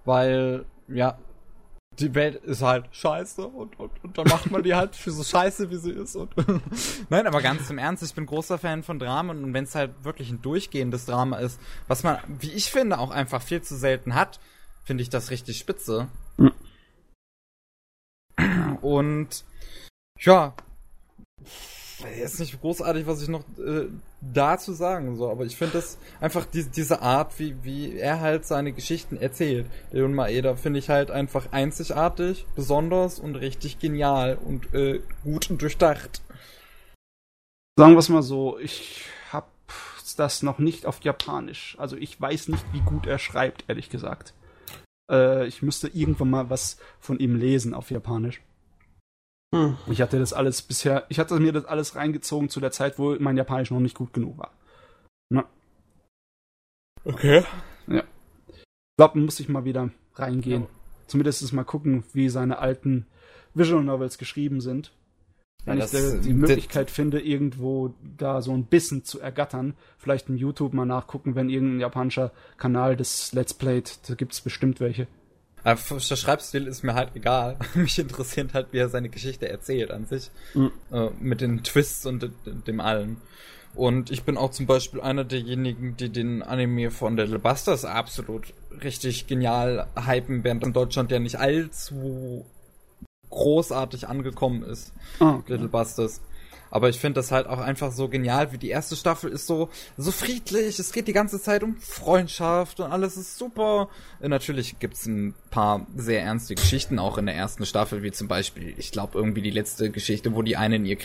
[0.03, 1.17] Weil, ja,
[1.99, 5.23] die Welt ist halt scheiße und, und, und dann macht man die halt für so
[5.23, 6.15] scheiße, wie sie ist.
[6.15, 6.31] Und
[7.09, 10.03] Nein, aber ganz im Ernst, ich bin großer Fan von Dramen und wenn es halt
[10.03, 14.13] wirklich ein durchgehendes Drama ist, was man, wie ich finde, auch einfach viel zu selten
[14.13, 14.39] hat,
[14.83, 16.07] finde ich das richtig spitze.
[16.37, 16.53] Mhm.
[18.81, 19.43] Und
[20.19, 20.53] ja,
[22.05, 23.87] ist nicht großartig, was ich noch äh,
[24.21, 28.45] dazu sagen soll, aber ich finde das einfach die, diese Art, wie, wie er halt
[28.45, 29.65] seine Geschichten erzählt.
[29.91, 35.61] Jun Maeda finde ich halt einfach einzigartig, besonders und richtig genial und äh, gut und
[35.61, 36.21] durchdacht.
[37.77, 39.47] Sagen wir es mal so, ich habe
[40.17, 41.75] das noch nicht auf Japanisch.
[41.79, 44.33] Also ich weiß nicht, wie gut er schreibt, ehrlich gesagt.
[45.11, 48.41] Äh, ich müsste irgendwann mal was von ihm lesen auf Japanisch.
[49.55, 49.77] Hm.
[49.87, 53.15] Ich hatte das alles bisher, ich hatte mir das alles reingezogen zu der Zeit, wo
[53.19, 54.51] mein Japanisch noch nicht gut genug war.
[55.29, 55.45] Na,
[57.05, 57.43] Okay.
[57.87, 58.63] ich
[58.97, 60.67] glaube, muss ich mal wieder reingehen.
[61.07, 63.05] Zumindest mal gucken, wie seine alten
[63.53, 64.91] Visual Novels geschrieben sind.
[65.65, 69.19] wenn Ja, ich das- da die das- Möglichkeit finde, irgendwo da so ein bisschen zu
[69.19, 74.39] ergattern, vielleicht im YouTube mal nachgucken, wenn irgendein japanischer Kanal das Let's Playt, da gibt's
[74.39, 75.07] bestimmt welche.
[75.63, 75.79] Aber
[76.09, 77.57] der Schreibstil ist mir halt egal.
[77.73, 80.29] Mich interessiert halt, wie er seine Geschichte erzählt an sich.
[80.91, 83.17] Äh, mit den Twists und de- de- dem allen.
[83.75, 88.53] Und ich bin auch zum Beispiel einer derjenigen, die den Anime von Little Busters absolut
[88.83, 92.45] richtig genial hypen, während in Deutschland ja nicht allzu
[93.29, 94.93] großartig angekommen ist.
[95.19, 96.21] Ah, Little Busters.
[96.69, 99.69] Aber ich finde das halt auch einfach so genial, wie die erste Staffel ist so,
[99.97, 103.89] so friedlich, es geht die ganze Zeit um Freundschaft und alles ist super.
[104.21, 108.27] Äh, Natürlich gibt's ein paar sehr ernste Geschichten auch in der ersten Staffel, wie zum
[108.27, 110.97] Beispiel, ich glaube irgendwie die letzte Geschichte, wo die eine in ihr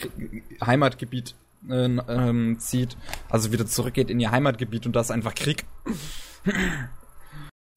[0.64, 1.34] Heimatgebiet
[1.68, 2.96] äh, ähm, zieht,
[3.28, 5.64] also wieder zurückgeht in ihr Heimatgebiet und da ist einfach Krieg.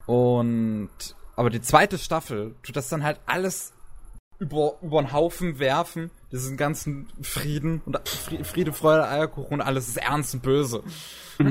[0.06, 0.90] Und
[1.36, 3.74] aber die zweite Staffel tut das dann halt alles
[4.40, 9.88] über, über den Haufen werfen, diesen ganzen Frieden und Fri- Friede, Freude, Eierkuchen und alles
[9.88, 10.84] ist ernst und böse.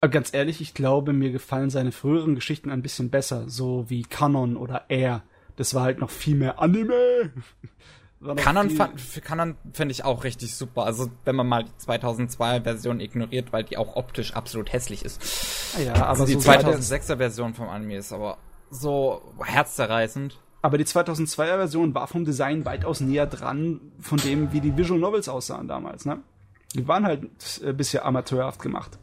[0.00, 4.02] Aber ganz ehrlich, ich glaube, mir gefallen seine früheren Geschichten ein bisschen besser, so wie
[4.02, 5.22] Kanon oder Air.
[5.56, 7.32] Das war halt noch viel mehr Anime.
[8.36, 9.22] Kanon, viel-
[9.72, 10.84] fand, ich auch richtig super.
[10.84, 15.74] Also, wenn man mal die 2002er Version ignoriert, weil die auch optisch absolut hässlich ist.
[15.76, 18.38] Ah ja, aber Also die so seit der- 2006er Version vom Anime ist aber
[18.70, 20.38] so herzzerreißend.
[20.66, 24.98] Aber die 2002er Version war vom Design weitaus näher dran von dem, wie die Visual
[24.98, 26.24] Novels aussahen damals, ne?
[26.74, 27.22] Die waren halt
[27.62, 28.98] ein bisschen amateurhaft gemacht.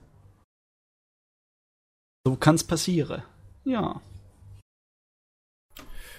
[2.25, 3.23] So kann's passieren.
[3.63, 4.01] Ja.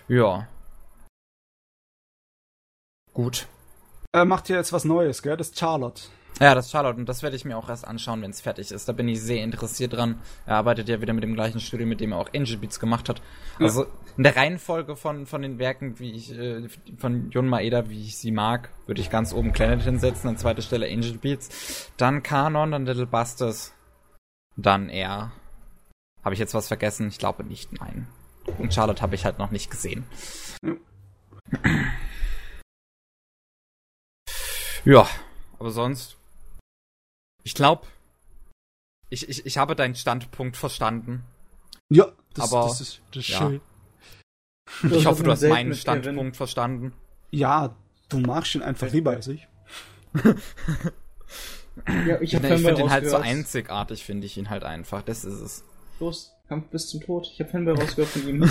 [0.08, 0.48] Ja.
[3.12, 3.46] Gut.
[4.12, 5.36] Er macht ja jetzt was Neues, gell?
[5.36, 6.04] Das ist Charlotte.
[6.40, 8.88] Ja, das Charlotte und das werde ich mir auch erst anschauen, wenn es fertig ist.
[8.88, 10.20] Da bin ich sehr interessiert dran.
[10.46, 13.08] Er arbeitet ja wieder mit dem gleichen Studio, mit dem er auch Angel Beats gemacht
[13.08, 13.22] hat.
[13.60, 13.86] Also
[14.16, 18.16] in der Reihenfolge von, von den Werken, wie ich, äh, von Jun Maeda, wie ich
[18.16, 22.72] sie mag, würde ich ganz oben Planet hinsetzen, an zweiter Stelle Angel Beats, dann Kanon,
[22.72, 23.72] dann Little Busters,
[24.56, 25.30] dann er.
[26.24, 27.08] Habe ich jetzt was vergessen?
[27.08, 28.08] Ich glaube nicht, nein.
[28.58, 30.04] Und Charlotte habe ich halt noch nicht gesehen.
[30.62, 30.74] Ja.
[34.84, 35.08] Ja,
[35.58, 36.18] aber sonst.
[37.44, 37.86] Ich glaube,
[39.10, 41.22] ich, ich, ich habe deinen Standpunkt verstanden.
[41.90, 43.38] Ja, das, Aber- das ist, das ist ja.
[43.38, 43.60] schön.
[44.90, 45.74] Ich hoffe, du hast meinen Kevin.
[45.74, 46.92] Standpunkt verstanden.
[47.30, 47.76] Ja,
[48.08, 49.46] du magst ihn einfach lieber als ich.
[51.86, 55.02] Ja, ich Ich, habe ich finde ihn halt so einzigartig, finde ich ihn halt einfach.
[55.02, 55.64] Das ist es.
[56.00, 57.28] Los, Kampf bis zum Tod.
[57.32, 58.50] Ich habe Fanboy rausgehört von ihm.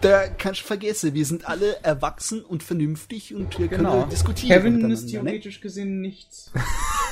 [0.00, 3.92] Da kannst du vergessen, wir sind alle erwachsen und vernünftig und wir Genau.
[4.00, 4.62] können diskutieren.
[4.62, 6.50] Kevin ist theoretisch gesehen nichts.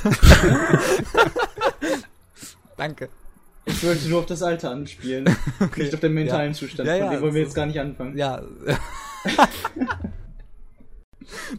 [2.77, 3.09] Danke.
[3.67, 5.25] Ich wollte nur auf das Alter anspielen.
[5.77, 6.89] Nicht auf den mentalen Zustand.
[6.89, 8.17] Ja, von ja, dem wollen wir jetzt gar nicht anfangen.
[8.17, 8.43] Ja.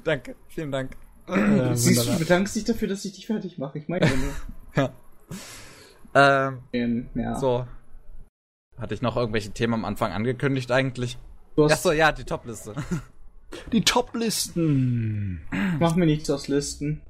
[0.03, 0.97] Danke, vielen Dank.
[1.27, 3.77] Ja, Siehst du, du bedankst dich dafür, dass ich dich fertig mache.
[3.77, 4.91] Ich meine nur.
[6.13, 7.39] Ähm, Ähm, ja.
[7.39, 7.65] so.
[8.77, 11.18] Hatte ich noch irgendwelche Themen am Anfang angekündigt eigentlich?
[11.55, 12.73] Du hast, Achso, ja, die Topliste.
[13.72, 15.41] Die Toplisten.
[15.80, 17.01] mach mir nichts aus Listen.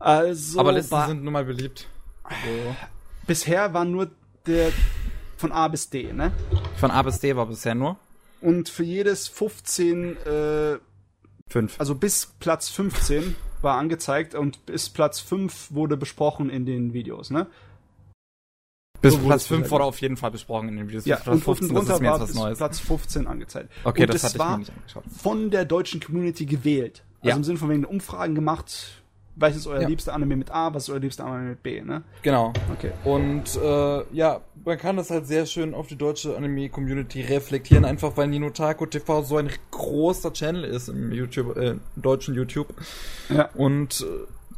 [0.00, 1.86] Also, Aber Listen sind nun mal beliebt.
[2.24, 2.76] So.
[3.26, 4.10] bisher war nur
[4.46, 4.72] der
[5.36, 6.32] von A bis D, ne?
[6.76, 7.96] Von A bis D war bisher nur
[8.40, 10.78] Und für jedes 15, äh,
[11.48, 11.78] fünf.
[11.78, 17.30] also bis Platz 15 war angezeigt und bis Platz 5 wurde besprochen in den Videos,
[17.30, 17.46] ne?
[19.02, 19.70] Bis so Platz es 5 gesagt.
[19.72, 21.04] wurde auf jeden Fall besprochen in den Videos.
[21.06, 22.58] Ja, Platz und unten 15, das drunter ist mir jetzt war was bis Neues.
[22.58, 23.70] Platz 15 angezeigt.
[23.84, 25.04] Okay, und das hatte ich war mir nicht angeschaut.
[25.22, 27.02] von der deutschen Community gewählt.
[27.20, 27.36] Also Ja.
[27.36, 28.99] im Sinne von wegen Umfragen gemacht.
[29.36, 29.88] Was ist euer Ja.
[29.88, 32.02] liebster Anime mit A, was ist euer liebster Anime mit B, ne?
[32.22, 32.52] Genau.
[32.76, 32.90] Okay.
[33.04, 38.16] Und äh, ja, man kann das halt sehr schön auf die deutsche Anime-Community reflektieren, einfach
[38.16, 42.74] weil Ninotaku TV so ein großer Channel ist im YouTube, äh, im deutschen YouTube.
[43.30, 43.48] Ja.
[43.54, 44.04] Und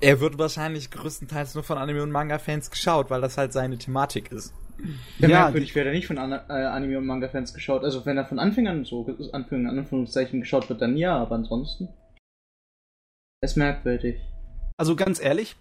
[0.00, 3.78] äh, er wird wahrscheinlich größtenteils nur von Anime- und Manga-Fans geschaut, weil das halt seine
[3.78, 4.52] Thematik ist.
[5.18, 7.84] Ja, Ja, merkwürdig wäre er nicht von An äh, Anime- und Manga-Fans geschaut.
[7.84, 11.88] Also wenn er von Anfängern so, Anführungszeichen, geschaut wird, dann ja, aber ansonsten.
[13.44, 14.16] Ist merkwürdig.
[14.76, 15.56] Also ganz ehrlich,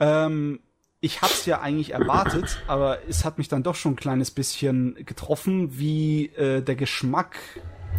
[0.00, 0.60] ähm,
[1.00, 4.94] ich hab's ja eigentlich erwartet, aber es hat mich dann doch schon ein kleines bisschen
[5.04, 7.36] getroffen, wie äh, der Geschmack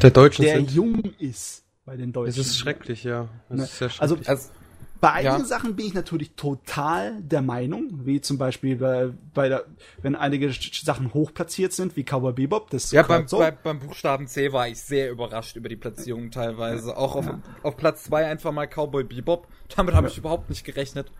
[0.01, 0.71] Der Deutschen der sind.
[0.71, 2.37] jung ist bei den Deutschen.
[2.37, 3.27] Das ist schrecklich, ja.
[3.49, 3.63] Das Ne?
[3.65, 4.29] ist sehr Also schrecklich.
[4.29, 4.49] Also,
[5.03, 5.45] bei einigen Ja.
[5.45, 9.65] Sachen bin ich natürlich total der Meinung, wie zum Beispiel bei, bei der,
[10.01, 13.39] wenn einige Sachen hochplatziert sind, wie Cowboy Bebop, das ja, beim, so.
[13.39, 16.95] bei, beim Buchstaben C war ich sehr überrascht über die Platzierung teilweise.
[16.95, 17.29] Auch auf,
[17.63, 19.49] auf Platz 2 einfach mal Cowboy Bebop.
[19.75, 21.11] Damit habe ich überhaupt nicht gerechnet.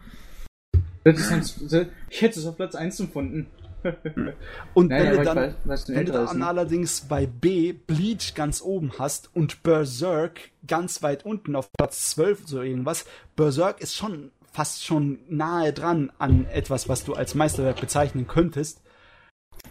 [1.03, 3.47] Ich hätte es auf Platz 1 empfunden.
[4.73, 6.29] Und Nein, wenn du dann, weiß, wenn du ist.
[6.29, 6.47] dann Ne?
[6.47, 12.43] allerdings bei B Bleach ganz oben hast und Berserk ganz weit unten auf Platz 12
[12.45, 13.05] so irgendwas,
[13.35, 18.81] Berserk ist schon fast schon nahe dran an etwas, was du als Meisterwerk bezeichnen könntest.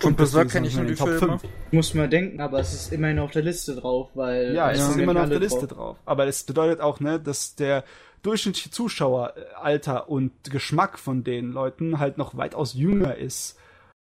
[0.03, 1.39] Und Berserk deswegen kenne ich nur die in den Top Filme.
[1.39, 1.53] fünf.
[1.71, 4.55] Muss man denken, aber es ist immerhin auf der Liste drauf, weil.
[4.55, 5.97] Ja, es es ist ja immer nicht noch auf der Liste drauf.
[6.05, 7.85] Aber das bedeutet auch, ne, dass der
[8.23, 13.59] durchschnittliche Zuschaueralter und Geschmack von den Leuten halt noch weitaus jünger ist.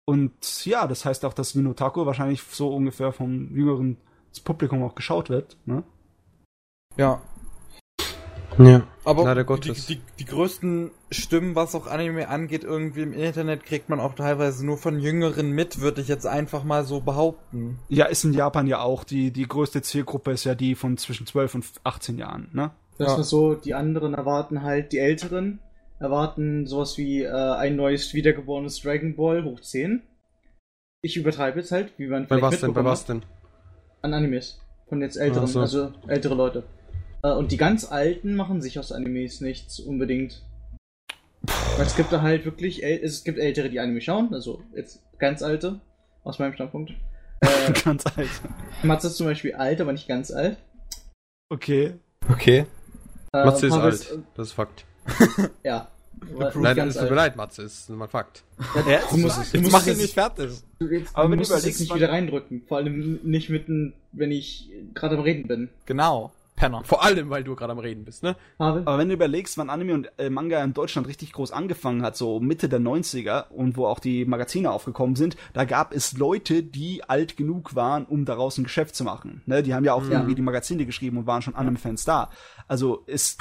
[0.06, 3.96] Und ja, das heißt auch, dass Ninotaku wahrscheinlich so ungefähr vom jüngeren
[4.44, 5.56] Publikum auch geschaut wird.
[5.64, 5.82] Ne?
[6.96, 7.22] Ja.
[8.58, 8.82] Ja.
[9.04, 9.86] Aber Leider die, Gottes.
[9.86, 14.64] die, die größten Stimmen, was auch Anime angeht, irgendwie im Internet kriegt man auch teilweise
[14.64, 17.78] nur von Jüngeren mit, würde ich jetzt einfach mal so behaupten.
[17.88, 19.04] Ja, ist in Japan ja auch.
[19.04, 22.48] Die, die größte Zielgruppe ist ja die von zwischen 12 und 18 Jahren.
[22.52, 22.70] Ne?
[22.98, 23.20] Das Ja.
[23.20, 25.58] ist so, die anderen erwarten halt, die Älteren
[26.04, 30.02] erwarten sowas wie äh, ein neues wiedergeborenes Dragon Ball hoch 10.
[31.02, 32.72] Ich übertreibe jetzt halt, wie man Bei vielleicht was denn?
[32.74, 33.22] Bei was denn?
[34.04, 34.60] an Animes.
[34.88, 35.60] Von jetzt älteren, so.
[35.60, 36.64] also ältere Leute.
[37.22, 40.42] Äh, und die ganz Alten machen sich aus Animes nichts unbedingt.
[41.76, 45.42] Weil es gibt da halt wirklich, es gibt Ältere, die Anime schauen, also jetzt ganz
[45.42, 45.80] Alte,
[46.22, 46.92] aus meinem Standpunkt.
[47.40, 48.30] Äh, Ganz alt.
[48.82, 50.56] Matze ist zum Beispiel alt, aber nicht ganz alt.
[51.50, 51.92] Okay.
[52.30, 52.64] Okay.
[53.34, 54.18] Äh, Matze ist alt.
[54.34, 54.86] Das ist Fakt.
[55.62, 55.88] Ja.
[56.56, 58.42] Nein, es tut mir leid, Matze, ist ein Fakt.
[58.88, 60.50] Ja, Du musst, Jetzt musst mach es- nicht fertig.
[60.78, 62.62] Du, jetzt, Aber wenn du musst es überlegst, nicht wieder reindrücken.
[62.68, 65.68] Vor allem nicht mitten, wenn ich gerade am Reden bin.
[65.86, 66.32] Genau.
[66.56, 66.84] Penner.
[66.84, 68.36] Vor allem, weil du gerade am Reden bist, ne?
[68.58, 72.16] Aber wenn du überlegst, wann Anime und äh, Manga in Deutschland richtig groß angefangen hat,
[72.16, 76.62] so Mitte der 90er und wo auch die Magazine aufgekommen sind, da gab es Leute,
[76.62, 79.42] die alt genug waren, um daraus ein Geschäft zu machen.
[79.46, 79.64] Ne?
[79.64, 82.30] Die haben ja auch irgendwie die Magazine geschrieben und waren schon Anime-Fans da.
[82.68, 83.36] Also es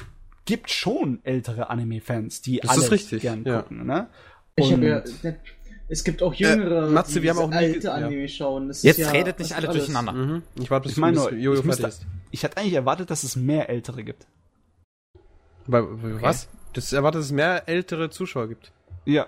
[0.45, 3.61] gibt schon ältere Anime-Fans, die Das alle ist richtig, gern ja.
[3.61, 3.86] gucken.
[3.86, 4.10] Ne?
[4.56, 5.34] Ich habe Und- ja.
[5.90, 7.94] Es gibt auch jüngere, Äh, Matze, wir haben auch alte ja.
[7.94, 8.70] Anime schauen.
[8.70, 9.86] Das ist Jetzt ja, redet das nicht alle alles.
[9.86, 10.14] durcheinander.
[10.14, 10.44] Mhm.
[10.60, 11.91] Ich warte, bis, Ich meine nur, Jojo ich, müsste,
[12.32, 14.26] ich hatte eigentlich erwartet, dass es mehr ältere gibt.
[15.68, 16.48] Bei, bei Was?
[16.74, 18.72] Das erwartet, dass es mehr ältere Zuschauer gibt.
[19.06, 19.28] Ja.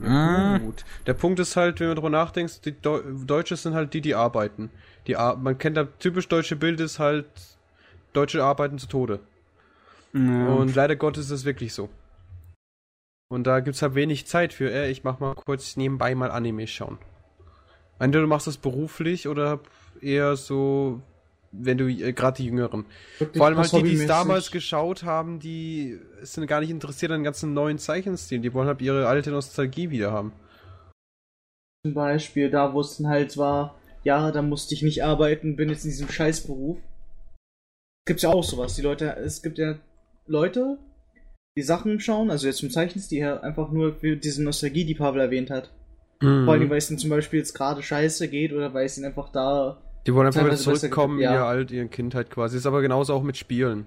[0.00, 0.60] Mhm.
[0.64, 0.84] Gut.
[1.06, 4.14] Der Punkt ist halt, wenn man drüber nachdenkt, die Deu Deutsche sind halt die, die
[4.14, 4.70] arbeiten.
[5.06, 7.26] Die Ar man kennt da typisch deutsche Bild ist halt
[8.12, 9.20] Deutsche arbeiten zu Tode.
[10.16, 10.48] Ja.
[10.48, 11.88] Und leider Gottes ist es wirklich so.
[13.28, 16.66] Und da gibt's halt wenig Zeit für, äh, ich mach mal kurz nebenbei mal Anime
[16.66, 16.98] schauen.
[17.98, 19.60] Entweder du machst das beruflich oder
[20.00, 21.00] eher so,
[21.50, 22.86] wenn du äh, gerade die Jüngeren.
[23.18, 27.10] Wirklich Vor allem halt die, die es damals geschaut haben, die sind gar nicht interessiert
[27.12, 28.40] an den ganzen neuen Zeichenstil.
[28.40, 30.32] Die wollen halt ihre alte Nostalgie wieder haben.
[31.84, 35.68] Zum Beispiel da, wo es dann halt war, ja, da musste ich nicht arbeiten, bin
[35.68, 36.78] jetzt in diesem Scheißberuf.
[38.06, 38.76] Gibt's ja auch sowas.
[38.76, 39.76] Die Leute, es gibt ja
[40.26, 40.78] Leute,
[41.56, 45.20] die Sachen schauen, also jetzt zum Zeichenstil her, einfach nur für diese Nostalgie, die Pavel
[45.20, 45.70] erwähnt hat.
[46.20, 46.48] Vor Mhm.
[46.48, 49.30] allem, weil es ihnen zum Beispiel jetzt gerade scheiße geht oder weil es ihnen einfach
[49.30, 49.78] da.
[50.06, 51.34] Die wollen einfach wieder zurückkommen ja.
[51.34, 52.56] ihr Alt, ihren Kindheit quasi.
[52.56, 53.86] Ist aber genauso auch mit Spielen.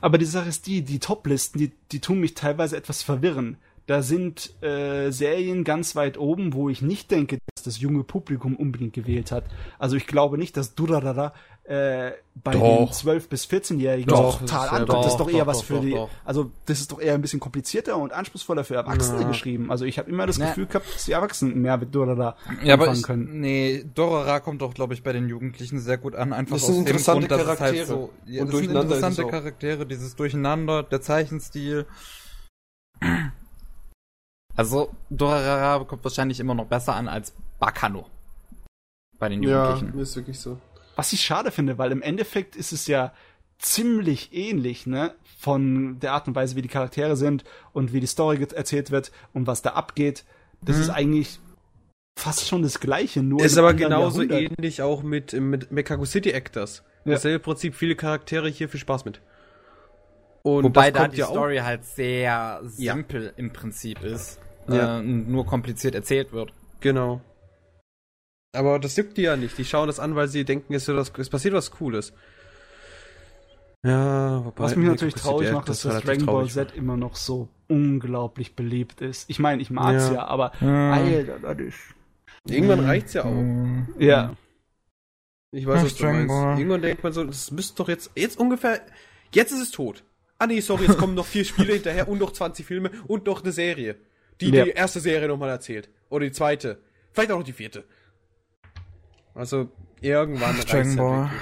[0.00, 3.58] Aber die Sache ist die, die Top-Listen, die, die tun mich teilweise etwas verwirren.
[3.86, 8.56] Da sind äh, Serien ganz weit oben, wo ich nicht denke, dass das junge Publikum
[8.56, 9.44] unbedingt gewählt hat.
[9.78, 11.34] Also ich glaube nicht, dass Durarara
[11.64, 12.60] äh, bei Doch.
[12.60, 14.88] den 12- bis 14-Jährigen Doch, total das ist ja- ankommt.
[14.88, 15.90] doch, das ist doch eher doch, was für doch, die.
[15.92, 16.10] doch.
[16.24, 19.28] Also das ist doch eher ein bisschen komplizierter und anspruchsvoller für Erwachsene Ja.
[19.28, 19.70] geschrieben.
[19.70, 20.48] Also ich habe immer das Na.
[20.48, 23.40] Gefühl gehabt, dass die Erwachsenen mehr mit Durarara Ja, aber anfangen ich, können.
[23.40, 26.32] nee, Dorara kommt doch, glaube ich, bei den Jugendlichen sehr gut an.
[26.32, 27.76] Einfach Das aus sind dem Grund, dass es Charaktere.
[27.76, 29.26] halt so, ja, Und das sind es interessante.
[29.28, 31.86] Charaktere, dieses Durcheinander, der Zeichenstil.
[34.56, 38.06] Also, Dorara kommt wahrscheinlich immer noch besser an als Bakano.
[39.18, 39.98] Bei den Ja, Jugendlichen.
[40.00, 40.58] ist wirklich so.
[40.96, 43.12] Was ich schade finde, weil im Endeffekt ist es ja
[43.58, 45.14] ziemlich ähnlich, ne?
[45.38, 49.10] Von der Art und Weise, wie die Charaktere sind und wie die Story erzählt wird
[49.32, 50.24] und was da abgeht.
[50.60, 50.82] Das Mhm.
[50.82, 51.40] ist eigentlich
[52.18, 56.82] fast schon das Gleiche, nur Ist aber genauso ähnlich auch mit, mit Mekago City Actors.
[57.04, 57.12] Ja.
[57.12, 59.20] Dasselbe Prinzip, viele Charaktere hier viel Spaß mit.
[60.42, 62.94] Und Wobei da die ja auch- Story halt sehr Ja.
[62.94, 64.40] simpel im Prinzip ist.
[64.68, 64.98] Ja.
[65.00, 66.52] Äh, nur kompliziert erzählt wird.
[66.80, 67.20] Genau.
[68.52, 69.56] Aber das juckt die ja nicht.
[69.58, 72.12] Die schauen das an, weil sie denken, es, es passiert was Cooles.
[73.84, 74.62] Ja, wobei.
[74.64, 76.48] Was mich natürlich traurig macht, ist, dass relativ Dragon Ball.
[76.48, 79.28] Z immer noch so unglaublich beliebt ist.
[79.28, 80.24] Ich meine, ich mag's ja, Ja.
[80.26, 80.92] aber Ja.
[80.92, 81.78] Alter, das ist.
[82.48, 83.30] Irgendwann reicht's ja auch.
[83.30, 83.88] Mhm.
[83.98, 84.36] Ja.
[85.50, 86.28] Ich weiß, Ach, was du Dragon meinst.
[86.34, 86.58] Ball.
[86.58, 88.80] Irgendwann denkt man so, das müsste doch jetzt, jetzt ungefähr,
[89.34, 90.04] jetzt ist es tot.
[90.38, 93.42] Ah nee, sorry, jetzt kommen noch vier Spiele hinterher und noch 20 Filme und noch
[93.42, 93.96] eine Serie.
[94.40, 94.64] Die Ja.
[94.64, 95.88] die erste Serie nochmal erzählt.
[96.08, 96.78] Oder die zweite.
[97.12, 97.84] Vielleicht auch noch die vierte.
[99.34, 101.22] Also, irgendwann reicht's Dragon halt Ball.
[101.24, 101.40] wirklich.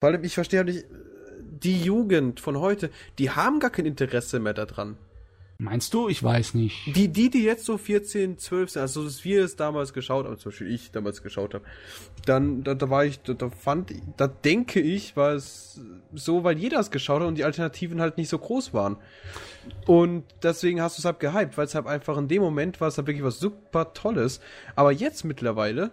[0.00, 0.84] Vor allem, ich verstehe halt nicht,
[1.62, 4.96] die Jugend von heute, die haben gar kein Interesse mehr daran.
[5.60, 6.08] Meinst du?
[6.08, 6.94] Ich weiß nicht.
[6.94, 10.38] Die, die, die jetzt so 14, 12 sind, also dass wir es damals geschaut haben,
[10.38, 11.64] zum Beispiel ich damals geschaut habe,
[12.26, 15.80] dann, da, da war ich, da, da fand, da denke ich, war es
[16.14, 18.98] so, weil jeder es geschaut hat und die Alternativen halt nicht so groß waren.
[19.84, 22.86] Und deswegen hast du es halt gehypt, weil es halt einfach in dem Moment war
[22.86, 24.38] es halt wirklich was super Tolles.
[24.76, 25.90] Aber jetzt mittlerweile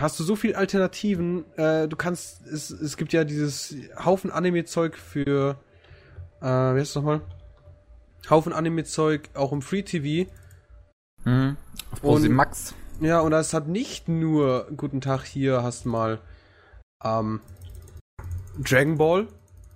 [0.00, 3.74] hast du so viel Alternativen, äh, du kannst, es, es gibt ja dieses
[4.04, 5.56] Haufen Anime-Zeug für,
[6.40, 7.20] äh, wie heißt es nochmal?
[8.28, 10.30] Haufen Anime-Zeug auch im Free TV.
[11.24, 11.56] Mhm.
[11.92, 12.74] Auf Und- Max.
[13.00, 16.18] Ja, und es hat nicht nur, guten Tag, hier hast du mal
[17.02, 17.40] ähm,
[18.62, 19.26] Dragon Ball.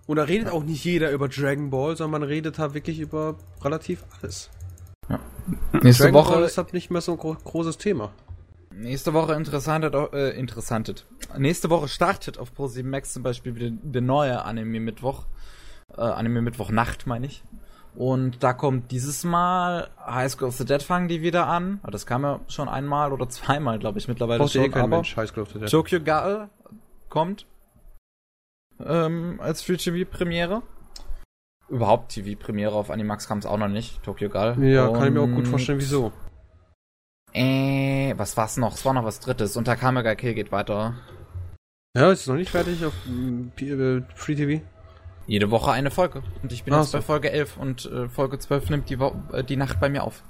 [0.07, 3.39] Und da redet auch nicht jeder über Dragon Ball, sondern man redet halt wirklich über
[3.63, 4.51] relativ alles.
[5.73, 8.13] Nächste Dragon Ball Woche, ist halt nicht mehr so ein gro großes Thema.
[8.77, 11.07] Nächste Woche interessantet, äh, interessantet.
[11.37, 15.25] Nächste Woche startet auf ProSieben Max zum Beispiel wieder der neue Anime Mittwoch.
[15.97, 17.43] Äh, Anime Mittwoch Nacht, meine ich.
[17.95, 21.81] Und da kommt dieses Mal High School of the Dead fangen die wieder an.
[21.89, 24.73] Das kam ja schon einmal oder zweimal, glaube ich, mittlerweile Braucht ja eh schon.
[24.73, 25.71] kein Aber Mensch, High School of the Dead.
[25.71, 26.49] Tokyo Ghoul
[27.09, 27.47] kommt
[28.85, 30.63] ähm, als Free TV Premiere.
[31.69, 34.03] Überhaupt TV Premiere auf Animax kam es auch noch nicht.
[34.03, 34.57] Tokyo Ghoul.
[34.65, 36.13] Ja, kann ich mir auch gut Und, vorstellen, wieso.
[37.35, 38.75] Äh, was war's noch?
[38.75, 39.57] Es war noch was Drittes.
[39.57, 40.95] Und Takamega Kill geht weiter.
[41.97, 44.65] Ja, ist es noch nicht fertig auf mm, äh, Free TV?
[45.27, 46.23] Jede Woche eine Folge.
[46.43, 46.99] Und ich bin Ach jetzt so.
[46.99, 50.05] bei Folge 11 und äh, Folge 12 nimmt die, Wo äh, die Nacht bei mir
[50.05, 50.23] auf.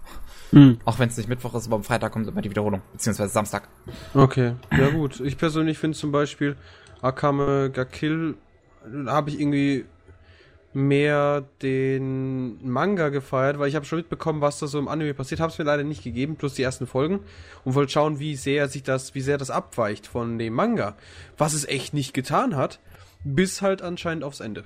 [0.51, 0.79] Hm.
[0.85, 2.83] Auch wenn es nicht Mittwoch ist, aber am Freitag kommt immer die Wiederholung.
[2.93, 3.69] Beziehungsweise Samstag.
[4.15, 5.21] Okay, ja gut.
[5.21, 6.57] Ich persönlich finde zum Beispiel
[7.03, 8.37] Akame ga Kill
[9.07, 9.85] habe ich irgendwie
[10.75, 15.41] mehr den Manga gefeiert, weil ich habe schon mitbekommen, was da so im Anime passiert.
[15.41, 17.21] Habe es mir leider nicht gegeben, plus die ersten Folgen
[17.65, 20.97] und wollte schauen, wie sehr sich das, wie sehr das abweicht von dem Manga,
[21.39, 22.81] was es echt nicht getan hat,
[23.25, 24.65] bis halt anscheinend aufs Ende.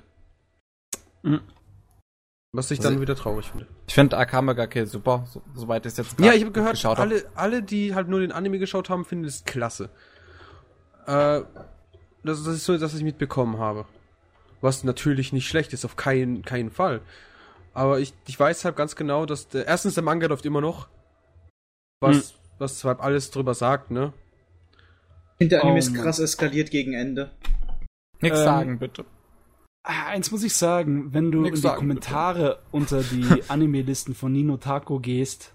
[1.23, 1.41] Mhm.
[2.51, 3.67] Was ich Also- dann wieder traurig finde.
[3.87, 6.97] Ich finde Akamega Kill super, so, soweit ich es jetzt Ja, ich habe gehört, geschaut
[6.97, 7.05] hab.
[7.05, 9.89] alle, alle, die halt nur den Anime geschaut haben, finden es klasse.
[11.05, 11.41] Äh,
[12.23, 13.85] das, das ist so, dass ich mitbekommen habe.
[14.61, 17.01] Was natürlich nicht schlecht ist, auf keinen, keinen Fall.
[17.73, 20.87] Aber ich, ich weiß halt ganz genau, dass der, erstens der Manga läuft immer noch.
[22.01, 24.13] Was, was zwar alles drüber sagt, ne?
[25.33, 27.31] Ich finde, der Anime Oh ist krass eskaliert gegen Ende.
[28.21, 29.05] Nix Ähm, sagen, bitte.
[29.83, 34.13] Ah, Eins muss ich sagen, wenn du Nix in die sagen, Kommentare unter die Anime-Listen
[34.13, 35.53] von Nino Taco gehst,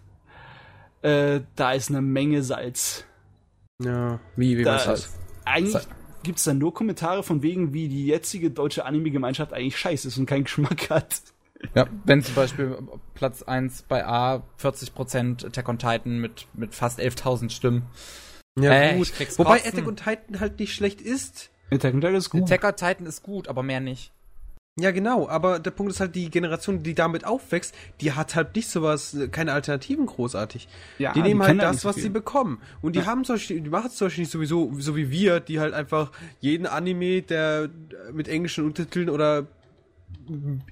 [1.02, 3.04] äh, da ist eine Menge Salz.
[3.82, 5.00] Ja, wie, wie Da was das?
[5.06, 5.88] ist- Eigentlich Salz.
[6.24, 10.26] Gibt's da nur Kommentare von wegen, wie die jetzige deutsche Anime-Gemeinschaft eigentlich scheiße ist und
[10.26, 11.22] keinen Geschmack hat.
[11.74, 12.76] Ja, wenn zum Beispiel
[13.14, 17.84] Platz 1 bei A 40% Attack on Titan mit, mit fast 11.000 Stimmen.
[18.58, 19.06] Ja, Äh, gut.
[19.08, 19.64] ich krieg's Wobei.
[19.64, 21.50] Attack on Titan halt nicht schlecht ist.
[21.70, 22.42] Attack on Titan ist gut.
[22.42, 24.12] Attack on Titan ist gut, aber mehr nicht.
[24.80, 28.56] Ja, genau, aber der Punkt ist halt, die Generation, die damit aufwächst, die hat halt
[28.56, 30.66] nicht sowas, keine Alternativen großartig.
[30.98, 32.02] Ja, die nehmen halt kennen das, was viel.
[32.04, 32.60] sie bekommen.
[32.82, 35.38] Und die haben zum Beispiel, die machen es zum Beispiel nicht sowieso, so wie wir,
[35.38, 36.10] die halt einfach
[36.40, 37.70] jeden Anime, der
[38.12, 39.46] mit englischen Untertiteln oder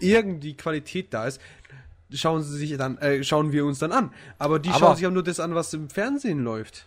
[0.00, 1.40] irgendwie Qualität da ist,
[2.12, 4.12] schauen sie sich dann, äh, schauen wir uns dann an.
[4.38, 6.86] Aber die Aber- schauen sich auch nur das an, was im Fernsehen läuft.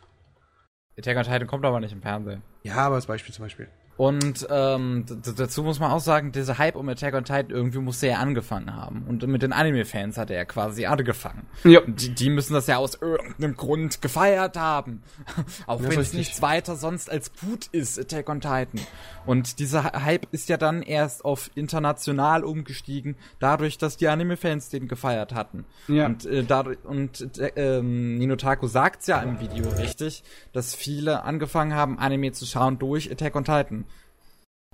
[0.98, 2.42] Attack on Titan kommt aber nicht im Fernsehen.
[2.64, 3.70] Ja, aber als Beispiel zum Beispiel.
[3.98, 5.06] Und ähm,
[5.38, 8.76] dazu muss man auch sagen, dieser Hype um Attack on Titan irgendwie musste er angefangen
[8.76, 9.06] haben.
[9.08, 11.48] Und mit den Anime-Fans hat er quasi angefangen.
[11.64, 11.80] Ja.
[11.88, 15.02] Die, die müssen das ja aus irgendeinem Grund gefeiert haben.
[15.68, 18.82] Auch Ja, wenn es nichts weiter sonst als gut ist, Attack on Titan.
[19.26, 24.90] Und dieser Hype ist ja dann erst auf international umgestiegen, dadurch, dass die Anime-Fans den
[24.90, 25.64] gefeiert hatten.
[25.88, 26.08] Ja.
[26.08, 31.74] Und, äh, dadurch, und äh, ähm, Ninotaku sagt's ja im Video richtig, dass viele angefangen
[31.74, 33.85] haben, Anime zu schauen durch Attack on Titan.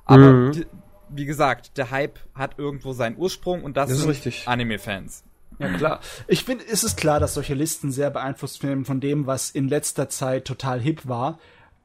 [0.05, 0.51] Aber Mhm.
[0.53, 0.65] die,
[1.09, 4.47] wie gesagt, der Hype hat irgendwo seinen Ursprung und das, Das ist sind.
[4.47, 5.23] Anime-Fans.
[5.59, 5.99] Ja, klar.
[6.27, 9.67] Ich finde, es ist klar, dass solche Listen sehr beeinflusst werden von dem, was in
[9.67, 11.37] letzter Zeit total hip war.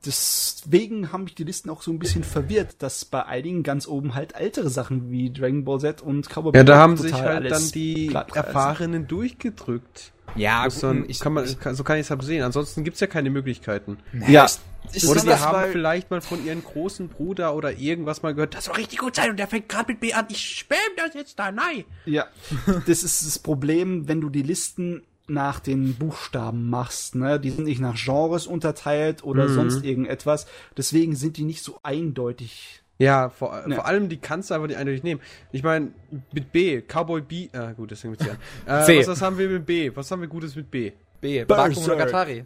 [0.06, 4.14] Deswegen haben mich die Listen auch so ein bisschen verwirrt, dass bei einigen ganz oben
[4.14, 7.70] halt ältere Sachen wie Dragon Ball Z und Cowboy Ja, da haben sich halt dann
[7.72, 8.14] die.
[8.34, 10.12] Erfahrenen durchgedrückt.
[10.36, 12.42] Ja, Muss dann, ich, kann man, ich, so kann ich es halt sehen.
[12.42, 13.98] Ansonsten gibt's ja keine Möglichkeiten.
[14.28, 14.58] Ja, ich,
[14.92, 18.66] ich, die das, haben vielleicht mal von ihren großen Bruder oder irgendwas mal gehört, das
[18.66, 21.38] soll richtig gut sein und der fängt gerade mit B an, ich spam das jetzt
[21.38, 21.84] da, nein.
[22.04, 22.26] Ja,
[22.86, 27.40] das ist das Problem, wenn du die Listen nach den Buchstaben machst, ne?
[27.40, 30.46] Die sind nicht nach Genres unterteilt oder sonst irgendetwas.
[30.76, 32.82] Deswegen sind die nicht so eindeutig.
[32.98, 33.74] Ja, vor, Ja.
[33.74, 35.20] vor allem die kannst du einfach nicht eindeutig nehmen.
[35.52, 35.90] Ich meine,
[36.32, 38.36] mit B, Cowboy B, ah gut, deswegen mit C an.
[38.66, 38.98] Äh, C.
[39.00, 39.90] Was, was haben wir mit B?
[39.94, 40.92] Was haben wir Gutes mit B?
[41.26, 41.74] B, Berserk.
[41.74, 42.44] Bakumonogatari.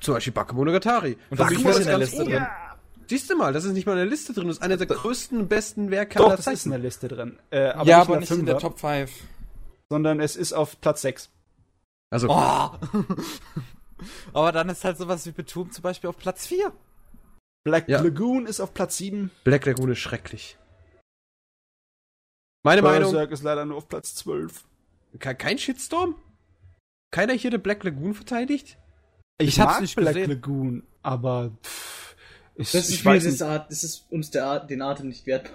[0.00, 1.16] Zum Beispiel Bakemonogatari.
[1.30, 2.46] Und mich ist wäre in der Liste drin.
[3.08, 4.46] Siehst du mal, das ist nicht mal in der Liste drin.
[4.48, 6.70] Das ist einer der größten, besten Werke Doch, aller das ist in Zeiten.
[6.70, 7.38] der Liste drin.
[7.50, 8.58] Äh, aber ja, nicht aber nicht in der.
[8.58, 9.10] Top 5.
[9.90, 11.30] sondern es ist auf Platz 6.
[12.10, 12.70] Also, Oh.
[14.32, 16.72] Aber dann ist halt sowas wie Betum zum Beispiel auf Platz 4.
[17.64, 18.00] Black Ja.
[18.00, 19.30] Lagoon ist auf Platz 7.
[19.44, 20.56] Black Lagoon ist schrecklich.
[22.64, 24.64] Meine Meinung, Berserk ist leider nur auf Platz 12.
[25.18, 26.14] ke- kein Shitstorm?
[27.12, 28.78] Keiner hier der Black Lagoon verteidigt?
[29.38, 30.30] Ich hab's mag nicht Black gesehen.
[30.30, 32.16] Lagoon, aber pff,
[32.56, 33.42] ich, Das ist ich weiß das, nicht.
[33.42, 35.52] Art, das ist uns der Art, den Atem nicht wert.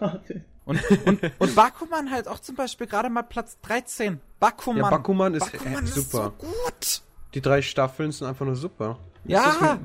[0.66, 4.20] Und, und, und Bakuman halt auch zum Beispiel gerade mal Platz 13.
[4.40, 4.84] Bakuman.
[4.84, 6.34] Ja, Bakuman ist Bakuman äh, ist super.
[6.40, 7.02] so gut.
[7.34, 9.00] Die drei Staffeln sind einfach nur super.
[9.26, 9.80] Ja,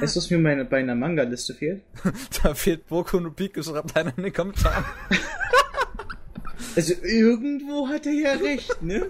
[0.00, 1.82] Weißt du, was mir meine, bei einer Manga-Liste fehlt?
[2.42, 4.84] da fehlt Boku no Pico, schreibt einer in den Kommentaren.
[6.74, 9.06] Also irgendwo hat er ja recht, ne?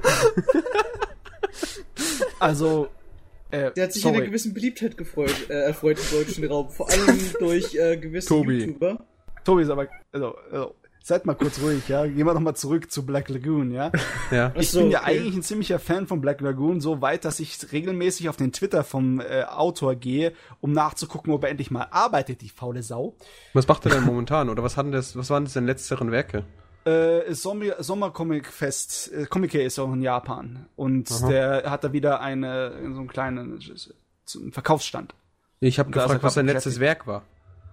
[2.39, 2.89] Also,
[3.51, 4.17] äh, Der hat sich sorry.
[4.17, 6.71] einer gewissen Beliebtheit gefreut, äh, erfreut im deutschen Raum.
[6.71, 8.65] Vor allem durch äh, gewisse Tobi.
[8.65, 9.05] YouTuber.
[9.45, 12.07] Tobi ist aber, also, also, seid mal kurz ruhig, ja.
[12.07, 13.91] Gehen wir doch mal zurück zu Black Lagoon, ja.
[14.31, 14.53] Ja.
[14.57, 15.19] Ich so, bin ja okay.
[15.19, 18.85] eigentlich ein ziemlicher Fan von Black Lagoon, so weit, dass ich regelmäßig auf den Twitter
[18.85, 23.15] vom äh, Autor gehe, um nachzugucken, ob er endlich mal arbeitet, die faule Sau.
[23.53, 24.49] Was macht er denn momentan?
[24.49, 26.45] Oder was, hatten das, was waren das denn letzteren Werke?
[26.85, 30.67] Äh, Sommer, Sommercomic-Fest, äh, Comic ist auch in Japan.
[30.77, 31.29] Und Aha.
[31.29, 33.61] der hat da wieder eine, so einen kleinen
[34.35, 35.15] einen Verkaufsstand.
[35.61, 36.81] Ich habe gefragt, was sein letztes.
[36.81, 37.23] Werk war.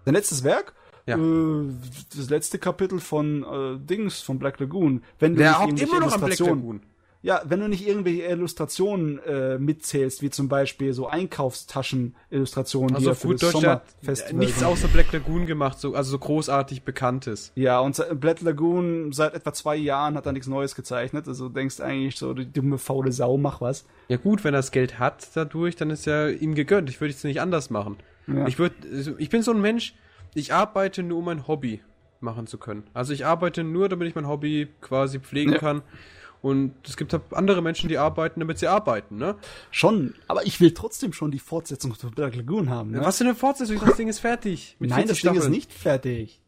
[0.06, 0.74] Sein letztes Werk?
[1.08, 1.18] Ja.
[1.18, 1.74] Äh,
[2.16, 5.04] das letzte Kapitel von äh, Dings, von Black Lagoon.
[5.18, 6.82] Wenn du Der irgendwelche immer noch am Black Lagoon.
[7.22, 13.12] Ja, wenn du nicht irgendwelche Illustrationen äh, mitzählst, wie zum Beispiel so Einkaufstaschen-Illustrationen, Also er
[13.12, 14.68] auf für gut das der hat Sommerfestival nichts sind.
[14.68, 17.52] außer Black Lagoon gemacht, so, also so großartig Bekanntes.
[17.56, 21.28] Ja, und Black Lagoon seit etwa zwei Jahren hat er nichts Neues gezeichnet.
[21.28, 23.86] Also du denkst eigentlich so, die dumme, faule Sau, mach was.
[24.08, 26.90] Ja gut, wenn er das Geld hat dadurch, dann ist ja ihm gegönnt.
[26.90, 27.98] Ich würde es nicht anders machen.
[28.28, 28.48] Ja.
[28.48, 28.76] Ich würde,
[29.18, 29.96] ich bin so ein Mensch,
[30.36, 31.82] ich arbeite nur, um mein Hobby
[32.22, 32.84] machen zu können.
[32.94, 35.58] Also ich arbeite nur, damit ich mein Hobby quasi pflegen Ja.
[35.58, 35.82] kann.
[36.42, 39.36] Und es gibt halt andere Menschen, die arbeiten, damit sie arbeiten, ne?
[39.72, 42.92] Schon, aber ich will trotzdem schon die Fortsetzung von Black Lagoon haben.
[42.92, 43.02] Ne?
[43.02, 43.80] Was für eine Fortsetzung?
[43.86, 44.78] Das Ding ist fertig.
[44.80, 46.42] Mit Nein, 40 das Ding ist nicht fertig.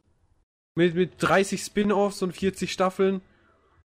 [0.75, 3.21] Mit, mit 30 Spin-Offs und 40 Staffeln.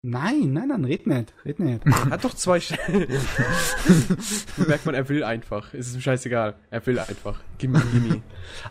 [0.02, 1.86] Nein, nein, nein, red nicht, red nicht.
[2.10, 3.10] Hat doch zwei Staffeln.
[4.68, 5.74] Merkt man, er will einfach.
[5.74, 6.56] Es ist ihm scheißegal.
[6.70, 7.42] Er will einfach.
[7.58, 8.22] Gimme, gimme.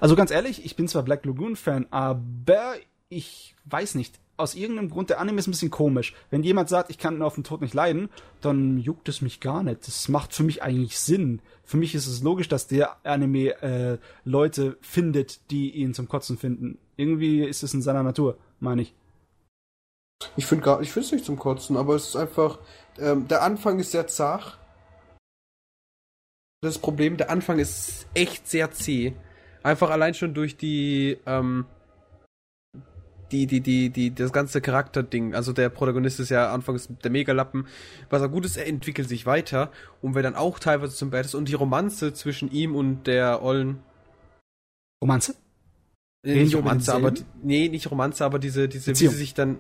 [0.00, 2.76] Also ganz ehrlich, ich bin zwar Black Lagoon-Fan, aber
[3.10, 4.18] ich weiß nicht.
[4.38, 6.14] Aus irgendeinem Grund, der Anime ist ein bisschen komisch.
[6.30, 8.08] Wenn jemand sagt, ich kann auf den Tod nicht leiden,
[8.40, 9.86] dann juckt es mich gar nicht.
[9.88, 11.42] Das macht für mich eigentlich Sinn.
[11.64, 16.38] Für mich ist es logisch, dass der Anime äh, Leute findet, die ihn zum Kotzen
[16.38, 16.78] finden.
[16.96, 18.94] Irgendwie ist es in seiner Natur, meine ich.
[20.36, 22.60] Ich finde gar, ich finde es nicht zum Kotzen, aber es ist einfach,
[22.98, 24.56] ähm, der Anfang ist sehr zart.
[26.60, 29.14] Das Problem, der Anfang ist echt sehr zäh.
[29.64, 31.66] Einfach allein schon durch die, ähm,
[33.32, 35.34] die, die, die, die, das ganze Charakterding.
[35.34, 37.66] Also der Protagonist ist ja anfangs der Megalappen.
[38.10, 39.70] Was auch gut ist, er entwickelt sich weiter
[40.02, 41.34] und wird dann auch teilweise zum Badass.
[41.34, 43.80] Und die Romanze zwischen ihm und der Ollen.
[45.02, 45.34] Romanze?
[46.22, 49.12] Äh, Reden nicht Romanze, aber, nee, nicht Romanze, aber diese, diese, wie Beziehung.
[49.12, 49.58] sie sich dann,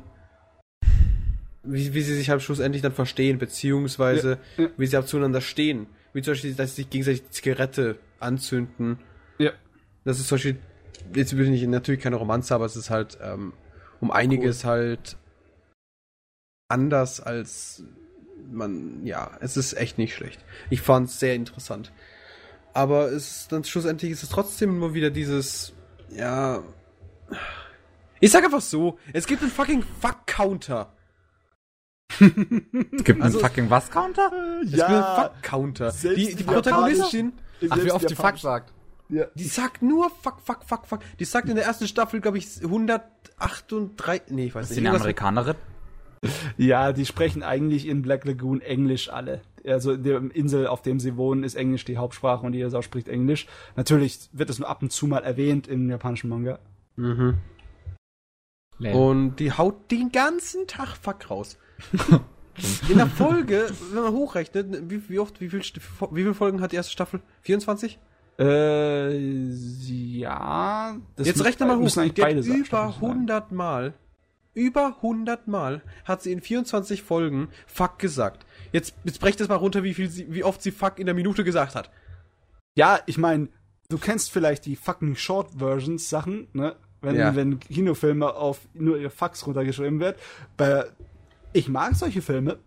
[1.62, 4.70] wie, wie sie sich halt schlussendlich dann verstehen, beziehungsweise, Ja, ja.
[4.76, 5.86] wie sie auch zueinander stehen.
[6.12, 8.98] Wie zum Beispiel, dass sie sich gegenseitig die Zigarette anzünden.
[9.38, 9.52] Ja.
[10.04, 10.56] Das ist zum Beispiel,
[11.14, 13.52] jetzt will ich natürlich keine Romanze, aber es ist halt ähm,
[14.00, 15.16] um einiges halt
[16.68, 17.82] anders als
[18.50, 20.42] man, ja, es ist echt nicht schlecht.
[20.70, 21.92] Ich fand es sehr interessant.
[22.72, 25.72] Aber es ist dann schlussendlich ist es trotzdem immer wieder dieses,
[26.10, 26.62] ja.
[28.20, 30.92] Ich sag einfach so, es gibt einen fucking Fuck-Counter.
[32.20, 34.30] Es gibt Also- einen fucking Was-Counter?
[34.64, 35.92] Es gibt einen Fuck-Counter.
[36.14, 37.32] die die Protagonistin,
[37.68, 38.72] Ach, wie oft die Fuck sagt.
[39.08, 41.00] Die sagt nur Fuck, Fuck, Fuck, Fuck.
[41.18, 44.74] Die sagt in der ersten Staffel, glaube ich, 138, nee, ich weiß Ist nicht.
[44.76, 45.54] sie eine irgendwas- Amerikanerin?
[46.56, 49.40] Ja, die sprechen eigentlich in Black Lagoon Englisch alle.
[49.64, 52.82] Also in der Insel, auf dem sie wohnen, ist Englisch die Hauptsprache und jeder Sau
[52.82, 53.46] spricht Englisch.
[53.76, 56.58] Natürlich wird es nur ab und zu mal erwähnt im japanischen Manga.
[56.96, 57.38] Mhm.
[58.80, 61.56] Und die haut den ganzen Tag Fuck raus.
[62.88, 66.72] In der Folge, wenn man hochrechnet, wie, wie oft, wie viel, wie viele Folgen hat
[66.72, 67.20] die erste Staffel?
[67.42, 67.98] 24?
[68.38, 69.16] Äh,
[69.88, 70.96] ja.
[71.16, 71.90] Das Jetzt rechne mal hoch.
[72.16, 73.10] beide Sa- über Staffeln sein.
[73.10, 73.94] 100 Mal,
[74.54, 78.46] über 100 Mal hat sie in 24 Folgen Fuck gesagt.
[78.72, 81.14] Jetzt, jetzt brecht es mal runter, wie viel sie, wie oft sie Fuck in der
[81.14, 81.90] Minute gesagt hat.
[82.76, 83.48] Ja, ich meine,
[83.88, 86.76] du kennst vielleicht die fucking Short Versions Sachen, ne?
[87.00, 87.34] Wenn, Ja.
[87.36, 90.18] wenn Kinofilme auf nur ihr Fax runtergeschrieben wird.
[90.56, 90.84] Bei,
[91.52, 92.58] ich mag solche Filme.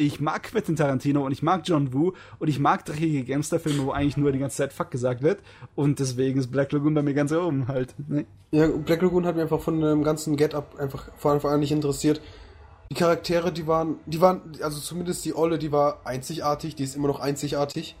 [0.00, 3.90] Ich mag Quentin Tarantino und ich mag John Woo und ich mag dreckige Gangsterfilme, wo
[3.90, 5.40] eigentlich nur die ganze Zeit Fuck gesagt wird.
[5.74, 7.96] Und deswegen ist Black Lagoon bei mir ganz oben halt.
[8.08, 8.24] Ne?
[8.52, 12.20] Ja, Black Lagoon hat mir einfach von dem ganzen Get-Up einfach Anfang an nicht interessiert.
[12.92, 16.94] Die Charaktere, die waren, die waren, also zumindest die Olle, die war einzigartig, die ist
[16.94, 17.96] immer noch einzigartig.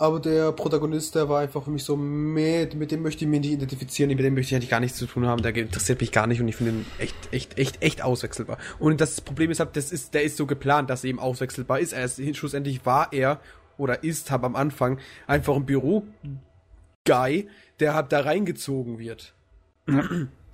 [0.00, 3.40] Aber der Protagonist, der war einfach für mich so, meh, mit dem möchte ich mich
[3.40, 6.10] nicht identifizieren, mit dem möchte ich eigentlich gar nichts zu tun haben, der interessiert mich
[6.10, 8.56] gar nicht und ich finde ihn echt, echt, echt, echt auswechselbar.
[8.78, 11.80] Und das Problem ist halt, das ist, der ist so geplant, dass er eben auswechselbar
[11.80, 11.92] ist.
[11.92, 13.42] Er ist, schlussendlich war er
[13.76, 17.48] oder ist, hab am Anfang einfach ein Büro-Guy,
[17.78, 19.34] der halt da reingezogen wird.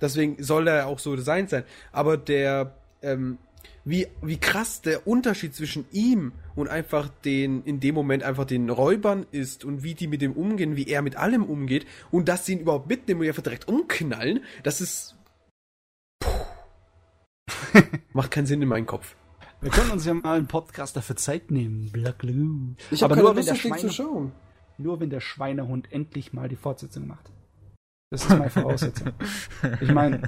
[0.01, 1.63] Deswegen soll er auch so designt sein.
[1.93, 3.37] Aber der, ähm,
[3.85, 8.69] wie, wie krass der Unterschied zwischen ihm und einfach den, in dem Moment einfach den
[8.69, 12.45] Räubern ist und wie die mit dem umgehen, wie er mit allem umgeht und dass
[12.45, 15.15] sie ihn überhaupt mitnehmen und einfach direkt umknallen, das ist.
[16.19, 16.29] Puh.
[18.13, 19.15] Macht keinen Sinn in meinem Kopf.
[19.61, 21.89] Wir können uns ja mal einen Podcast dafür Zeit nehmen.
[21.91, 22.75] Black Lou.
[22.91, 24.31] Ich habe nur, wenn Lust, der das Ding zu schauen.
[24.77, 27.31] nur wenn der Schweinehund endlich mal die Fortsetzung macht.
[28.09, 29.11] Das ist meine Voraussetzung.
[29.81, 30.21] ich meine,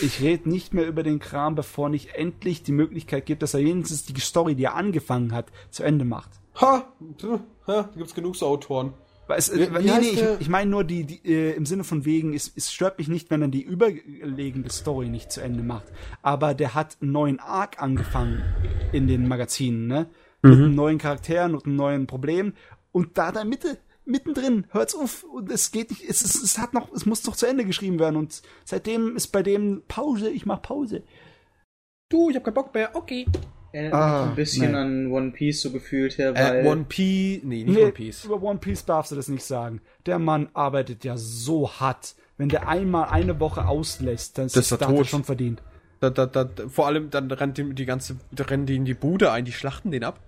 [0.00, 3.60] ich rede nicht mehr über den Kram, bevor nicht endlich die Möglichkeit gibt, dass er
[3.60, 6.30] wenigstens die Story, die er angefangen hat, zu Ende macht.
[6.60, 6.84] Ha!
[7.22, 7.40] Ha!
[7.66, 8.94] Da gibt's genug so Autoren.
[9.28, 10.40] Es, Wie- wie nee, nee, ich, der?
[10.40, 13.30] ich meine nur die, die äh, im Sinne von wegen, es, es stört mich nicht,
[13.30, 15.86] wenn er die überlegende Story nicht zu Ende macht.
[16.22, 18.42] Aber der hat einen neuen Arc angefangen
[18.90, 20.08] in den Magazinen, ne?
[20.42, 20.64] Mit Mhm.
[20.64, 22.54] einem neuen Charakteren und einem neuen Problem.
[22.90, 23.78] Und da da Mitte,
[24.10, 25.22] mittendrin, hört's auf.
[25.24, 27.98] Und es geht nicht, es, es, es hat noch, es muss doch zu Ende geschrieben
[27.98, 28.16] werden.
[28.16, 31.02] Und seitdem ist bei dem Pause, ich mach Pause.
[32.10, 33.26] Du, ich hab keinen Bock mehr, okay.
[33.72, 34.76] Erinnert Ah, mich ein bisschen nee.
[34.78, 38.24] an One Piece so gefühlt her, weil Äh, One Piece, nee, nicht Nee, One Piece.
[38.24, 39.80] über One Piece darfst du das nicht sagen.
[40.06, 42.16] Der Mann arbeitet ja so hart.
[42.36, 45.62] Wenn der einmal eine Woche auslässt, dann ist Das ist das schon verdient.
[46.00, 49.30] Da, da, da, vor allem, dann rennt die, die ganze, rennen die in die Bude
[49.30, 50.18] ein, die schlachten den ab.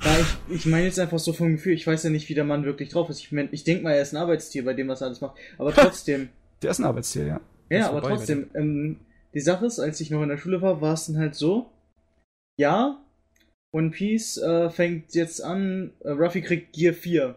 [0.00, 2.44] Ja, ich, ich meine jetzt einfach so vom Gefühl, ich weiß ja nicht, wie der
[2.44, 3.20] Mann wirklich drauf ist.
[3.20, 5.36] Ich, mein, ich denke mal, er ist ein Arbeitstier bei dem, was er alles macht.
[5.58, 6.28] Aber trotzdem,
[6.62, 7.40] Der ist ein Arbeitstier, ja.
[7.70, 9.00] ja, aber vorbei, trotzdem, ähm,
[9.34, 11.70] die Sache ist, als ich noch in der Schule war, war es dann halt so,
[12.58, 13.02] ja,
[13.74, 17.34] One Piece äh, fängt jetzt an, äh, Ruffy kriegt Gear 4.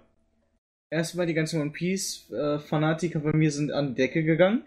[0.92, 4.66] Erstmal die ganzen One Piece äh, Fanatiker bei mir sind an die Decke gegangen.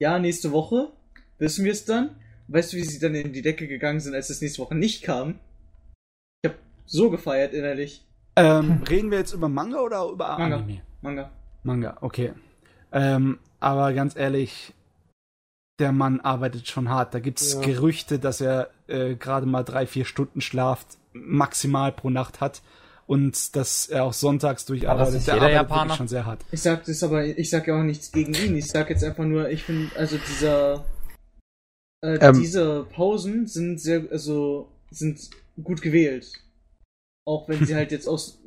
[0.00, 0.90] Ja, nächste Woche
[1.38, 2.16] wissen wir es dann.
[2.48, 5.02] Weißt du, wie sie dann in die Decke gegangen sind, als es nächste Woche nicht
[5.02, 5.38] kam?
[6.92, 8.04] So gefeiert innerlich.
[8.36, 10.56] Ähm, reden wir jetzt über Manga oder über Manga.
[10.56, 10.82] Anime?
[11.00, 11.30] Manga.
[11.62, 12.32] Manga, okay.
[12.92, 14.74] Ähm, aber ganz ehrlich,
[15.78, 17.14] der Mann arbeitet schon hart.
[17.14, 17.60] Da gibt's Ja.
[17.60, 22.60] Gerüchte, dass er äh, gerade mal drei, vier Stunden Schlaf maximal pro Nacht hat
[23.06, 25.14] und dass er auch sonntags durcharbeitet.
[25.14, 25.80] nicht der jeder arbeitet Japaner?
[25.84, 26.40] wirklich schon sehr hart.
[26.52, 28.54] Ich sag das aber, ich sag ja auch nichts gegen ihn.
[28.56, 30.84] Ich sag jetzt einfach nur, ich finde, also dieser,
[32.04, 32.38] äh, Ähm.
[32.38, 35.30] diese Pausen sind sehr, also sind
[35.62, 36.32] gut gewählt.
[37.26, 38.42] Auch wenn sie halt jetzt aus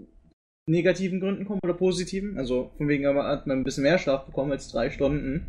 [0.68, 2.38] negativen Gründen kommen oder positiven.
[2.38, 5.46] Also von wegen aber hat man ein bisschen mehr Schlaf bekommen als drei Stunden.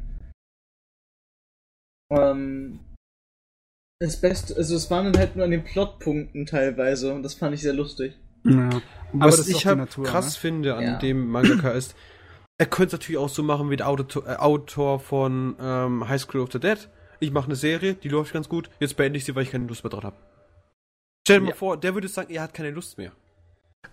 [2.13, 2.81] Ähm,
[4.01, 7.55] das Beste, also es waren dann halt nur an den Plotpunkten teilweise und das fand
[7.55, 8.15] ich sehr lustig.
[8.45, 8.69] Ja.
[9.13, 10.41] Aber Was ich halt Natur, krass ne?
[10.41, 10.99] finde an Ja.
[10.99, 11.97] dem Mangaka ist,
[12.59, 16.21] er könnte es natürlich auch so machen wie der Autor, äh, Autor von ähm, High
[16.21, 16.89] School of the Dead.
[17.19, 19.67] Ich mache eine Serie, die läuft ganz gut, jetzt beende ich sie, weil ich keine
[19.67, 20.17] Lust mehr drauf habe.
[21.27, 21.51] Stell dir Ja.
[21.51, 23.11] mal vor, der würde sagen, er hat keine Lust mehr.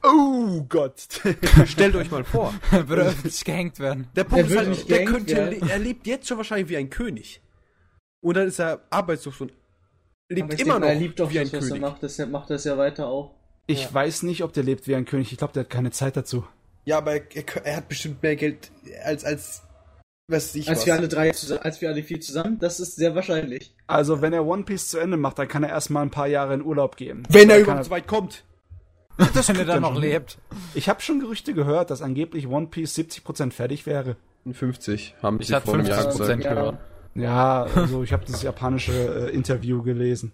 [0.04, 1.08] Oh Gott.
[1.66, 2.54] Stellt euch mal vor.
[2.72, 4.08] Würde öffentlich gehängt werden.
[4.16, 5.68] Der Punkt Der ist halt, nicht der könnte, werden.
[5.70, 7.42] er lebt jetzt schon wahrscheinlich wie ein König.
[8.22, 9.52] Und dann ist er arbeitslos und
[10.30, 11.82] lebt immer denke, noch er liebt doch wie ein das, was er König.
[11.82, 13.34] macht, deshalb macht er es ja weiter auch.
[13.66, 13.94] Ich Ja.
[13.94, 15.32] weiß nicht, ob der lebt wie ein König.
[15.32, 16.46] Ich glaube, der hat keine Zeit dazu.
[16.86, 18.72] Ja, aber er, er, er hat bestimmt mehr Geld
[19.04, 19.64] als, als,
[20.28, 20.86] weiß ich Als was.
[20.86, 23.76] wir alle drei zusammen, als wir alle vier zusammen, das ist sehr wahrscheinlich.
[23.88, 26.54] Also, wenn er One Piece zu Ende macht, dann kann er erstmal ein paar Jahre
[26.54, 27.24] in Urlaub gehen.
[27.30, 28.44] Wenn er überhaupt so weit kommt.
[29.36, 30.40] Das wenn er dann noch lebt.
[30.74, 34.16] Ich habe schon Gerüchte gehört, dass angeblich One Piece 70% fertig wäre.
[34.52, 36.42] 50 haben Ich sie vor einem Jahr 50 gesagt.
[36.44, 36.78] Gehört.
[37.14, 38.92] Ja, also ich habe das japanische
[39.30, 40.32] äh, Interview gelesen.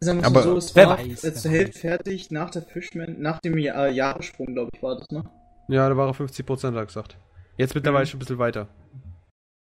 [0.00, 3.16] Sagen wir Aber so, es wer war weiß, wer zur Hälfte fertig nach der Fishman,
[3.18, 5.24] nach dem Jahr, äh, Jahressprung, glaube ich, war das, ne?
[5.68, 7.16] Ja, da war er 50 Prozent, hat er gesagt.
[7.56, 8.08] Jetzt mittlerweile Mhm.
[8.10, 8.68] schon ein bisschen weiter.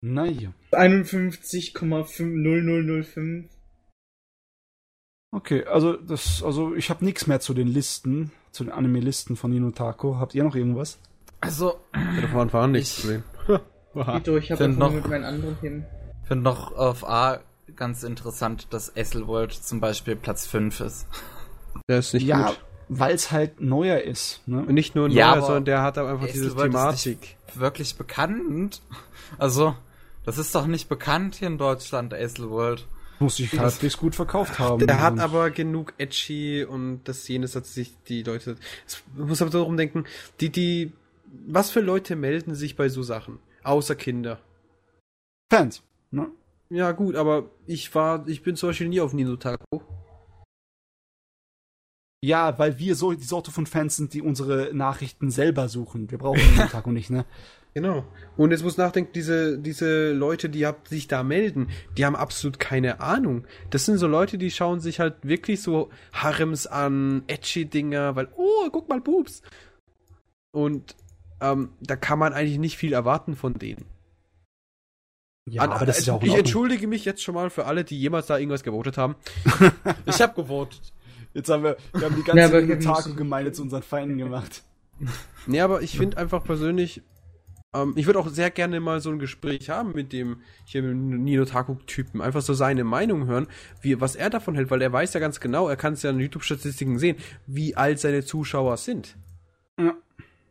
[0.07, 0.53] Naja.
[0.73, 3.49] 51,0005.
[5.33, 9.53] Okay, also das, also ich habe nichts mehr zu den Listen, zu den Anime-Listen von
[9.53, 10.19] Inotako.
[10.19, 10.99] Habt ihr noch irgendwas?
[11.41, 13.25] Also, Ja, da von Anfang an nichts Ich- zu sehen.
[13.95, 14.17] Aha.
[14.19, 15.87] Vito, ich habe noch- mit meinen anderen Themen.
[16.23, 17.41] ich finde noch auf A
[17.75, 21.07] ganz interessant, dass Esselworld zum Beispiel Platz 5 ist.
[21.89, 22.61] Der ist nicht ja, gut.
[22.89, 24.47] weil es halt neuer ist.
[24.47, 24.59] Ne?
[24.61, 27.21] Und nicht nur Ja, neuer, aber sondern der hat auch einfach diese Esselworld ist Thematik.
[27.47, 28.83] nicht wirklich bekannt.
[29.39, 29.75] Also,
[30.25, 32.87] das ist doch nicht bekannt hier in Deutschland, Esselworld.
[33.21, 34.87] Muss sich halbwegs gut verkauft haben.
[34.87, 38.57] Der hat aber genug edgy und das jenes hat sich die Leute.
[38.87, 40.05] Es muss aber darum denken,
[40.41, 40.93] die, die,
[41.47, 43.39] was für Leute melden sich bei so Sachen?
[43.63, 44.41] Außer Kinder.
[45.51, 45.83] Fans.
[46.11, 46.29] Ne?
[46.71, 49.81] Ja, gut, aber ich war, ich bin zum Beispiel nie auf Ninotaku.
[52.21, 56.11] Ja, weil wir so die Sorte von Fans sind, die unsere Nachrichten selber suchen.
[56.11, 57.27] Wir brauchen den Taco nicht, ne?
[57.75, 58.05] Genau.
[58.37, 62.61] Und jetzt muss nachdenken, diese, diese Leute, die hab, sich da melden, die haben absolut
[62.61, 63.47] keine Ahnung.
[63.71, 68.29] Das sind so Leute, die schauen sich halt wirklich so Harems an, edgy Dinger, weil,
[68.37, 69.43] oh, guck mal, Boobs.
[70.53, 70.95] Und
[71.41, 73.87] ähm, da kann man eigentlich nicht viel erwarten von denen.
[75.51, 77.83] Ja, An- aber das ist ja auch ich entschuldige mich jetzt schon mal für alle,
[77.85, 79.17] die jemals da irgendwas gewotet haben.
[80.07, 80.93] ich habe gewotet.
[81.35, 84.17] Jetzt haben wir, wir haben die Ja, ganze wir Taco müssen- gemeinde zu unseren Feinden
[84.17, 84.63] gemacht.
[85.47, 87.03] Nee, aber ich finde einfach persönlich,
[87.75, 91.21] ähm, ich würde auch sehr gerne mal so ein Gespräch haben mit dem hier mit
[91.21, 92.23] Nino Taku-Typen.
[92.23, 93.49] Einfach so seine Meinung hören,
[93.83, 96.11] wie, was er davon hält, weil er weiß ja ganz genau, er kann es ja
[96.11, 99.17] in YouTube-Statistiken sehen, wie alt seine Zuschauer sind.
[99.79, 99.95] Ja.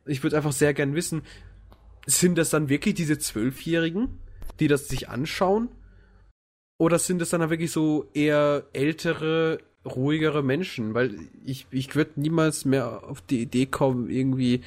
[0.06, 1.24] Ich würde einfach sehr gern wissen,
[2.06, 4.19] sind das dann wirklich diese Zwölfjährigen,
[4.60, 5.69] die das sich anschauen?
[6.77, 10.93] Oder sind es dann wirklich so eher ältere, ruhigere Menschen?
[10.93, 14.61] Weil ich, ich würde niemals mehr auf die Idee kommen, irgendwie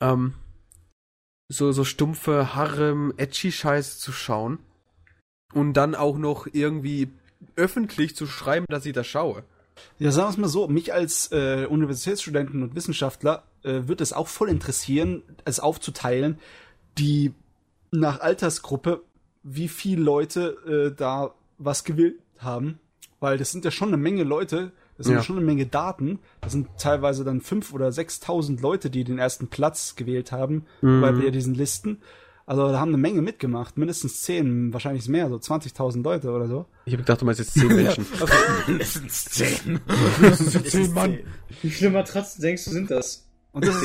[0.00, 0.34] ähm,
[1.48, 4.58] so, so stumpfe Harem, edgy Scheiß zu schauen
[5.52, 7.10] und dann auch noch irgendwie
[7.54, 9.44] öffentlich zu schreiben, dass ich das schaue.
[9.98, 14.12] Ja, sagen wir es mal so, mich als äh, Universitätsstudenten und Wissenschaftler äh, wird es
[14.12, 16.38] auch voll interessieren, es aufzuteilen,
[16.98, 17.34] die
[17.90, 19.02] nach Altersgruppe,
[19.42, 22.80] wie viele Leute äh, da was gewählt haben.
[23.20, 25.22] Weil das sind ja schon eine Menge Leute, das sind Ja.
[25.22, 26.18] schon eine Menge Daten.
[26.40, 31.00] Das sind teilweise dann fünf oder sechstausend Leute, die den ersten Platz gewählt haben Mhm.
[31.00, 32.00] bei diesen Listen.
[32.48, 36.66] Also da haben eine Menge mitgemacht, mindestens zehn, wahrscheinlich mehr, so 20.000 Leute oder so.
[36.84, 38.06] Ich habe gedacht, du meinst jetzt zehn Menschen.
[38.68, 39.80] Mindestens zehn.
[40.64, 41.18] zehn Mann.
[41.60, 43.24] Wie viele Matratzen denkst du sind das?
[43.52, 43.74] Und das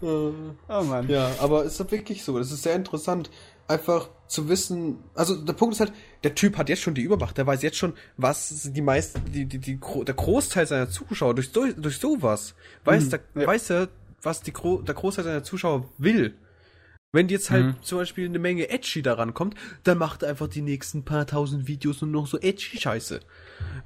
[0.00, 0.32] oh
[0.84, 1.08] Mann.
[1.08, 2.38] Ja, aber es ist wirklich so.
[2.38, 3.30] Das ist sehr interessant,
[3.68, 4.98] einfach zu wissen.
[5.14, 5.92] Also der Punkt ist halt,
[6.24, 7.36] Der Typ hat jetzt schon die Übermacht.
[7.36, 11.50] Der weiß jetzt schon, was die meisten, die, die, die, der Großteil seiner Zuschauer durch,
[11.50, 13.46] so- durch sowas weiß, Mhm, der, ja.
[13.46, 13.88] weiß er,
[14.22, 16.34] was die, der Großteil seiner Zuschauer will.
[17.14, 17.74] Wenn jetzt halt Mhm.
[17.82, 21.66] zum Beispiel eine Menge Edgy daran kommt, dann macht er einfach die nächsten paar tausend
[21.66, 23.20] Videos nur noch so edgy Scheiße.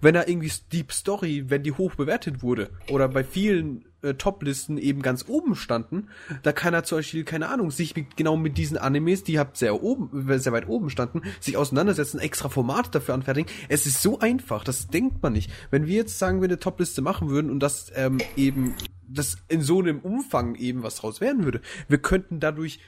[0.00, 4.78] Wenn er irgendwie Deep Story, wenn die hoch bewertet wurde, oder bei vielen äh, Top-Listen
[4.78, 6.09] eben ganz oben standen,
[6.43, 9.57] da kann er zum Beispiel, keine Ahnung, sich mit, genau mit diesen Animes, die halt
[9.57, 13.51] sehr oben, sehr weit oben standen, sich auseinandersetzen, extra Formate dafür anfertigen.
[13.68, 15.51] Es ist so einfach, das denkt man nicht.
[15.70, 18.75] Wenn wir jetzt sagen, wir eine Top-Liste machen würden und das ähm, eben,
[19.09, 22.81] das in so einem Umfang eben was draus werden würde, wir könnten dadurch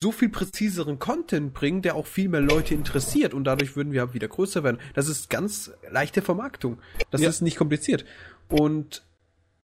[0.00, 4.14] so viel präziseren Content bringen, der auch viel mehr Leute interessiert und dadurch würden wir
[4.14, 4.78] wieder größer werden.
[4.94, 6.78] Das ist ganz leichte Vermarktung.
[7.10, 7.28] Das Ja.
[7.28, 8.04] ist nicht kompliziert.
[8.48, 9.04] Und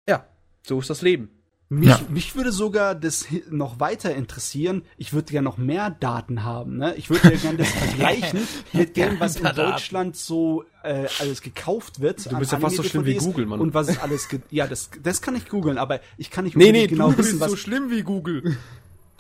[0.08, 0.28] ja,
[0.68, 1.30] so ist das Leben.
[1.70, 2.00] Mich, Ja.
[2.10, 4.84] mich würde sogar das noch weiter interessieren.
[4.96, 6.78] Ich würde gerne noch mehr Daten haben.
[6.78, 6.96] Ne?
[6.96, 8.40] Ich würde ja gerne das vergleichen
[8.72, 9.58] mit dem, was in Daten.
[9.58, 12.32] Deutschland so äh, alles gekauft wird.
[12.32, 13.60] Du bist ja fast so schlimm wie Google, Mann.
[13.60, 14.30] Und was ist alles.
[14.30, 17.18] ge- Ja, das, das kann ich googeln, aber ich kann nicht Nee, nee, genau du
[17.18, 17.52] wissen, bist was.
[17.52, 18.56] so schlimm wie Google.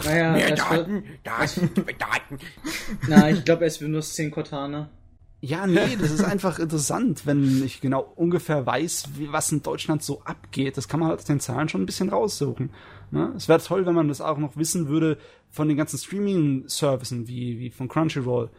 [0.05, 1.03] Naja, erst war, Daten,
[1.99, 2.39] Daten.
[3.09, 4.89] na, ich glaube, es wird nur 10 Cortana.
[5.47, 10.03] Ja, nee, das ist einfach interessant, wenn ich genau ungefähr weiß, wie, was in Deutschland
[10.03, 10.75] so abgeht.
[10.75, 12.71] Das kann man halt aus den Zahlen schon ein bisschen raussuchen.
[13.11, 13.31] Ne?
[13.37, 15.17] Es wäre toll, wenn man das auch noch wissen würde
[15.49, 18.49] von den ganzen Streaming-Services, wie, wie von Crunchyroll.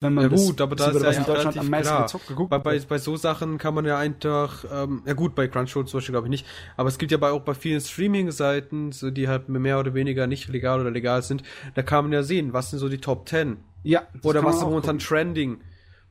[0.00, 2.26] Wenn man Ja das gut, aber da ist ja was in Deutschland am meisten gezockt
[2.26, 5.86] geguckt Bei, bei, bei so Sachen kann man ja einfach, ähm, ja gut, bei Crunchyroll
[5.86, 6.46] zum Beispiel glaube ich nicht,
[6.76, 10.26] aber es gibt ja bei, auch bei vielen Streaming-Seiten, so die halt mehr oder weniger
[10.26, 11.42] nicht legal oder legal sind,
[11.74, 14.56] da kann man ja sehen, was sind so die Top 10 Ja, das oder was
[14.58, 14.98] ist momentan gucken.
[14.98, 15.60] trending,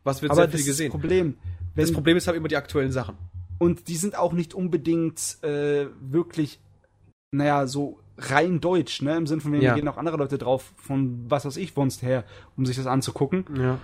[0.04, 0.92] was wird Aber sehr das viel gesehen.
[0.92, 1.38] Problem.
[1.76, 3.16] Wenn, Das Problem ist halt immer die aktuellen Sachen.
[3.60, 6.60] Und die sind auch nicht unbedingt äh, wirklich,
[7.32, 9.16] naja, so rein deutsch, ne?
[9.18, 9.72] Im Sinne von, wegen, Ja.
[9.72, 12.26] da gehen auch andere Leute drauf, von was weiß ich, sonst her,
[12.58, 13.46] um sich das anzugucken.
[13.58, 13.80] Ja.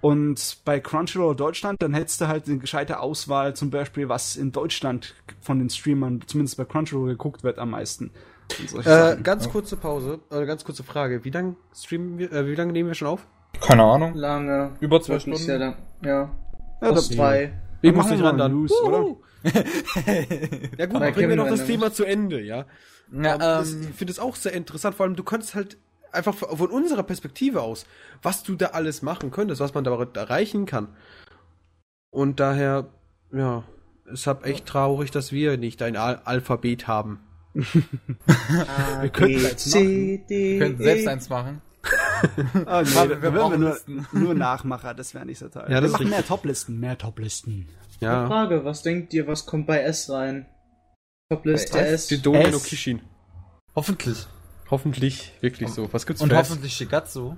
[0.00, 4.52] Und bei Crunchyroll Deutschland, dann hättest du halt eine gescheite Auswahl, zum Beispiel, was in
[4.52, 8.10] Deutschland von den Streamern, zumindest bei Crunchyroll, geguckt wird am meisten.
[8.84, 11.24] Äh, ganz kurze Pause, äh, ganz kurze Frage.
[11.24, 13.26] Wie lange streamen wir, äh, wie lange nehmen wir schon auf?
[13.60, 14.14] Keine Ahnung.
[14.14, 14.72] Lange.
[14.80, 15.60] Über zwei nicht sehr Stunden.
[15.60, 15.76] lang.
[16.02, 16.30] Ja.
[16.82, 17.52] ja, da, zwei.
[17.82, 18.52] Dann muss ich wir ran dann?
[18.52, 19.16] News, oder?
[20.78, 21.64] ja gut, Aber bringen wir doch das.
[21.64, 22.66] Thema zu Ende, ja.
[23.12, 25.78] Ja, Ähm, das- ähm, ich finde es auch sehr interessant, vor allem du kannst halt
[26.12, 27.86] einfach von unserer Perspektive aus,
[28.22, 30.88] was du da alles machen könntest, was man da erreichen kann.
[32.10, 32.88] Und daher,
[33.32, 33.62] ja,
[34.06, 37.20] es ist echt traurig, dass wir nicht ein Al Alphabet haben.
[37.54, 40.24] Wir könnten eins machen.
[40.28, 41.60] wir könnten selbst eins machen.
[42.66, 43.78] Ah, nee, wir, wir wir brauchen nur,
[44.12, 45.64] nur Nachmacher, das wäre nicht so toll.
[45.68, 46.28] Ja, wir machen mehr richtig.
[46.28, 47.68] Toplisten, mehr Toplisten.
[48.00, 48.26] Ja.
[48.26, 50.46] Frage, was denkt ihr, was kommt bei S rein?
[51.30, 52.06] Topliste S.
[52.06, 52.58] Die Domino.
[52.58, 53.00] Kishin.
[53.74, 54.26] Hoffentlich.
[54.70, 55.92] Hoffentlich wirklich so.
[55.92, 56.50] Was gibt's Und für S?
[56.50, 57.36] hoffentlich Shigatsu.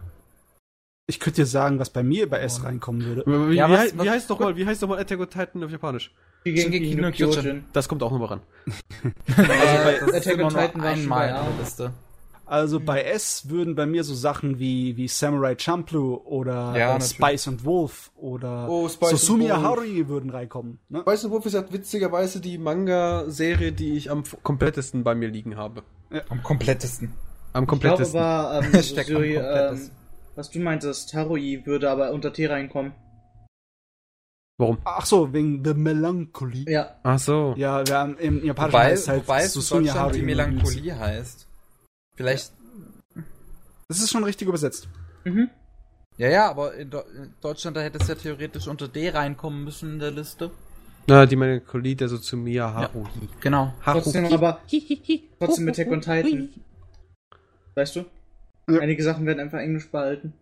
[1.06, 3.24] Ich könnte dir sagen, was bei mir bei S reinkommen würde.
[3.50, 5.28] Wie, Ja, wie, was- was- wie heißt doch mal, wie heißt doch mal Attack on
[5.30, 6.12] Titan auf Japanisch?
[6.46, 7.64] Shingeki no Kyojin.
[7.72, 8.40] Das kommt auch nochmal ran.
[9.26, 11.46] Also bei Attack Attack on Titan war schon bei A.
[12.50, 17.00] Also bei S würden bei mir so Sachen wie, wie Samurai Champloo oder Ja, äh.
[17.00, 19.64] Spice and Wolf oder Oh, Spice Susumiya and.
[19.64, 20.80] Haruhi würden reinkommen.
[20.88, 21.06] Ne?
[21.06, 25.56] Weißt du, Wolf ist ja witzigerweise die Manga-Serie, die ich am komplettesten bei mir liegen
[25.56, 25.84] habe.
[26.28, 27.12] Am komplettesten.
[27.52, 28.20] Am Ich glaube, komplettesten.
[28.20, 29.90] war, ähm, Suri, ähm, komplettesten.
[30.34, 32.94] was du meintest, Harui würde aber unter T reinkommen.
[34.58, 34.78] Warum?
[34.84, 36.68] Ach so, wegen The Melancholy.
[36.68, 36.96] Ja.
[37.04, 37.54] Ach so.
[37.56, 40.26] Ja, wir haben im Japanischen Wobei, heißt halt wobei Susumiya Deutschland die Haruhi.
[40.26, 41.46] Melancholie heißt.
[42.20, 42.52] Vielleicht.
[43.88, 44.88] Das ist schon richtig übersetzt.
[45.24, 45.48] Mhm.
[46.18, 49.64] Ja, ja, aber in, Deu- in Deutschland, da hätte es ja theoretisch unter D reinkommen
[49.64, 50.50] müssen in der Liste.
[51.06, 53.08] Na, die Melancholie der Suzumiya Haruhi.
[53.40, 53.72] Genau.
[53.82, 54.60] Trotzdem aber,
[55.38, 56.50] trotzdem mit Attack on Titan.
[57.74, 58.04] Weißt du?
[58.68, 58.80] Ja.
[58.80, 60.34] Einige Sachen werden einfach Englisch behalten.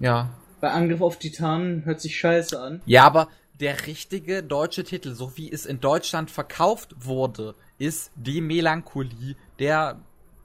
[0.00, 0.30] Ja.
[0.60, 2.82] Bei Angriff auf Titanen hört sich scheiße an.
[2.84, 3.28] Ja, aber
[3.60, 10.00] der richtige deutsche Titel, so wie es in Deutschland verkauft wurde, ist die Melancholie der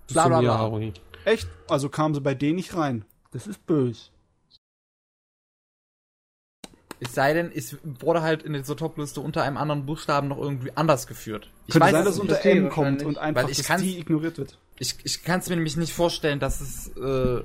[0.08, 0.92] bla bla bla.
[1.26, 1.48] Echt?
[1.70, 3.06] Also kamen sie bei denen nicht rein.
[3.32, 4.10] Das ist böse.
[7.00, 10.72] Es sei denn, es wurde halt in dieser Top-Liste unter einem anderen Buchstaben noch irgendwie
[10.76, 11.50] anders geführt.
[11.68, 12.32] Ich Könnte weiß sein, es dass nicht.
[12.32, 14.58] unter M kommt und einfach ich das T ignoriert wird.
[14.80, 17.44] Ich, ich kann es mir nämlich nicht vorstellen, dass es äh,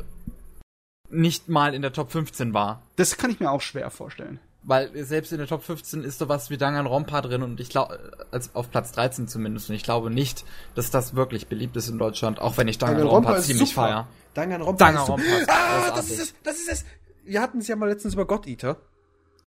[1.08, 2.82] nicht mal in der Top 15 war.
[2.96, 4.38] Das kann ich mir auch schwer vorstellen.
[4.62, 7.98] Weil selbst in der Top 15 ist sowas wie Danganronpa drin und ich glaube,
[8.30, 9.70] als auf Platz 13 zumindest.
[9.70, 13.10] Und ich glaube nicht, dass das wirklich beliebt ist in Deutschland, auch wenn ich Danganronpa
[13.14, 13.82] Danganronpa ist ziemlich super.
[13.86, 14.08] feier.
[14.34, 14.84] Danganronpa.
[14.84, 15.94] Danganronpa ist Ah, großartig.
[15.96, 16.84] das ist es, das ist es.
[17.24, 18.76] Wir hatten es ja mal letztens über God Eater.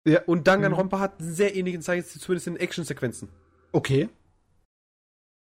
[0.06, 0.22] Ja.
[0.28, 3.30] Und Danganronpa hat einen sehr ähnlichen Zeichenstil, zumindest in Actionsequenzen.
[3.72, 4.08] Okay.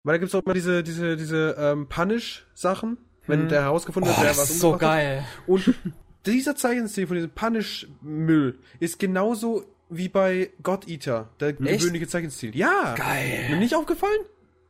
[0.02, 3.48] Weil da gibt es auch immer diese, diese, diese ähm, Punish-Sachen, wenn Hm.
[3.50, 4.98] der herausgefunden Oh, wird, wer das was ist so umgebracht hat.
[4.98, 5.24] geil.
[5.46, 5.74] Und
[6.26, 12.56] dieser Zeichenstil von diesem Punish-Müll ist genauso wie bei God Eater, der gewöhnliche Zeichenstil.
[12.56, 12.94] Ja!
[12.96, 13.46] Geil.
[13.50, 14.20] Mir nicht aufgefallen?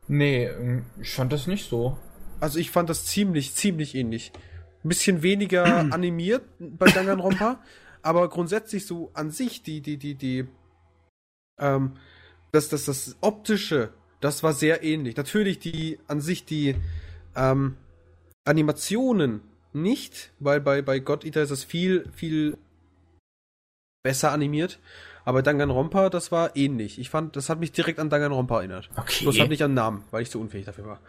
[0.07, 1.97] Nee, ähm, ich fand das nicht so.
[2.39, 4.31] Also ich fand das ziemlich, ziemlich ähnlich.
[4.83, 7.59] Ein bisschen weniger animiert bei Danganronpa,
[8.01, 10.47] aber grundsätzlich so an sich, die, die, die, die,
[11.59, 11.93] ähm,
[12.51, 15.15] das, das, das optische, das war sehr ähnlich.
[15.15, 16.75] Natürlich die, an sich die,
[17.35, 17.77] ähm,
[18.45, 19.41] Animationen
[19.75, 22.57] nicht, weil bei, bei God Eater ist es viel, viel
[24.03, 24.79] besser animiert.
[25.25, 26.99] Aber Danganronpa, das war ähnlich.
[26.99, 28.89] Ich fand, das hat mich direkt an Danganronpa erinnert.
[28.95, 29.23] Okay.
[29.23, 30.99] Bloß halt nicht an Namen, weil ich zu unfähig dafür war.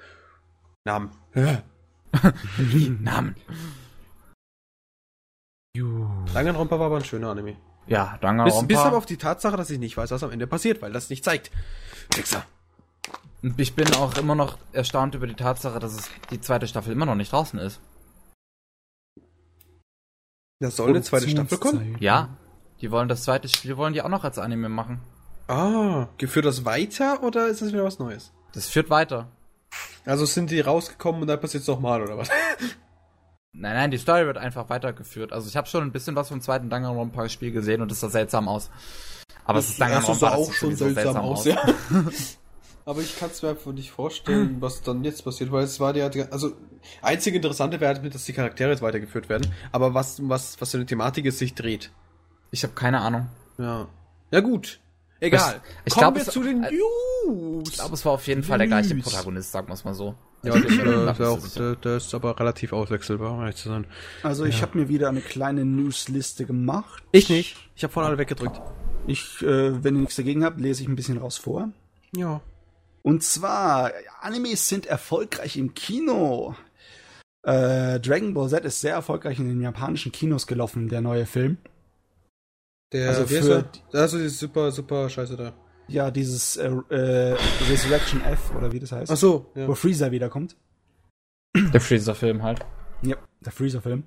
[0.85, 1.11] Namen.
[3.01, 3.37] Namen.
[6.33, 7.57] Danganronpa war aber ein schöner Anime.
[7.87, 8.67] Ja, Bis, Danganronpa.
[8.67, 11.11] bis aber auf die Tatsache, dass ich nicht weiß, was am Ende passiert, weil das
[11.11, 11.51] nicht zeigt.
[12.15, 12.45] Fixer.
[13.43, 16.93] Und ich bin auch immer noch erstaunt über die Tatsache, dass es die zweite Staffel
[16.93, 17.81] immer noch nicht draußen ist.
[20.59, 21.97] Da soll eine zweite Staffel kommen.
[22.01, 22.31] Ja.
[22.81, 25.01] Die wollen das zweite Spiel, wollen die auch noch als Anime machen.
[25.49, 28.33] Ah, geführt das weiter oder ist das wieder was Neues?
[28.53, 29.29] Das führt weiter.
[30.05, 32.29] Also sind die rausgekommen und dann passiert es nochmal, oder was?
[33.59, 35.33] Nein, nein, die Story wird einfach weitergeführt.
[35.33, 38.49] Also ich habe schon ein bisschen was vom zweiten Danganronpa-Spiel gesehen und es sah seltsam
[38.49, 38.71] aus.
[39.47, 41.57] Aber es ist Danganronpa, das sah das auch schon sowieso seltsam aus, ja.
[42.89, 45.95] Aber ich kann es mir einfach nicht vorstellen, was dann jetzt passiert, weil es war
[45.97, 46.53] ja, also,
[47.03, 50.77] einzige Interessante wäre halt, dass die Charaktere jetzt weitergeführt werden, aber was, was, was für
[50.77, 51.91] eine Thematik es sich dreht.
[52.53, 53.27] Ich habe keine Ahnung.
[53.59, 53.89] Ja.
[54.31, 54.79] Ja, gut.
[55.19, 55.61] Egal.
[55.85, 57.69] Ich Kommen glaub, wir es- zu den äh, News.
[57.71, 58.95] Ich glaube, es war auf jeden Fall der gleiche.
[58.95, 60.15] Protagonist, sagen wir es mal so.
[60.45, 63.69] ja, Ich der, mir der, der, auch, der, ist aber relativ auswechselbar, um ehrlich zu
[63.69, 63.87] sein.
[64.23, 67.03] Also ich habe mir wieder eine kleine Newsliste gemacht.
[67.11, 67.57] Ich nicht.
[67.75, 68.61] Ich habe vorhin alle weggedrückt.
[69.09, 71.71] Ich, äh, wenn ihr nichts dagegen habt, lese ich ein bisschen raus vor.
[72.15, 72.41] Ja.
[73.07, 76.57] Und zwar, Animes sind erfolgreich im Kino.
[77.45, 81.59] Äh, Dragon Ball Z ist sehr erfolgreich in den japanischen Kinos gelaufen, der neue Film.
[82.93, 84.01] Der, Also für- er?
[84.01, 85.55] Also die super, super Scheiße da.
[85.87, 87.37] Ja, dieses äh, äh,
[87.71, 89.13] Resurrection F oder wie das heißt.
[89.13, 89.69] Ach so, ja.
[89.69, 90.57] Wo Freezer wiederkommt.
[91.55, 92.67] Der Freezer-Film halt.
[93.03, 94.03] Ja, der Freezer-Film.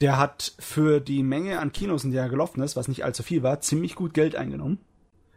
[0.00, 3.22] Der hat für die Menge an Kinos, in der er gelaufen ist, was nicht allzu
[3.22, 4.78] viel war, ziemlich gut Geld eingenommen.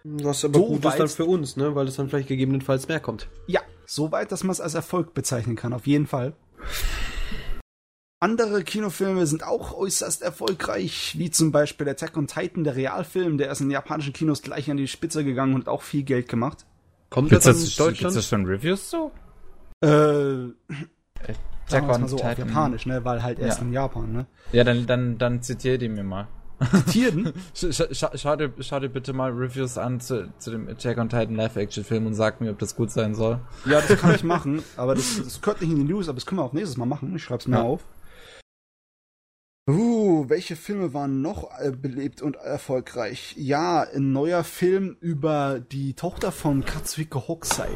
[0.04, 1.76] Was aber So gut ist dann weit- für uns, ne?
[1.76, 3.28] Weil es dann vielleicht gegebenenfalls mehr kommt.
[3.48, 6.34] Ja, soweit, dass man es als Erfolg bezeichnen kann, auf jeden Fall.
[8.20, 13.52] Andere Kinofilme sind auch äußerst erfolgreich, wie zum Beispiel Attack on Titan, der Realfilm, der
[13.52, 16.66] ist in japanischen Kinos gleich an die Spitze gegangen und hat auch viel Geld gemacht.
[17.10, 18.16] Kommt Gibt's das das, in gibt's Deutschland?
[18.16, 19.12] das schon Reviews so?
[19.82, 20.54] Äh, sagen
[21.68, 22.48] Attack on mal so auf Titan.
[22.48, 23.66] Japanisch, ne, weil halt erst Ja.
[23.66, 24.26] in Japan, ne.
[24.54, 26.28] Ja, dann, dann, dann zitier die mir mal.
[26.92, 27.34] Tierden?
[27.54, 32.08] Schau, dir, schau dir bitte mal Reviews an zu, zu dem Attack on Titan Live-Action-Film
[32.08, 33.40] und sag mir, ob das gut sein soll.
[33.66, 36.26] Ja, das kann ich machen, aber das, das gehört nicht in die News, aber das
[36.26, 37.16] können wir auch nächstes Mal machen.
[37.16, 37.64] Ich schreib's mir Ja.
[37.64, 37.82] auf.
[39.70, 43.34] Uh, welche Filme waren noch äh, belebt und erfolgreich?
[43.38, 47.70] Ja, ein neuer Film über die Tochter von Katsuhiko Hokusai.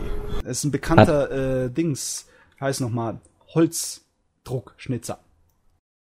[0.43, 1.31] Das ist ein bekannter
[1.65, 2.27] äh, Dings,
[2.59, 3.21] heißt nochmal
[3.53, 5.19] Holzdruckschnitzer.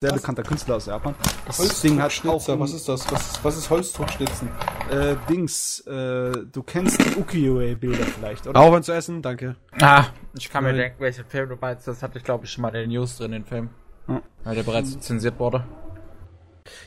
[0.01, 1.13] Sehr bekannter Künstler aus Japan.
[1.45, 3.11] Das Ding hat auch Holzdruckschnitzer, was ist das?
[3.11, 4.47] Was ist, was ist Holzdruckschnitzen?
[4.89, 5.81] äh, Dings.
[5.81, 8.61] Äh, du kennst die Ukiyo-E-Bilder vielleicht, oder?
[8.61, 9.57] Aufhören zu essen, danke.
[9.81, 10.05] Ah,
[10.37, 10.79] ich kann mir Nein.
[10.79, 11.85] denken, welchen Film du meinst.
[11.85, 13.71] Das hatte ich, glaube ich, schon mal in den News drin, den Film.
[14.07, 14.21] Ja.
[14.45, 15.65] Weil der bereits zensiert wurde.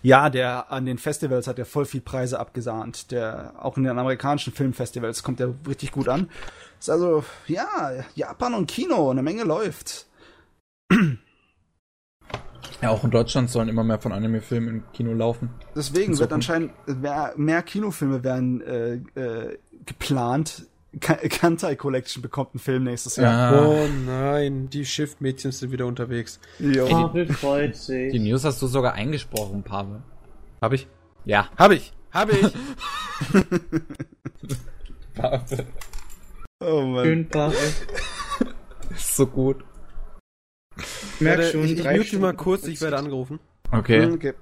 [0.00, 3.10] Ja, der an den Festivals hat ja voll viel Preise abgesahnt.
[3.10, 6.31] Der auch in den amerikanischen Filmfestivals kommt der richtig gut an.
[6.81, 10.07] Ist also ja Japan und Kino, eine Menge läuft.
[12.81, 15.50] Ja, auch in Deutschland sollen immer mehr von Anime-Filmen im Kino laufen.
[15.76, 20.66] Deswegen wird anscheinend mehr, mehr Kinofilme werden äh, äh, geplant.
[21.00, 23.52] Ka- Kantai Collection bekommt einen Film nächstes Jahr.
[23.55, 23.60] Ja.
[23.62, 26.39] Oh nein, die Schiffmädchen sind wieder unterwegs.
[26.58, 26.86] Jo.
[26.86, 28.12] Pavel freut sich.
[28.12, 30.02] Die News hast du sogar eingesprochen, Pavel.
[30.60, 30.86] Hab ich?
[31.24, 31.49] Ja.
[31.57, 31.92] Hab ich!
[32.12, 32.42] Hab ich!
[35.15, 35.66] Pavel.
[36.60, 37.05] Oh Mann.
[37.05, 37.58] Schön, Pavel.
[38.91, 39.65] Ist so gut.
[41.15, 43.39] Ich merk Warte, schon, ich ich mute mal Stunden kurz, ich werde angerufen.
[43.70, 44.07] Okay.
[44.07, 44.34] Okay.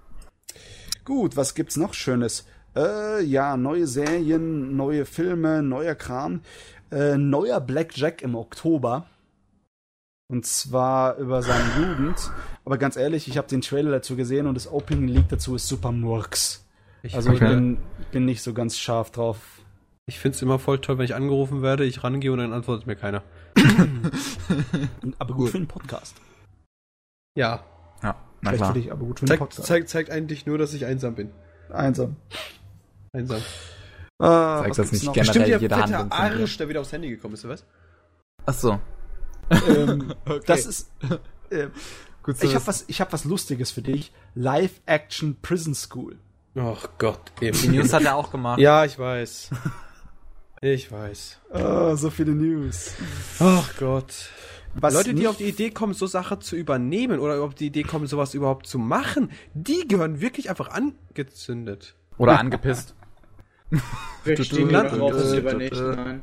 [1.05, 2.47] Gut, was gibt's noch Schönes?
[2.77, 6.43] Äh, ja, neue Serien, neue Filme, neuer Kram.
[6.93, 9.07] Äh, neuer Black Jack im Oktober.
[10.29, 12.31] Und zwar über seine Jugend.
[12.65, 15.67] Aber ganz ehrlich, ich habe den Trailer dazu gesehen und das Opening Leak dazu ist
[15.67, 16.65] super Murks.
[17.03, 17.79] Ich, Also ich bin,
[18.13, 19.39] bin nicht so ganz scharf drauf.
[20.07, 22.95] ich find's immer voll toll, wenn ich angerufen werde, ich rangehe und dann antwortet mir
[22.95, 23.23] keiner.
[25.19, 26.17] Aber gut für den Podcast.
[27.35, 27.65] Ja.
[28.03, 28.73] Ja, na Vielleicht klar.
[28.73, 29.67] für dich, aber gut für den Zeigt, Podcast.
[29.67, 31.31] zeigt, zeigt eigentlich nur, dass ich einsam bin.
[31.71, 32.17] Einsam.
[33.13, 33.39] Einsam.
[33.39, 33.43] Äh,
[34.23, 35.13] Zeigt das nicht noch?
[35.15, 36.41] generell Stimmt, der jede fette Handlung von dir.
[36.43, 37.65] Arsch, der wieder aufs Handy gekommen ist, oder was?
[38.47, 38.81] Ach so.
[39.69, 40.15] Ähm,
[40.47, 40.91] Das ist.
[41.51, 41.69] Äh,
[42.23, 44.13] Gut ich habe was, ich hab was Lustiges für dich.
[44.35, 46.19] Live-Action Prison School.
[46.55, 47.73] Ach Gott, Die eben.
[47.73, 48.59] News hat er auch gemacht.
[48.59, 49.51] Ja, ich weiß.
[50.61, 51.39] Ich weiß.
[51.55, 52.93] Oh, so viele News.
[53.39, 54.29] Ach Gott.
[54.75, 57.83] Was Leute, die auf die Idee kommen, so Sachen zu übernehmen oder auf die Idee
[57.83, 61.97] kommen, sowas überhaupt zu machen, die gehören wirklich einfach angezündet.
[62.19, 62.95] Oder angepisst.
[64.25, 65.33] Wir stehen drauf, das
[65.97, 66.23] nein.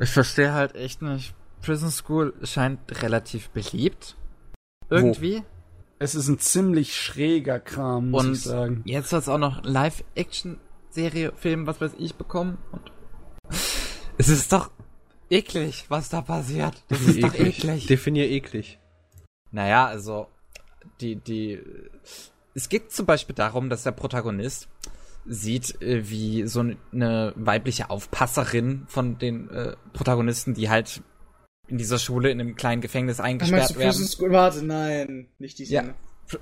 [0.00, 1.34] Ich verstehe halt echt nicht.
[1.62, 4.16] Prison School scheint relativ beliebt.
[4.88, 5.42] Irgendwie.
[5.98, 8.82] Es ist ein ziemlich schräger Kram, muss Und ich sagen.
[8.84, 12.58] jetzt soll es auch noch Live-Action-Serie, Film, was weiß ich, bekommen.
[12.70, 12.92] Und
[14.18, 14.70] es ist doch
[15.30, 16.82] eklig, was da passiert.
[16.88, 17.86] Das ist doch eklig.
[17.86, 18.78] Definier eklig.
[19.50, 20.28] Naja, also,
[21.00, 21.60] die, die,
[22.54, 24.68] es geht zum Beispiel darum, dass der Protagonist
[25.26, 31.02] sieht, äh, wie so eine weibliche Aufpasserin von den äh, Protagonisten, die halt
[31.68, 33.88] in dieser Schule in einem kleinen Gefängnis Ach, eingesperrt du werden.
[33.88, 34.30] Prison School?
[34.30, 35.84] Warte, nein, nicht die Ja.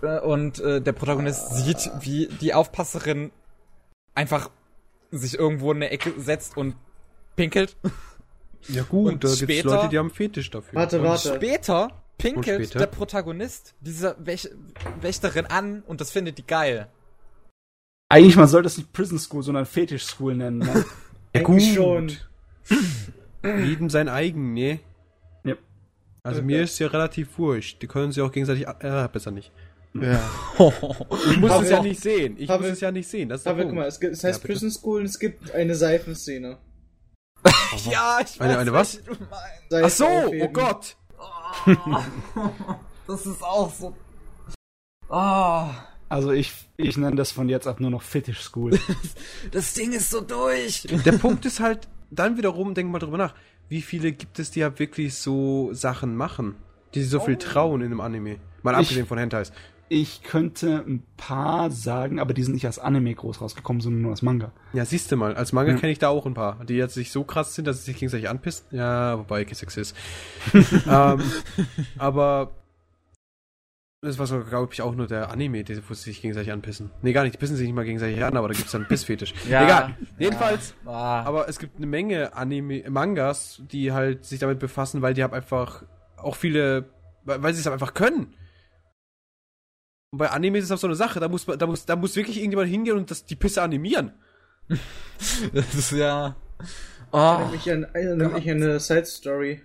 [0.02, 3.30] Äh, Und äh, der Protagonist sieht, wie die Aufpasserin
[4.14, 4.50] einfach
[5.10, 6.76] sich irgendwo in eine Ecke setzt und
[7.36, 7.76] pinkelt.
[8.68, 10.74] Ja gut, Und da gibt's später- Leute, die haben einen Fetisch dafür.
[10.78, 11.34] Warte, Und warte.
[11.34, 12.78] später pinkelt Und später?
[12.80, 14.48] der Protagonist dieser Wäch
[15.00, 16.88] Wächterin an und das findet die geil.
[18.08, 20.58] Eigentlich, man sollte es nicht Prison School, sondern Fetish School nennen.
[20.58, 20.84] Ne?
[21.34, 22.12] Eigentlich schon.
[23.42, 24.80] Jedem sein eigen, ne?
[25.44, 25.54] Ja.
[26.22, 27.82] Also mir ist ja relativ wurscht.
[27.82, 28.66] Die können sich auch gegenseitig.
[28.68, 29.52] a- Äh, besser nicht.
[29.94, 30.20] ja.
[31.30, 32.36] Ich muss es ja nicht sehen.
[32.38, 33.28] Ich Pavel- muss es ja nicht sehen.
[33.28, 34.46] Das ist Aber guck mal, es, gibt, es heißt Ja.
[34.48, 36.58] Prison School und es gibt eine Seifenszene.
[37.90, 39.00] Ja, ich Eine- eine was?
[39.72, 40.48] Ach so, oh.
[40.48, 40.96] Gott.
[43.06, 43.94] Das ist auch so.
[45.10, 45.70] Ah,
[46.08, 48.78] Also ich, ich nenne das von jetzt ab nur noch Fetish School.
[49.52, 50.86] das Ding ist so durch.
[51.04, 53.34] Der Punkt ist halt, dann wiederum, denk mal drüber nach,
[53.68, 56.56] wie viele gibt es, die ja wirklich so Sachen machen?
[56.94, 58.38] Die sich so viel trauen in einem Anime.
[58.62, 59.52] Mal Ich- abgesehen von Hentais.
[59.90, 64.10] Ich könnte ein paar sagen, aber die sind nicht als Anime groß rausgekommen, sondern nur
[64.12, 64.50] als Manga.
[64.72, 65.78] Ja, siehst du mal, als Manga Ja.
[65.78, 67.96] kenne ich da auch ein paar, die jetzt sich so krass sind, dass sie sich
[67.96, 68.66] gegenseitig anpissen.
[68.70, 69.96] Ja, wobei Kissex ist.
[70.88, 71.20] ähm,
[71.98, 72.52] aber
[74.00, 76.90] das war so, glaube ich, auch nur der Anime, die, wo sie sich gegenseitig anpissen.
[77.02, 78.88] Nee, gar nicht, die pissen sich nicht mal gegenseitig an, aber da gibt's dann einen
[78.88, 79.32] Pissfetisch.
[79.46, 79.96] Egal.
[80.18, 85.14] Jedenfalls, Ah, aber es gibt eine Menge Anime, Mangas, die halt sich damit befassen, weil
[85.14, 85.84] die haben einfach
[86.18, 86.86] auch viele,
[87.24, 88.34] weil, weil sie es einfach können.
[90.14, 91.96] Und bei Anime ist es auch so eine Sache, da muss man, da muss, da
[91.96, 94.12] muss wirklich irgendjemand hingehen und das, die Pisse animieren.
[95.52, 96.36] das ist ja.
[97.10, 99.62] Oh, mich an, erinnert mich an eine Side Story.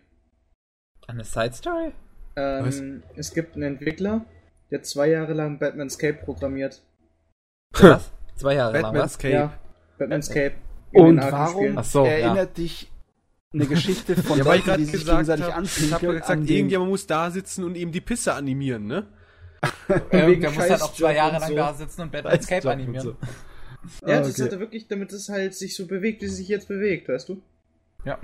[1.06, 1.94] eine Side Story?
[2.36, 4.26] Ähm, es gibt einen Entwickler,
[4.72, 6.82] der zwei Jahre lang Batman's Cape programmiert.
[7.74, 8.12] Was?
[8.36, 9.18] Zwei Jahre lang, Batman's was?
[9.20, 9.34] Cape.
[9.36, 9.54] Ja,
[10.00, 10.56] Batman's Cape.
[10.94, 12.92] Und warum Ach so, erinnert dich
[13.54, 16.08] eine Geschichte von Ja, weil ich Leuten, gerade die sich gesagt gegenseitig habe, ich habe
[16.08, 19.06] gesagt, an irgendjemand muss da sitzen und ihm die Pisse animieren, ne?
[20.12, 21.56] Der muss halt auch zwei Jahre lang so.
[21.56, 23.04] da sitzen und Batman Escape animieren.
[23.06, 23.12] so.
[24.08, 24.50] Ja, Ah, das ist okay.
[24.52, 27.42] halt wirklich, damit es halt sich so bewegt, wie es sich jetzt bewegt, weißt du?
[28.06, 28.18] Ja.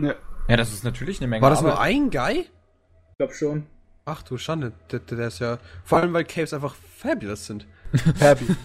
[0.47, 1.87] Ja, das ist natürlich eine Menge War das nur Arbeit.
[1.95, 2.39] ein Guy?
[2.41, 3.65] Ich glaub schon.
[4.05, 5.57] Ach du Schande, der, der ist ja.
[5.83, 7.65] Vor allem, weil Caves einfach fabulous sind.
[8.19, 8.45] Happy.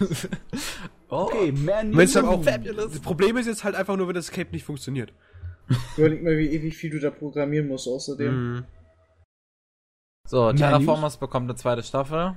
[1.13, 1.23] Oh.
[1.25, 1.93] Okay, man.
[1.99, 5.11] Es aber auch Das Problem ist jetzt halt einfach nur, wenn das Escape nicht funktioniert.
[5.97, 8.33] Überleg mal, wie ewig viel du da programmieren musst außerdem.
[8.59, 8.65] Mhm.
[10.25, 10.53] So?
[10.53, 12.35] Terraformers bekommt eine zweite Staffel.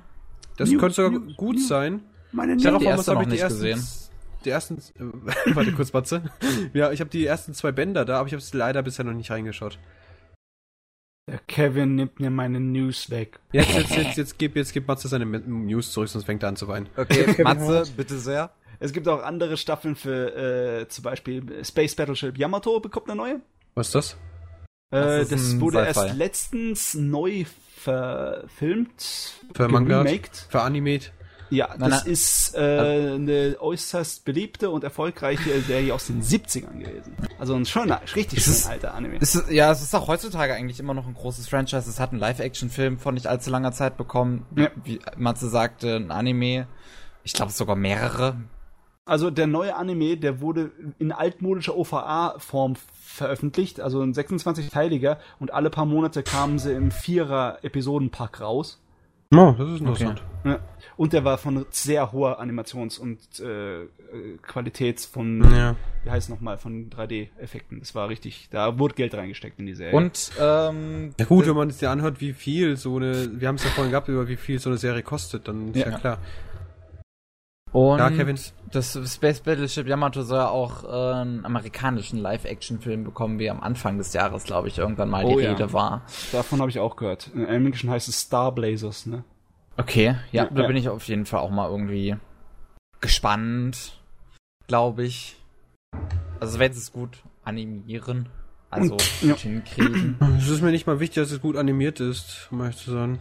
[0.57, 2.03] Das New- könnte sogar new- gut new- sein.
[2.33, 3.87] Meine Ich hab die erste habe noch nicht ersten, gesehen.
[4.45, 4.77] Die ersten.
[4.77, 6.23] Äh, warte kurz, Matze.
[6.75, 9.13] Ja, ich habe die ersten zwei Bänder da, aber ich habe es leider bisher noch
[9.15, 9.79] nicht reingeschaut.
[11.31, 13.41] Der Kevin nimmt mir meine News weg.
[13.53, 16.57] Jetzt, jetzt, jetzt, jetzt, gib, jetzt gibt Matze seine News zurück, sonst fängt er an
[16.57, 16.87] zu weinen.
[16.97, 18.51] Okay, Matze, bitte sehr.
[18.79, 23.41] Es gibt auch andere Staffeln für äh, zum Beispiel Space Battleship Yamato bekommt eine neue.
[23.75, 24.13] Was ist das?
[24.91, 27.45] Äh, Das das wurde erst letztens neu
[27.85, 29.35] verfilmt.
[29.55, 31.11] Für Animate?
[31.51, 32.13] Ja, Nein, das nein.
[32.13, 32.59] ist äh,
[33.15, 37.15] eine äußerst beliebte und erfolgreiche Serie aus den 70ern gewesen.
[37.39, 39.19] Also ein schöner, richtig Ist es- alter Anime.
[39.19, 41.89] Ist, ja, es ist auch heutzutage eigentlich immer noch ein großes Franchise.
[41.89, 44.47] Es hat einen Live-Action-Film vor nicht allzu langer Zeit bekommen.
[44.57, 44.69] Ja.
[44.83, 46.67] Wie Matze sagte, ein Anime.
[47.23, 48.37] Ich glaube sogar mehrere.
[49.07, 55.69] Also der neue Anime, der wurde in altmodischer OVA-Form veröffentlicht, also ein 26-teiliger und alle
[55.71, 58.81] paar Monate kamen sie im Vierer-Episodenpack raus.
[59.35, 60.23] Oh, das ist interessant.
[60.45, 60.59] Ja.
[60.97, 63.89] Und der war von sehr hoher Animations- und äh, äh,
[64.43, 65.77] Qualität von, Ja.
[66.05, 67.81] wie heißt nochmal, von 3D-Effekten.
[67.81, 69.95] Das war richtig, da wurde Geld reingesteckt in die Serie.
[69.97, 73.57] Und, ähm, Ja gut, wenn man sich ja anhört, wie viel so eine, wir haben
[73.57, 75.99] es ja vorhin gehabt, über wie viel so eine Serie kostet, dann ist ja, Ja.
[75.99, 76.19] klar.
[77.75, 78.39] Und Ja, Kevin.
[78.71, 83.99] das Space Battleship Yamato soll ja auch äh, einen amerikanischen Live-Action-Film bekommen, wie am Anfang
[83.99, 85.51] des Jahres, glaube ich, irgendwann mal Oh die ja.
[85.51, 86.03] Rede war.
[86.33, 87.31] Davon habe ich auch gehört.
[87.35, 89.25] Im Englischen heißt es Star Blazers, ne?
[89.77, 90.67] Okay, ja, Ja, da ja.
[90.69, 92.17] bin ich auf jeden Fall auch mal irgendwie
[93.01, 93.99] gespannt,
[94.69, 95.37] glaube ich.
[96.41, 98.29] Also wenn sie es gut animieren,
[98.71, 99.03] also gut
[99.39, 100.17] hinkriegen.
[100.39, 103.21] Es ist mir nicht mal wichtig, dass es gut animiert ist, um ehrlich zu sagen.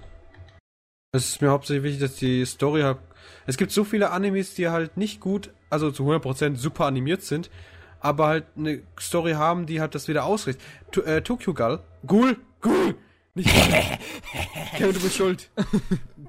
[1.15, 2.97] Es ist mir hauptsächlich wichtig, dass die Story halt.
[3.45, 7.51] Es gibt so viele Animes, die halt nicht gut, also zu 100% super animiert sind,
[7.99, 10.65] aber halt eine Story haben, die halt das wieder ausrichtet.
[10.91, 11.81] To äh, Tokyo Ghoul.
[12.07, 12.37] Ghoul!
[12.61, 12.95] Ghoul!
[13.35, 13.47] Nicht
[14.75, 15.51] Kevin, du bist schuld.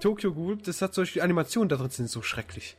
[0.01, 2.77] Tokyo Ghoul, das hat solche Animationen da drin sind so schrecklich.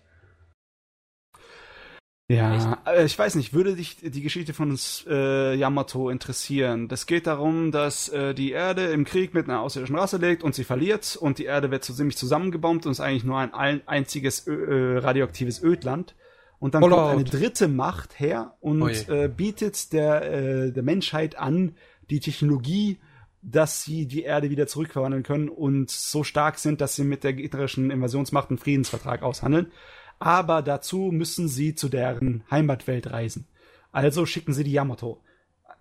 [2.27, 4.75] Ja, äh, ich weiß nicht, würde dich die Geschichte von
[5.07, 6.87] äh, Yamato interessieren?
[6.87, 10.55] Das geht darum, dass äh, die Erde im Krieg mit einer außerirdischen Rasse liegt und
[10.55, 13.87] sie verliert und die Erde wird so ziemlich zusammengebombt und ist eigentlich nur ein ein
[13.87, 16.15] einziges äh, radioaktives Ödland.
[16.57, 16.97] Und dann Fallout.
[16.97, 21.75] kommt eine dritte Macht her und Oh äh, bietet der, äh, der Menschheit an,
[22.09, 22.97] die Technologie,
[23.43, 27.33] dass sie die Erde wieder zurückverwandeln können und so stark sind, dass sie mit der
[27.33, 29.71] gegnerischen Invasionsmacht einen Friedensvertrag aushandeln.
[30.19, 33.47] Aber dazu müssen sie zu deren Heimatwelt reisen.
[33.91, 35.21] Also schicken sie die Yamato.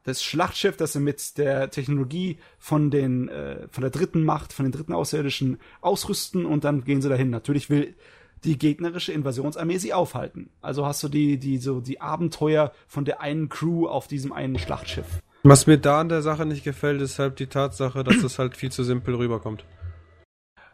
[0.05, 4.67] Das Schlachtschiff, das sie mit der Technologie von den äh, von der dritten Macht, von
[4.67, 7.31] den dritten Außerirdischen ausrüsten und dann gehen sie dahin.
[7.31, 7.95] Natürlich will
[8.45, 10.51] die gegnerische Invasionsarmee sie aufhalten.
[10.61, 14.59] Also hast du die die so die Abenteuer von der einen Crew auf diesem einen
[14.59, 15.07] Schlachtschiff.
[15.43, 18.57] Was mir da an der Sache nicht gefällt, ist halt die Tatsache, dass das halt
[18.57, 19.65] viel zu simpel rüberkommt.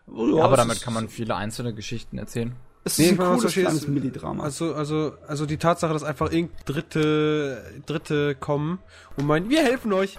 [0.06, 2.55] Ja, aber es damit kann man viele einzelne Geschichten erzählen.
[2.83, 4.42] Es Nee, ist ein cooles verstehst- kleines Millidrama.
[4.42, 8.78] Also, also, also die Tatsache, dass einfach irgend Dritte, Dritte kommen
[9.17, 10.18] und meinen, wir helfen euch.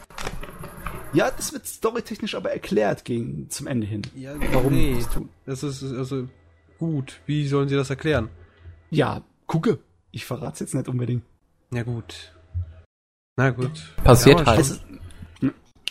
[1.13, 4.03] ja, das wird storytechnisch aber erklärt gegen zum Ende hin.
[4.15, 5.29] Ja, Warum nee, das tun?
[5.45, 6.27] das ist also
[6.77, 7.19] gut.
[7.25, 8.29] Wie sollen sie das erklären?
[8.91, 9.79] Ja, gucke.
[10.11, 11.23] Ich verrate jetzt nicht unbedingt.
[11.73, 12.33] Ja gut.
[13.37, 13.95] Na gut.
[14.03, 14.81] Passiert Ja, halt.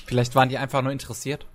[0.06, 1.46] Vielleicht waren die einfach nur interessiert.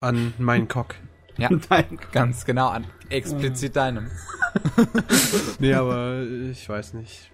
[0.00, 0.94] An meinen Cock.
[1.42, 1.98] Ja, Nein.
[2.12, 4.10] ganz genau, an explizit deinem.
[5.58, 7.30] Nee, aber ich weiß nicht.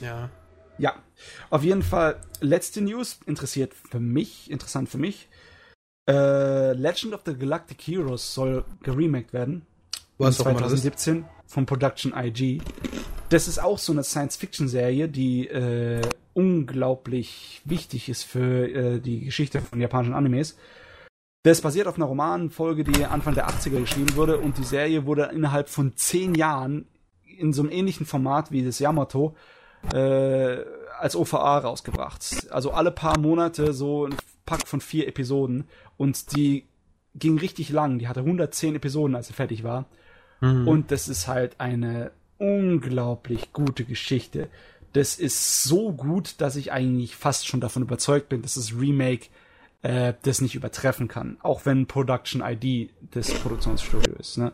[0.00, 0.30] Ja.
[0.78, 0.94] Ja,
[1.50, 5.28] auf jeden Fall letzte News interessiert für mich, interessant für mich.
[6.08, 9.66] Äh, Legend of the Galactic Heroes soll geremaked werden.
[10.16, 10.82] Was in auch immer das ist.
[10.82, 12.60] 2017 von Production IG.
[13.30, 16.00] Das ist auch so eine Science-Fiction-Serie, die äh,
[16.34, 20.56] unglaublich wichtig ist für äh, die Geschichte von japanischen Animes.
[21.44, 25.24] Das basiert auf einer Romanfolge, die Anfang der 80er geschrieben wurde und die Serie wurde
[25.24, 26.86] innerhalb von zehn Jahren
[27.22, 29.36] in so einem ähnlichen Format wie das Yamato
[29.92, 30.56] äh,
[30.98, 32.46] als OVA rausgebracht.
[32.50, 34.14] Also alle paar Monate so ein
[34.46, 36.64] Pack von vier Episoden und die
[37.14, 37.98] ging richtig lang.
[37.98, 39.84] Die hatte 110 Episoden, als sie fertig war.
[40.40, 40.66] Mhm.
[40.66, 44.48] Und das ist halt eine unglaublich gute Geschichte.
[44.94, 49.26] Das ist so gut, dass ich eigentlich fast schon davon überzeugt bin, dass das Remake
[49.84, 51.36] äh, das nicht übertreffen kann.
[51.42, 54.38] Auch wenn Production ID des Produktionsstudios ist.
[54.38, 54.52] Ne?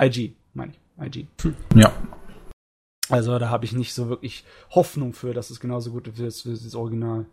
[0.00, 1.06] IG, meine ich.
[1.06, 1.26] IG.
[1.74, 1.92] Ja.
[3.10, 6.50] Also da habe ich nicht so wirklich Hoffnung für, dass es genauso gut ist wie
[6.50, 7.26] das Original.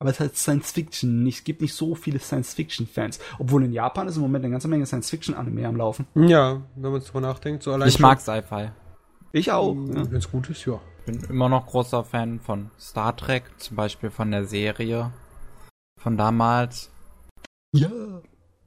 [0.00, 1.26] Aber es ist halt Science Fiction.
[1.26, 3.20] Es gibt nicht so viele Science Fiction Fans.
[3.38, 6.06] Obwohl in Japan ist im Moment eine ganze Menge Science Fiction Anime am Laufen.
[6.14, 8.70] Ja, wenn man drüber nachdenkt, so allein Ich mag Sci-Fi.
[9.32, 9.74] Ich auch.
[9.74, 10.10] Ja.
[10.10, 10.80] Wenn es gut ist, ja.
[11.06, 15.12] Bin immer noch großer Fan von Star Trek, zum Beispiel von der Serie
[16.04, 16.90] von damals.
[17.74, 17.90] ja.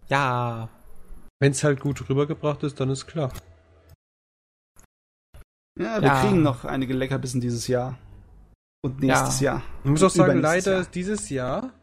[0.09, 0.69] Ja.
[1.39, 3.31] Wenn es halt gut rübergebracht ist, dann ist klar.
[5.79, 6.21] Ja, wir Ja.
[6.21, 7.97] kriegen noch einige Leckerbissen dieses Jahr.
[8.83, 9.61] Und nächstes Jahr.
[9.83, 10.81] Ich muss auch sagen, leider Jahr.
[10.81, 11.73] ist dieses Jahr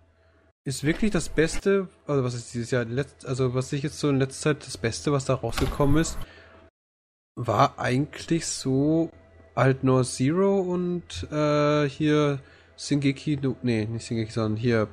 [0.67, 4.09] ist wirklich das Beste, also was ist dieses Jahr, letzt, also was ich jetzt so
[4.09, 6.19] in letzter Zeit das Beste, was da rausgekommen ist,
[7.37, 9.11] war eigentlich so
[9.55, 12.41] halt nur Zero und äh, hier
[12.77, 14.89] Singeki, no, nee, nicht Singeki, sondern hier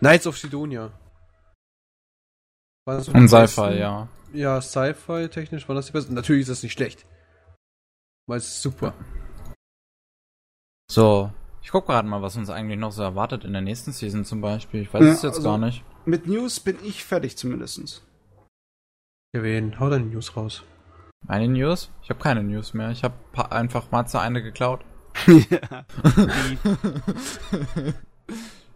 [0.00, 0.92] Knights of Sidonia.
[2.86, 4.08] War das so Und Sci-Fi, ja.
[4.32, 6.14] Ja, Sci-Fi technisch war das die besten.
[6.14, 7.06] Natürlich ist das nicht schlecht.
[8.26, 8.94] Weil es ist super.
[10.90, 11.32] So.
[11.62, 14.40] Ich guck gerade mal, was uns eigentlich noch so erwartet in der nächsten Season zum
[14.40, 14.82] Beispiel.
[14.82, 15.84] Ich weiß Ja, es jetzt also- gar nicht.
[16.04, 18.02] Mit News bin ich fertig zumindest.
[19.32, 20.64] Kevin, hau deine News raus.
[21.28, 21.90] Meine News?
[22.02, 22.90] Ich habe keine News mehr.
[22.90, 23.14] Ich habe
[23.52, 24.84] einfach mal zu eine geklaut.
[25.26, 25.86] ja.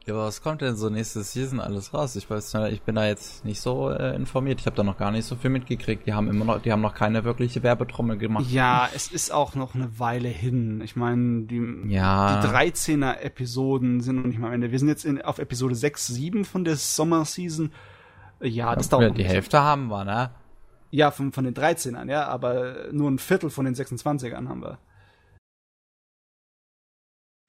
[0.07, 2.15] Ja, aber was kommt denn so nächste Season alles raus?
[2.15, 4.60] Ich weiß nicht, ich bin da jetzt nicht so äh, informiert.
[4.60, 6.07] Ich habe da noch gar nicht so viel mitgekriegt.
[6.07, 8.47] Die haben immer noch, die haben noch keine wirkliche Werbetrommel gemacht.
[8.49, 10.81] ja, es ist auch noch eine Weile hin.
[10.81, 12.41] Ich meine, die, Ja.
[12.41, 14.70] die 13er Episoden sind noch nicht mal am Ende.
[14.70, 17.73] Wir sind jetzt in, auf Episode 6, 7 von der Sommerseason.
[18.41, 19.25] Ja, das dauert ja, noch die.
[19.25, 20.31] Hälfte haben wir, ne?
[20.93, 24.78] Ja, von, von den 13ern, ja, aber nur ein Viertel von den 26ern haben wir.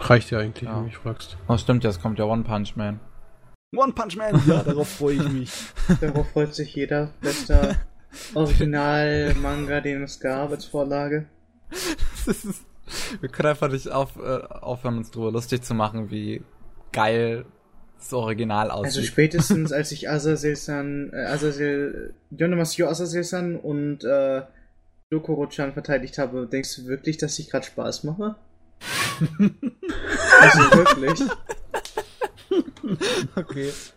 [0.10, 0.74] Reicht ja eigentlich, Ja.
[0.76, 1.38] wenn du mich fragst.
[1.48, 3.00] Oh, stimmt, jetzt kommt ja One Punch Man.
[3.76, 5.52] One Punch Man, ja, darauf freue ich mich.
[6.02, 7.14] Darauf freut sich jeder.
[7.22, 7.76] Bester
[8.34, 11.26] Original-Manga, den es gab als Vorlage.
[12.26, 12.66] Ist-
[13.20, 16.42] wir können einfach nicht auf, äh, aufhören, uns drüber lustig zu machen, wie
[16.94, 17.44] geil
[18.00, 19.06] das Original Also aussieht.
[19.12, 24.44] spätestens als ich Azazel-san, äh, Azazel, Yonemasyo Azazel-san und äh,
[25.10, 28.36] Dokoro-chan verteidigt habe, denkst du wirklich, dass ich gerade Spaß mache?
[30.42, 31.22] Also wirklich.
[33.36, 33.70] okay.
[33.70, 33.94] Ist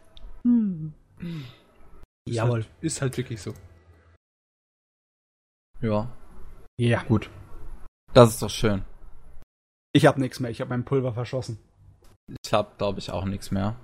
[2.26, 2.62] Jawohl.
[2.62, 3.54] Halt, ist halt wirklich so.
[5.80, 6.10] Ja,
[6.78, 7.02] Ja.
[7.04, 7.30] gut.
[8.12, 8.84] Das ist doch schön.
[9.92, 11.58] Ich hab nichts mehr, ich habe mein Pulver verschossen.
[12.44, 13.76] Ich hab, glaube ich, auch nichts mehr.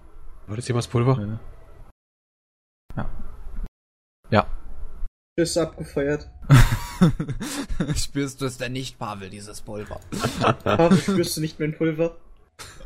[0.47, 1.39] War das jemals Pulver?
[2.97, 3.10] Ja.
[4.31, 4.47] Ja.
[5.36, 6.31] Ist abgefeuert.
[7.97, 10.00] Spürst du es denn nicht, Pavel, dieses Pulver?
[10.65, 12.16] Warum spürst du nicht mein Pulver?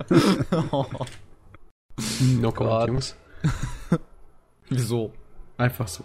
[2.21, 2.57] No Gott.
[2.57, 3.17] comment, Jungs.
[4.69, 5.13] Wieso?
[5.59, 6.05] Einfach so.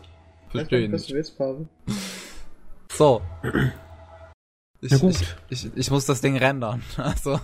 [0.50, 1.10] Verstehe was nicht.
[1.10, 1.68] du willst, Pavel.
[2.92, 3.22] So.
[4.82, 5.16] Ich, Ja, gut.
[5.50, 6.82] Ich, ich, ich muss das Ding rendern.
[6.98, 7.40] Also,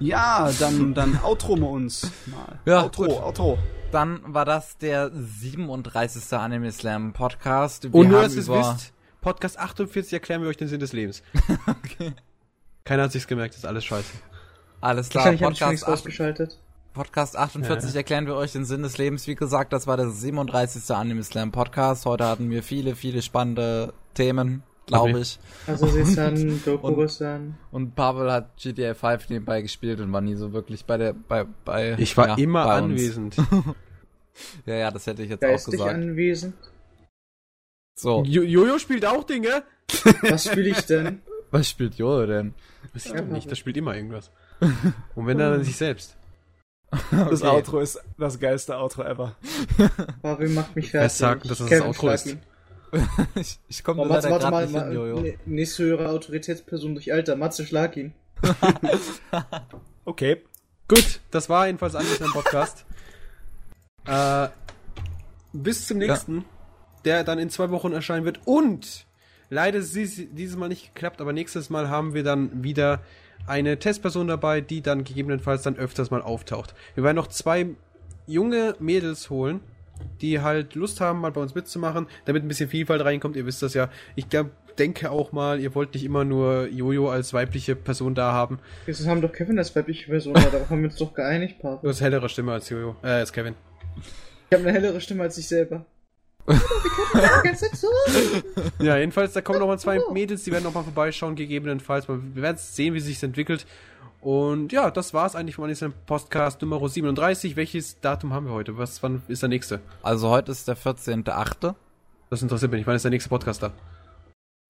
[0.00, 2.58] Ja, dann, dann outro wir uns mal.
[2.66, 3.22] Ja, outro, gut.
[3.22, 3.58] outro.
[3.90, 6.32] dann war das der 37.
[6.38, 7.84] Anime Slam Podcast.
[7.84, 8.93] Wir Und nur, dass ihr es wisst,
[9.24, 11.22] Podcast 48 erklären wir euch den Sinn des Lebens.
[11.66, 12.12] Okay.
[12.84, 14.12] Keiner hat sich's gemerkt, das ist alles scheiße.
[14.82, 16.58] Alles klar, ich Podcast, nichts 8, ausgeschaltet.
[16.92, 17.96] Podcast 48 Ja.
[17.96, 19.26] erklären wir euch den Sinn des Lebens.
[19.26, 20.94] Wie gesagt, das war der 37.
[20.94, 22.04] Anime Slam Podcast.
[22.04, 25.20] Heute hatten wir viele, viele spannende Themen, glaube Okay.
[25.22, 25.38] ich.
[25.66, 27.54] Azazel-san, Dokoro-san.
[27.70, 31.46] Und Pavel hat GTA 5 nebenbei gespielt und war nie so wirklich bei der, bei,
[31.64, 31.94] bei.
[31.98, 33.36] Ich war ja, immer anwesend.
[34.66, 35.94] Ja, ja, das hätte ich jetzt auch Geistig gesagt.
[35.94, 36.54] anwesend.
[37.94, 39.62] So, Jo- Jojo spielt auch Dinge.
[40.22, 41.22] Was spiele ich denn?
[41.50, 42.54] was spielt Jojo denn?
[42.92, 44.32] Das Ja, stimmt nicht, das spielt immer irgendwas.
[45.14, 46.16] Und wenn dann sich selbst.
[47.10, 47.46] Das Okay.
[47.48, 49.36] Outro ist das geilste Outro ever.
[50.22, 51.12] Pavel macht mich fertig.
[51.12, 52.36] sagt, dass das das Outro ist?
[53.34, 55.20] ich ich komme Oh, leider warte, mal, hin, mal Jojo.
[55.20, 57.34] ne- nächste höhere Autoritätsperson durch Alter.
[57.36, 58.14] Matze, schlag ihn.
[60.04, 60.42] Okay.
[60.88, 62.84] Gut, das war jedenfalls alles im Podcast.
[64.06, 64.48] äh,
[65.52, 66.44] bis zum nächsten,
[67.04, 68.40] der dann in zwei Wochen erscheinen wird.
[68.44, 69.06] Und
[69.50, 73.00] leider ist dies, dieses Mal nicht geklappt, aber nächstes Mal haben wir dann wieder
[73.46, 76.74] eine Testperson dabei, die dann gegebenenfalls dann öfters mal auftaucht.
[76.94, 77.66] Wir werden noch zwei
[78.26, 79.60] junge Mädels holen,
[80.22, 83.36] die halt Lust haben, mal bei uns mitzumachen, damit ein bisschen Vielfalt reinkommt.
[83.36, 83.90] Ihr wisst das ja.
[84.16, 88.32] Ich glaub, denke auch mal, ihr wollt nicht immer nur Jojo als weibliche Person da
[88.32, 88.58] haben.
[88.86, 91.90] Wir haben doch Kevin als weibliche Person, darauf haben wir uns doch geeinigt, Du Pavel.
[91.90, 93.54] hast hellere Stimme als Jojo, äh, als Kevin.
[94.50, 95.84] Ich habe eine hellere Stimme als ich selber.
[98.78, 102.08] Ja, jedenfalls, da kommen noch mal zwei Mädels, die werden noch mal vorbeischauen, gegebenenfalls.
[102.08, 103.66] Wir werden sehen, wie sich entwickelt.
[104.20, 107.56] Und ja, das war's eigentlich von diesem Podcast Nummer 37.
[107.56, 108.78] Welches Datum haben wir heute?
[108.78, 109.80] Was, wann ist der nächste?
[110.02, 111.74] Also heute ist der 14.8.
[112.30, 112.86] Das interessiert mich nicht.
[112.86, 113.72] Wann ist der nächste Podcast da?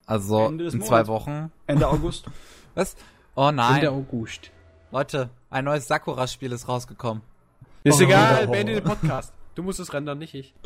[0.06, 1.08] Also Ende des in zwei Monats.
[1.08, 1.52] Wochen.
[1.68, 2.26] Ende August.
[2.74, 2.96] Was?
[3.36, 3.76] Oh nein.
[3.76, 4.50] Ende August.
[4.90, 7.22] Leute, ein neues Sakura-Spiel ist rausgekommen.
[7.84, 8.04] Ist Oh.
[8.04, 9.32] egal, beende den Podcast.
[9.54, 10.54] Du musst es rendern, nicht ich.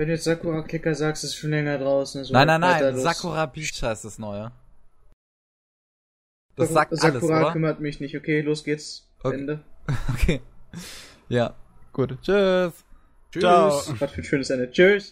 [0.00, 2.20] Wenn du jetzt Sakura Kicker sagst, ist es schon länger draußen.
[2.20, 2.94] Also nein, nein, nein.
[2.94, 3.02] los.
[3.02, 4.50] Sakura Beach heißt das neue.
[6.56, 7.52] Das sagt alles, Sakura oder?
[7.52, 8.16] kümmert mich nicht.
[8.16, 9.06] Okay, los geht's.
[9.22, 9.34] Okay.
[9.36, 9.62] Ende.
[10.14, 10.40] Okay.
[11.28, 11.54] Ja.
[11.92, 12.16] Gut.
[12.22, 12.72] Tschüss.
[13.30, 13.42] Tschüss.
[13.42, 13.82] Ciao.
[13.98, 14.70] Was für ein schönes Ende.
[14.70, 15.08] Tschüss.